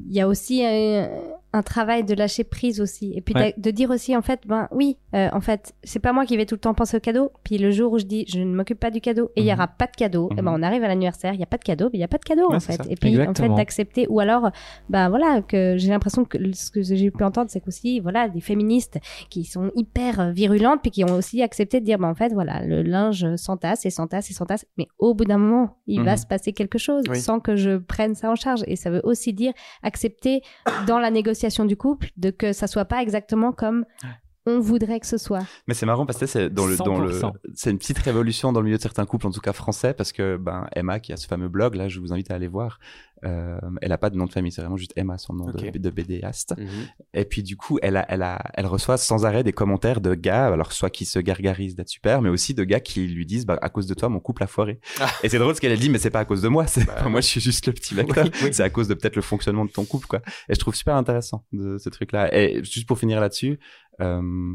il 0.06 0.16
y 0.16 0.22
a 0.22 0.28
aussi 0.28 0.66
euh, 0.66 1.08
un 1.54 1.62
travail 1.64 2.04
de 2.04 2.14
lâcher 2.14 2.44
prise 2.44 2.82
aussi, 2.82 3.14
et 3.16 3.22
puis 3.22 3.34
Ouais. 3.34 3.54
de 3.58 3.72
dire 3.72 3.90
aussi 3.90 4.16
en 4.18 4.22
fait, 4.22 4.42
ben 4.46 4.68
oui, 4.72 4.98
euh, 5.16 5.30
en 5.32 5.40
fait, 5.42 5.74
c'est 5.84 6.00
pas 6.00 6.12
moi 6.14 6.26
qui 6.26 6.36
vais 6.38 6.46
tout 6.46 6.56
le 6.56 6.60
temps 6.60 6.74
penser 6.74 6.98
au 6.98 7.00
cadeau. 7.00 7.32
Puis 7.44 7.58
le 7.58 7.72
jour 7.72 7.94
où 7.94 8.00
je 8.00 8.06
dis 8.06 8.26
je 8.28 8.40
ne 8.40 8.54
m'occupe 8.54 8.80
pas 8.80 8.92
du 8.92 9.00
cadeau 9.02 9.32
et 9.36 9.42
il 9.42 9.48
y 9.48 9.54
aura 9.54 9.68
pas 9.68 9.86
de 9.88 9.96
cadeau, 9.96 10.30
et 10.38 10.42
ben 10.42 10.54
on 10.54 10.62
arrive 10.62 10.84
à 10.84 10.88
l'anniversaire, 10.88 11.34
il 11.34 11.40
y 11.40 11.44
a 11.44 11.48
pas 11.48 11.58
de 11.58 11.64
cadeau, 11.64 11.86
mais 11.92 12.00
il 12.00 12.02
y 12.02 12.04
a 12.04 12.08
pas 12.10 12.18
de 12.18 12.24
cadeau 12.26 12.50
Ouais, 12.50 12.56
en 12.58 12.60
fait. 12.60 12.74
ça. 12.74 12.84
Et 12.90 12.96
puis 12.96 13.20
en 13.26 13.34
fait 13.34 13.50
d'accepter, 13.50 14.08
ou 14.10 14.20
alors, 14.20 14.50
ben 14.90 15.08
voilà, 15.10 15.42
que 15.42 15.76
j'ai 15.78 15.90
l'impression 15.90 16.26
que 16.26 16.38
ce 16.54 16.70
que 16.70 16.82
j'ai 16.84 17.12
pu 17.12 17.24
entendre, 17.24 17.50
c'est 17.50 17.62
qu'aussi 17.62 18.00
voilà 18.02 18.28
des 18.28 18.42
féministes 18.42 19.00
qui 19.30 19.44
sont 19.46 19.72
hyper 19.76 20.32
virulentes 20.34 20.82
puis 20.82 20.92
qui 20.92 21.04
ont 21.06 21.14
aussi 21.16 21.42
accepté 21.42 21.80
de 21.80 21.86
dire 21.86 21.98
bah 21.98 22.08
en 22.08 22.16
fait 22.16 22.34
voilà 22.34 22.62
le 22.66 22.82
linge 22.84 23.26
s'entasse 23.38 23.86
et 23.86 23.90
s'entasse 23.90 24.30
et 24.30 24.34
s'entasse 24.34 24.66
mais 24.78 24.88
au 25.00 25.14
bout 25.14 25.26
d'un 25.26 25.38
moment 25.38 25.78
il 25.88 26.04
va 26.04 26.12
Mhm. 26.12 26.18
se 26.18 26.26
passer 26.28 26.52
quelque 26.54 26.78
chose 26.78 27.04
Oui. 27.10 27.20
sans 27.20 27.40
que 27.40 27.56
je 27.56 27.78
prenne 27.78 28.16
ça 28.16 28.30
en 28.30 28.36
charge 28.36 28.64
et 28.68 28.76
ça 28.76 28.90
veut 28.90 29.02
aussi 29.04 29.34
dire 29.34 29.54
accepter 29.84 30.42
dans 30.88 31.00
la 31.00 31.10
négociation 31.12 31.37
du 31.66 31.78
couple 31.78 32.10
de 32.18 32.30
que 32.30 32.54
ça 32.54 32.68
soit 32.68 32.86
pas 32.86 33.02
exactement 33.02 33.52
comme 33.52 33.86
on 34.46 34.60
voudrait 34.60 35.00
que 35.00 35.06
ce 35.08 35.18
soit 35.18 35.46
Mais 35.68 35.74
c'est 35.74 35.86
marrant 35.86 36.06
parce 36.06 36.18
que 36.18 36.26
c'est 36.26 36.50
dans 36.50 36.66
le 36.66 36.78
dans 36.78 37.00
le 37.00 37.12
100%. 37.12 37.34
c'est 37.54 37.70
une 37.70 37.78
petite 37.78 37.98
révolution 38.00 38.54
dans 38.54 38.62
le 38.62 38.66
milieu 38.66 38.78
de 38.78 38.82
certains 38.82 39.06
couples 39.06 39.28
en 39.28 39.32
tout 39.32 39.42
cas 39.42 39.54
français 39.54 39.94
parce 39.94 40.12
que 40.14 40.38
ben 40.38 40.68
Emma 40.74 41.00
qui 41.00 41.12
a 41.14 41.18
ce 41.18 41.28
fameux 41.28 41.50
blog 41.50 41.76
là 41.76 41.90
je 41.90 42.00
vous 42.00 42.14
invite 42.14 42.32
à 42.32 42.36
aller 42.36 42.48
voir 42.48 42.80
euh, 43.26 43.60
elle 43.82 43.92
a 43.92 43.98
pas 43.98 44.10
de 44.10 44.16
nom 44.18 44.26
de 44.26 44.32
famille 44.32 44.52
c'est 44.52 44.62
vraiment 44.62 44.78
juste 44.78 44.94
Emma 44.96 45.18
son 45.18 45.34
nom 45.34 45.46
de, 45.52 45.78
de 45.78 45.90
BDaste 45.90 46.54
Mhm. 46.58 46.68
et 47.14 47.26
puis 47.26 47.42
du 47.44 47.58
coup 47.58 47.80
elle 47.82 47.98
a 47.98 48.06
elle 48.10 48.22
a 48.22 48.40
elle 48.54 48.66
reçoit 48.68 48.98
sans 48.98 49.26
arrêt 49.26 49.44
des 49.44 49.54
commentaires 49.54 50.02
de 50.02 50.14
gars 50.14 50.48
alors 50.48 50.72
soit 50.72 50.90
qui 50.90 51.06
se 51.06 51.18
gargarisent 51.20 51.76
d'être 51.76 51.90
super 51.90 52.22
mais 52.22 52.30
aussi 52.30 52.54
de 52.54 52.64
gars 52.64 52.80
qui 52.80 53.08
lui 53.08 53.26
disent 53.26 53.46
bah 53.46 53.58
à 53.62 53.70
cause 53.70 53.88
de 53.88 53.94
toi 53.94 54.10
mon 54.10 54.20
couple 54.20 54.44
a 54.44 54.48
foiré. 54.48 54.80
Ah. 55.00 55.08
et 55.24 55.30
c'est 55.30 55.40
drôle 55.40 55.56
ce 55.56 55.62
qu'elle 55.62 55.72
a 55.72 55.78
dit 55.78 55.90
mais 55.90 55.98
c'est 55.98 56.10
pas 56.12 56.20
à 56.20 56.26
cause 56.26 56.42
de 56.42 56.48
moi 56.48 56.68
c'est 56.68 56.86
Bah, 56.86 57.08
moi 57.10 57.22
je 57.22 57.28
suis 57.28 57.42
juste 57.42 57.66
le 57.68 57.74
petit 57.74 57.94
vecteur. 57.96 58.26
Oui, 58.26 58.32
oui. 58.44 58.50
c'est 58.54 58.64
à 58.64 58.70
cause 58.70 58.88
de 58.88 58.94
peut-être 58.94 59.16
le 59.16 59.22
fonctionnement 59.22 59.66
de 59.66 59.72
ton 59.72 59.86
couple 59.86 60.08
quoi. 60.08 60.22
Et 60.50 60.54
je 60.54 60.60
trouve 60.60 60.76
super 60.76 60.96
intéressant 60.96 61.44
de 61.52 61.78
ce 61.78 61.90
truc 61.90 62.12
là 62.12 62.34
et 62.36 62.64
juste 62.64 62.88
pour 62.88 63.00
finir 63.00 63.20
là-dessus 63.20 63.60
euh, 64.02 64.54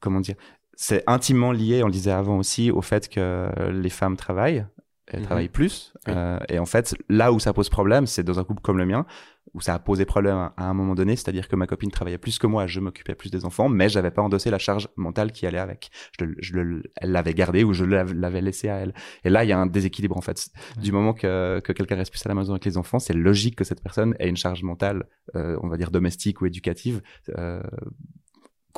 comment 0.00 0.20
dire 0.20 0.36
c'est 0.80 1.02
intimement 1.08 1.50
lié, 1.50 1.82
on 1.82 1.86
le 1.86 1.92
disait 1.92 2.12
avant 2.12 2.38
aussi, 2.38 2.70
au 2.70 2.82
fait 2.82 3.08
que 3.08 3.50
les 3.72 3.90
femmes 3.90 4.16
travaillent, 4.16 4.64
elles 5.10 5.20
Mhm. 5.20 5.26
travaillent 5.26 5.48
plus. 5.48 5.92
Oui. 6.06 6.12
Euh, 6.16 6.38
et 6.48 6.58
en 6.58 6.66
fait, 6.66 6.94
là 7.08 7.32
où 7.32 7.38
ça 7.38 7.52
pose 7.52 7.68
problème, 7.68 8.06
c'est 8.06 8.22
dans 8.22 8.38
un 8.38 8.44
couple 8.44 8.62
comme 8.62 8.78
le 8.78 8.86
mien, 8.86 9.06
où 9.54 9.62
ça 9.62 9.72
a 9.74 9.78
posé 9.78 10.04
problème 10.04 10.36
à, 10.36 10.52
un 10.58 10.74
moment 10.74 10.94
donné, 10.94 11.16
c'est-à-dire 11.16 11.48
que 11.48 11.56
ma 11.56 11.66
copine 11.66 11.90
travaillait 11.90 12.18
plus 12.18 12.38
que 12.38 12.46
moi, 12.46 12.66
je 12.66 12.80
m'occupais 12.80 13.14
plus 13.14 13.30
des 13.30 13.46
enfants, 13.46 13.70
mais 13.70 13.88
j'avais 13.88 14.10
pas 14.10 14.20
endossé 14.20 14.50
la 14.50 14.58
charge 14.58 14.88
mentale 14.96 15.32
qui 15.32 15.46
allait 15.46 15.58
avec. 15.58 15.88
Je, 16.18 16.26
le- 16.26 16.36
je 16.40 16.52
le- 16.52 16.82
elle 16.96 17.12
l'avait 17.12 17.32
gardée 17.32 17.64
ou 17.64 17.72
je 17.72 17.86
l'av- 17.86 18.12
l'avais 18.12 18.42
laissée 18.42 18.68
à 18.68 18.76
elle. 18.76 18.92
Et 19.24 19.30
là, 19.30 19.44
il 19.44 19.48
y 19.48 19.52
a 19.52 19.58
un 19.58 19.64
déséquilibre 19.66 20.18
en 20.18 20.20
fait. 20.20 20.50
Du 20.82 20.92
moment 20.92 21.14
que, 21.14 21.60
que 21.64 21.72
quelqu'un 21.72 21.96
reste 21.96 22.10
plus 22.10 22.24
à 22.26 22.28
la 22.28 22.34
maison 22.34 22.52
avec 22.52 22.66
les 22.66 22.76
enfants, 22.76 22.98
c'est 22.98 23.14
logique 23.14 23.56
que 23.56 23.64
cette 23.64 23.82
personne 23.82 24.14
ait 24.18 24.28
une 24.28 24.36
charge 24.36 24.62
mentale, 24.62 25.04
euh, 25.34 25.56
on 25.62 25.68
va 25.68 25.78
dire 25.78 25.90
domestique 25.90 26.42
ou 26.42 26.46
éducative. 26.46 27.00
Euh, 27.38 27.62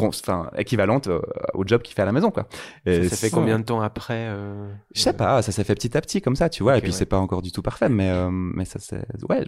Enfin, 0.09 0.51
équivalente 0.57 1.09
euh, 1.09 1.21
au 1.55 1.67
job 1.67 1.83
qu'il 1.83 1.95
fait 1.95 2.03
à 2.03 2.07
la 2.07 2.13
maison, 2.13 2.31
quoi. 2.31 2.47
Et 2.87 3.05
Ça, 3.05 3.11
ça 3.11 3.17
fait 3.17 3.31
combien 3.31 3.59
de 3.59 3.65
temps 3.65 3.81
après 3.81 4.27
euh, 4.29 4.73
je 4.95 5.01
sais 5.01 5.13
pas, 5.13 5.43
ça 5.43 5.53
s'est 5.53 5.65
fait 5.65 5.75
petit 5.75 5.97
à 5.97 6.01
petit 6.01 6.21
comme 6.21 6.37
ça, 6.37 6.49
tu 6.49 6.63
vois. 6.63 6.77
Et 6.79 6.81
puis 6.81 6.91
ouais. 6.91 6.97
c'est 6.97 7.07
pas 7.07 7.19
encore 7.19 7.43
du 7.43 7.53
tout 7.53 7.63
parfait, 7.63 7.89
mais 7.89 8.11
euh, 8.11 8.29
mais 8.31 8.65
ça 8.65 8.79
c'est 8.79 9.05
ouais, 9.29 9.45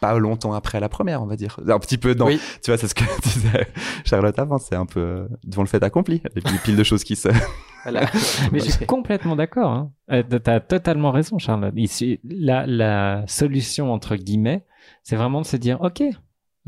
pas 0.00 0.18
longtemps 0.18 0.52
après 0.52 0.80
la 0.80 0.88
première, 0.88 1.22
on 1.22 1.26
va 1.26 1.36
dire. 1.36 1.58
Un 1.66 1.78
petit 1.78 1.98
peu 1.98 2.14
dans, 2.14 2.26
Oui. 2.26 2.40
tu 2.62 2.70
vois, 2.70 2.78
c'est 2.78 2.88
ce 2.88 2.94
que 2.94 3.04
disait 3.22 3.66
Charlotte 4.04 4.38
avant, 4.38 4.58
c'est 4.58 4.74
un 4.76 4.86
peu 4.86 5.00
euh, 5.00 5.28
devant 5.44 5.62
le 5.62 5.68
fait 5.68 5.82
accompli. 5.82 6.22
Et 6.36 6.40
puis 6.40 6.58
pile 6.64 6.76
de 6.76 6.84
choses 6.84 7.04
qui 7.04 7.16
se. 7.16 7.28
Voilà. 7.84 8.10
Mais 8.52 8.58
je 8.58 8.70
suis 8.70 8.86
complètement 8.86 9.36
d'accord. 9.36 9.70
Hein. 9.70 9.92
Euh, 10.10 10.22
T'as 10.22 10.60
totalement 10.60 11.12
raison, 11.12 11.38
Charlotte. 11.38 11.72
Ici, 11.76 12.20
la, 12.24 12.66
la 12.66 13.24
solution 13.28 13.92
entre 13.92 14.16
guillemets, 14.16 14.66
c'est 15.04 15.16
vraiment 15.16 15.40
de 15.40 15.46
se 15.46 15.56
dire, 15.56 15.80
ok. 15.80 16.02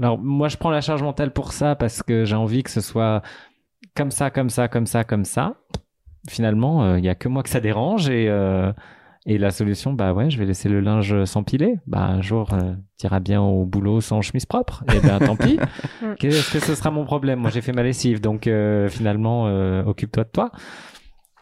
Alors 0.00 0.18
moi, 0.18 0.48
je 0.48 0.56
prends 0.56 0.70
la 0.70 0.80
charge 0.80 1.02
mentale 1.02 1.32
pour 1.32 1.52
ça 1.52 1.76
parce 1.76 2.02
que 2.02 2.24
j'ai 2.24 2.36
envie 2.36 2.62
que 2.62 2.70
ce 2.70 2.80
soit 2.80 3.22
comme 3.94 4.10
ça, 4.10 4.30
comme 4.30 4.50
ça, 4.50 4.68
comme 4.68 4.86
ça, 4.86 5.04
comme 5.04 5.24
ça. 5.24 5.54
Finalement, 6.28 6.96
il 6.96 7.04
y 7.04 7.08
a 7.08 7.14
que 7.14 7.28
moi 7.28 7.42
que 7.42 7.48
ça 7.48 7.60
dérange 7.60 8.08
et 8.08 8.28
euh, 8.28 8.72
Et 9.26 9.36
la 9.36 9.50
solution, 9.50 9.92
bah 9.92 10.14
ouais, 10.14 10.30
je 10.30 10.38
vais 10.38 10.46
laisser 10.46 10.68
le 10.70 10.80
linge 10.80 11.24
s'empiler. 11.24 11.78
Bah 11.86 12.04
un 12.06 12.22
jour, 12.22 12.54
euh, 12.54 12.74
t'iras 12.96 13.20
bien 13.20 13.42
au 13.42 13.66
boulot 13.66 14.00
sans 14.00 14.22
chemise 14.22 14.46
propre. 14.46 14.82
Et 14.94 15.00
ben 15.00 15.18
tant 15.18 15.36
pis. 15.36 15.58
Qu'est-ce 16.18 16.52
que 16.52 16.58
ce 16.58 16.74
sera 16.74 16.90
mon 16.90 17.04
problème? 17.04 17.38
Moi, 17.38 17.50
j'ai 17.50 17.60
fait 17.60 17.72
ma 17.72 17.82
lessive, 17.82 18.20
donc 18.22 18.46
euh, 18.46 18.88
finalement, 18.88 19.46
euh, 19.46 19.82
occupe-toi 19.84 20.24
de 20.24 20.30
toi. 20.30 20.50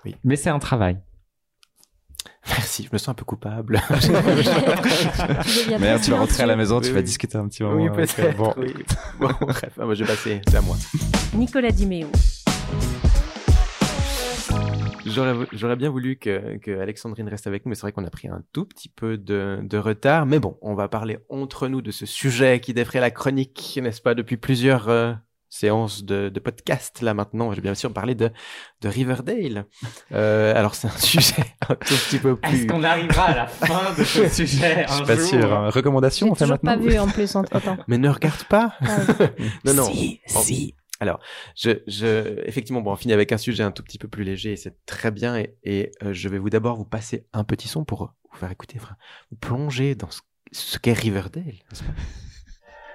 Oui. 0.04 0.16
Mais 0.24 0.34
c'est 0.34 0.50
un 0.50 0.59
travail. 0.59 0.98
Merci, 2.49 2.85
je 2.85 2.89
me 2.93 2.99
sens 2.99 3.09
un 3.11 3.14
peu 3.14 3.24
coupable. 3.24 3.81
Mais 5.81 6.01
tu 6.01 6.11
vas 6.11 6.18
rentrer 6.18 6.43
à 6.43 6.47
la 6.47 6.57
maison, 6.57 6.81
tu 6.81 6.89
Oui, 6.89 6.95
vas 6.95 7.03
discuter 7.03 7.37
un 7.37 7.47
petit 7.49 7.62
moment. 7.62 7.76
oui, 7.83 7.91
peut-être. 7.91 8.37
bon. 8.37 8.55
oui. 8.57 8.74
Bon, 9.20 9.29
bref, 9.41 9.76
moi, 9.76 9.95
je 9.95 10.05
vais 10.05 10.09
passer, 10.11 10.41
c'est 10.49 10.57
à 10.57 10.61
moi. 10.61 10.76
Nicolas 11.35 11.70
Diméo. 11.70 12.09
J'aurais, 15.07 15.35
j'aurais 15.53 15.76
bien 15.76 15.91
voulu 15.91 16.16
que, 16.16 16.59
que 16.59 16.79
Alexandrine 16.81 17.29
reste 17.29 17.47
avec 17.47 17.64
nous, 17.64 17.70
mais 17.70 17.74
c'est 17.74 17.83
vrai 17.83 17.93
qu'on 17.93 18.05
a 18.05 18.11
pris 18.11 18.29
un 18.29 18.43
tout 18.53 18.66
petit 18.66 18.89
peu 18.91 19.16
de, 19.16 19.59
de 19.62 19.79
retard. 19.79 20.26
Mais 20.26 20.39
bon, 20.39 20.59
on 20.61 20.74
va 20.74 20.89
parler 20.89 21.18
entre 21.31 21.68
nous 21.68 21.81
de 21.81 21.91
ce 21.91 22.05
sujet 22.05 22.61
qui 22.61 22.74
défrait 22.74 23.01
la 23.01 23.11
chronique, 23.11 23.79
n'est-ce 23.83 24.03
pas, 24.03 24.14
depuis 24.14 24.37
plusieurs 24.37 24.89
euh, 24.91 25.14
séances 25.51 26.05
de, 26.05 26.28
de 26.28 26.40
podcast. 26.40 27.01
Là 27.01 27.14
maintenant, 27.14 27.51
je 27.51 27.57
vais 27.57 27.62
bien 27.62 27.74
sûr 27.74 27.92
parler 27.92 28.14
de, 28.14 28.30
de 28.80 28.88
Riverdale. 28.88 29.64
Euh, 30.12 30.55
alors 30.55 30.74
c'est 30.74 30.88
un 30.88 30.90
sujet 30.99 31.44
un 31.68 31.74
tout 31.74 31.94
petit 31.94 32.18
peu 32.18 32.36
plus. 32.36 32.55
Est-ce 32.62 32.66
qu'on 32.66 32.82
arrivera 32.84 33.24
à 33.24 33.34
la 33.34 33.46
fin 33.46 33.94
de 33.99 34.05
ce 34.05 34.28
sujet 34.44 34.84
Je 34.88 34.92
suis 34.92 35.03
un 35.03 35.07
pas 35.07 35.16
jour 35.16 35.26
sûr. 35.28 35.53
hein. 35.55 35.70
Recommandation, 35.70 36.26
J'ai 36.26 36.30
on 36.32 36.34
fait 36.34 36.44
toujours 36.44 36.59
maintenant. 36.62 36.84
pas 36.84 36.90
vu 36.90 36.99
en 36.99 37.09
plus 37.09 37.36
entre 37.36 37.61
temps. 37.61 37.76
Mais 37.88 37.99
ne 37.99 38.09
regarde 38.09 38.44
pas. 38.44 38.74
non, 39.64 39.74
non. 39.74 39.84
Si, 39.84 40.20
En- 40.34 40.40
si. 40.40 40.74
Alors, 41.01 41.20
je, 41.55 41.70
je, 41.86 42.40
effectivement, 42.44 42.80
bon, 42.80 42.90
on 42.92 42.96
finit 42.96 43.14
avec 43.14 43.30
un 43.30 43.38
sujet 43.38 43.62
un 43.62 43.70
tout 43.70 43.84
petit 43.84 43.99
peu 43.99 44.09
plus 44.09 44.24
léger 44.24 44.53
et 44.53 44.57
c'est 44.57 44.84
très 44.84 45.12
bien. 45.12 45.36
Et, 45.36 45.55
et, 45.62 45.92
euh, 46.03 46.12
je 46.12 46.28
vais 46.28 46.38
vous 46.38 46.51
d'abord 46.51 46.76
vous 46.76 46.84
passer 46.84 47.24
un 47.32 47.44
petit 47.44 47.68
son 47.68 47.84
pour 47.84 48.14
vous 48.32 48.36
faire 48.38 48.51
écouter, 48.51 48.78
enfin, 48.82 48.96
vous 49.30 49.36
plonger 49.36 49.94
dans 49.94 50.11
ce, 50.11 50.20
ce 50.51 50.76
qu'est 50.78 50.92
Riverdale. 50.94 51.55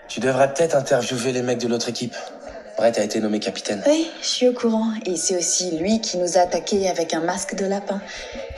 Tu 0.10 0.20
devrais 0.20 0.54
peut-être 0.54 0.76
interviewer 0.76 1.32
les 1.32 1.42
mecs 1.42 1.62
de 1.62 1.68
l'autre 1.70 1.88
équipe. 1.88 2.14
Brett 2.78 2.98
a 2.98 3.04
été 3.04 3.20
nommé 3.20 3.40
capitaine. 3.40 3.82
Oui, 3.88 4.08
je 4.22 4.26
suis 4.28 4.48
au 4.48 4.54
courant. 4.54 4.92
Et 5.06 5.16
c'est 5.16 5.38
aussi 5.38 5.78
lui 5.78 6.02
qui 6.02 6.18
nous 6.18 6.38
a 6.38 6.42
attaqués 6.42 6.90
avec 6.90 7.14
un 7.14 7.22
masque 7.22 7.56
de 7.56 7.66
lapin. 7.66 8.02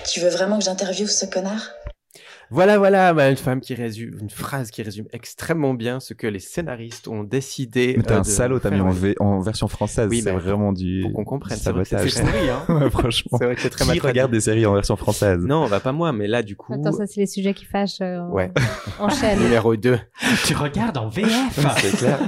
Tu 0.09 0.20
veux 0.20 0.30
vraiment 0.30 0.57
que 0.57 0.63
j'interviewe 0.63 1.07
ce 1.07 1.26
connard? 1.26 1.70
Voilà, 2.51 2.78
voilà, 2.78 3.11
bah, 3.11 3.28
une 3.30 3.38
femme 3.38 3.59
qui 3.59 3.74
résume, 3.74 4.20
une 4.22 4.30
phrase 4.30 4.70
qui 4.70 4.84
résume 4.84 5.07
extrêmement 5.11 5.74
bien 5.74 5.99
ce 5.99 6.13
que 6.13 6.28
les 6.28 6.38
scénaristes 6.39 7.07
ont 7.07 7.24
décidé. 7.24 7.95
Mais 7.97 8.03
t'es 8.03 8.13
euh, 8.13 8.18
un 8.18 8.22
de 8.22 8.26
salaud, 8.28 8.59
t'as 8.59 8.70
mis 8.70 8.82
en, 8.82 8.91
V- 8.91 9.16
en 9.20 9.39
version 9.39 9.68
française. 9.68 10.07
Oui, 10.11 10.22
c'est 10.22 10.32
mais 10.32 10.38
vraiment 10.39 10.72
du. 10.72 11.01
Pour 11.01 11.13
qu'on 11.13 11.24
comprenne. 11.26 11.57
C'est 11.57 11.72
vrai 11.72 11.84
que 11.84 11.89
c'est 12.07 12.22
pourri, 12.22 12.49
hein. 12.51 12.63
Ouais, 12.70 12.89
franchement. 12.91 13.38
C'est 13.39 13.45
vrai 13.45 13.55
que 13.55 13.61
c'est 13.61 13.72
très 13.72 13.84
Qui 13.84 13.89
mal 13.89 13.97
regarde 13.99 14.16
traduit. 14.30 14.38
des 14.38 14.41
séries 14.41 14.66
en 14.68 14.76
version 14.76 14.95
française? 14.95 15.39
Non, 15.39 15.68
bah 15.68 15.80
pas 15.80 15.91
moi, 15.91 16.13
mais 16.13 16.28
là, 16.28 16.43
du 16.43 16.55
coup. 16.55 16.72
Attends, 16.72 16.91
ça 16.91 17.07
c'est 17.07 17.20
les 17.22 17.26
sujets 17.28 17.55
qui 17.55 17.66
fâchent. 17.66 18.01
euh, 18.01 18.22
Ouais. 18.30 18.51
Enchaîne. 18.99 19.39
Numéro 19.43 19.76
2. 19.76 19.97
Tu 20.45 20.53
regardes 20.55 20.97
en 20.99 21.09
VF 21.09 21.28
C'est 21.82 21.97
clair. 21.97 22.20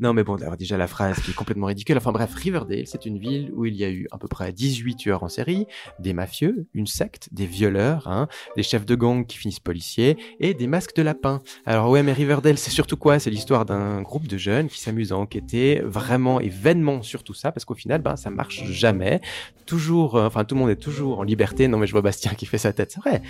Non, 0.00 0.12
mais 0.12 0.22
bon, 0.22 0.36
déjà 0.56 0.76
la 0.76 0.86
phrase 0.86 1.18
qui 1.18 1.32
est 1.32 1.34
complètement 1.34 1.66
ridicule. 1.66 1.96
Enfin 1.96 2.12
bref, 2.12 2.32
Riverdale, 2.32 2.86
c'est 2.86 3.04
une 3.04 3.18
ville 3.18 3.50
où 3.54 3.66
il 3.66 3.74
y 3.74 3.82
a 3.82 3.90
eu 3.90 4.06
à 4.12 4.18
peu 4.18 4.28
près 4.28 4.52
18 4.52 4.94
tueurs 4.94 5.24
en 5.24 5.28
série, 5.28 5.66
des 5.98 6.12
mafieux, 6.12 6.68
une 6.72 6.86
secte, 6.86 7.28
des 7.32 7.46
violeurs, 7.46 8.06
hein, 8.06 8.28
des 8.56 8.62
chefs 8.62 8.86
de 8.86 8.94
gang 8.94 9.26
qui 9.26 9.38
finissent 9.38 9.58
policiers 9.58 10.16
et 10.38 10.54
des 10.54 10.68
masques 10.68 10.94
de 10.94 11.02
lapin. 11.02 11.42
Alors 11.66 11.90
ouais, 11.90 12.04
mais 12.04 12.12
Riverdale, 12.12 12.58
c'est 12.58 12.70
surtout 12.70 12.96
quoi? 12.96 13.18
C'est 13.18 13.30
l'histoire 13.30 13.64
d'un 13.64 14.00
groupe 14.02 14.28
de 14.28 14.38
jeunes 14.38 14.68
qui 14.68 14.78
s'amusent 14.78 15.10
à 15.10 15.16
enquêter 15.16 15.80
vraiment 15.80 16.38
et 16.38 16.48
vainement 16.48 17.02
sur 17.02 17.24
tout 17.24 17.34
ça 17.34 17.50
parce 17.50 17.64
qu'au 17.64 17.74
final, 17.74 18.00
ben 18.00 18.14
ça 18.14 18.30
marche 18.30 18.64
jamais. 18.66 19.20
Toujours, 19.66 20.16
euh, 20.16 20.26
enfin 20.26 20.44
tout 20.44 20.54
le 20.54 20.60
monde 20.60 20.70
est 20.70 20.76
toujours 20.76 21.18
en 21.18 21.24
liberté. 21.24 21.66
Non 21.66 21.78
mais 21.78 21.88
je 21.88 21.92
vois 21.92 22.02
Bastien 22.02 22.32
qui 22.34 22.46
fait 22.46 22.58
sa 22.58 22.72
tête, 22.72 22.92
c'est 22.92 23.00
vrai. 23.00 23.20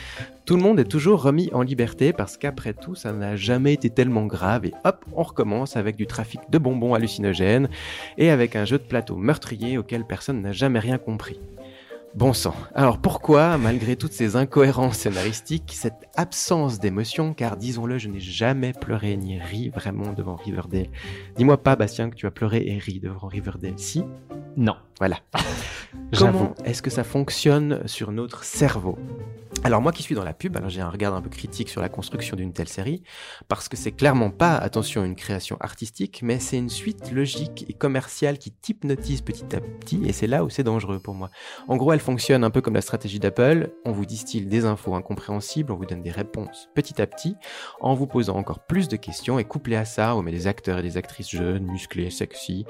Tout 0.44 0.56
le 0.56 0.62
monde 0.62 0.78
est 0.78 0.84
toujours 0.84 1.22
remis 1.22 1.48
en 1.54 1.62
liberté 1.62 2.12
parce 2.12 2.36
qu'après 2.36 2.74
tout, 2.74 2.94
ça 2.94 3.12
n'a 3.12 3.36
jamais 3.36 3.72
été 3.72 3.88
tellement 3.88 4.26
grave 4.26 4.66
et 4.66 4.74
hop, 4.84 5.04
on 5.14 5.22
recommence 5.22 5.76
avec 5.76 5.96
du 5.96 6.06
trafic 6.06 6.40
de 6.50 6.57
bonbons 6.58 6.94
hallucinogènes 6.94 7.68
et 8.16 8.30
avec 8.30 8.56
un 8.56 8.64
jeu 8.64 8.78
de 8.78 8.84
plateau 8.84 9.16
meurtrier 9.16 9.78
auquel 9.78 10.04
personne 10.04 10.42
n'a 10.42 10.52
jamais 10.52 10.78
rien 10.78 10.98
compris. 10.98 11.40
Bon 12.14 12.32
sang. 12.32 12.54
Alors 12.74 12.98
pourquoi, 12.98 13.58
malgré 13.58 13.94
toutes 13.94 14.12
ces 14.12 14.34
incohérences 14.34 14.98
scénaristiques, 14.98 15.72
cette 15.74 16.08
absence 16.16 16.80
d'émotion, 16.80 17.34
car 17.34 17.56
disons-le, 17.56 17.98
je 17.98 18.08
n'ai 18.08 18.20
jamais 18.20 18.72
pleuré 18.72 19.16
ni 19.16 19.38
ri 19.38 19.68
vraiment 19.68 20.12
devant 20.14 20.36
Riverdale. 20.36 20.88
Dis-moi 21.36 21.62
pas, 21.62 21.76
Bastien, 21.76 22.08
que 22.10 22.14
tu 22.14 22.26
as 22.26 22.30
pleuré 22.30 22.64
et 22.66 22.78
ri 22.78 22.98
devant 22.98 23.28
Riverdale. 23.28 23.74
Si? 23.76 24.02
Non. 24.56 24.74
Voilà. 24.98 25.18
J'avoue. 26.12 26.38
Comment 26.38 26.54
est-ce 26.64 26.82
que 26.82 26.90
ça 26.90 27.04
fonctionne 27.04 27.86
sur 27.86 28.10
notre 28.10 28.42
cerveau? 28.42 28.98
Alors 29.64 29.82
moi 29.82 29.92
qui 29.92 30.02
suis 30.02 30.14
dans 30.14 30.24
la 30.24 30.34
pub, 30.34 30.56
alors 30.56 30.70
j'ai 30.70 30.80
un 30.80 30.88
regard 30.88 31.14
un 31.14 31.20
peu 31.20 31.28
critique 31.28 31.68
sur 31.68 31.80
la 31.80 31.88
construction 31.88 32.36
d'une 32.36 32.52
telle 32.52 32.68
série, 32.68 33.02
parce 33.48 33.68
que 33.68 33.76
c'est 33.76 33.92
clairement 33.92 34.30
pas, 34.30 34.56
attention, 34.56 35.04
une 35.04 35.16
création 35.16 35.56
artistique, 35.60 36.20
mais 36.22 36.38
c'est 36.38 36.56
une 36.56 36.68
suite 36.68 37.10
logique 37.12 37.66
et 37.68 37.72
commerciale 37.72 38.38
qui 38.38 38.52
t'hypnotise 38.52 39.20
petit 39.20 39.56
à 39.56 39.60
petit, 39.60 40.00
et 40.06 40.12
c'est 40.12 40.26
là 40.26 40.44
où 40.44 40.50
c'est 40.50 40.62
dangereux 40.62 41.00
pour 41.00 41.14
moi. 41.14 41.30
En 41.66 41.76
gros, 41.76 41.92
elle 41.92 42.00
fonctionne 42.00 42.44
un 42.44 42.50
peu 42.50 42.60
comme 42.60 42.74
la 42.74 42.80
stratégie 42.80 43.18
d'Apple, 43.18 43.70
on 43.84 43.92
vous 43.92 44.06
distille 44.06 44.46
des 44.46 44.64
infos 44.64 44.94
incompréhensibles, 44.94 45.72
on 45.72 45.76
vous 45.76 45.86
donne 45.86 46.02
des 46.02 46.12
réponses 46.12 46.68
petit 46.74 47.02
à 47.02 47.06
petit, 47.06 47.34
en 47.80 47.94
vous 47.94 48.06
posant 48.06 48.36
encore 48.36 48.60
plus 48.60 48.88
de 48.88 48.96
questions, 48.96 49.38
et 49.38 49.44
couplé 49.44 49.76
à 49.76 49.84
ça, 49.84 50.14
on 50.14 50.22
met 50.22 50.32
des 50.32 50.46
acteurs 50.46 50.78
et 50.78 50.82
des 50.82 50.96
actrices 50.96 51.30
jeunes, 51.30 51.64
musclés, 51.64 52.10
sexy, 52.10 52.64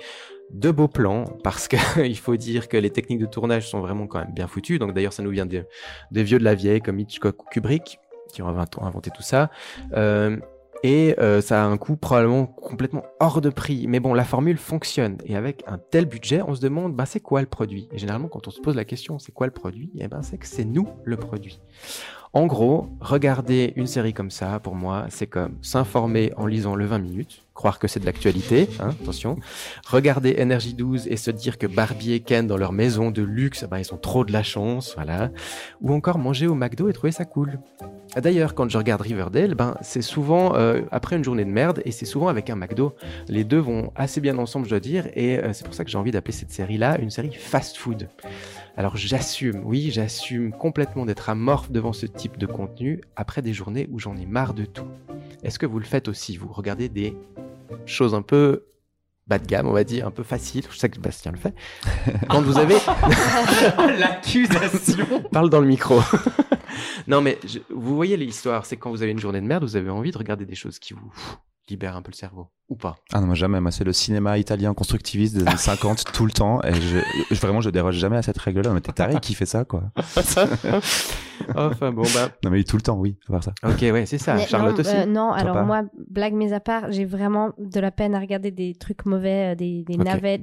de 0.51 0.71
beaux 0.71 0.89
plans, 0.89 1.25
parce 1.43 1.69
qu'il 1.69 2.17
faut 2.19 2.37
dire 2.37 2.69
que 2.69 2.77
les 2.77 2.91
techniques 2.91 3.21
de 3.21 3.27
tournage 3.27 3.69
sont 3.69 3.81
vraiment 3.81 4.07
quand 4.07 4.21
même 4.21 4.33
bien 4.33 4.47
foutues. 4.47 4.79
Donc 4.79 4.95
d'ailleurs, 4.95 5.13
ça 5.13 5.23
nous 5.23 5.31
vient 5.31 5.47
des, 5.47 5.65
vieux 6.11 6.39
de 6.39 6.45
la 6.45 6.55
vieille 6.55 6.81
comme 6.81 6.99
Hitchcock 6.99 7.43
ou 7.43 7.47
Kubrick, 7.51 7.99
qui 8.33 8.43
ont 8.43 8.49
invent- 8.49 8.67
inventé 8.81 9.11
tout 9.11 9.23
ça. 9.23 9.51
Euh, 9.95 10.37
et 10.85 11.17
euh, 11.19 11.41
ça 11.41 11.65
a 11.65 11.67
un 11.67 11.77
coût 11.77 11.97
probablement 11.97 12.47
complètement 12.47 13.03
hors 13.21 13.41
de 13.41 13.51
prix. 13.51 13.87
Mais 13.89 14.01
bon, 14.01 14.15
la 14.15 14.25
formule 14.25 14.59
fonctionne. 14.59 15.19
Et 15.25 15.37
avec 15.37 15.65
un 15.67 15.79
tel 15.79 16.07
budget, 16.07 16.41
on 16.47 16.55
se 16.55 16.61
demande, 16.61 16.95
bah, 16.95 17.07
c'est 17.07 17.21
quoi 17.21 17.41
le 17.41 17.49
produit? 17.49 17.89
Et 17.93 17.99
généralement, 17.99 18.29
quand 18.29 18.47
on 18.47 18.51
se 18.51 18.61
pose 18.61 18.77
la 18.77 18.85
question, 18.85 19.19
c'est 19.19 19.33
quoi 19.33 19.47
le 19.47 19.53
produit? 19.53 19.91
Eh 19.99 20.09
ben, 20.09 20.23
c'est 20.23 20.39
que 20.39 20.47
c'est 20.47 20.65
nous 20.65 20.89
le 21.05 21.17
produit. 21.17 21.61
En 22.33 22.47
gros, 22.47 22.91
regarder 23.01 23.73
une 23.77 23.87
série 23.87 24.13
comme 24.13 24.31
ça, 24.31 24.61
pour 24.61 24.75
moi, 24.75 25.07
c'est 25.09 25.27
comme 25.27 25.57
s'informer 25.63 26.33
en 26.37 26.47
lisant 26.47 26.75
le 26.77 26.85
20 26.85 26.99
minutes, 26.99 27.43
croire 27.59 27.81
que 27.81 27.89
c'est 27.89 27.99
de 27.99 28.07
l'actualité, 28.07 28.69
hein, 28.79 28.91
attention. 29.03 29.37
Regarder 29.85 30.37
Energy 30.41 30.75
12 30.75 31.09
et 31.09 31.17
se 31.17 31.33
dire 31.33 31.59
que 31.59 31.67
Barbie 31.67 32.13
et 32.13 32.21
Ken 32.21 32.47
dans 32.47 32.57
leur 32.57 32.71
maison 32.71 33.11
de 33.11 33.21
luxe, 33.21 33.65
bah, 33.69 33.81
ils 33.81 33.93
ont 33.93 33.97
trop 33.97 34.25
de 34.25 34.33
la 34.33 34.45
chance, 34.45 34.95
voilà. 34.95 35.33
Ou 35.81 35.93
encore 35.93 36.19
manger 36.19 36.47
au 36.47 36.55
McDo 36.55 36.89
et 36.89 36.93
trouver 36.93 37.11
ça 37.11 37.25
cool. 37.25 37.59
D'ailleurs, 38.17 38.55
quand 38.55 38.71
je 38.71 38.79
regarde 38.79 39.01
Riverdale, 39.01 39.57
ben, 39.57 39.75
c'est 39.83 40.03
souvent 40.03 40.55
euh, 40.55 40.83
après 40.93 41.17
une 41.17 41.25
journée 41.25 41.45
de 41.45 41.51
merde 41.51 41.83
et 41.85 41.91
c'est 41.91 42.07
souvent 42.07 42.29
avec 42.29 42.49
un 42.49 42.55
McDo. 42.55 42.95
Les 43.27 43.43
deux 43.43 43.59
vont 43.59 43.91
assez 43.97 44.21
bien 44.21 44.39
ensemble, 44.39 44.67
je 44.67 44.71
dois 44.71 44.81
dire, 44.81 45.09
et 45.15 45.41
euh, 45.41 45.53
c'est 45.53 45.65
pour 45.65 45.75
ça 45.75 45.85
que 45.85 45.91
j'ai 45.91 45.99
envie 45.99 46.13
d'appeler 46.13 46.35
cette 46.35 46.53
série-là 46.53 46.97
une 47.01 47.11
série 47.11 47.33
fast-food. 47.33 48.09
Alors 48.77 48.97
j'assume, 48.97 49.63
oui, 49.65 49.91
j'assume 49.93 50.53
complètement 50.53 51.05
d'être 51.07 51.29
amorphe 51.29 51.73
devant 51.73 51.93
ce 51.93 52.07
type 52.07 52.39
de 52.39 52.47
contenu 52.47 53.01
après 53.17 53.43
des 53.43 53.53
journées 53.53 53.89
où 53.91 53.99
j'en 53.99 54.17
ai 54.17 54.27
marre 54.27 54.55
de 54.55 54.65
tout. 54.65 54.87
Est-ce 55.43 55.59
que 55.59 55.67
vous 55.67 55.79
le 55.79 55.85
faites 55.85 56.09
aussi 56.09 56.37
Vous 56.37 56.49
regardez 56.53 56.89
des 56.89 57.17
choses 57.87 58.15
un 58.15 58.23
peu 58.23 58.65
bas 59.27 59.39
de 59.39 59.47
gamme, 59.47 59.67
on 59.69 59.73
va 59.73 59.85
dire, 59.85 60.07
un 60.07 60.11
peu 60.11 60.23
faciles. 60.23 60.65
Je 60.71 60.77
sais 60.79 60.89
que 60.89 60.99
Bastien 60.99 61.33
le 61.33 61.39
fait. 61.39 61.55
Quand 62.31 62.41
vous 62.41 62.59
avez... 62.59 62.77
L'accusation 63.99 65.23
Parle 65.31 65.51
dans 65.51 65.61
le 65.61 65.67
micro. 65.67 66.01
non, 67.07 67.21
mais 67.21 67.39
je- 67.47 67.59
vous 67.71 67.95
voyez 67.95 68.17
l'histoire, 68.17 68.65
c'est 68.67 68.77
quand 68.77 68.91
vous 68.91 69.03
avez 69.03 69.13
une 69.13 69.19
journée 69.19 69.41
de 69.41 69.47
merde, 69.47 69.63
vous 69.65 69.77
avez 69.77 69.91
envie 69.91 70.11
de 70.13 70.19
regarder 70.19 70.47
des 70.47 70.55
choses 70.55 70.79
qui 70.79 70.95
vous 70.95 71.13
pff, 71.69 71.71
libèrent 71.71 71.97
un 71.97 72.03
peu 72.03 72.11
le 72.11 72.17
cerveau, 72.17 72.49
ou 72.69 72.77
pas? 72.77 72.97
Ah 73.13 73.21
non, 73.21 73.27
moi 73.27 73.35
jamais. 73.35 73.61
Moi, 73.61 73.71
c'est 73.71 73.85
le 73.85 73.93
cinéma 73.93 74.39
italien 74.39 74.75
constructiviste 74.75 75.37
des 75.37 75.47
années 75.47 75.57
50 75.57 76.05
tout 76.13 76.25
le 76.27 76.33
temps. 76.33 76.61
Et 76.63 76.75
je, 76.75 76.99
je- 77.31 77.41
vraiment, 77.41 77.61
je 77.61 77.71
déroge 77.71 77.97
jamais 77.97 78.17
à 78.17 78.23
cette 78.23 78.39
règle-là. 78.39 78.71
Mais 78.73 78.81
t'es 78.81 78.93
taré 78.93 79.21
qui 79.21 79.35
fait 79.35 79.47
ça, 79.47 79.65
quoi. 79.65 79.85
enfin 81.55 81.93
bon, 81.93 82.03
bah. 82.15 82.31
Non, 82.45 82.51
mais 82.51 82.65
tout 82.65 82.77
le 82.77 82.83
temps, 82.83 82.97
oui, 82.99 83.17
à 83.29 83.33
part 83.33 83.45
ça. 83.45 83.53
Ok, 83.65 83.81
ouais, 83.81 84.07
c'est 84.07 84.19
ça. 84.19 84.35
Mais 84.35 84.47
Charlotte 84.47 84.75
non, 84.75 84.81
aussi. 84.81 84.91
euh, 84.97 85.07
non, 85.07 85.29
Toi 85.29 85.37
alors 85.37 85.55
pas 85.55 85.63
moi, 85.63 85.83
blague 86.11 86.35
mise 86.35 86.53
à 86.53 86.61
part, 86.61 86.91
j'ai 86.93 87.05
vraiment 87.05 87.53
de 87.59 87.81
la 87.81 87.91
peine 87.91 88.15
à 88.15 88.21
regarder 88.21 88.51
des 88.51 88.75
trucs 88.75 89.07
mauvais, 89.07 89.53
euh, 89.53 89.55
des, 89.55 89.85
des 89.85 89.97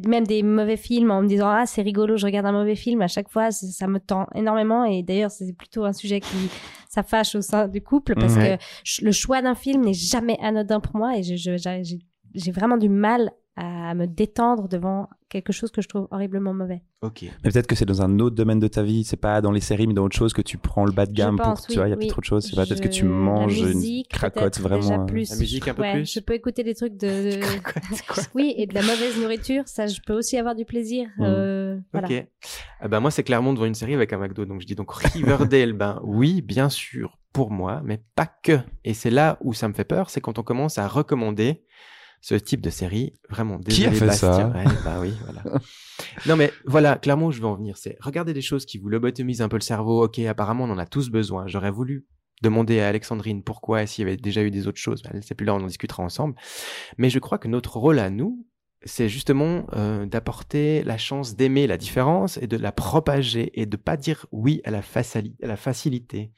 même 0.08 0.26
des 0.26 0.44
mauvais 0.44 0.78
films 0.78 1.12
en 1.12 1.22
me 1.22 1.28
disant 1.28 1.48
ah 1.50 1.66
c'est 1.66 1.82
rigolo, 1.82 2.18
je 2.18 2.26
regarde 2.26 2.46
un 2.46 2.52
mauvais 2.52 2.76
film. 2.76 3.02
À 3.02 3.08
chaque 3.08 3.30
fois, 3.30 3.52
ça, 3.52 3.68
ça 3.68 3.88
me 3.88 4.00
tend 4.00 4.28
énormément 4.36 4.86
et 4.86 5.04
d'ailleurs 5.04 5.32
c'est 5.32 5.54
plutôt 5.54 5.86
un 5.86 5.94
sujet 5.94 6.20
qui 6.22 6.50
ça 6.96 7.04
fâche 7.04 7.36
au 7.36 7.42
sein 7.42 7.68
du 7.68 7.82
couple 7.82 8.16
parce 8.16 8.36
que 8.36 8.58
le 9.04 9.12
choix 9.12 9.42
d'un 9.42 9.56
film 9.56 9.84
n'est 9.84 9.94
jamais 9.94 10.38
anodin 10.42 10.80
pour 10.80 10.96
moi 10.96 11.18
et 11.18 11.24
j'ai 11.24 12.52
vraiment 12.52 12.78
du 12.78 12.90
mal 12.90 13.32
à 13.58 13.94
me 13.96 14.06
détendre 14.06 14.68
devant 14.68 15.08
quelque 15.30 15.54
chose 15.54 15.72
que 15.72 15.82
je 15.82 15.88
trouve 15.88 16.08
horriblement 16.12 16.54
mauvais. 16.54 16.82
Ok. 17.02 17.24
Mais 17.24 17.52
peut-être 17.52 17.68
que 17.68 17.76
c'est 17.76 17.86
dans 17.86 18.02
un 18.02 18.20
autre 18.20 18.36
domaine 18.36 18.60
de 18.60 18.68
ta 18.68 18.84
vie, 18.84 19.04
c'est 19.04 19.16
pas 19.16 19.40
dans 19.42 19.52
les 19.52 19.62
séries, 19.62 19.88
mais 19.88 19.94
dans 19.94 20.04
autre 20.04 20.16
chose 20.16 20.34
que 20.34 20.42
tu 20.42 20.58
prends 20.58 20.86
le 20.86 20.92
bas 20.92 21.06
de 21.06 21.14
gamme 21.14 21.38
pense, 21.38 21.62
pour, 21.62 21.68
tu 21.68 21.76
vois, 21.76 21.88
il 21.88 21.92
y 21.92 21.94
a 21.94 21.98
oui, 21.98 22.06
peut-être 22.06 22.18
autre 22.18 22.28
chose. 22.28 22.50
Je 22.50 22.56
peut-être 22.56 22.82
que 22.82 22.88
tu 22.90 23.06
manges 23.06 23.62
la 23.62 23.70
une 23.70 23.76
musique, 23.76 24.10
cracotte 24.10 24.60
vraiment. 24.60 24.82
déjà 24.82 25.00
euh, 25.00 25.06
plus. 25.06 25.30
La 25.30 25.38
musique 25.38 25.68
un 25.68 25.74
peu 25.74 25.82
Ouais, 25.84 25.94
plus 25.94 26.14
Je 26.14 26.20
peux 26.20 26.34
écouter 26.34 26.64
des 26.64 26.76
trucs 26.76 26.98
de. 26.98 27.40
oui, 28.36 28.54
et 28.58 28.68
de 28.68 28.74
la 28.74 28.82
mauvaise 28.82 29.20
nourriture, 29.22 29.64
ça, 29.68 29.88
je 29.88 30.02
peux 30.06 30.14
aussi 30.14 30.38
avoir 30.38 30.56
du 30.56 30.66
plaisir. 30.66 31.08
Mm. 31.18 31.24
euh, 31.24 31.80
voilà. 31.94 32.08
Ok. 32.10 32.28
Ah 32.82 32.88
ben 32.90 33.00
moi, 33.00 33.12
c'est 33.12 33.24
clairement 33.24 33.54
devant 33.54 33.66
une 33.66 33.76
série 33.76 33.94
avec 33.94 34.12
un 34.12 34.18
McDo. 34.18 34.46
Donc 34.46 34.62
je 34.62 34.68
dis 34.68 34.76
donc 34.76 34.94
Riverdale, 34.94 35.74
ben 35.74 36.02
oui, 36.04 36.42
bien 36.42 36.70
sûr, 36.70 37.20
pour 37.32 37.52
moi, 37.52 37.82
mais 37.86 38.02
pas 38.16 38.30
que. 38.44 38.60
Et 38.84 38.94
c'est 38.94 39.12
là 39.12 39.38
où 39.42 39.54
ça 39.54 39.68
me 39.70 39.74
fait 39.74 39.86
peur, 39.86 40.10
c'est 40.10 40.22
quand 40.22 40.40
on 40.40 40.44
commence 40.44 40.78
à 40.78 40.88
recommander 40.88 41.64
ce 42.26 42.34
type 42.34 42.62
de 42.62 42.72
série. 42.72 43.14
Vraiment, 43.30 43.60
Qui 43.60 43.86
a 43.86 43.90
désolé, 43.92 44.00
fait 44.00 44.06
Bastien. 44.08 44.34
ça 44.34 44.48
Ouais, 44.48 44.64
bah 44.84 44.98
oui, 45.00 45.14
voilà. 45.26 45.44
non 46.26 46.36
mais 46.36 46.52
voilà, 46.66 46.98
clairement 46.98 47.28
où 47.28 47.32
je 47.32 47.40
veux 47.40 47.46
en 47.46 47.54
venir, 47.56 47.78
c'est 47.78 47.98
regarder 48.02 48.34
des 48.34 48.42
choses 48.42 48.66
qui 48.66 48.80
vous 48.80 48.90
lobotomisent 48.90 49.44
un 49.44 49.48
peu 49.48 49.58
le 49.58 49.62
cerveau. 49.62 50.04
Ok, 50.06 50.18
apparemment 50.18 50.64
on 50.64 50.72
en 50.72 50.80
a 50.80 50.88
tous 50.88 51.12
besoin. 51.12 51.46
J'aurais 51.46 51.70
voulu 51.70 52.08
demander 52.42 52.80
à 52.80 52.88
Alexandrine 52.88 53.44
pourquoi 53.44 53.84
et 53.84 53.88
s'il 53.88 54.06
y 54.06 54.08
avait 54.08 54.18
déjà 54.18 54.42
eu 54.42 54.50
des 54.50 54.66
autres 54.66 54.80
choses. 54.80 55.04
Elle 55.14 55.22
sait 55.22 55.36
plus 55.36 55.46
là, 55.46 55.54
on 55.54 55.62
en 55.62 55.68
discutera 55.68 56.02
ensemble. 56.02 56.34
Mais 56.98 57.12
je 57.12 57.20
crois 57.20 57.38
que 57.38 57.48
notre 57.48 57.78
rôle 57.78 58.00
à 58.00 58.10
nous, 58.10 58.44
c'est 58.86 59.10
justement 59.10 59.66
euh, 59.74 60.06
d'apporter 60.06 60.84
la 60.84 60.98
chance 60.98 61.36
d'aimer 61.36 61.68
la 61.68 61.78
différence 61.78 62.38
et 62.38 62.48
de 62.48 62.56
la 62.58 62.72
propager 62.72 63.52
et 63.60 63.66
de 63.66 63.78
pas 63.78 63.98
dire 63.98 64.26
oui 64.32 64.62
à 64.64 64.72
la, 64.72 64.82
facili- 64.82 65.34
à 65.44 65.48
la 65.48 65.56
facilité. 65.58 66.32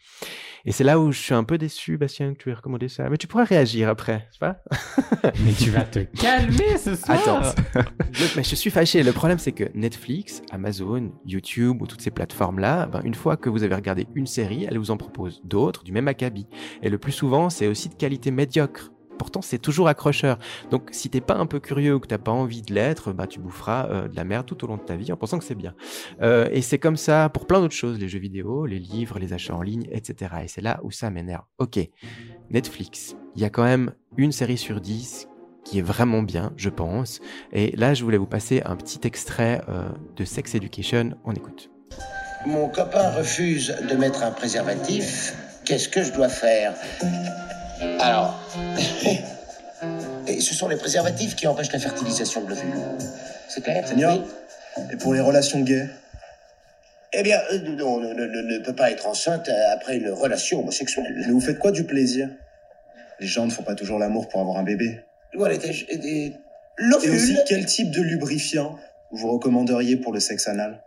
Et 0.66 0.72
c'est 0.72 0.84
là 0.84 1.00
où 1.00 1.12
je 1.12 1.20
suis 1.20 1.34
un 1.34 1.44
peu 1.44 1.58
déçu, 1.58 1.98
Bastien, 1.98 2.34
que 2.34 2.40
tu 2.44 2.50
aies 2.50 2.54
recommandé 2.54 2.90
ça. 2.90 3.10
Mais 3.10 3.18
tu 3.18 3.28
pourras 3.28 3.46
réagir 3.46 3.88
après, 3.90 4.28
c'est 4.32 4.40
pas? 4.40 4.58
Mais 5.46 5.54
tu 5.54 5.70
vas 5.70 5.82
te 5.84 6.00
calmer 6.00 6.78
ce 6.78 6.96
soir. 6.96 7.18
Attends. 7.18 7.62
Le- 8.20 8.36
mais 8.36 8.44
je 8.44 8.56
suis 8.56 8.70
fâché. 8.72 9.04
Le 9.04 9.12
problème, 9.14 9.38
c'est 9.38 9.52
que 9.52 9.66
Netflix, 9.76 10.42
Amazon, 10.52 11.12
YouTube 11.26 11.82
ou 11.82 11.88
toutes 11.88 12.02
ces 12.02 12.10
plateformes-là, 12.12 12.88
ben, 12.88 13.02
une 13.04 13.14
fois 13.14 13.38
que 13.38 13.50
vous 13.50 13.64
avez 13.64 13.76
regardé 13.76 14.08
une 14.16 14.26
série, 14.26 14.66
elles 14.70 14.78
vous 14.80 14.90
en 14.92 14.98
proposent 14.98 15.40
d'autres 15.44 15.84
du 15.84 15.92
même 15.92 16.08
acabit. 16.08 16.48
Et 16.82 16.90
le 16.90 16.98
plus 16.98 17.12
souvent, 17.12 17.50
c'est 17.50 17.68
aussi 17.68 17.90
de 17.90 17.94
qualité 17.96 18.32
médiocre. 18.32 18.92
Pourtant, 19.18 19.42
c'est 19.42 19.60
toujours 19.60 19.88
accrocheur. 19.88 20.38
Donc, 20.72 20.90
si 20.92 21.10
t'es 21.10 21.22
pas 21.22 21.36
un 21.36 21.46
peu 21.46 21.60
curieux 21.60 21.96
ou 21.96 22.00
que 22.00 22.08
t'as 22.08 22.18
pas 22.18 22.32
envie 22.32 22.62
de 22.62 22.74
l'être, 22.74 23.14
bah, 23.14 23.28
tu 23.28 23.40
boufferas 23.40 23.88
euh, 23.90 24.08
de 24.08 24.16
la 24.16 24.24
merde 24.24 24.46
tout 24.46 24.64
au 24.64 24.68
long 24.68 24.78
de 24.78 24.82
ta 24.82 24.96
vie 24.96 25.12
en 25.12 25.18
pensant 25.18 25.40
que 25.40 25.46
c'est 25.46 25.56
bien. 25.56 25.74
Euh, 26.22 26.50
et 26.52 26.62
c'est 26.62 26.80
comme 26.80 26.98
ça 26.98 27.30
pour 27.30 27.48
plein 27.48 27.60
d'autres 27.60 27.74
choses, 27.74 28.00
les 28.00 28.10
jeux 28.10 28.20
vidéo, 28.20 28.66
les 28.66 28.80
livres, 28.80 29.20
les 29.20 29.34
achats 29.34 29.56
en 29.56 29.62
ligne, 29.62 29.88
etc. 29.92 30.32
Et 30.44 30.48
c'est 30.48 30.62
là 30.62 30.80
où 30.84 30.92
ça 30.92 31.10
m'énerve. 31.10 31.44
Ok, 31.58 31.80
Netflix, 32.50 33.16
il 33.36 33.42
y 33.42 33.46
a 33.46 33.50
quand 33.50 33.64
même 33.64 33.94
une 34.18 34.32
série 34.32 34.58
sur 34.58 34.82
dix 34.82 35.28
qui 35.64 35.80
est 35.80 35.84
vraiment 35.84 36.22
bien, 36.22 36.54
je 36.56 36.70
pense. 36.70 37.20
Et 37.52 37.76
là, 37.76 37.94
je 37.94 38.04
voulais 38.04 38.18
vous 38.18 38.28
passer 38.28 38.62
un 38.66 38.78
petit 38.78 39.06
extrait 39.06 39.62
euh, 39.68 39.90
de 40.16 40.24
Sex 40.24 40.56
Education. 40.56 41.12
On 41.26 41.34
écoute. 41.34 41.70
Mon 42.46 42.70
copain 42.70 43.12
refuse 43.12 43.76
de 43.90 43.96
mettre 43.96 44.24
un 44.24 44.32
préservatif. 44.32 45.34
Qu'est-ce 45.66 45.90
que 45.90 46.04
je 46.04 46.14
dois 46.14 46.30
faire? 46.30 46.74
Alors, 48.00 48.40
et 50.28 50.40
ce 50.42 50.54
sont 50.54 50.68
les 50.68 50.76
préservatifs 50.78 51.36
qui 51.36 51.48
empêchent 51.48 51.72
la 51.72 51.80
fertilisation 51.80 52.42
de 52.42 52.50
l'ovule. 52.50 52.74
C'est 53.50 53.64
clair 53.64 53.88
Seigneur, 53.88 54.18
Oui. 54.78 54.84
et 54.94 54.98
pour 54.98 55.14
les 55.14 55.20
relations 55.22 55.60
gays 55.62 55.88
Eh 57.14 57.24
bien, 57.24 57.40
euh, 57.52 57.60
on 57.84 58.00
ne, 58.00 58.14
ne- 58.14 58.42
ne 58.42 58.58
peut 58.60 58.76
pas 58.76 58.92
être 58.92 59.08
enceinte 59.08 59.48
euh, 59.50 59.74
après 59.74 59.98
une 59.98 60.10
relation 60.10 60.60
homosexuelle. 60.60 61.14
Mais 61.18 61.28
vous 61.32 61.40
faites 61.40 61.60
quoi 61.60 61.72
du 61.72 61.84
plaisir? 61.86 62.30
Les 63.20 63.28
gens 63.28 63.46
ne 63.46 63.52
font 63.52 63.64
pas 63.64 63.76
toujours 63.76 64.00
l'amour 64.00 64.28
pour 64.28 64.42
avoir 64.42 64.58
un 64.58 64.64
bébé. 64.64 65.00
Voilà, 65.36 65.58
des- 65.58 65.68
des- 65.98 66.08
Et 66.08 66.34
l'ovule. 66.78 67.12
aussi, 67.16 67.38
quel 67.48 67.66
type 67.66 67.92
de 67.92 68.02
lubrifiant 68.02 68.78
vous 69.12 69.32
recommanderiez 69.32 69.98
pour 69.98 70.14
le 70.14 70.20
sexe 70.20 70.48
anal? 70.48 70.84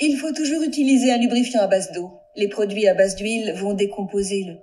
Il 0.00 0.16
faut 0.16 0.32
toujours 0.32 0.62
utiliser 0.62 1.12
un 1.12 1.18
lubrifiant 1.18 1.60
à 1.62 1.66
base 1.66 1.90
d'eau. 1.92 2.20
Les 2.36 2.48
produits 2.48 2.86
à 2.86 2.94
base 2.94 3.16
d'huile 3.16 3.52
vont 3.56 3.74
décomposer 3.74 4.44
le 4.44 4.58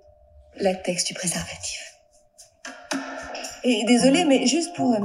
latex 0.60 1.06
du 1.06 1.14
préservatif. 1.14 1.96
Et 3.64 3.84
désolé, 3.86 4.26
mais 4.26 4.46
juste 4.46 4.76
pour 4.76 4.94
euh, 4.94 5.00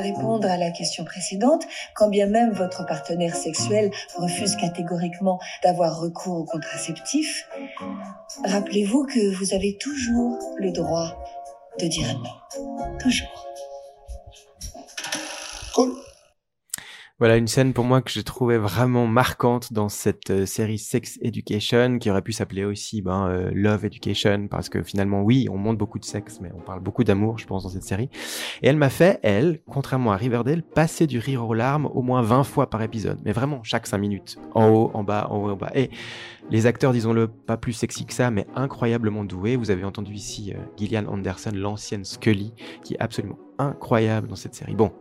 répondre 0.00 0.48
à 0.48 0.56
la 0.56 0.70
question 0.70 1.04
précédente, 1.04 1.64
quand 1.96 2.08
bien 2.08 2.26
même 2.26 2.52
votre 2.52 2.86
partenaire 2.86 3.34
sexuel 3.34 3.90
refuse 4.14 4.54
catégoriquement 4.54 5.40
d'avoir 5.64 5.98
recours 5.98 6.36
au 6.36 6.44
contraceptif, 6.44 7.48
rappelez-vous 8.44 9.04
que 9.04 9.34
vous 9.34 9.52
avez 9.52 9.76
toujours 9.78 10.38
le 10.58 10.70
droit 10.70 11.18
de 11.80 11.88
dire 11.88 12.06
non. 12.22 12.98
Toujours. 13.00 13.48
Voilà 17.20 17.36
une 17.36 17.48
scène 17.48 17.72
pour 17.72 17.84
moi 17.84 18.00
que 18.00 18.12
j'ai 18.12 18.22
trouvé 18.22 18.58
vraiment 18.58 19.08
marquante 19.08 19.72
dans 19.72 19.88
cette 19.88 20.30
euh, 20.30 20.46
série 20.46 20.78
Sex 20.78 21.18
Education, 21.20 21.98
qui 21.98 22.12
aurait 22.12 22.22
pu 22.22 22.30
s'appeler 22.30 22.64
aussi 22.64 23.02
ben, 23.02 23.26
euh, 23.28 23.50
Love 23.52 23.84
Education, 23.86 24.46
parce 24.46 24.68
que 24.68 24.84
finalement, 24.84 25.22
oui, 25.22 25.48
on 25.50 25.56
montre 25.56 25.78
beaucoup 25.78 25.98
de 25.98 26.04
sexe, 26.04 26.38
mais 26.40 26.52
on 26.56 26.60
parle 26.60 26.78
beaucoup 26.78 27.02
d'amour, 27.02 27.36
je 27.36 27.46
pense, 27.48 27.64
dans 27.64 27.70
cette 27.70 27.82
série. 27.82 28.08
Et 28.62 28.68
elle 28.68 28.76
m'a 28.76 28.88
fait, 28.88 29.18
elle, 29.24 29.60
contrairement 29.66 30.12
à 30.12 30.16
Riverdale, 30.16 30.62
passer 30.62 31.08
du 31.08 31.18
rire 31.18 31.44
aux 31.44 31.54
larmes 31.54 31.86
au 31.86 32.02
moins 32.02 32.22
20 32.22 32.44
fois 32.44 32.70
par 32.70 32.82
épisode. 32.82 33.18
Mais 33.24 33.32
vraiment, 33.32 33.64
chaque 33.64 33.88
5 33.88 33.98
minutes. 33.98 34.38
En 34.54 34.68
haut, 34.68 34.92
en 34.94 35.02
bas, 35.02 35.26
en 35.28 35.38
haut, 35.38 35.50
en 35.50 35.56
bas. 35.56 35.72
Et 35.74 35.90
les 36.50 36.66
acteurs, 36.66 36.92
disons-le, 36.92 37.26
pas 37.26 37.56
plus 37.56 37.72
sexy 37.72 38.06
que 38.06 38.14
ça, 38.14 38.30
mais 38.30 38.46
incroyablement 38.54 39.24
doués. 39.24 39.56
Vous 39.56 39.72
avez 39.72 39.82
entendu 39.82 40.12
ici 40.12 40.52
euh, 40.54 40.60
Gillian 40.76 41.06
Anderson, 41.08 41.50
l'ancienne 41.52 42.04
Scully, 42.04 42.54
qui 42.84 42.94
est 42.94 43.00
absolument 43.00 43.40
incroyable 43.58 44.28
dans 44.28 44.36
cette 44.36 44.54
série. 44.54 44.76
Bon, 44.76 44.92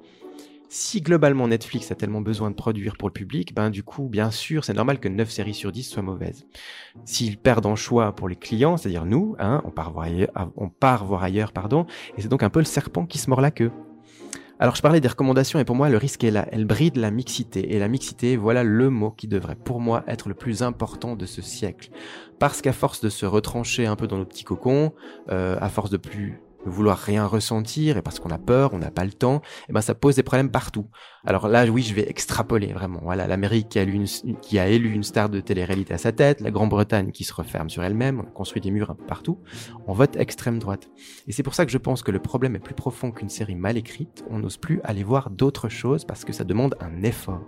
si 0.70 1.02
globalement 1.02 1.48
Netflix 1.48 1.92
a 1.92 1.96
tellement 1.96 2.22
besoin 2.22 2.50
de 2.52 2.56
produire 2.56 2.98
pour 2.98 3.08
le 3.08 3.14
public, 3.14 3.54
ben 3.56 3.70
du 3.70 3.84
coup, 3.84 4.10
bien 4.10 4.32
sûr, 4.32 4.66
c'est 4.66 4.74
normal 4.74 5.00
que 5.00 5.08
9 5.08 5.30
séries 5.30 5.54
sur 5.54 5.72
10 5.72 5.84
soient 5.84 6.04
mauvaises. 6.04 6.46
S'ils 7.06 7.38
perdent 7.38 7.66
en 7.66 7.76
choix 7.76 8.14
pour 8.14 8.28
les 8.28 8.36
clients, 8.36 8.78
c'est-à-dire 8.78 9.06
nous, 9.06 9.36
hein, 9.40 9.62
on 9.66 9.72
part 9.72 9.92
voir 9.92 10.06
ailleurs, 10.06 10.32
on 10.58 10.70
part 10.70 11.06
voir 11.06 11.24
ailleurs, 11.24 11.54
pardon, 11.54 11.86
et 12.18 12.22
c'est 12.22 12.28
donc 12.28 12.44
un 12.44 12.50
peu 12.50 12.60
le 12.60 12.66
serpent 12.66 13.06
qui 13.06 13.18
se 13.18 13.30
mord 13.30 13.42
la 13.42 13.52
queue. 13.52 13.72
Alors 14.60 14.76
je 14.76 14.82
parlais 14.82 15.00
des 15.00 15.08
recommandations 15.08 15.60
et 15.60 15.66
pour 15.66 15.76
moi 15.76 15.88
le 15.88 15.98
risque 15.98 16.24
est 16.24 16.32
là, 16.32 16.48
elle 16.52 16.66
bride 16.66 16.98
la 16.98 17.12
mixité 17.12 17.76
et 17.76 17.80
la 17.80 17.88
mixité 17.88 18.38
voilà 18.38 18.64
le 18.64 18.90
mot 18.90 19.12
qui 19.12 19.28
devrait 19.28 19.56
pour 19.56 19.80
moi 19.80 20.04
être 20.08 20.30
le 20.30 20.34
plus 20.34 20.64
important 20.64 21.16
de 21.16 21.28
ce 21.28 21.44
siècle. 21.44 21.92
Parce 22.40 22.64
qu'à 22.64 22.74
force 22.74 23.00
de 23.00 23.10
se 23.10 23.28
retrancher 23.28 23.86
un 23.86 23.96
peu 23.96 24.08
dans 24.08 24.18
nos 24.18 24.26
petits 24.26 24.44
cocons, 24.44 24.94
euh, 25.30 25.58
à 25.62 25.70
force 25.70 25.92
de 25.92 25.98
plus 25.98 26.42
vouloir 26.70 26.98
rien 26.98 27.26
ressentir 27.26 27.98
et 27.98 28.02
parce 28.02 28.20
qu'on 28.20 28.30
a 28.30 28.38
peur, 28.38 28.74
on 28.74 28.80
n'a 28.80 28.92
pas 28.92 29.06
le 29.06 29.14
temps, 29.14 29.42
et 29.70 29.74
ben 29.74 29.82
ça 29.82 29.96
pose 29.96 30.16
des 30.16 30.24
problèmes 30.24 30.52
partout. 30.52 30.88
Alors 31.26 31.48
là, 31.48 31.66
oui, 31.66 31.82
je 31.82 31.94
vais 31.94 32.10
extrapoler 32.10 32.74
vraiment. 32.74 33.02
Voilà, 33.04 33.28
l'Amérique 33.28 33.70
qui 33.70 33.80
a, 33.80 33.84
élu 33.84 33.94
une, 33.94 34.38
qui 34.40 34.60
a 34.60 34.68
élu 34.68 34.92
une 34.92 35.04
star 35.04 35.30
de 35.30 35.40
télé-réalité 35.40 35.94
à 35.94 35.98
sa 35.98 36.12
tête, 36.12 36.42
la 36.42 36.52
Grande-Bretagne 36.52 37.12
qui 37.12 37.24
se 37.24 37.34
referme 37.34 37.70
sur 37.70 37.84
elle-même, 37.84 38.22
on 38.22 38.32
construit 38.32 38.62
des 38.62 38.72
murs 38.72 38.90
un 38.90 38.96
peu 38.96 39.06
partout, 39.06 39.40
on 39.88 39.94
vote 39.94 40.16
extrême 40.16 40.60
droite. 40.60 40.90
Et 41.28 41.32
c'est 41.32 41.44
pour 41.44 41.54
ça 41.54 41.66
que 41.66 41.72
je 41.72 41.78
pense 41.78 42.04
que 42.04 42.12
le 42.12 42.20
problème 42.20 42.56
est 42.56 42.60
plus 42.60 42.76
profond 42.76 43.12
qu'une 43.12 43.30
série 43.30 43.56
mal 43.56 43.78
écrite. 43.78 44.24
On 44.30 44.40
n'ose 44.40 44.58
plus 44.58 44.80
aller 44.84 45.04
voir 45.04 45.30
d'autres 45.30 45.70
choses 45.70 46.06
parce 46.06 46.24
que 46.24 46.34
ça 46.34 46.44
demande 46.44 46.76
un 46.80 47.04
effort. 47.04 47.42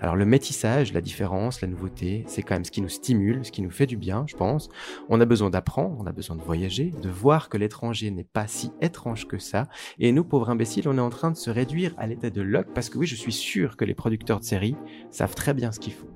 Alors 0.00 0.16
le 0.16 0.26
métissage, 0.26 0.92
la 0.92 1.00
différence, 1.00 1.60
la 1.60 1.68
nouveauté, 1.68 2.24
c'est 2.26 2.42
quand 2.42 2.54
même 2.54 2.64
ce 2.64 2.70
qui 2.70 2.82
nous 2.82 2.88
stimule, 2.88 3.44
ce 3.44 3.52
qui 3.52 3.62
nous 3.62 3.70
fait 3.70 3.86
du 3.86 3.96
bien, 3.96 4.24
je 4.26 4.36
pense. 4.36 4.68
On 5.08 5.20
a 5.20 5.24
besoin 5.24 5.50
d'apprendre, 5.50 5.96
on 5.98 6.06
a 6.06 6.12
besoin 6.12 6.36
de 6.36 6.42
voyager, 6.42 6.92
de 7.02 7.08
voir 7.08 7.48
que 7.48 7.56
l'étranger 7.56 8.10
n'est 8.10 8.24
pas 8.24 8.45
si 8.46 8.72
étrange 8.80 9.26
que 9.26 9.38
ça. 9.38 9.68
Et 9.98 10.12
nous, 10.12 10.24
pauvres 10.24 10.50
imbéciles, 10.50 10.88
on 10.88 10.98
est 10.98 11.00
en 11.00 11.10
train 11.10 11.30
de 11.30 11.36
se 11.36 11.50
réduire 11.50 11.94
à 11.98 12.06
l'état 12.06 12.30
de 12.30 12.42
loc 12.42 12.66
parce 12.74 12.88
que 12.88 12.98
oui, 12.98 13.06
je 13.06 13.14
suis 13.14 13.32
sûr 13.32 13.76
que 13.76 13.84
les 13.84 13.94
producteurs 13.94 14.40
de 14.40 14.44
séries 14.44 14.76
savent 15.10 15.34
très 15.34 15.54
bien 15.54 15.72
ce 15.72 15.80
qu'il 15.80 15.92
faut. 15.92 16.08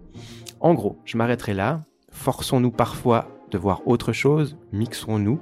En 0.61 0.75
gros, 0.75 0.99
je 1.05 1.17
m'arrêterai 1.17 1.55
là. 1.55 1.85
Forçons-nous 2.13 2.71
parfois 2.71 3.29
de 3.51 3.59
voir 3.59 3.87
autre 3.87 4.13
chose, 4.13 4.57
mixons-nous, 4.73 5.41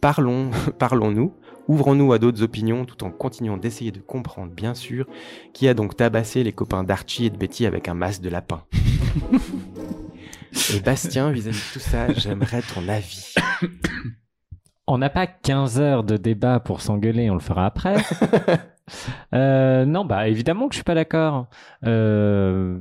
parlons, 0.00 0.50
parlons-nous, 0.78 1.34
ouvrons-nous 1.68 2.12
à 2.12 2.18
d'autres 2.18 2.42
opinions 2.42 2.84
tout 2.84 3.04
en 3.04 3.10
continuant 3.10 3.56
d'essayer 3.56 3.90
de 3.90 4.00
comprendre, 4.00 4.52
bien 4.52 4.74
sûr, 4.74 5.06
qui 5.52 5.68
a 5.68 5.74
donc 5.74 5.96
tabassé 5.96 6.42
les 6.42 6.52
copains 6.52 6.84
d'Archie 6.84 7.26
et 7.26 7.30
de 7.30 7.36
Betty 7.36 7.66
avec 7.66 7.88
un 7.88 7.94
masque 7.94 8.22
de 8.22 8.28
lapin. 8.28 8.64
et 10.74 10.80
Bastien, 10.80 11.30
vis-à-vis 11.30 11.58
de 11.58 11.72
tout 11.72 11.80
ça, 11.80 12.12
j'aimerais 12.12 12.62
ton 12.62 12.88
avis. 12.88 13.34
On 14.92 14.98
n'a 14.98 15.08
pas 15.08 15.28
15 15.28 15.80
heures 15.80 16.02
de 16.02 16.16
débat 16.16 16.58
pour 16.58 16.80
s'engueuler, 16.80 17.30
on 17.30 17.34
le 17.34 17.40
fera 17.40 17.64
après. 17.66 17.96
Euh, 19.32 19.84
non, 19.84 20.04
bah 20.04 20.26
évidemment 20.26 20.66
que 20.66 20.74
je 20.74 20.78
suis 20.78 20.84
pas 20.84 20.96
d'accord. 20.96 21.46
Euh, 21.86 22.80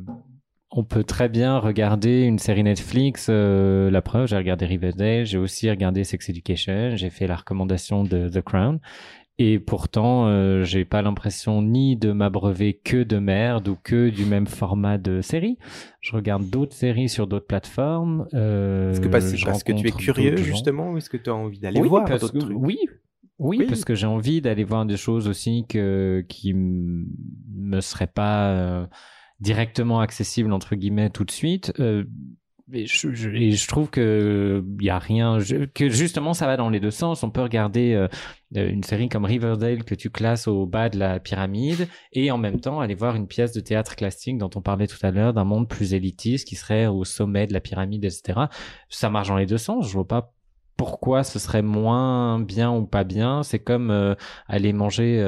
on 0.72 0.84
peut 0.84 1.04
très 1.04 1.30
bien 1.30 1.60
regarder 1.60 2.24
une 2.24 2.40
série 2.40 2.64
Netflix. 2.64 3.28
euh, 3.30 3.92
la 3.92 4.02
preuve, 4.02 4.26
j'ai 4.26 4.36
regardé 4.36 4.66
Riverdale, 4.66 5.28
j'ai 5.28 5.38
aussi 5.38 5.70
regardé 5.70 6.04
Sex 6.04 6.28
Education, 6.30 6.96
j'ai 6.96 7.12
fait 7.12 7.28
la 7.28 7.36
recommandation 7.36 8.04
de 8.04 8.28
The 8.28 8.42
Crown. 8.42 8.80
Et 9.42 9.58
pourtant, 9.58 10.28
euh, 10.28 10.64
j'ai 10.66 10.84
pas 10.84 11.02
l'impression 11.02 11.62
ni 11.62 11.96
de 11.96 12.12
m'abreuver 12.12 12.74
que 12.74 13.04
de 13.04 13.18
merde 13.20 13.70
ou 13.70 13.78
que 13.82 14.10
du 14.10 14.26
même 14.26 14.48
format 14.48 14.98
de 14.98 15.22
série. 15.22 15.58
Je 16.02 16.14
regarde 16.14 16.50
d'autres 16.50 16.76
séries 16.76 17.08
sur 17.08 17.26
d'autres 17.26 17.48
plateformes. 17.48 18.28
Euh, 18.34 18.92
Est-ce 18.92 19.00
que 19.00 19.08
parce, 19.08 19.64
que 19.64 19.72
tu 19.72 19.88
es 19.88 19.92
curieux 19.92 20.36
justement 20.36 20.92
ou 20.92 20.98
est-ce 20.98 21.10
que 21.10 21.16
tu 21.18 21.30
as 21.30 21.36
envie 21.36 21.58
d'aller 21.60 21.80
Oui, 21.80 21.88
voir 21.88 22.04
d'autres 22.06 22.34
que- 22.34 22.38
trucs 22.38 22.58
Oui, 22.60 22.78
Oui, 23.40 23.64
parce 23.66 23.86
que 23.86 23.96
j'ai 23.96 24.08
envie 24.08 24.42
d'aller 24.42 24.66
voir 24.66 24.86
des 24.86 24.98
choses 24.98 25.30
aussi 25.30 25.66
que, 25.70 26.26
qui 26.28 26.54
me 26.54 27.80
seraient 27.80 28.08
pas 28.08 28.50
euh, 28.50 28.86
directement 29.40 30.02
accessibles 30.02 30.52
entre 30.52 30.76
guillemets 30.76 31.10
tout 31.10 31.24
de 31.24 31.32
suite. 31.32 31.72
Euh, 31.80 32.04
et 32.74 32.86
je, 32.86 33.14
je- 33.14 33.30
je 33.32 33.68
trouve 33.68 33.90
que 33.90 34.64
il 34.80 34.86
y 34.86 34.90
a 34.90 35.00
rien, 35.00 35.38
que 35.74 35.90
justement 35.90 36.34
ça 36.34 36.46
va 36.46 36.58
dans 36.58 36.70
les 36.70 36.80
deux 36.80 36.92
sens. 36.92 37.24
On 37.24 37.30
peut 37.30 37.42
regarder 37.42 37.94
euh, 37.94 38.08
euh, 38.58 38.70
une 38.70 38.84
série 38.84 39.10
comme 39.10 39.26
Riverdale 39.26 39.84
que 39.84 39.96
tu 39.96 40.10
classes 40.10 40.48
au 40.48 40.66
bas 40.66 40.90
de 40.90 40.98
la 41.00 41.20
pyramide 41.20 41.88
et 42.14 42.32
en 42.32 42.38
même 42.38 42.60
temps 42.60 42.80
aller 42.80 42.96
voir 42.96 43.16
une 43.16 43.28
pièce 43.28 43.52
de 43.54 43.60
théâtre 43.60 43.96
classique 43.96 44.38
dont 44.38 44.50
on 44.56 44.62
parlait 44.62 44.88
tout 44.88 44.98
à 45.04 45.12
l'heure 45.12 45.34
d'un 45.34 45.44
monde 45.44 45.68
plus 45.68 45.94
élitiste 45.94 46.48
qui 46.48 46.56
serait 46.56 46.88
au 46.88 47.04
sommet 47.06 47.48
de 47.48 47.54
la 47.54 47.60
pyramide, 47.62 48.06
etc. 48.06 48.42
Ça 48.90 49.10
marche 49.10 49.30
dans 49.30 49.38
les 49.38 49.46
deux 49.46 49.58
sens. 49.58 49.88
Je 49.88 49.94
vois 49.94 50.08
pas 50.08 50.34
pourquoi 50.78 51.24
ce 51.24 51.40
serait 51.40 51.62
moins 51.62 52.40
bien 52.40 52.72
ou 52.72 52.86
pas 52.86 53.04
bien. 53.04 53.44
C'est 53.44 53.60
comme 53.60 53.92
euh, 53.92 54.16
aller 54.48 54.72
manger 54.74 55.22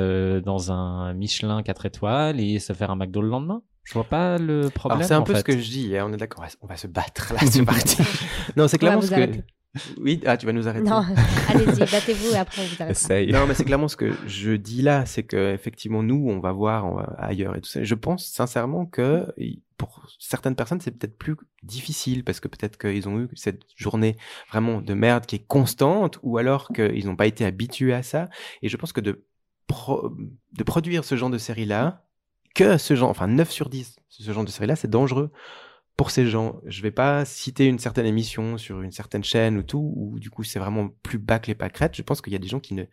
dans 0.46 0.72
un 0.72 1.14
Michelin 1.14 1.62
4 1.64 1.86
étoiles 1.88 2.39
et 2.39 2.60
se 2.60 2.74
faire 2.74 2.92
un 2.92 2.96
McDo 2.96 3.22
le 3.22 3.30
lendemain. 3.30 3.62
Je 3.84 3.94
vois 3.94 4.04
pas 4.04 4.38
le 4.38 4.70
problème. 4.70 4.98
Alors 5.00 5.08
c'est 5.08 5.14
un 5.16 5.20
en 5.20 5.24
peu 5.24 5.34
fait. 5.34 5.40
ce 5.40 5.44
que 5.44 5.58
je 5.60 5.70
dis, 5.70 5.98
hein, 5.98 6.06
on 6.10 6.14
est 6.14 6.18
d'accord, 6.18 6.46
on 6.62 6.68
va- 6.68 6.78
se 6.78 6.88
battre 6.88 7.34
là, 7.34 7.40
c'est 7.50 7.64
parti. 7.66 7.98
non, 8.56 8.68
c'est 8.68 8.78
clairement 8.78 9.02
ce 9.02 9.14
arrêter. 9.14 9.40
que... 9.40 9.44
Oui, 10.02 10.22
ah, 10.26 10.36
tu 10.36 10.46
vas 10.46 10.52
nous 10.52 10.68
arrêter. 10.68 10.90
Non, 10.90 11.02
allez-y, 11.48 11.80
battez-vous 11.80 12.34
et 12.34 12.38
après 12.38 12.62
on 12.62 12.66
vous 12.66 12.82
arrête. 12.84 13.32
Non, 13.32 13.48
mais 13.48 13.54
c'est 13.54 13.64
clairement 13.64 13.88
ce 13.88 13.96
que 13.96 14.12
je 14.28 14.52
dis 14.52 14.82
là, 14.82 15.06
c'est 15.06 15.24
que 15.24 15.54
effectivement 15.54 16.04
nous, 16.04 16.28
on 16.30 16.40
va 16.42 16.52
voir 16.52 16.86
on 16.86 16.96
va 16.96 17.04
ailleurs 17.18 17.56
et 17.56 17.62
tout 17.62 17.70
ça. 17.70 17.82
Je 17.84 17.96
pense 17.96 18.26
sincèrement 18.28 18.86
que 18.86 19.26
pour 19.78 20.06
certaines 20.20 20.56
personnes, 20.56 20.80
c'est 20.82 20.92
peut-être 20.92 21.18
plus 21.18 21.36
difficile 21.64 22.24
parce 22.26 22.40
que 22.42 22.48
peut-être 22.50 22.78
qu'ils 22.78 23.08
ont 23.10 23.18
eu 23.22 23.30
cette 23.34 23.62
journée 23.78 24.18
vraiment 24.52 24.82
de 24.82 24.94
merde 24.94 25.26
qui 25.26 25.38
est 25.38 25.48
constante, 25.48 26.20
ou 26.22 26.38
alors 26.38 26.68
qu'ils 26.74 27.06
n'ont 27.08 27.16
pas 27.16 27.26
été 27.28 27.46
habitués 27.46 27.94
à 27.94 28.04
ça. 28.04 28.30
Et 28.62 28.68
je 28.70 28.76
pense 28.78 28.92
que 28.92 29.02
de 29.02 29.26
pro- 29.68 30.12
de 30.52 30.64
produire 30.64 31.04
ce 31.06 31.16
genre 31.16 31.30
de 31.32 31.38
série 31.40 31.66
là, 31.66 32.04
que 32.56 32.78
ce 32.78 32.95
genre, 32.95 33.10
enfin 33.10 33.28
9 33.28 33.49
sur 33.52 33.70
10, 33.70 33.95
ce 34.10 34.32
genre 34.32 34.43
de 34.45 34.49
série 34.49 34.68
là, 34.68 34.76
c'est 34.76 34.89
dangereux 34.89 35.32
pour 35.97 36.12
ces 36.12 36.28
gens. 36.28 36.60
Je 36.66 36.82
vais 36.82 36.91
pas 36.91 37.26
citer 37.26 37.66
une 37.68 37.80
certaine 37.80 38.06
émission 38.06 38.58
sur 38.58 38.82
une 38.82 38.91
certaine 38.91 39.24
chaîne 39.24 39.58
ou 39.58 39.64
tout, 39.64 39.93
où 39.95 40.20
du 40.20 40.30
coup 40.30 40.43
c'est 40.43 40.60
vraiment 40.60 40.89
plus 41.04 41.18
bas 41.20 41.39
que 41.39 41.47
les 41.47 41.56
pâquerettes. 41.56 41.95
Je 41.95 42.02
pense 42.02 42.22
qu'il 42.22 42.34
y 42.34 42.36
a 42.36 42.39
des 42.39 42.47
gens 42.47 42.60
qui 42.60 42.74
ne, 42.74 42.84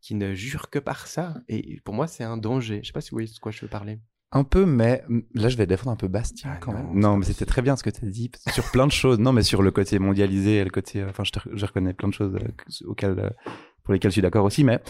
qui 0.00 0.14
ne 0.14 0.34
jurent 0.34 0.70
que 0.70 0.78
par 0.78 1.06
ça. 1.06 1.34
Et 1.48 1.80
pour 1.84 1.94
moi, 1.94 2.06
c'est 2.06 2.24
un 2.24 2.36
danger. 2.36 2.80
Je 2.82 2.88
sais 2.88 2.92
pas 2.92 3.00
si 3.00 3.10
vous 3.10 3.16
voyez 3.16 3.28
de 3.28 3.38
quoi 3.40 3.52
je 3.52 3.60
veux 3.60 3.68
parler. 3.68 3.98
Un 4.30 4.44
peu, 4.44 4.66
mais 4.66 5.02
là, 5.34 5.48
je 5.48 5.56
vais 5.56 5.66
défendre 5.66 5.90
un 5.92 5.96
peu 5.96 6.06
Bastien 6.08 6.56
quand 6.60 6.72
même. 6.72 6.88
Non, 6.92 7.16
mais 7.16 7.24
c'était 7.24 7.46
très 7.46 7.62
bien 7.62 7.76
ce 7.76 7.82
que 7.82 7.88
tu 7.90 8.04
as 8.04 8.08
dit 8.10 8.30
sur 8.52 8.70
plein 8.70 8.86
de 8.86 8.92
choses. 8.92 9.18
Non, 9.18 9.32
mais 9.32 9.42
sur 9.42 9.62
le 9.62 9.70
côté 9.70 9.98
mondialisé 9.98 10.56
et 10.58 10.64
le 10.64 10.70
côté. 10.70 11.00
euh, 11.00 11.08
Enfin, 11.08 11.24
je, 11.24 11.32
te- 11.32 11.48
je 11.56 11.64
reconnais 11.64 11.94
plein 11.94 12.08
de 12.08 12.12
choses 12.14 12.34
euh, 12.34 12.84
auxquelles, 12.86 13.18
euh, 13.18 13.30
pour 13.84 13.94
lesquelles 13.94 14.10
je 14.10 14.16
suis 14.16 14.22
d'accord 14.22 14.44
aussi, 14.44 14.64
mais 14.64 14.80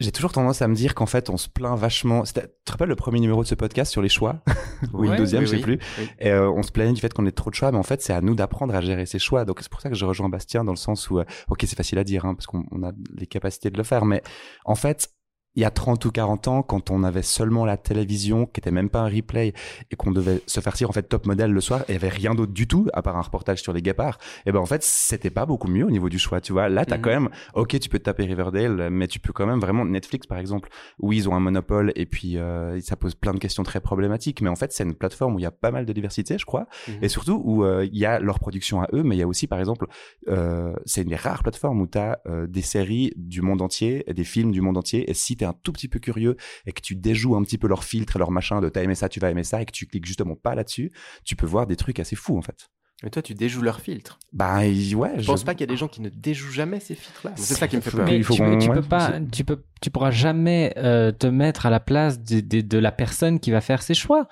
j'ai 0.00 0.12
toujours 0.12 0.32
tendance 0.32 0.62
à 0.62 0.68
me 0.68 0.74
dire 0.74 0.94
qu'en 0.94 1.06
fait, 1.06 1.28
on 1.28 1.36
se 1.36 1.48
plaint 1.48 1.78
vachement. 1.78 2.22
Tu 2.22 2.32
te 2.32 2.72
rappelles 2.72 2.88
le 2.88 2.96
premier 2.96 3.20
numéro 3.20 3.42
de 3.42 3.46
ce 3.48 3.54
podcast 3.54 3.92
sur 3.92 4.00
les 4.00 4.08
choix? 4.08 4.42
Ou 4.94 5.02
le 5.02 5.16
deuxième, 5.16 5.42
oui, 5.42 5.46
je 5.46 5.50
sais 5.50 5.56
oui, 5.58 5.62
plus. 5.62 5.78
oui. 5.98 6.08
Et 6.18 6.30
euh, 6.30 6.50
on 6.50 6.62
se 6.62 6.72
plaignait 6.72 6.94
du 6.94 7.00
fait 7.00 7.12
qu'on 7.12 7.26
ait 7.26 7.32
trop 7.32 7.50
de 7.50 7.54
choix, 7.54 7.70
mais 7.70 7.78
en 7.78 7.82
fait, 7.82 8.00
c'est 8.00 8.14
à 8.14 8.22
nous 8.22 8.34
d'apprendre 8.34 8.74
à 8.74 8.80
gérer 8.80 9.04
ces 9.04 9.18
choix. 9.18 9.44
Donc, 9.44 9.58
c'est 9.60 9.70
pour 9.70 9.80
ça 9.80 9.90
que 9.90 9.94
je 9.94 10.04
rejoins 10.06 10.30
Bastien 10.30 10.64
dans 10.64 10.72
le 10.72 10.78
sens 10.78 11.10
où, 11.10 11.18
euh, 11.18 11.24
ok, 11.48 11.58
c'est 11.60 11.76
facile 11.76 11.98
à 11.98 12.04
dire, 12.04 12.24
hein, 12.24 12.34
parce 12.34 12.46
qu'on 12.46 12.64
on 12.70 12.82
a 12.82 12.92
les 13.14 13.26
capacités 13.26 13.70
de 13.70 13.76
le 13.76 13.84
faire, 13.84 14.06
mais 14.06 14.22
en 14.64 14.74
fait, 14.74 15.10
il 15.56 15.62
y 15.62 15.64
a 15.64 15.70
30 15.70 16.04
ou 16.04 16.10
40 16.12 16.48
ans, 16.48 16.62
quand 16.62 16.90
on 16.90 17.02
avait 17.02 17.22
seulement 17.22 17.64
la 17.64 17.76
télévision, 17.76 18.46
qui 18.46 18.60
était 18.60 18.70
même 18.70 18.88
pas 18.88 19.00
un 19.00 19.08
replay, 19.08 19.52
et 19.90 19.96
qu'on 19.96 20.12
devait 20.12 20.40
se 20.46 20.60
faire 20.60 20.74
en 20.88 20.92
fait 20.92 21.02
top 21.02 21.26
modèle 21.26 21.50
le 21.50 21.60
soir, 21.60 21.80
et 21.82 21.84
il 21.88 21.92
y 21.94 21.96
avait 21.96 22.08
rien 22.08 22.34
d'autre 22.34 22.52
du 22.52 22.68
tout, 22.68 22.86
à 22.92 23.02
part 23.02 23.16
un 23.16 23.22
reportage 23.22 23.60
sur 23.60 23.72
les 23.72 23.82
guépards, 23.82 24.18
et 24.46 24.52
ben 24.52 24.60
en 24.60 24.66
fait, 24.66 24.82
c'était 24.82 25.30
pas 25.30 25.46
beaucoup 25.46 25.68
mieux 25.68 25.84
au 25.84 25.90
niveau 25.90 26.08
du 26.08 26.18
choix, 26.18 26.40
tu 26.40 26.52
vois. 26.52 26.68
Là, 26.68 26.84
t'as 26.84 26.96
Mhm. 26.96 27.02
quand 27.02 27.10
même, 27.10 27.28
ok, 27.54 27.78
tu 27.80 27.88
peux 27.88 27.98
te 27.98 28.04
taper 28.04 28.24
Riverdale, 28.24 28.88
mais 28.90 29.08
tu 29.08 29.18
peux 29.18 29.32
quand 29.32 29.46
même 29.46 29.58
vraiment, 29.58 29.84
Netflix 29.84 30.26
par 30.26 30.38
exemple, 30.38 30.68
où 31.00 31.12
ils 31.12 31.28
ont 31.28 31.34
un 31.34 31.40
monopole, 31.40 31.92
et 31.96 32.06
puis 32.06 32.38
euh, 32.38 32.80
ça 32.80 32.94
pose 32.96 33.14
plein 33.16 33.32
de 33.34 33.38
questions 33.38 33.62
très 33.64 33.80
problématiques, 33.80 34.40
mais 34.42 34.48
en 34.50 34.56
fait, 34.56 34.72
c'est 34.72 34.84
une 34.84 34.94
plateforme 34.94 35.34
où 35.34 35.38
il 35.38 35.42
y 35.42 35.46
a 35.46 35.50
pas 35.50 35.72
mal 35.72 35.84
de 35.84 35.92
diversité, 35.92 36.38
je 36.38 36.44
crois, 36.46 36.66
Mhm. 36.88 36.94
et 37.02 37.08
surtout 37.08 37.42
où 37.44 37.64
euh, 37.64 37.84
il 37.90 37.98
y 37.98 38.06
a 38.06 38.20
leur 38.20 38.38
production 38.38 38.82
à 38.82 38.88
eux, 38.92 39.02
mais 39.02 39.16
il 39.16 39.18
y 39.18 39.22
a 39.22 39.26
aussi, 39.26 39.46
par 39.48 39.58
exemple, 39.58 39.86
euh, 40.28 40.72
c'est 40.84 41.02
une 41.02 41.08
des 41.08 41.16
rares 41.16 41.42
plateformes 41.42 41.80
où 41.80 41.86
tu 41.88 41.98
as 41.98 42.20
des 42.48 42.62
séries 42.62 43.12
du 43.16 43.42
monde 43.42 43.62
entier, 43.62 44.04
des 44.14 44.24
films 44.24 44.52
du 44.52 44.60
monde 44.60 44.76
entier, 44.76 45.10
et 45.10 45.14
si 45.14 45.36
tu 45.40 45.44
es 45.44 45.46
un 45.48 45.54
tout 45.62 45.72
petit 45.72 45.88
peu 45.88 45.98
curieux 45.98 46.36
et 46.66 46.72
que 46.72 46.80
tu 46.80 46.94
déjoues 46.94 47.34
un 47.36 47.42
petit 47.42 47.58
peu 47.58 47.66
leur 47.68 47.84
filtre 47.84 48.16
et 48.16 48.18
leur 48.18 48.30
machin 48.30 48.60
de 48.60 48.68
t'as 48.68 48.82
aimé 48.82 48.94
ça, 48.94 49.08
tu 49.08 49.20
vas 49.20 49.30
aimer 49.30 49.44
ça, 49.44 49.60
et 49.62 49.66
que 49.66 49.72
tu 49.72 49.86
cliques 49.86 50.06
justement 50.06 50.36
pas 50.36 50.54
là-dessus, 50.54 50.92
tu 51.24 51.36
peux 51.36 51.46
voir 51.46 51.66
des 51.66 51.76
trucs 51.76 51.98
assez 52.00 52.16
fous 52.16 52.36
en 52.38 52.42
fait. 52.42 52.68
Mais 53.02 53.08
toi, 53.08 53.22
tu 53.22 53.32
déjoues 53.34 53.62
leur 53.62 53.80
filtre. 53.80 54.18
Bah 54.32 54.58
ouais, 54.58 55.14
Je 55.16 55.24
pense 55.26 55.42
pas 55.42 55.54
qu'il 55.54 55.62
y 55.62 55.64
a 55.70 55.72
des 55.72 55.78
gens 55.78 55.88
qui 55.88 56.02
ne 56.02 56.10
déjouent 56.10 56.52
jamais 56.52 56.80
ces 56.80 56.94
filtres-là. 56.94 57.32
C'est 57.36 57.54
ça 57.54 57.66
qui 57.66 57.76
me 57.76 57.80
fait 57.80 57.90
peur. 57.90 58.04
Mais 58.06 58.18
Il 58.18 58.24
faut 58.24 58.34
tu, 58.34 58.42
peux- 58.42 58.74
ouais, 58.74 58.82
pas, 58.82 59.18
tu 59.32 59.42
peux, 59.42 59.64
tu 59.80 59.90
pourras 59.90 60.10
jamais 60.10 60.74
euh, 60.76 61.10
te 61.10 61.26
mettre 61.26 61.64
à 61.64 61.70
la 61.70 61.80
place 61.80 62.20
de, 62.20 62.40
de, 62.40 62.60
de 62.60 62.78
la 62.78 62.92
personne 62.92 63.40
qui 63.40 63.50
va 63.50 63.62
faire 63.62 63.80
ses 63.82 63.94
choix. 63.94 64.28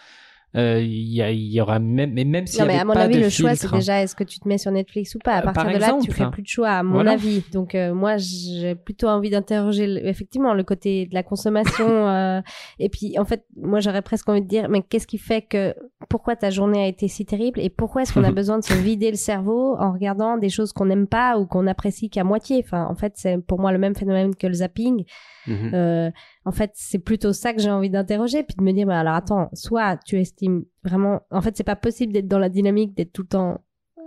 Euh, 0.56 0.80
Il 0.80 1.12
y, 1.12 1.20
a- 1.20 1.30
il 1.30 1.52
y 1.52 1.60
aura 1.60 1.78
même, 1.78 2.12
mais 2.14 2.24
même 2.24 2.46
s'il 2.46 2.58
y 2.58 2.62
Non, 2.62 2.66
mais 2.68 2.78
à 2.78 2.84
mon 2.86 2.94
pas 2.94 3.00
avis, 3.02 3.20
le 3.20 3.28
choix, 3.28 3.54
c'est 3.54 3.70
déjà 3.70 4.02
est-ce 4.02 4.16
que 4.16 4.24
tu 4.24 4.40
te 4.40 4.48
mets 4.48 4.56
sur 4.56 4.70
Netflix 4.72 5.14
ou 5.14 5.18
pas? 5.18 5.34
À 5.34 5.38
Euh, 5.40 5.42
partir 5.42 5.64
par 5.64 5.72
de 5.74 5.78
là, 5.78 5.88
tu 5.90 5.96
exemple. 5.96 6.12
fais 6.12 6.30
plus 6.30 6.42
de 6.42 6.48
choix, 6.48 6.70
à 6.70 6.82
mon 6.82 6.94
Voilà. 6.94 7.12
avis. 7.12 7.42
Donc, 7.52 7.74
euh, 7.74 7.92
moi, 7.92 8.16
j'ai 8.16 8.74
plutôt 8.74 9.08
envie 9.08 9.28
d'interroger 9.28 9.84
effectivement 10.08 10.54
le 10.54 10.64
côté 10.64 11.04
de 11.06 11.12
la 11.14 11.22
consommation. 11.22 11.86
euh, 12.08 12.40
et 12.78 12.88
puis, 12.88 13.18
en 13.18 13.26
fait, 13.26 13.44
moi, 13.56 13.80
j'aurais 13.80 14.00
presque 14.00 14.26
envie 14.30 14.40
de 14.40 14.48
dire, 14.48 14.68
mais 14.70 14.80
qu'est-ce 14.80 15.06
qui 15.06 15.18
fait 15.18 15.42
que, 15.42 15.74
pourquoi 16.08 16.34
ta 16.34 16.48
journée 16.48 16.82
a 16.82 16.86
été 16.86 17.08
si 17.08 17.26
terrible 17.26 17.60
et 17.60 17.68
pourquoi 17.68 18.02
est-ce 18.02 18.14
qu'on 18.14 18.24
a 18.24 18.32
besoin 18.32 18.58
de 18.58 18.64
se 18.64 18.72
vider 18.74 19.10
le 19.10 19.16
cerveau 19.18 19.76
en 19.78 19.92
regardant 19.92 20.38
des 20.38 20.48
choses 20.48 20.72
qu'on 20.72 20.86
n'aime 20.86 21.06
pas 21.08 21.38
ou 21.38 21.44
qu'on 21.46 21.66
apprécie 21.66 22.08
qu'à 22.08 22.24
moitié? 22.24 22.62
Enfin, 22.64 22.86
en 22.86 22.94
fait, 22.94 23.12
c'est 23.16 23.36
pour 23.36 23.60
moi 23.60 23.70
le 23.70 23.78
même 23.78 23.94
phénomène 23.94 24.34
que 24.34 24.46
le 24.46 24.54
zapping. 24.54 25.04
Mhm. 25.48 25.70
Euh, 25.74 26.10
en 26.44 26.52
fait, 26.52 26.70
c'est 26.74 26.98
plutôt 26.98 27.32
ça 27.32 27.52
que 27.54 27.60
j'ai 27.60 27.70
envie 27.70 27.90
d'interroger, 27.90 28.42
puis 28.42 28.54
de 28.56 28.62
me 28.62 28.72
dire, 28.72 28.86
bah, 28.86 29.00
alors 29.00 29.14
attends, 29.14 29.48
soit 29.54 29.96
tu 30.04 30.18
estimes 30.20 30.64
vraiment, 30.84 31.20
en 31.30 31.40
fait, 31.40 31.56
c'est 31.56 31.64
pas 31.64 31.76
possible 31.76 32.12
d'être 32.12 32.28
dans 32.28 32.38
la 32.38 32.48
dynamique, 32.48 32.94
d'être 32.96 33.12
tout 33.12 33.22
le 33.22 33.28
temps 33.28 33.60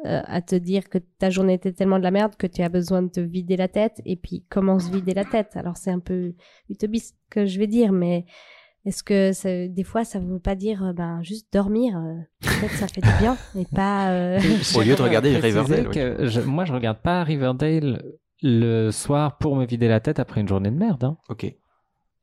euh, 0.06 0.22
à 0.26 0.42
te 0.42 0.56
dire 0.56 0.90
que 0.90 0.98
ta 1.20 1.30
journée 1.30 1.54
était 1.54 1.74
tellement 1.74 2.00
de 2.00 2.04
la 2.04 2.10
merde 2.12 2.36
que 2.36 2.48
tu 2.48 2.62
as 2.64 2.70
besoin 2.70 3.04
de 3.04 3.10
te 3.10 3.20
vider 3.20 3.56
la 3.58 3.68
tête, 3.68 4.02
et 4.06 4.16
puis 4.16 4.44
comment 4.50 4.80
se 4.80 4.90
vider 4.92 5.14
la 5.14 5.26
tête? 5.26 5.52
Alors 5.56 5.78
c'est 5.78 5.92
un 5.92 6.00
peu 6.00 6.34
utopiste 6.70 7.16
que 7.30 7.46
je 7.46 7.60
vais 7.60 7.68
dire, 7.68 7.92
mais 7.92 8.26
est-ce 8.86 9.04
que 9.04 9.32
ça- 9.32 9.68
des 9.68 9.84
fois 9.84 10.04
ça 10.04 10.18
veut 10.20 10.40
pas 10.40 10.56
dire, 10.56 10.84
euh, 10.84 10.94
ben 10.94 11.22
juste 11.22 11.54
dormir, 11.54 11.96
euh, 11.98 12.16
peut-être 12.42 12.74
ça 12.78 12.88
fait 12.88 13.02
du 13.04 13.14
bien, 13.20 13.38
et 13.56 13.66
pas. 13.66 14.10
euh, 14.12 14.40
Au 14.76 14.82
lieu 14.82 14.96
de 14.96 15.02
regarder 15.04 15.38
Riverdale, 15.38 15.88
oui. 15.88 16.28
je- 16.30 16.42
moi, 16.42 16.66
je 16.66 16.74
regarde 16.74 16.98
pas 16.98 17.24
Riverdale 17.24 18.02
le 18.42 18.92
soir 18.92 19.38
pour 19.38 19.56
me 19.56 19.66
vider 19.66 19.88
la 19.88 20.00
tête 20.00 20.20
après 20.20 20.42
une 20.42 20.48
journée 20.48 20.72
de 20.72 20.76
merde. 20.78 21.04
hein. 21.04 21.18
Ok. 21.30 21.54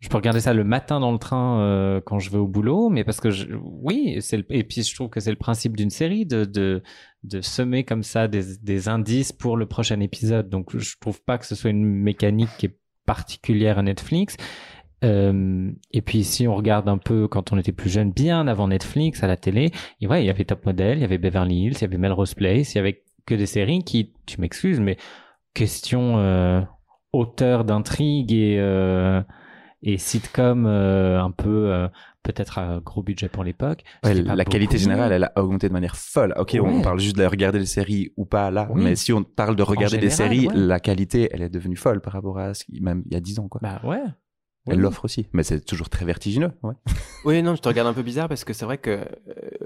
Je 0.01 0.09
peux 0.09 0.16
regarder 0.16 0.41
ça 0.41 0.55
le 0.55 0.62
matin 0.62 1.01
dans 1.01 1.11
le 1.11 1.19
train 1.19 1.61
euh, 1.61 2.01
quand 2.01 2.21
je 2.21 2.31
vais 2.31 2.39
au 2.39 2.47
boulot, 2.47 2.89
mais 2.89 3.03
parce 3.03 3.19
que 3.21 3.31
je, 3.31 3.49
oui, 3.61 4.19
c'est 4.21 4.37
le, 4.37 4.45
et 4.51 4.62
puis 4.62 4.85
je 4.85 4.95
trouve 4.95 5.09
que 5.11 5.19
c'est 5.19 5.33
le 5.33 5.37
principe 5.37 5.77
d'une 5.77 5.91
série 5.91 6.25
de, 6.25 6.45
de 6.45 6.85
de 7.25 7.41
semer 7.41 7.83
comme 7.83 8.05
ça 8.05 8.29
des, 8.29 8.59
des 8.62 8.89
indices 8.89 9.33
pour 9.33 9.57
le 9.57 9.66
prochain 9.66 9.99
épisode. 9.99 10.49
Donc 10.51 10.77
je 10.77 10.95
trouve 11.01 11.21
pas 11.25 11.37
que 11.37 11.47
ce 11.47 11.57
soit 11.57 11.71
une 11.71 11.85
mécanique 11.85 12.51
qui 12.59 12.66
est 12.66 12.79
particulière 13.07 13.79
à 13.79 13.83
Netflix. 13.83 14.37
Euh, 15.05 15.71
et 15.93 16.01
puis 16.03 16.23
si 16.23 16.47
on 16.47 16.55
regarde 16.55 16.89
un 16.89 16.99
peu 16.99 17.27
quand 17.27 17.53
on 17.53 17.59
était 17.59 17.73
plus 17.73 17.91
jeune, 17.91 18.12
bien 18.12 18.47
avant 18.47 18.69
Netflix 18.69 19.25
à 19.25 19.27
la 19.27 19.37
télé, 19.37 19.73
et 20.01 20.07
ouais, 20.07 20.23
il 20.23 20.27
y 20.27 20.31
avait 20.31 20.45
Top 20.45 20.64
Model, 20.64 20.99
il 20.99 21.01
y 21.01 21.05
avait 21.05 21.19
Beverly 21.19 21.64
Hills, 21.64 21.75
il 21.77 21.81
y 21.83 21.85
avait 21.85 21.99
Melrose 21.99 22.35
Place, 22.35 22.75
il 22.75 22.79
y 22.79 22.81
avait 22.81 23.03
que 23.27 23.35
des 23.35 23.47
séries 23.47 23.83
qui, 23.83 24.12
tu 24.27 24.41
m'excuses, 24.41 24.79
mais 24.79 24.97
question 25.55 26.19
euh, 26.19 26.61
auteur 27.13 27.65
d'intrigue 27.65 28.33
et 28.33 28.59
euh, 28.59 29.23
et 29.83 29.97
sitcom 29.97 30.67
euh, 30.67 31.23
un 31.23 31.31
peu 31.31 31.89
peut-être 32.25 32.59
à 32.59 32.81
gros 32.85 33.03
budget 33.03 33.29
pour 33.29 33.45
l'époque. 33.45 33.85
Ouais, 34.05 34.15
la 34.15 34.45
qualité 34.45 34.77
générale, 34.77 35.13
elle 35.13 35.25
a 35.25 35.33
augmenté 35.37 35.69
de 35.69 35.73
manière 35.73 35.97
folle. 35.97 36.35
Ok, 36.37 36.59
on 36.61 36.83
parle 36.83 37.01
juste 37.01 37.17
de 37.17 37.25
regarder 37.25 37.59
les 37.59 37.67
séries 37.67 38.13
ou 38.17 38.27
pas 38.27 38.51
là, 38.51 38.69
Oui. 38.71 38.83
mais 38.85 38.97
si 38.97 39.13
on 39.13 39.23
parle 39.23 39.57
de 39.57 39.63
regarder 39.63 39.99
des 39.99 40.11
général, 40.11 40.35
séries, 40.35 40.49
ouais. 40.49 40.55
la 40.55 40.81
qualité, 40.81 41.29
elle 41.33 41.43
est 41.43 41.49
devenue 41.49 41.77
folle 41.77 42.01
par 42.01 42.13
rapport 42.13 42.39
à 42.39 42.55
ce 42.55 42.65
même 42.81 43.03
il 43.07 43.15
y 43.15 43.17
a 43.17 43.21
10 43.21 43.39
ans, 43.39 43.49
quoi. 43.49 43.61
Bah 43.63 43.81
ouais. 43.85 44.03
Elle 44.67 44.81
l'offre 44.81 45.05
aussi, 45.07 45.29
mais 45.33 45.43
c'est 45.43 45.65
toujours 45.65 45.89
très 45.89 46.05
vertigineux. 46.05 46.53
Ouais. 46.63 46.75
Oui, 47.25 47.43
non, 47.43 47.57
je 47.57 47.61
te 47.61 47.67
regarde 47.69 47.89
un 47.89 47.93
peu 47.95 48.03
bizarre 48.03 48.29
parce 48.29 48.45
que 48.45 48.53
c'est 48.53 48.65
vrai 48.65 48.79
que 48.79 48.91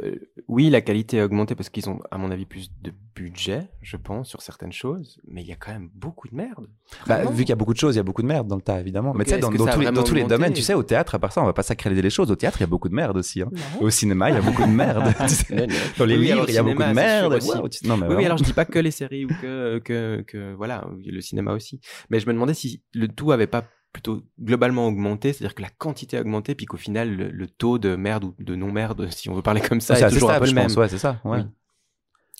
euh, 0.05 0.15
oui, 0.49 0.71
la 0.71 0.81
qualité 0.81 1.21
a 1.21 1.27
augmenté 1.27 1.55
parce 1.55 1.69
qu'ils 1.69 1.89
ont, 1.91 2.01
à 2.11 2.17
mon 2.17 2.31
avis, 2.31 2.47
plus 2.47 2.73
de 2.81 2.93
budget, 3.15 3.69
je 3.83 3.99
pense, 3.99 4.29
sur 4.31 4.41
certaines 4.41 4.73
choses, 4.73 5.21
mais 5.29 5.43
il 5.43 5.49
y 5.49 5.53
a 5.53 5.57
quand 5.57 5.71
même 5.71 5.91
beaucoup 5.95 6.29
de 6.29 6.35
merde. 6.35 6.67
Bah, 7.07 7.25
vu 7.27 7.41
qu'il 7.43 7.51
y 7.51 7.53
a 7.53 7.57
beaucoup 7.57 7.75
de 7.75 7.79
choses, 7.79 7.95
il 7.95 7.99
y 7.99 8.01
a 8.01 8.05
beaucoup 8.05 8.23
de 8.23 8.27
merde 8.27 8.49
dans 8.49 8.57
le 8.57 8.63
tas, 8.63 8.81
évidemment. 8.81 9.13
Mais 9.15 9.25
tu 9.25 9.31
sais, 9.33 9.39
dans, 9.39 9.49
tous 9.51 9.53
les, 9.55 9.59
dans 9.59 9.67
vraiment 9.67 10.03
tous 10.03 10.15
les 10.15 10.23
augmenté 10.23 10.35
domaines, 10.35 10.53
tu 10.55 10.63
sais, 10.63 10.73
au 10.73 10.83
théâtre, 10.83 11.15
à 11.15 11.19
part 11.19 11.31
ça, 11.31 11.43
on 11.43 11.45
va 11.45 11.53
pas 11.53 11.63
sacraliser 11.63 12.01
les 12.01 12.09
choses. 12.11 12.31
Au 12.31 12.37
théâtre, 12.37 12.57
il 12.61 12.63
y 12.63 12.65
a 12.65 12.69
beaucoup 12.69 12.89
de 12.89 12.95
merde 12.95 13.19
aussi. 13.19 13.43
hein. 13.43 13.51
Non. 13.53 13.87
Au 13.87 13.91
cinéma, 13.91 14.31
il 14.31 14.35
y 14.35 14.39
a 14.39 14.43
beaucoup 14.43 14.63
de 14.63 14.69
merde. 14.73 15.13
tu 15.29 15.35
sais. 15.35 15.67
Dans 15.99 16.07
les 16.07 16.17
Oui, 16.17 16.25
livres, 16.29 16.47
il 16.49 16.55
y 16.55 16.59
a 16.59 16.63
beaucoup 16.63 16.83
de 16.83 16.95
merde. 16.95 17.35
aussi. 17.35 17.51
Wow, 17.59 17.69
tu- 17.69 17.87
non, 17.87 17.99
mais 17.99 18.07
oui, 18.15 18.25
alors 18.25 18.39
je 18.39 18.45
dis 18.45 18.55
pas 18.55 18.65
que 18.65 18.79
les 18.79 18.91
séries 18.91 19.27
ou 19.27 19.29
que, 19.43 19.79
que, 19.81 20.23
que 20.27 20.55
voilà, 20.55 20.89
le 21.05 21.21
cinéma 21.21 21.53
aussi. 21.53 21.81
Mais 22.09 22.19
je 22.19 22.27
me 22.27 22.33
demandais 22.33 22.55
si 22.55 22.83
le 22.95 23.09
tout 23.09 23.31
avait 23.31 23.47
pas 23.47 23.63
plutôt 23.93 24.23
globalement 24.41 24.87
augmenté, 24.87 25.33
c'est-à-dire 25.33 25.55
que 25.55 25.63
la 25.63 25.69
quantité 25.69 26.17
a 26.17 26.21
augmenté, 26.23 26.55
puis 26.55 26.67
qu'au 26.67 26.77
final, 26.79 27.15
le, 27.15 27.29
le 27.31 27.47
taux 27.47 27.79
de 27.79 27.95
merde 27.97 28.25
ou 28.25 28.35
de 28.39 28.55
non-merde, 28.55 29.09
si 29.11 29.29
on 29.29 29.35
veut 29.35 29.43
parler 29.43 29.61
comme 29.61 29.81
ça, 29.81 29.95
C'est 29.97 30.09
toujours 30.09 30.31
un 30.31 30.39
peu 30.41 30.47
je 30.47 30.51
le 30.53 30.55
même. 30.55 30.65
pense. 30.69 30.77
Ouais, 30.77 30.89
c'est 30.89 30.99
ça. 30.99 31.21
Ouais. 31.25 31.39
Oui. 31.41 31.45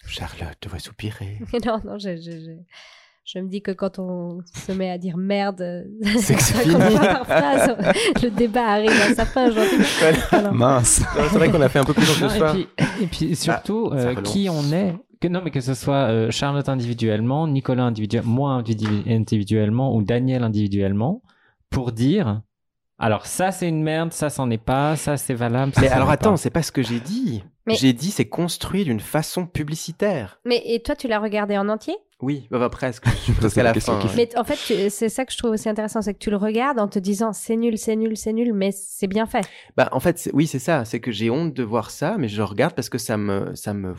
Charlotte, 0.07 0.57
te 0.61 0.69
vois 0.69 0.79
soupirer. 0.79 1.39
non, 1.67 1.81
non, 1.85 1.99
j'ai- 1.99 2.21
j'ai- 2.21 2.59
je 3.25 3.39
me 3.39 3.49
dis 3.49 3.63
que 3.63 3.71
quand 3.71 4.01
on 4.01 4.41
se 4.67 4.73
met 4.73 4.91
à 4.91 4.99
dire 4.99 5.17
merde, 5.17 5.85
C'est 6.17 6.35
que 6.35 6.43
c'est 6.43 6.65
ça 6.65 6.65
le 6.65 8.31
débat 8.31 8.67
arrive 8.67 8.91
à 8.91 9.15
sa 9.15 9.25
fin. 9.25 9.49
Voilà. 10.31 10.51
Mince. 10.51 11.03
C'est 11.15 11.39
vrai 11.39 11.49
qu'on 11.51 11.61
a 11.61 11.69
fait 11.69 11.79
un 11.79 11.85
peu 11.85 11.95
plus 11.95 12.05
long 12.21 12.27
Non, 12.27 12.29
ce 12.29 12.35
et, 12.35 12.39
soir. 12.39 12.53
puis, 12.55 12.67
et 13.01 13.07
puis 13.07 13.37
surtout, 13.37 13.91
Ah, 13.93 13.99
ça 13.99 14.09
euh, 14.09 14.15
qui 14.23 14.49
on 14.51 14.65
est. 14.73 14.97
Que, 15.21 15.29
non, 15.29 15.41
mais 15.45 15.53
que 15.53 15.61
ce 15.61 15.75
soit 15.75 16.09
euh, 16.11 16.31
Charlotte 16.33 16.69
individuellement, 16.69 17.47
Nicolas 17.47 17.85
individuellement, 17.85 18.33
moi 18.33 18.61
individu- 18.61 19.05
individuellement 19.09 19.95
ou 19.95 20.03
Daniel 20.03 20.43
individuellement, 20.43 21.23
pour 21.73 21.93
dire. 21.93 22.43
Alors 22.99 23.27
ça 23.27 23.51
c'est 23.51 23.69
une 23.69 23.83
merde, 23.83 24.13
ça 24.13 24.31
c'en 24.31 24.49
est 24.51 24.59
pas, 24.63 24.95
ça 24.97 25.17
c'est 25.17 25.35
valable. 25.35 25.75
ça, 25.75 25.81
Mais 25.81 25.89
ça 25.89 25.97
alors 25.97 26.11
attends, 26.11 26.37
c'est 26.37 26.51
pas 26.51 26.63
ce 26.63 26.71
que 26.71 26.83
j'ai 26.83 27.01
dit. 27.01 27.43
Mais- 27.67 27.75
J'ai 27.75 27.93
dit 27.93 28.11
c'est 28.11 28.29
construit 28.29 28.85
d'une 28.85 29.01
façon 29.01 29.47
publicitaire. 29.47 30.41
Mais 30.45 30.63
et 30.65 30.83
toi, 30.83 30.95
tu 30.97 31.09
l'as 31.09 31.19
regardé 31.21 31.57
en 31.59 31.69
entier? 31.69 31.95
Oui, 32.21 32.47
bah, 32.53 32.59
bah, 32.61 32.69
presque. 32.71 33.09
Je 33.09 33.15
suis 33.17 33.33
presque 33.33 33.55
c'est 33.55 33.61
à 33.61 33.65
la 33.65 33.73
la 33.73 33.81
fin. 33.81 33.99
qui 33.99 34.07
ouais. 34.07 34.13
Mais 34.17 34.39
en 34.39 34.45
fait, 34.45 34.57
c'est 34.91 35.09
ça 35.09 35.25
que 35.25 35.33
je 35.33 35.39
trouve 35.39 35.51
aussi 35.53 35.69
intéressant, 35.69 36.03
c'est 36.03 36.15
que 36.15 36.19
tu 36.21 36.31
le 36.31 36.37
regardes 36.37 36.79
en 36.79 36.87
te 36.89 36.99
disant 37.01 37.33
c'est 37.33 37.57
nul, 37.57 37.77
c'est 37.79 37.97
nul, 37.97 38.17
c'est 38.17 38.33
nul, 38.33 38.53
mais 38.53 38.71
c'est 38.73 39.09
bien 39.09 39.27
fait. 39.27 39.45
Bah, 39.77 39.89
en 39.93 39.99
fait, 40.01 40.31
oui, 40.33 40.47
c'est 40.47 40.61
ça. 40.61 40.85
C'est 40.85 41.01
que 41.01 41.11
j'ai 41.11 41.31
honte 41.31 41.55
de 41.55 41.63
voir 41.65 41.91
ça, 41.91 42.17
mais 42.19 42.29
je 42.29 42.43
regarde 42.43 42.75
parce 42.75 42.89
que 42.89 42.99
ça 42.99 43.17
me, 43.17 43.55
ça 43.57 43.75
me, 43.75 43.95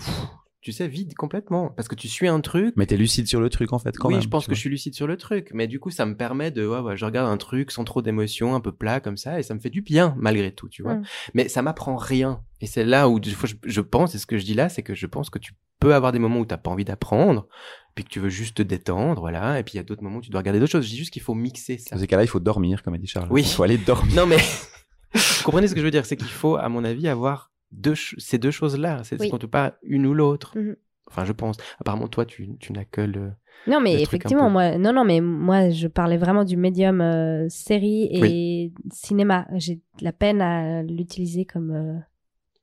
tu 0.64 0.72
sais, 0.72 0.88
vide 0.88 1.14
complètement. 1.16 1.70
Parce 1.70 1.88
que 1.88 1.96
tu 1.96 2.08
suis 2.08 2.28
un 2.28 2.40
truc. 2.40 2.74
Mais 2.78 2.86
t'es 2.86 2.96
lucide 2.96 3.28
sur 3.28 3.42
le 3.42 3.50
truc 3.50 3.74
en 3.74 3.80
fait 3.80 3.96
quand 3.98 4.08
oui, 4.08 4.16
même. 4.16 4.24
je 4.24 4.30
pense 4.30 4.46
que 4.46 4.52
vois. 4.52 4.56
je 4.56 4.60
suis 4.62 4.70
lucide 4.70 4.96
sur 4.96 5.08
le 5.08 5.18
truc, 5.18 5.52
mais 5.54 5.68
du 5.68 5.80
coup, 5.80 5.92
ça 5.92 6.06
me 6.06 6.16
permet 6.16 6.52
de, 6.52 6.66
ouais, 6.66 6.80
ouais, 6.80 6.98
je 6.98 7.06
regarde 7.06 7.30
un 7.30 7.38
truc 7.38 7.70
sans 7.70 7.84
trop 7.84 8.02
d'émotion, 8.02 8.56
un 8.56 8.62
peu 8.62 8.72
plat 8.72 9.00
comme 9.00 9.18
ça, 9.18 9.40
et 9.40 9.44
ça 9.44 9.54
me 9.54 9.60
fait 9.60 9.70
du 9.70 9.82
bien 9.82 10.16
malgré 10.18 10.52
tout, 10.52 10.70
tu 10.70 10.82
vois. 10.82 10.96
Mm. 10.96 11.04
Mais 11.34 11.50
ça 11.50 11.62
m'apprend 11.62 11.98
rien. 11.98 12.42
Et 12.62 12.66
c'est 12.66 12.86
là 12.86 13.10
où 13.10 13.20
des 13.20 13.32
fois, 13.32 13.50
je, 13.50 13.56
je 13.64 13.82
pense, 13.82 14.16
et 14.16 14.18
ce 14.18 14.26
que 14.26 14.38
je 14.38 14.46
dis 14.46 14.54
là, 14.54 14.70
c'est 14.70 14.84
que 14.84 14.96
je 14.96 15.06
pense 15.06 15.30
que 15.30 15.38
tu 15.38 15.54
peux 15.80 15.94
avoir 15.94 16.14
des 16.14 16.20
moments 16.20 16.40
où 16.40 16.46
t'as 16.46 16.58
pas 16.58 16.72
envie 16.72 16.86
d'apprendre, 16.86 17.48
puis 17.94 18.06
que 18.06 18.10
tu 18.10 18.22
veux 18.22 18.30
juste 18.30 18.56
te 18.56 18.64
détendre, 18.64 19.20
voilà, 19.20 19.60
et 19.60 19.64
puis 19.64 19.74
il 19.74 19.78
y 19.78 19.82
a 19.82 19.84
d'autres 19.84 20.02
moments 20.04 20.20
où 20.20 20.22
tu 20.22 20.30
dois 20.30 20.40
regarder 20.40 20.62
d'autres 20.62 20.72
choses. 20.72 20.86
Je 20.86 20.92
dis 20.92 20.98
juste 20.98 21.12
qu'il 21.12 21.22
faut 21.22 21.36
mixer 21.36 21.78
ça. 21.78 21.96
Dans 21.96 22.02
ces 22.02 22.08
cas-là, 22.08 22.24
il 22.24 22.30
faut 22.30 22.40
dormir, 22.40 22.84
comme 22.84 22.94
a 22.94 22.98
dit 22.98 23.08
Charles. 23.08 23.28
Oui. 23.32 23.42
Il 23.42 23.50
faut 23.50 23.64
aller 23.64 23.78
dormir. 23.78 24.16
Non 24.16 24.26
mais 24.26 24.38
vous 25.14 25.44
comprenez 25.44 25.68
ce 25.68 25.76
que 25.76 25.82
je 25.82 25.86
veux 25.86 25.92
dire, 25.92 26.06
c'est 26.06 26.18
qu'il 26.18 26.28
faut, 26.30 26.56
à 26.56 26.70
mon 26.70 26.84
avis, 26.84 27.08
avoir 27.08 27.52
deux 27.74 27.96
ces 27.96 28.38
deux 28.38 28.52
choses-là. 28.52 29.04
C'est 29.04 29.20
Oui. 29.20 29.30
qu'on 29.30 29.38
peut 29.38 29.48
pas 29.48 29.76
une 29.84 30.06
ou 30.06 30.14
l'autre. 30.14 30.58
Mhm. 30.58 30.76
Enfin, 31.08 31.26
je 31.26 31.34
pense. 31.34 31.58
Apparemment, 31.80 32.08
toi, 32.08 32.26
tu, 32.26 32.58
tu 32.60 32.72
n'as 32.74 32.86
que 32.86 33.02
le. 33.02 33.32
Non, 33.68 33.80
mais 33.82 33.96
le 33.96 34.02
effectivement, 34.02 34.46
peu. 34.48 34.52
moi, 34.52 34.78
non, 34.78 34.94
non, 34.94 35.04
mais 35.04 35.22
moi, 35.22 35.70
je 35.70 35.88
parlais 35.88 36.18
vraiment 36.18 36.44
du 36.44 36.58
médium 36.58 37.02
euh, 37.02 37.48
série 37.50 38.10
et 38.12 38.74
cinéma. 38.92 39.48
J'ai 39.56 39.76
de 39.76 40.04
la 40.04 40.12
peine 40.12 40.42
à 40.42 40.82
l'utiliser 40.84 41.46
comme, 41.46 41.72
euh, 41.72 42.00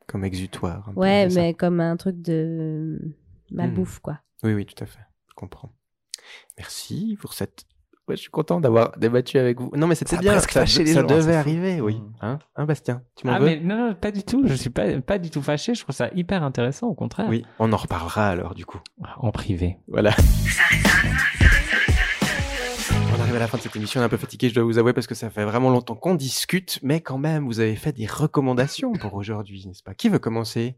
comme 0.07 0.25
exutoire. 0.25 0.91
peu, 0.93 1.01
ouais, 1.01 1.29
ça. 1.31 1.41
mais 1.41 1.55
comme 1.55 1.81
un 1.81 1.97
truc 1.97 2.21
de 2.21 2.99
malbouffe, 3.51 4.01
quoi. 4.01 4.21
Oui, 4.43 4.53
oui, 4.55 4.67
tout 4.67 4.83
à 4.83 4.87
fait. 4.87 5.01
Je 5.29 5.35
comprends. 5.35 5.71
Merci 6.59 7.17
pour 7.21 7.35
cette. 7.35 7.65
Ouais, 8.11 8.17
je 8.17 8.23
suis 8.23 8.31
content 8.31 8.59
d'avoir 8.61 8.99
débattu 8.99 9.39
avec 9.39 9.61
vous. 9.61 9.71
Non, 9.77 9.87
mais 9.87 9.95
c'était 9.95 10.17
Ça 10.17 10.21
bien. 10.21 10.33
presque 10.33 10.51
Ça, 10.51 10.61
fâché 10.61 10.83
les 10.83 10.95
ça 10.95 11.03
gens, 11.03 11.09
c'est 11.09 11.15
devait 11.15 11.37
arriver, 11.37 11.81
oui. 11.81 11.95
Mm. 11.95 12.13
Hein, 12.23 12.39
hein, 12.57 12.65
Bastien 12.65 13.03
Tu 13.15 13.25
m'en 13.27 13.35
Ah 13.35 13.39
veux? 13.39 13.47
mais 13.47 13.61
non, 13.61 13.77
non, 13.91 13.95
pas 13.95 14.11
du 14.11 14.25
tout. 14.25 14.43
Je 14.47 14.55
suis 14.55 14.69
pas 14.71 15.01
pas 15.01 15.19
du 15.19 15.31
tout 15.31 15.43
fâché. 15.43 15.75
Je 15.77 15.83
trouve 15.85 15.95
ça 15.95 16.11
hyper 16.13 16.43
intéressant, 16.43 16.89
au 16.89 16.95
contraire. 16.95 17.27
Oui, 17.29 17.45
on 17.61 17.73
en 17.73 17.77
reparlera 17.77 18.29
alors, 18.29 18.57
du 18.57 18.67
coup. 18.67 18.81
En 19.19 19.31
privé. 19.31 19.77
Voilà. 19.87 20.11
On 23.17 23.21
arrive 23.23 23.37
à 23.37 23.39
la 23.39 23.47
fin 23.47 23.59
de 23.59 23.63
cette 23.63 23.77
émission, 23.77 24.01
on 24.01 24.03
est 24.03 24.07
un 24.07 24.11
peu 24.11 24.17
fatigué, 24.17 24.49
je 24.49 24.55
dois 24.55 24.65
vous 24.65 24.79
avouer, 24.79 24.93
parce 24.93 25.07
que 25.07 25.15
ça 25.15 25.31
fait 25.31 25.45
vraiment 25.45 25.71
longtemps 25.71 25.95
qu'on 25.95 26.15
discute, 26.17 26.81
mais 26.83 27.01
quand 27.01 27.19
même, 27.19 27.45
vous 27.47 27.61
avez 27.61 27.77
fait 27.77 27.93
des 27.93 28.07
recommandations 28.07 28.93
pour 28.93 29.15
aujourd'hui, 29.15 29.65
n'est-ce 29.67 29.83
pas? 29.85 29.95
Qui 29.95 30.09
veut 30.09 30.19
commencer? 30.19 30.77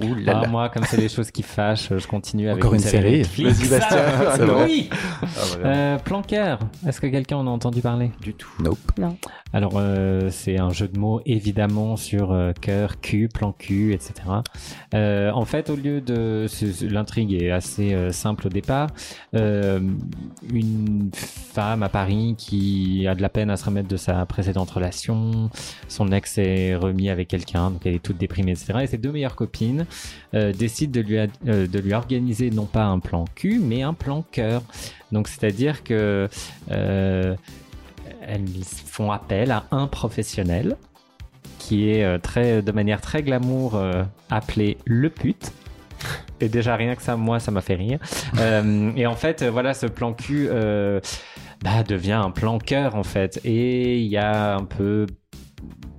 Ouh 0.00 0.14
là 0.14 0.34
Ah, 0.36 0.42
là. 0.42 0.48
moi, 0.48 0.68
comme 0.68 0.84
c'est 0.84 0.96
des 0.96 1.08
choses 1.08 1.30
qui 1.30 1.42
fâchent, 1.42 1.88
je 1.96 2.06
continue 2.06 2.48
avec 2.48 2.62
Encore 2.64 2.74
une 2.74 2.80
série. 2.80 3.18
Netflix. 3.18 3.58
Vas-y, 3.58 3.68
Bastien. 3.68 3.98
Ah, 4.28 4.36
vrai. 4.36 4.64
oui. 4.64 4.90
Ah. 4.92 5.26
Euh, 5.64 5.98
Planqueur. 5.98 6.58
Est-ce 6.86 7.00
que 7.00 7.06
quelqu'un 7.08 7.36
en 7.38 7.46
a 7.46 7.50
entendu 7.50 7.80
parler? 7.80 8.10
Du 8.20 8.34
tout. 8.34 8.50
Nope. 8.60 8.78
Non. 8.98 9.16
Alors, 9.52 9.74
euh, 9.76 10.28
c'est 10.30 10.58
un 10.58 10.70
jeu 10.70 10.88
de 10.88 10.98
mots 10.98 11.22
évidemment 11.24 11.96
sur 11.96 12.32
euh, 12.32 12.52
cœur, 12.52 13.00
cul, 13.00 13.28
plan 13.28 13.52
cul, 13.52 13.94
etc. 13.94 14.12
Euh, 14.94 15.30
en 15.30 15.46
fait, 15.46 15.70
au 15.70 15.76
lieu 15.76 16.02
de 16.02 16.46
l'intrigue 16.82 17.32
est 17.32 17.50
assez 17.50 17.94
euh, 17.94 18.12
simple 18.12 18.48
au 18.48 18.50
départ. 18.50 18.88
Euh, 19.34 19.80
une 20.52 21.10
femme 21.14 21.82
à 21.82 21.88
Paris 21.88 22.34
qui 22.36 23.06
a 23.08 23.14
de 23.14 23.22
la 23.22 23.30
peine 23.30 23.48
à 23.48 23.56
se 23.56 23.64
remettre 23.64 23.88
de 23.88 23.96
sa 23.96 24.26
précédente 24.26 24.70
relation. 24.70 25.50
Son 25.88 26.12
ex 26.12 26.36
est 26.36 26.74
remis 26.74 27.08
avec 27.08 27.28
quelqu'un, 27.28 27.70
donc 27.70 27.86
elle 27.86 27.94
est 27.94 28.02
toute 28.02 28.18
déprimée, 28.18 28.52
etc. 28.52 28.74
Et 28.82 28.86
ses 28.86 28.98
deux 28.98 29.12
meilleures 29.12 29.36
copines 29.36 29.86
euh, 30.34 30.52
décident 30.52 30.92
de 30.92 31.00
lui, 31.00 31.16
de 31.44 31.78
lui 31.78 31.94
organiser 31.94 32.50
non 32.50 32.66
pas 32.66 32.84
un 32.84 32.98
plan 32.98 33.24
cul, 33.34 33.60
mais 33.60 33.82
un 33.82 33.94
plan 33.94 34.24
cœur. 34.30 34.62
Donc, 35.10 35.26
c'est-à-dire 35.26 35.84
que 35.84 36.28
elles 38.28 38.64
font 38.64 39.10
appel 39.10 39.50
à 39.50 39.64
un 39.70 39.86
professionnel 39.86 40.76
qui 41.58 41.90
est 41.90 42.04
euh, 42.04 42.18
très, 42.18 42.62
de 42.62 42.72
manière 42.72 43.00
très 43.00 43.22
glamour 43.22 43.74
euh, 43.74 44.04
appelé 44.30 44.78
le 44.84 45.10
pute. 45.10 45.52
Et 46.40 46.48
déjà 46.48 46.76
rien 46.76 46.94
que 46.94 47.02
ça, 47.02 47.16
moi, 47.16 47.40
ça 47.40 47.50
m'a 47.50 47.60
fait 47.60 47.74
rire. 47.74 47.98
Euh, 48.38 48.92
et 48.94 49.06
en 49.06 49.16
fait, 49.16 49.42
voilà, 49.42 49.74
ce 49.74 49.86
plan 49.86 50.12
cul 50.12 50.46
euh, 50.48 51.00
bah, 51.62 51.82
devient 51.82 52.12
un 52.12 52.30
plan 52.30 52.58
cœur 52.58 52.94
en 52.94 53.02
fait. 53.02 53.40
Et 53.44 53.98
il 53.98 54.06
y 54.06 54.16
a 54.16 54.54
un 54.54 54.64
peu 54.64 55.06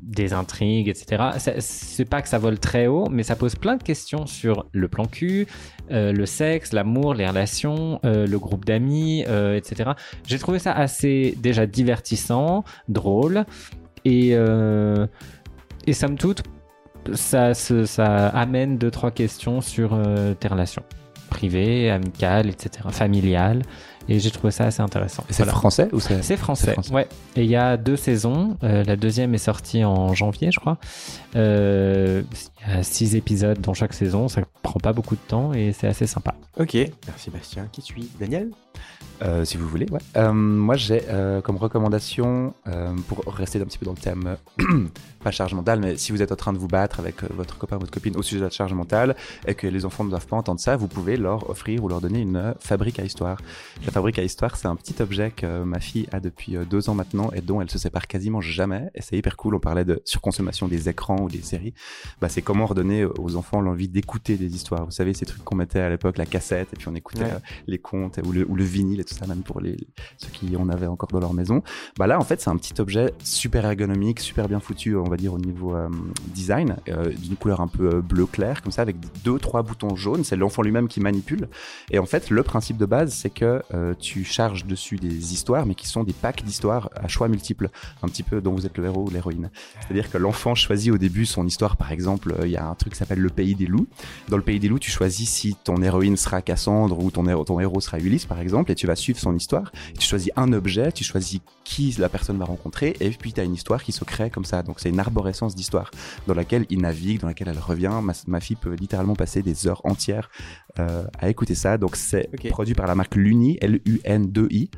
des 0.01 0.33
intrigues, 0.33 0.87
etc. 0.87 1.31
C'est 1.59 2.05
pas 2.05 2.21
que 2.21 2.29
ça 2.29 2.37
vole 2.37 2.59
très 2.59 2.87
haut, 2.87 3.07
mais 3.09 3.23
ça 3.23 3.35
pose 3.35 3.55
plein 3.55 3.75
de 3.75 3.83
questions 3.83 4.25
sur 4.25 4.67
le 4.71 4.87
plan 4.87 5.05
cul, 5.05 5.47
euh, 5.91 6.11
le 6.11 6.25
sexe, 6.25 6.73
l'amour, 6.73 7.13
les 7.13 7.27
relations, 7.27 7.99
euh, 8.05 8.25
le 8.27 8.39
groupe 8.39 8.65
d'amis, 8.65 9.23
euh, 9.27 9.55
etc. 9.55 9.91
J'ai 10.27 10.39
trouvé 10.39 10.59
ça 10.59 10.71
assez 10.71 11.35
déjà 11.41 11.65
divertissant, 11.65 12.63
drôle, 12.87 13.45
et, 14.05 14.29
et 15.87 15.93
somme 15.93 16.17
toute, 16.17 16.43
ça, 17.13 17.53
se- 17.53 17.85
ça 17.85 18.27
amène 18.29 18.77
deux, 18.77 18.91
trois 18.91 19.11
questions 19.11 19.61
sur 19.61 19.97
tes 20.39 20.47
relations 20.47 20.83
privées, 21.29 21.91
amicales, 21.91 22.47
etc., 22.49 22.87
familiales, 22.91 23.61
et 24.09 24.19
j'ai 24.19 24.31
trouvé 24.31 24.51
ça 24.51 24.65
assez 24.65 24.81
intéressant. 24.81 25.23
Et 25.29 25.33
c'est 25.33 25.43
Voilà. 25.43 25.53
français 25.57 25.87
ou 25.93 25.99
c'est 25.99 26.21
C'est 26.23 26.35
français, 26.35 26.65
c'est 26.65 26.73
français. 26.73 26.93
ouais. 26.93 27.07
Et 27.35 27.43
il 27.43 27.49
y 27.49 27.55
a 27.55 27.77
deux 27.77 27.95
saisons. 27.95 28.57
Euh, 28.63 28.83
la 28.83 28.95
deuxième 28.95 29.33
est 29.35 29.37
sortie 29.37 29.85
en 29.85 30.13
janvier, 30.13 30.51
je 30.51 30.59
crois. 30.59 30.77
Euh, 31.35 32.23
Il 32.67 32.73
y 32.75 32.77
a 32.79 32.83
six 32.83 33.15
épisodes 33.15 33.59
dans 33.61 33.73
chaque 33.73 33.93
saison. 33.93 34.27
Ça 34.27 34.41
prend 34.63 34.79
pas 34.79 34.91
beaucoup 34.93 35.15
de 35.15 35.21
temps 35.27 35.53
et 35.53 35.71
c'est 35.73 35.87
assez 35.87 36.07
sympa. 36.07 36.33
Ok, 36.59 36.75
merci 37.07 37.29
Bastien. 37.29 37.67
Qui 37.71 37.81
suit 37.81 38.09
Daniel? 38.19 38.49
Euh, 39.21 39.43
si 39.43 39.57
vous 39.57 39.67
voulez, 39.67 39.85
ouais. 39.91 39.99
Euh, 40.15 40.31
moi, 40.31 40.75
j'ai 40.77 41.01
euh, 41.09 41.41
comme 41.41 41.57
recommandation, 41.57 42.53
pour 43.07 43.23
rester 43.33 43.59
un 43.59 43.65
petit 43.65 43.77
peu 43.77 43.85
dans 43.85 43.91
le 43.93 43.97
thème, 43.97 44.37
pas 45.23 45.31
charge 45.31 45.53
mentale, 45.53 45.81
mais 45.81 45.97
si 45.97 46.13
vous 46.13 46.21
êtes 46.21 46.31
en 46.31 46.37
train 46.37 46.53
de 46.53 46.57
vous 46.57 46.69
battre 46.69 47.01
avec 47.01 47.23
votre 47.33 47.57
copain, 47.57 47.77
votre 47.77 47.91
copine 47.91 48.15
au 48.15 48.21
sujet 48.23 48.39
de 48.39 48.45
la 48.45 48.49
charge 48.49 48.73
mentale, 48.73 49.17
et 49.45 49.55
que 49.55 49.67
les 49.67 49.83
enfants 49.83 50.05
ne 50.05 50.09
doivent 50.09 50.27
pas 50.27 50.37
entendre 50.37 50.61
ça, 50.61 50.77
vous 50.77 50.87
pouvez 50.87 51.17
leur 51.17 51.49
offrir 51.49 51.83
ou 51.83 51.89
leur 51.89 51.99
donner 51.99 52.21
une 52.21 52.53
fabrique 52.61 52.99
à 52.99 53.03
histoire. 53.03 53.41
La 53.85 53.91
fabrique 53.91 54.17
à 54.19 54.23
histoire, 54.23 54.55
c'est 54.55 54.67
un 54.67 54.75
petit 54.77 54.95
objet 55.01 55.31
que 55.31 55.63
ma 55.63 55.81
fille 55.81 56.07
a 56.13 56.21
depuis 56.21 56.55
deux 56.69 56.89
ans 56.89 56.95
maintenant 56.95 57.29
et 57.35 57.41
dont 57.41 57.61
elle 57.61 57.69
se 57.69 57.77
sépare 57.77 58.07
quasiment 58.07 58.39
jamais. 58.39 58.89
Et 58.95 59.01
c'est 59.01 59.17
hyper 59.17 59.35
cool. 59.35 59.55
On 59.55 59.59
parlait 59.59 59.83
de 59.85 60.01
surconsommation 60.05 60.69
des 60.69 60.87
écrans 60.87 61.17
ou 61.21 61.29
des 61.29 61.41
séries. 61.41 61.73
Bah, 62.21 62.29
c'est 62.29 62.41
comment 62.41 62.65
redonner 62.65 63.03
aux 63.03 63.35
enfants 63.35 63.59
l'envie 63.59 63.89
d'écouter 63.89 64.37
des 64.37 64.55
histoires. 64.55 64.85
Vous 64.85 64.91
savez, 64.91 65.13
ces 65.13 65.25
trucs 65.25 65.43
qu'on 65.43 65.55
mettait 65.55 65.79
à 65.81 65.89
l'époque, 65.89 66.17
la 66.17 66.25
cassette, 66.25 66.69
et 66.71 66.77
puis 66.77 66.87
on 66.87 66.95
écoutait 66.95 67.19
Ouais. 67.19 67.33
les 67.67 67.79
contes 67.79 68.19
ou 68.25 68.31
le, 68.31 68.45
ou 68.47 68.55
le 68.55 68.63
vinyle 68.69 68.99
et 68.99 69.03
tout 69.03 69.15
ça, 69.15 69.27
même 69.27 69.41
pour 69.41 69.59
les, 69.61 69.75
ceux 70.17 70.29
qui 70.29 70.55
en 70.55 70.69
avaient 70.69 70.87
encore 70.87 71.09
dans 71.09 71.19
leur 71.19 71.33
maison. 71.33 71.63
Bah 71.97 72.07
là, 72.07 72.19
en 72.19 72.23
fait, 72.23 72.41
c'est 72.41 72.49
un 72.49 72.57
petit 72.57 72.79
objet 72.79 73.13
super 73.23 73.65
ergonomique, 73.65 74.19
super 74.19 74.47
bien 74.47 74.59
foutu, 74.59 74.95
on 74.95 75.09
va 75.09 75.17
dire, 75.17 75.33
au 75.33 75.39
niveau 75.39 75.75
euh, 75.75 75.89
design, 76.33 76.77
euh, 76.87 77.11
d'une 77.11 77.35
couleur 77.35 77.61
un 77.61 77.67
peu 77.67 77.95
euh, 77.95 78.01
bleu 78.01 78.25
clair, 78.25 78.61
comme 78.61 78.71
ça, 78.71 78.81
avec 78.81 78.97
deux, 79.23 79.39
trois 79.39 79.63
boutons 79.63 79.95
jaunes. 79.95 80.23
C'est 80.23 80.35
l'enfant 80.35 80.61
lui-même 80.61 80.87
qui 80.87 80.99
manipule. 80.99 81.47
Et 81.91 81.99
en 81.99 82.05
fait, 82.05 82.29
le 82.29 82.43
principe 82.43 82.77
de 82.77 82.85
base, 82.85 83.13
c'est 83.13 83.29
que 83.29 83.61
euh, 83.73 83.93
tu 83.99 84.23
charges 84.23 84.65
dessus 84.65 84.97
des 84.97 85.33
histoires, 85.33 85.65
mais 85.65 85.75
qui 85.75 85.87
sont 85.87 86.03
des 86.03 86.13
packs 86.13 86.43
d'histoires 86.43 86.89
à 86.95 87.07
choix 87.07 87.27
multiples, 87.27 87.69
un 88.03 88.07
petit 88.07 88.23
peu 88.23 88.41
dont 88.41 88.53
vous 88.53 88.65
êtes 88.65 88.77
le 88.77 88.85
héros 88.85 89.05
ou 89.07 89.09
l'héroïne. 89.09 89.49
C'est-à-dire 89.79 90.09
que 90.09 90.17
l'enfant 90.17 90.55
choisit 90.55 90.91
au 90.91 90.97
début 90.97 91.25
son 91.25 91.45
histoire, 91.45 91.77
par 91.77 91.91
exemple, 91.91 92.33
euh, 92.39 92.47
il 92.47 92.51
y 92.51 92.57
a 92.57 92.65
un 92.65 92.75
truc 92.75 92.93
qui 92.93 92.99
s'appelle 92.99 93.19
le 93.19 93.29
pays 93.29 93.55
des 93.55 93.67
loups. 93.67 93.87
Dans 94.27 94.37
le 94.37 94.43
pays 94.43 94.59
des 94.59 94.67
loups, 94.67 94.79
tu 94.79 94.91
choisis 94.91 95.29
si 95.29 95.55
ton 95.63 95.81
héroïne 95.81 96.17
sera 96.17 96.41
Cassandre 96.41 97.03
ou 97.03 97.11
ton, 97.11 97.23
ton 97.43 97.59
héros 97.59 97.81
sera 97.81 97.99
Ulysse, 97.99 98.25
par 98.25 98.39
exemple, 98.39 98.58
et 98.67 98.75
tu 98.75 98.87
vas 98.87 98.95
suivre 98.95 99.19
son 99.19 99.35
histoire. 99.35 99.71
Tu 99.97 100.07
choisis 100.07 100.31
un 100.35 100.51
objet, 100.53 100.91
tu 100.91 101.03
choisis 101.03 101.39
qui 101.63 101.95
la 101.99 102.09
personne 102.09 102.37
va 102.37 102.45
rencontrer, 102.45 102.95
et 102.99 103.09
puis 103.11 103.33
tu 103.33 103.39
as 103.39 103.43
une 103.43 103.53
histoire 103.53 103.83
qui 103.83 103.91
se 103.91 104.03
crée 104.03 104.29
comme 104.29 104.45
ça. 104.45 104.63
Donc 104.63 104.79
c'est 104.79 104.89
une 104.89 104.99
arborescence 104.99 105.55
d'histoire 105.55 105.91
dans 106.27 106.33
laquelle 106.33 106.65
il 106.69 106.81
navigue, 106.81 107.21
dans 107.21 107.27
laquelle 107.27 107.47
elle 107.47 107.59
revient. 107.59 107.91
Ma, 108.01 108.13
ma 108.27 108.39
fille 108.39 108.55
peut 108.55 108.73
littéralement 108.73 109.15
passer 109.15 109.41
des 109.41 109.67
heures 109.67 109.81
entières 109.85 110.29
euh, 110.79 111.03
à 111.19 111.29
écouter 111.29 111.55
ça. 111.55 111.77
Donc 111.77 111.95
c'est 111.95 112.29
produit 112.49 112.73
par 112.73 112.87
la 112.87 112.95
marque 112.95 113.15
Luni, 113.15 113.57
L-U-N-2-I. 113.61 114.69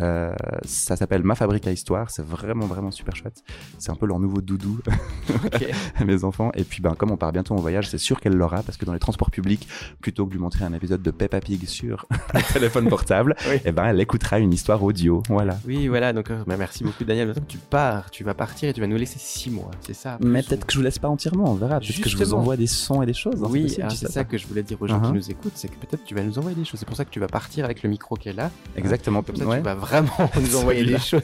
Euh, 0.00 0.32
ça 0.64 0.96
s'appelle 0.96 1.22
Ma 1.22 1.34
Fabrique 1.34 1.66
à 1.66 1.72
Histoire. 1.72 2.10
C'est 2.10 2.24
vraiment, 2.24 2.66
vraiment 2.66 2.90
super 2.90 3.16
chouette. 3.16 3.42
C'est 3.78 3.90
un 3.90 3.94
peu 3.96 4.06
leur 4.06 4.18
nouveau 4.20 4.40
doudou 4.40 4.80
mes 6.04 6.24
enfants. 6.24 6.50
Et 6.54 6.64
puis, 6.64 6.80
ben, 6.82 6.94
comme 6.94 7.10
on 7.10 7.16
part 7.16 7.32
bientôt 7.32 7.54
en 7.54 7.58
voyage, 7.58 7.88
c'est 7.88 7.98
sûr 7.98 8.20
qu'elle 8.20 8.34
l'aura 8.34 8.62
parce 8.62 8.76
que 8.78 8.84
dans 8.84 8.92
les 8.92 8.98
transports 8.98 9.30
publics, 9.30 9.68
plutôt 10.00 10.24
que 10.24 10.30
de 10.30 10.34
lui 10.34 10.40
montrer 10.40 10.64
un 10.64 10.72
épisode 10.72 11.02
de 11.02 11.10
Peppa 11.10 11.40
Pig 11.40 11.66
sur 11.66 12.06
un 12.34 12.40
téléphone 12.40 12.88
portable, 12.88 13.34
et 13.64 13.72
ben, 13.72 13.86
elle 13.86 14.00
écoutera 14.00 14.38
une 14.38 14.52
histoire 14.52 14.82
audio. 14.82 15.22
Voilà. 15.28 15.58
Oui, 15.66 15.88
voilà. 15.88 16.12
Donc, 16.12 16.30
euh, 16.30 16.42
bah, 16.46 16.56
merci 16.56 16.84
beaucoup, 16.84 17.04
Daniel. 17.04 17.28
Maintenant 17.28 17.42
que 17.42 17.50
tu 17.50 17.58
pars, 17.58 18.10
tu 18.10 18.24
vas 18.24 18.34
partir 18.34 18.68
et 18.68 18.72
tu 18.72 18.80
vas 18.80 18.86
nous 18.86 18.96
laisser 18.96 19.18
six 19.18 19.50
mois. 19.50 19.70
C'est 19.80 19.94
ça. 19.94 20.18
Mais 20.20 20.42
peut-être 20.42 20.64
que 20.66 20.72
je 20.72 20.78
vous 20.78 20.84
laisse 20.84 20.98
pas 20.98 21.08
entièrement, 21.08 21.50
on 21.50 21.54
verra. 21.54 21.80
Peut-être 21.80 22.00
que 22.00 22.08
je 22.08 22.16
vous 22.16 22.34
envoie 22.34 22.56
des 22.56 22.66
sons 22.66 23.02
et 23.02 23.06
des 23.06 23.14
choses. 23.14 23.42
hein, 23.42 23.48
Oui, 23.50 23.68
c'est 23.68 23.88
sais 23.90 24.06
ça 24.06 24.24
que 24.24 24.38
je 24.38 24.46
voulais 24.46 24.62
dire 24.62 24.80
aux 24.80 24.86
gens 24.86 25.00
qui 25.00 25.08
Uh-huh. 25.08 25.12
nous 25.14 25.30
écoutent, 25.30 25.52
c'est 25.54 25.68
que 25.68 25.76
peut-être 25.76 26.04
tu 26.04 26.14
vas 26.14 26.22
nous 26.22 26.38
envoyer 26.38 26.56
des 26.56 26.64
choses. 26.64 26.80
C'est 26.80 26.86
pour 26.86 26.96
ça 26.96 27.04
que 27.04 27.10
tu 27.10 27.20
vas 27.20 27.28
partir 27.28 27.64
avec 27.64 27.82
le 27.82 27.88
micro 27.88 28.16
qui 28.16 28.28
est 28.28 28.32
là. 28.32 28.50
Exactement. 28.76 29.22
Comme 29.22 29.36
ça, 29.36 29.46
Ouais. 29.46 29.58
tu 29.58 29.62
vas 29.64 29.74
vraiment 29.88 30.30
nous 30.40 30.56
envoyer 30.56 30.84
des 30.84 30.98
choses. 30.98 31.22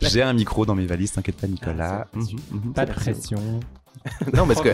J'ai 0.00 0.22
un 0.22 0.32
micro 0.32 0.66
dans 0.66 0.74
mes 0.74 0.86
valises, 0.86 1.12
t'inquiète 1.12 1.36
pas, 1.36 1.46
Nicolas. 1.46 2.06
Mhm, 2.14 2.26
mhm. 2.50 2.72
Pas 2.72 2.86
de 2.86 2.92
pression. 2.92 3.60
non, 4.34 4.46
parce 4.46 4.62
que 4.62 4.70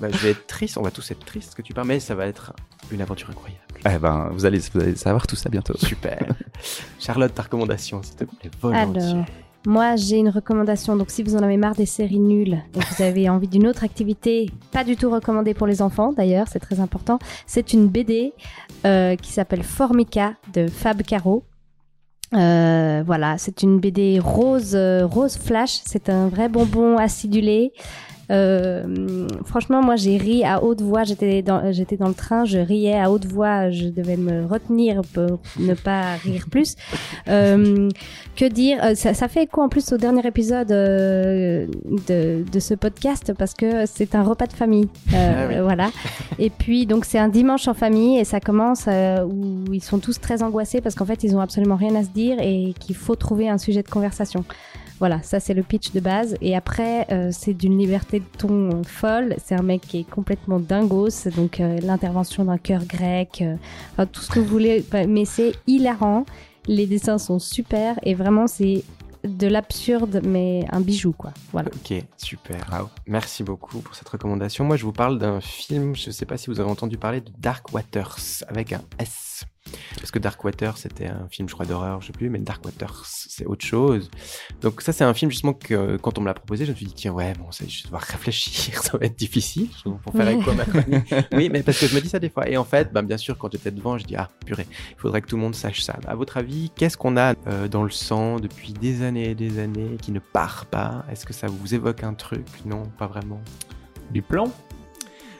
bah, 0.00 0.08
je 0.10 0.18
vais 0.18 0.30
être 0.30 0.46
triste, 0.46 0.76
on 0.76 0.82
va 0.82 0.90
tous 0.90 1.08
être 1.10 1.24
tristes 1.24 1.54
que 1.54 1.62
tu 1.62 1.72
pars, 1.72 1.84
mais 1.84 2.00
ça 2.00 2.14
va 2.14 2.26
être 2.26 2.52
une 2.90 3.00
aventure 3.00 3.30
incroyable. 3.30 3.62
Eh 3.88 3.98
ben, 3.98 4.30
vous 4.32 4.44
allez, 4.44 4.60
vous 4.74 4.80
allez 4.80 4.96
savoir 4.96 5.26
tout 5.26 5.36
ça 5.36 5.48
bientôt. 5.48 5.74
Super. 5.78 6.18
Charlotte, 6.98 7.32
ta 7.32 7.42
recommandation, 7.42 8.02
s'il 8.02 8.16
te 8.16 8.24
plaît, 8.24 8.50
volontiers. 8.60 9.02
Alors, 9.02 9.24
moi 9.66 9.96
j'ai 9.96 10.16
une 10.16 10.30
recommandation. 10.30 10.96
Donc 10.96 11.10
si 11.10 11.22
vous 11.22 11.36
en 11.36 11.42
avez 11.42 11.56
marre 11.56 11.74
des 11.74 11.86
séries 11.86 12.18
nulles 12.18 12.62
et 12.74 12.78
que 12.78 12.94
vous 12.96 13.02
avez 13.02 13.28
envie 13.28 13.48
d'une 13.48 13.66
autre 13.66 13.84
activité, 13.84 14.50
pas 14.72 14.84
du 14.84 14.96
tout 14.96 15.10
recommandée 15.10 15.54
pour 15.54 15.66
les 15.66 15.82
enfants 15.82 16.12
d'ailleurs, 16.12 16.48
c'est 16.48 16.60
très 16.60 16.80
important. 16.80 17.18
C'est 17.46 17.72
une 17.72 17.88
BD 17.88 18.32
euh, 18.84 19.16
qui 19.16 19.32
s'appelle 19.32 19.62
Formica 19.62 20.34
de 20.52 20.66
Fab 20.66 21.02
Caro. 21.02 21.44
Euh, 22.34 23.02
voilà, 23.04 23.38
c'est 23.38 23.62
une 23.62 23.80
BD 23.80 24.20
rose, 24.20 24.72
euh, 24.74 25.06
rose 25.06 25.36
flash. 25.36 25.80
C'est 25.84 26.08
un 26.08 26.28
vrai 26.28 26.48
bonbon 26.48 26.96
acidulé. 26.96 27.72
Euh, 28.30 29.26
franchement, 29.44 29.82
moi, 29.82 29.96
j'ai 29.96 30.16
ri 30.16 30.44
à 30.44 30.62
haute 30.62 30.80
voix. 30.80 31.04
J'étais 31.04 31.42
dans, 31.42 31.72
j'étais 31.72 31.96
dans 31.96 32.08
le 32.08 32.14
train, 32.14 32.44
je 32.44 32.58
riais 32.58 32.98
à 32.98 33.10
haute 33.10 33.26
voix. 33.26 33.70
Je 33.70 33.88
devais 33.88 34.16
me 34.16 34.46
retenir 34.46 35.02
pour 35.12 35.40
ne 35.58 35.74
pas 35.74 36.14
rire 36.16 36.46
plus. 36.50 36.76
Euh, 37.28 37.88
que 38.36 38.44
dire 38.44 38.78
Euh, 38.82 38.94
ça, 38.94 39.14
ça 39.14 39.28
fait 39.28 39.42
écho 39.44 39.60
en 39.62 39.68
plus 39.68 39.92
au 39.92 39.96
dernier 39.96 40.26
épisode 40.26 40.70
euh, 40.72 41.66
de, 42.08 42.44
de 42.50 42.60
ce 42.60 42.74
podcast 42.74 43.32
parce 43.36 43.54
que 43.54 43.84
c'est 43.86 44.14
un 44.14 44.22
repas 44.22 44.46
de 44.46 44.52
famille. 44.52 44.88
Euh, 45.12 45.34
Ah 45.40 45.46
oui. 45.48 45.60
Voilà. 45.62 45.90
Et 46.38 46.50
puis, 46.50 46.86
donc, 46.86 47.04
c'est 47.04 47.18
un 47.18 47.28
dimanche 47.28 47.68
en 47.68 47.74
famille 47.74 48.18
et 48.18 48.24
ça 48.24 48.40
commence 48.40 48.86
où 48.86 49.72
ils 49.72 49.82
sont 49.82 49.98
tous 49.98 50.20
très 50.20 50.42
angoissés 50.42 50.80
parce 50.80 50.94
qu'en 50.94 51.04
fait, 51.04 51.22
ils 51.24 51.34
ont 51.36 51.40
absolument 51.40 51.76
rien 51.76 51.94
à 51.96 52.02
se 52.04 52.08
dire 52.10 52.38
et 52.40 52.74
qu'il 52.78 52.96
faut 52.96 53.16
trouver 53.16 53.48
un 53.48 53.58
sujet 53.58 53.82
de 53.82 53.88
conversation. 53.88 54.44
Voilà, 55.00 55.22
ça 55.22 55.40
c'est 55.40 55.54
le 55.54 55.62
pitch 55.62 55.92
de 55.92 56.00
base. 56.00 56.36
Et 56.42 56.54
après, 56.54 57.06
euh, 57.10 57.30
c'est 57.32 57.54
d'une 57.54 57.78
liberté 57.78 58.20
de 58.20 58.38
ton 58.38 58.84
folle. 58.84 59.34
C'est 59.42 59.54
un 59.54 59.62
mec 59.62 59.80
qui 59.80 60.00
est 60.00 60.08
complètement 60.08 60.60
dingos. 60.60 61.28
Donc 61.34 61.58
euh, 61.58 61.80
l'intervention 61.80 62.44
d'un 62.44 62.58
cœur 62.58 62.84
grec, 62.84 63.40
euh, 63.40 63.56
enfin 63.92 64.04
tout 64.04 64.20
ce 64.20 64.30
que 64.30 64.38
vous 64.38 64.46
voulez. 64.46 64.84
Mais 65.08 65.24
c'est 65.24 65.54
hilarant. 65.66 66.26
Les 66.66 66.86
dessins 66.86 67.16
sont 67.16 67.38
super 67.38 67.98
et 68.02 68.14
vraiment 68.14 68.46
c'est 68.46 68.84
de 69.24 69.46
l'absurde 69.46 70.20
mais 70.22 70.66
un 70.70 70.80
bijou 70.80 71.12
quoi. 71.12 71.32
Voilà. 71.52 71.70
Ok, 71.74 71.94
super. 72.18 72.86
Merci 73.06 73.42
beaucoup 73.42 73.78
pour 73.80 73.94
cette 73.94 74.08
recommandation. 74.08 74.64
Moi, 74.64 74.76
je 74.76 74.84
vous 74.84 74.92
parle 74.92 75.18
d'un 75.18 75.40
film, 75.40 75.96
je 75.96 76.08
ne 76.08 76.12
sais 76.12 76.26
pas 76.26 76.36
si 76.36 76.48
vous 76.48 76.60
avez 76.60 76.70
entendu 76.70 76.98
parler 76.98 77.22
de 77.22 77.30
Dark 77.38 77.72
Waters, 77.72 78.18
avec 78.48 78.74
un 78.74 78.82
S. 78.98 79.46
Parce 79.96 80.10
que 80.10 80.18
Dark 80.18 80.42
Waters, 80.44 80.78
c'était 80.78 81.06
un 81.06 81.28
film, 81.30 81.48
je 81.48 81.54
crois, 81.54 81.66
d'horreur, 81.66 82.00
je 82.00 82.08
sais 82.08 82.12
plus, 82.12 82.30
mais 82.30 82.38
Dark 82.38 82.64
Waters, 82.64 83.02
c'est 83.04 83.46
autre 83.46 83.64
chose. 83.64 84.10
Donc 84.60 84.82
ça, 84.82 84.92
c'est 84.92 85.04
un 85.04 85.14
film, 85.14 85.30
justement, 85.30 85.52
que 85.52 85.96
quand 85.96 86.18
on 86.18 86.22
me 86.22 86.26
l'a 86.26 86.34
proposé, 86.34 86.64
je 86.64 86.70
me 86.70 86.76
suis 86.76 86.86
dit, 86.86 86.94
tiens, 86.94 87.12
ouais, 87.12 87.32
bon, 87.34 87.50
ça, 87.50 87.64
je 87.66 87.78
vais 87.78 87.84
devoir 87.84 88.02
réfléchir, 88.02 88.82
ça 88.82 88.96
va 88.96 89.06
être 89.06 89.18
difficile 89.18 89.68
pour 90.02 90.12
faire 90.12 90.26
avec 90.26 90.42
quoi 90.42 90.54
ma. 90.54 90.64
Oui, 91.32 91.48
mais 91.50 91.62
parce 91.62 91.78
que 91.78 91.86
je 91.86 91.94
me 91.94 92.00
dis 92.00 92.08
ça 92.08 92.18
des 92.18 92.30
fois. 92.30 92.48
Et 92.48 92.56
en 92.56 92.64
fait, 92.64 92.92
ben, 92.92 93.02
bien 93.02 93.16
sûr, 93.16 93.36
quand 93.38 93.50
j'étais 93.52 93.70
devant, 93.70 93.98
je 93.98 94.04
dis, 94.04 94.16
ah, 94.16 94.28
purée, 94.44 94.66
il 94.70 94.96
faudrait 94.98 95.20
que 95.22 95.26
tout 95.26 95.36
le 95.36 95.42
monde 95.42 95.54
sache 95.54 95.80
ça. 95.82 95.96
À 96.06 96.14
votre 96.14 96.36
avis, 96.36 96.70
qu'est-ce 96.76 96.96
qu'on 96.96 97.16
a 97.16 97.34
euh, 97.46 97.68
dans 97.68 97.84
le 97.84 97.90
sang 97.90 98.38
depuis 98.38 98.72
des 98.72 99.02
années 99.02 99.30
et 99.30 99.34
des 99.34 99.58
années 99.58 99.96
qui 100.00 100.12
ne 100.12 100.20
part 100.20 100.66
pas? 100.66 101.04
Est-ce 101.10 101.26
que 101.26 101.32
ça 101.32 101.46
vous 101.46 101.74
évoque 101.74 102.02
un 102.02 102.14
truc? 102.14 102.46
Non, 102.64 102.84
pas 102.98 103.06
vraiment. 103.06 103.40
Du 104.10 104.22
plomb 104.22 104.52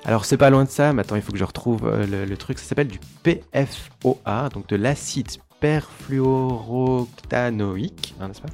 alors 0.05 0.25
c'est 0.25 0.37
pas 0.37 0.51
loin 0.51 0.65
de 0.65 0.71
ça, 0.71 0.93
mais 0.93 1.03
attends, 1.03 1.17
il 1.17 1.23
faut 1.23 1.33
que 1.33 1.39
je 1.39 1.45
retrouve 1.45 1.87
euh, 1.87 2.07
le, 2.07 2.25
le 2.25 2.37
truc. 2.37 2.59
Ça 2.59 2.65
s'appelle 2.65 2.89
du 2.89 2.99
PFOA, 3.23 4.49
donc 4.51 4.67
de 4.69 4.77
l'acide 4.77 5.29
perfluoroctanoïque, 5.61 8.15
hein, 8.19 8.29
n'est-ce 8.29 8.41
pas? 8.41 8.49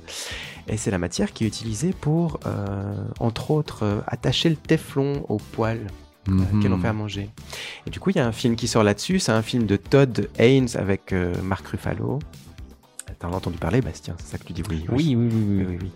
Et 0.69 0.77
c'est 0.77 0.91
la 0.91 0.99
matière 0.99 1.33
qui 1.33 1.45
est 1.45 1.47
utilisée 1.47 1.95
pour, 1.99 2.41
euh, 2.47 2.95
entre 3.21 3.53
autres, 3.53 3.85
euh, 3.85 4.01
attacher 4.07 4.51
le 4.51 4.57
téflon 4.57 5.25
au 5.29 5.37
poil. 5.37 5.87
Mhm. 6.27 6.61
Quel 6.61 6.73
enfer 6.73 6.91
à 6.91 6.93
manger. 6.93 7.31
Et 7.87 7.91
du 7.91 8.01
coup, 8.01 8.11
il 8.11 8.17
y 8.17 8.19
a 8.19 8.27
un 8.27 8.33
film 8.33 8.57
qui 8.57 8.67
sort 8.67 8.83
là-dessus. 8.83 9.21
C'est 9.21 9.31
un 9.31 9.43
film 9.43 9.65
de 9.65 9.77
Todd 9.77 10.29
Haynes 10.39 10.71
avec 10.75 11.13
euh, 11.13 11.33
Mark 11.45 11.65
Ruffalo. 11.69 12.19
T'en 13.19 13.33
as 13.33 13.37
entendu 13.37 13.57
parler, 13.57 13.81
Bastien 13.81 14.15
C'est 14.19 14.33
ça 14.33 14.39
que 14.39 14.45
tu 14.45 14.53
dis 14.53 14.63
oui. 14.69 14.85
Oui, 14.91 15.17
oui, 15.17 15.29
oui, 15.33 15.65
oui. 15.65 15.79
oui. 15.81 15.91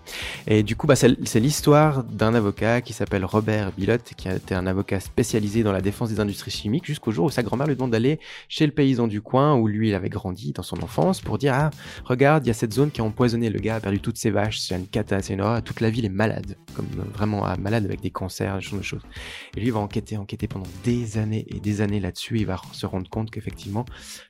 Et 0.47 0.63
du 0.63 0.75
coup, 0.75 0.87
bah, 0.87 0.97
c'est 0.97 1.41
l'histoire 1.41 2.05
d'un 2.05 2.35
avocat 2.35 2.81
qui 2.81 2.93
s'appelle 2.93 3.25
Robert 3.25 3.73
Bilotte, 3.73 4.15
qui 4.17 4.29
a 4.29 4.37
été 4.37 4.55
un 4.55 4.67
avocat 4.67 5.01
spécialisé 5.01 5.63
dans 5.63 5.73
la 5.73 5.83
défense 5.83 6.09
des 6.09 6.21
industries 6.21 6.51
chimiques, 6.51 6.87
jusqu'au 6.87 7.11
jour 7.11 7.27
où 7.27 7.31
sa 7.31 7.43
grand-mère 7.43 7.67
lui 7.67 7.75
demande 7.75 7.91
d'aller 7.91 8.21
chez 8.49 8.65
le 8.65 8.73
paysan 8.73 9.07
du 9.07 9.21
coin, 9.21 9.55
où 9.55 9.69
lui, 9.69 9.91
il 9.91 9.95
avait 9.95 10.09
grandi 10.09 10.53
dans 10.53 10.63
son 10.63 10.83
enfance, 10.83 11.21
pour 11.21 11.37
dire, 11.37 11.53
ah, 11.55 11.71
regarde, 12.05 12.47
il 12.47 12.49
y 12.49 12.51
a 12.51 12.55
cette 12.55 12.73
zone 12.73 12.91
qui 12.91 13.03
a 13.03 13.05
empoisonné, 13.05 13.51
le 13.51 13.59
gars 13.59 13.77
a 13.77 13.81
perdu 13.81 14.01
toutes 14.01 14.17
ses 14.17 14.31
vaches, 14.31 14.59
c'est 14.59 14.75
une 14.75 14.87
cata, 14.87 15.21
c'est 15.21 15.35
une 15.35 15.43
horreur, 15.43 15.63
toute 15.63 15.81
la 15.81 15.91
ville 15.91 16.07
est 16.07 16.11
malade, 16.11 16.57
comme 16.75 16.87
euh, 16.99 17.03
vraiment 17.13 17.45
ah, 17.45 17.57
malade 17.59 17.85
avec 17.85 18.01
des 18.01 18.11
cancers, 18.11 18.57
ce 18.63 18.69
genre 18.69 18.79
de 18.79 18.85
choses. 18.85 19.03
Et 19.57 19.61
lui, 19.61 19.67
il 19.67 19.73
va 19.73 19.81
enquêter, 19.81 20.17
enquêter 20.17 20.49
pendant 20.49 20.67
des 20.85 21.19
années 21.19 21.45
et 21.49 21.61
des 21.61 21.83
années 21.83 22.01
là-dessus, 22.01 22.39
il 22.39 22.47
va 22.47 22.61
se 22.73 22.87
rendre 22.87 23.11
compte 23.11 23.31
qu'effectivement, 23.31 23.85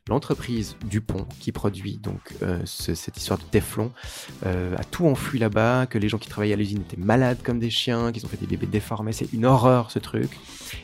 l'entreprise 0.09 0.77
Dupont, 0.89 1.27
qui 1.39 1.53
produit 1.53 1.99
donc 1.99 2.35
euh, 2.43 2.61
ce- 2.81 2.95
cette 2.95 3.17
histoire 3.17 3.39
de 3.39 3.45
Teflon, 3.45 3.91
euh, 4.47 4.75
a 4.77 4.85
tout 4.85 5.07
enfui 5.07 5.39
là-bas, 5.39 5.87
que 5.87 5.99
les 5.99 6.09
gens 6.09 6.19
qui 6.19 6.29
travaillaient 6.29 6.55
à 6.55 6.57
l'usine 6.57 6.81
étaient 6.81 7.01
malades 7.01 7.39
comme 7.45 7.59
des 7.61 7.71
chiens, 7.71 8.11
qu'ils 8.13 8.25
ont 8.27 8.29
fait 8.29 8.41
des 8.41 8.47
bébés 8.47 8.67
déformés, 8.67 9.13
c'est 9.13 9.33
une 9.33 9.45
horreur 9.45 9.91
ce 9.91 9.99
truc. 9.99 10.31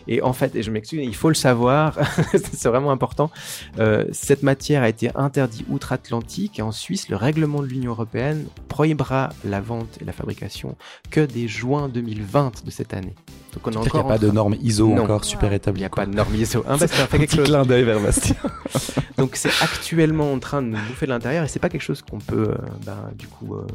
Et 0.09 0.23
en 0.23 0.33
fait, 0.33 0.55
et 0.55 0.63
je 0.63 0.71
m'excuse, 0.71 1.01
il 1.03 1.15
faut 1.15 1.29
le 1.29 1.35
savoir, 1.35 1.99
c'est 2.33 2.67
vraiment 2.69 2.91
important, 2.91 3.31
euh, 3.79 4.05
cette 4.13 4.43
matière 4.43 4.83
a 4.83 4.89
été 4.89 5.11
interdite 5.17 5.65
outre-Atlantique 5.69 6.59
et 6.59 6.63
en 6.63 6.73
Suisse, 6.73 7.09
le 7.09 7.17
règlement 7.17 7.61
de 7.63 7.67
l'Union 7.67 7.93
Européenne 7.93 8.47
prohibera 8.69 9.31
la 9.45 9.61
vente 9.61 9.99
et 10.01 10.05
la 10.05 10.13
fabrication 10.13 10.77
que 11.11 11.21
dès 11.21 11.49
juin 11.49 11.89
2020 11.89 12.65
de 12.65 12.71
cette 12.71 12.95
année. 12.95 13.15
Donc 13.57 13.67
on 13.67 13.71
qu'il 13.71 13.79
encore 13.81 14.05
n'y 14.05 14.11
a 14.13 14.13
pas 14.15 14.19
de 14.19 14.31
normes 14.31 14.55
ISO 14.63 14.89
Non. 14.89 15.03
encore 15.05 15.25
super 15.25 15.53
établies. 15.53 15.81
Il 15.81 15.83
n'y 15.83 15.87
a 15.87 15.91
pas 15.91 16.07
de 16.07 16.15
normes 16.15 16.35
ISO. 16.35 16.65
Hein, 16.69 16.75
Un 16.75 16.79
petit 17.19 17.37
chose. 17.37 17.47
clin 17.49 17.65
d'œil 17.65 17.83
vers 17.85 18.01
Bastien. 18.01 18.37
Donc 19.19 19.35
c'est 19.37 19.49
actuellement 19.63 20.33
en 20.33 20.39
train 20.39 20.63
de 20.63 20.69
nous 20.69 20.77
bouffer 20.89 21.07
de 21.07 21.11
l'intérieur 21.11 21.45
et 21.45 21.49
c'est 21.49 21.59
pas 21.59 21.69
quelque 21.71 21.81
chose 21.83 22.03
qu'on 22.03 22.19
peut 22.19 22.51
euh, 22.51 22.57
ben, 22.85 23.11
du 23.17 23.27
coup 23.27 23.55
euh, 23.55 23.67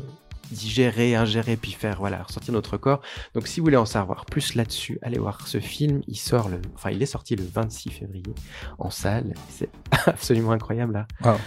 digérer, 0.51 1.15
ingérer 1.15 1.55
puis 1.55 1.71
faire 1.71 1.97
voilà 1.99 2.21
ressortir 2.23 2.53
notre 2.53 2.77
corps. 2.77 3.01
Donc 3.33 3.47
si 3.47 3.59
vous 3.59 3.65
voulez 3.65 3.77
en 3.77 3.85
savoir 3.85 4.25
plus 4.25 4.53
là-dessus, 4.55 4.99
allez 5.01 5.17
voir 5.17 5.47
ce 5.47 5.59
film. 5.59 6.01
Il 6.07 6.15
sort 6.17 6.47
le, 6.49 6.61
enfin 6.75 6.91
il 6.91 7.01
est 7.01 7.05
sorti 7.07 7.35
le 7.35 7.43
26 7.51 7.89
février 7.89 8.33
en 8.77 8.89
salle. 8.91 9.33
C'est 9.49 9.69
absolument 10.05 10.51
incroyable 10.51 10.93
là. 10.93 11.07
Wow. 11.23 11.37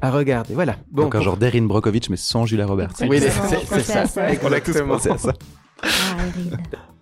À 0.00 0.10
regarder. 0.10 0.54
Voilà. 0.54 0.76
Bon, 0.90 1.02
Donc 1.02 1.14
un 1.14 1.18
pour- 1.18 1.24
genre 1.24 1.36
d'Erin 1.36 1.62
Brockovich 1.66 2.08
mais 2.08 2.16
sans 2.16 2.46
Julia 2.46 2.66
Roberts. 2.66 2.94
Oui, 3.08 3.20
c'est 3.20 3.30
ça. 3.82 4.04
On 4.42 4.52
a 4.52 4.60
tous 4.60 4.70
Exactement. 4.70 4.94
pensé 4.94 5.10
à 5.10 5.18
ça. 5.18 5.32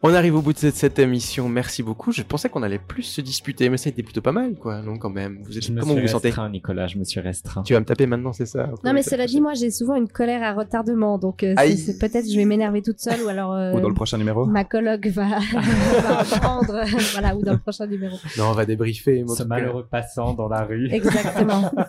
On 0.02 0.14
arrive 0.14 0.34
au 0.34 0.40
bout 0.40 0.54
de 0.54 0.58
cette, 0.58 0.76
cette 0.76 0.98
émission. 0.98 1.46
Merci 1.50 1.82
beaucoup. 1.82 2.10
Je 2.10 2.22
pensais 2.22 2.48
qu'on 2.48 2.62
allait 2.62 2.78
plus 2.78 3.02
se 3.02 3.20
disputer, 3.20 3.68
mais 3.68 3.76
ça 3.76 3.88
a 3.88 3.90
été 3.90 4.02
plutôt 4.02 4.22
pas 4.22 4.32
mal, 4.32 4.54
quoi. 4.54 4.80
Donc 4.80 5.00
quand 5.00 5.10
même, 5.10 5.40
vous 5.44 5.58
êtes 5.58 5.62
Je 5.66 5.72
me 5.72 5.80
comment 5.80 5.92
suis 5.92 6.00
vous 6.00 6.06
vous 6.06 6.12
sentez? 6.12 6.28
restreint, 6.28 6.48
Nicolas, 6.48 6.86
je 6.86 6.96
me 6.96 7.04
suis 7.04 7.20
restreint. 7.20 7.62
Tu 7.64 7.74
vas 7.74 7.80
me 7.80 7.84
taper 7.84 8.06
maintenant, 8.06 8.32
c'est 8.32 8.46
ça? 8.46 8.70
Non 8.82 8.94
mais 8.94 9.02
cela 9.02 9.26
dit, 9.26 9.42
moi 9.42 9.52
j'ai 9.52 9.70
souvent 9.70 9.96
une 9.96 10.08
colère 10.08 10.42
à 10.42 10.54
retardement, 10.54 11.18
donc 11.18 11.42
euh, 11.42 11.54
c'est- 11.76 11.98
peut-être 11.98 12.26
je 12.30 12.34
vais 12.34 12.46
m'énerver 12.46 12.80
toute 12.80 12.98
seule 12.98 13.20
ou 13.22 13.28
alors 13.28 13.52
euh, 13.52 13.72
Ou 13.74 13.80
dans 13.80 13.88
le 13.90 13.94
prochain 13.94 14.16
numéro 14.16 14.46
ma 14.46 14.64
collègue 14.64 15.08
va, 15.12 15.26
va 15.52 16.38
prendre, 16.38 16.74
euh, 16.76 16.84
voilà, 17.12 17.36
ou 17.36 17.42
dans 17.42 17.52
le 17.52 17.58
prochain 17.58 17.86
numéro. 17.86 18.16
Non, 18.38 18.44
on 18.46 18.52
va 18.52 18.64
débriefer. 18.64 19.22
Ce 19.36 19.42
malheureux 19.42 19.86
passant 19.90 20.32
dans 20.32 20.48
la 20.48 20.62
rue. 20.64 20.88
Exactement. 20.90 21.70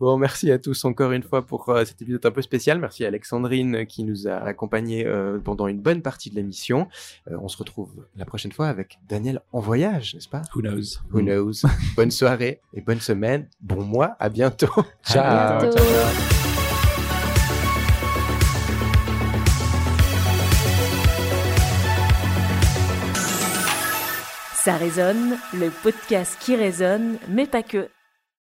Bon, 0.00 0.16
merci 0.18 0.50
à 0.50 0.58
tous 0.58 0.84
encore 0.84 1.12
une 1.12 1.22
fois 1.22 1.44
pour 1.46 1.68
euh, 1.68 1.84
cet 1.84 2.00
épisode 2.02 2.24
un 2.26 2.30
peu 2.30 2.42
spécial. 2.42 2.78
Merci 2.78 3.04
à 3.04 3.08
Alexandrine 3.08 3.76
euh, 3.76 3.84
qui 3.84 4.04
nous 4.04 4.26
a 4.28 4.34
accompagnés 4.36 5.06
euh, 5.06 5.38
pendant 5.38 5.66
une 5.68 5.80
bonne 5.80 6.02
partie 6.02 6.30
de 6.30 6.34
l'émission. 6.36 6.88
Euh, 7.34 7.38
on 7.42 7.48
se 7.48 7.56
retrouve 7.56 8.06
la 8.16 8.24
prochaine 8.24 8.52
fois 8.52 8.68
avec 8.68 8.98
Daniel 9.08 9.40
en 9.52 9.60
voyage, 9.60 10.14
n'est-ce 10.14 10.28
pas? 10.28 10.42
Who 10.54 10.62
knows? 10.62 10.98
Who 11.12 11.20
knows? 11.20 11.62
Bonne 11.96 12.10
soirée 12.10 12.60
et 12.72 12.80
bonne 12.80 13.00
semaine. 13.00 13.48
Bon 13.60 13.82
mois. 13.82 14.16
À 14.18 14.28
bientôt. 14.28 14.72
Ciao. 15.04 15.60
bientôt. 15.60 15.78
Ça 24.54 24.76
résonne, 24.76 25.36
le 25.52 25.68
podcast 25.82 26.38
qui 26.40 26.56
résonne, 26.56 27.18
mais 27.28 27.46
pas 27.46 27.62
que. 27.62 27.88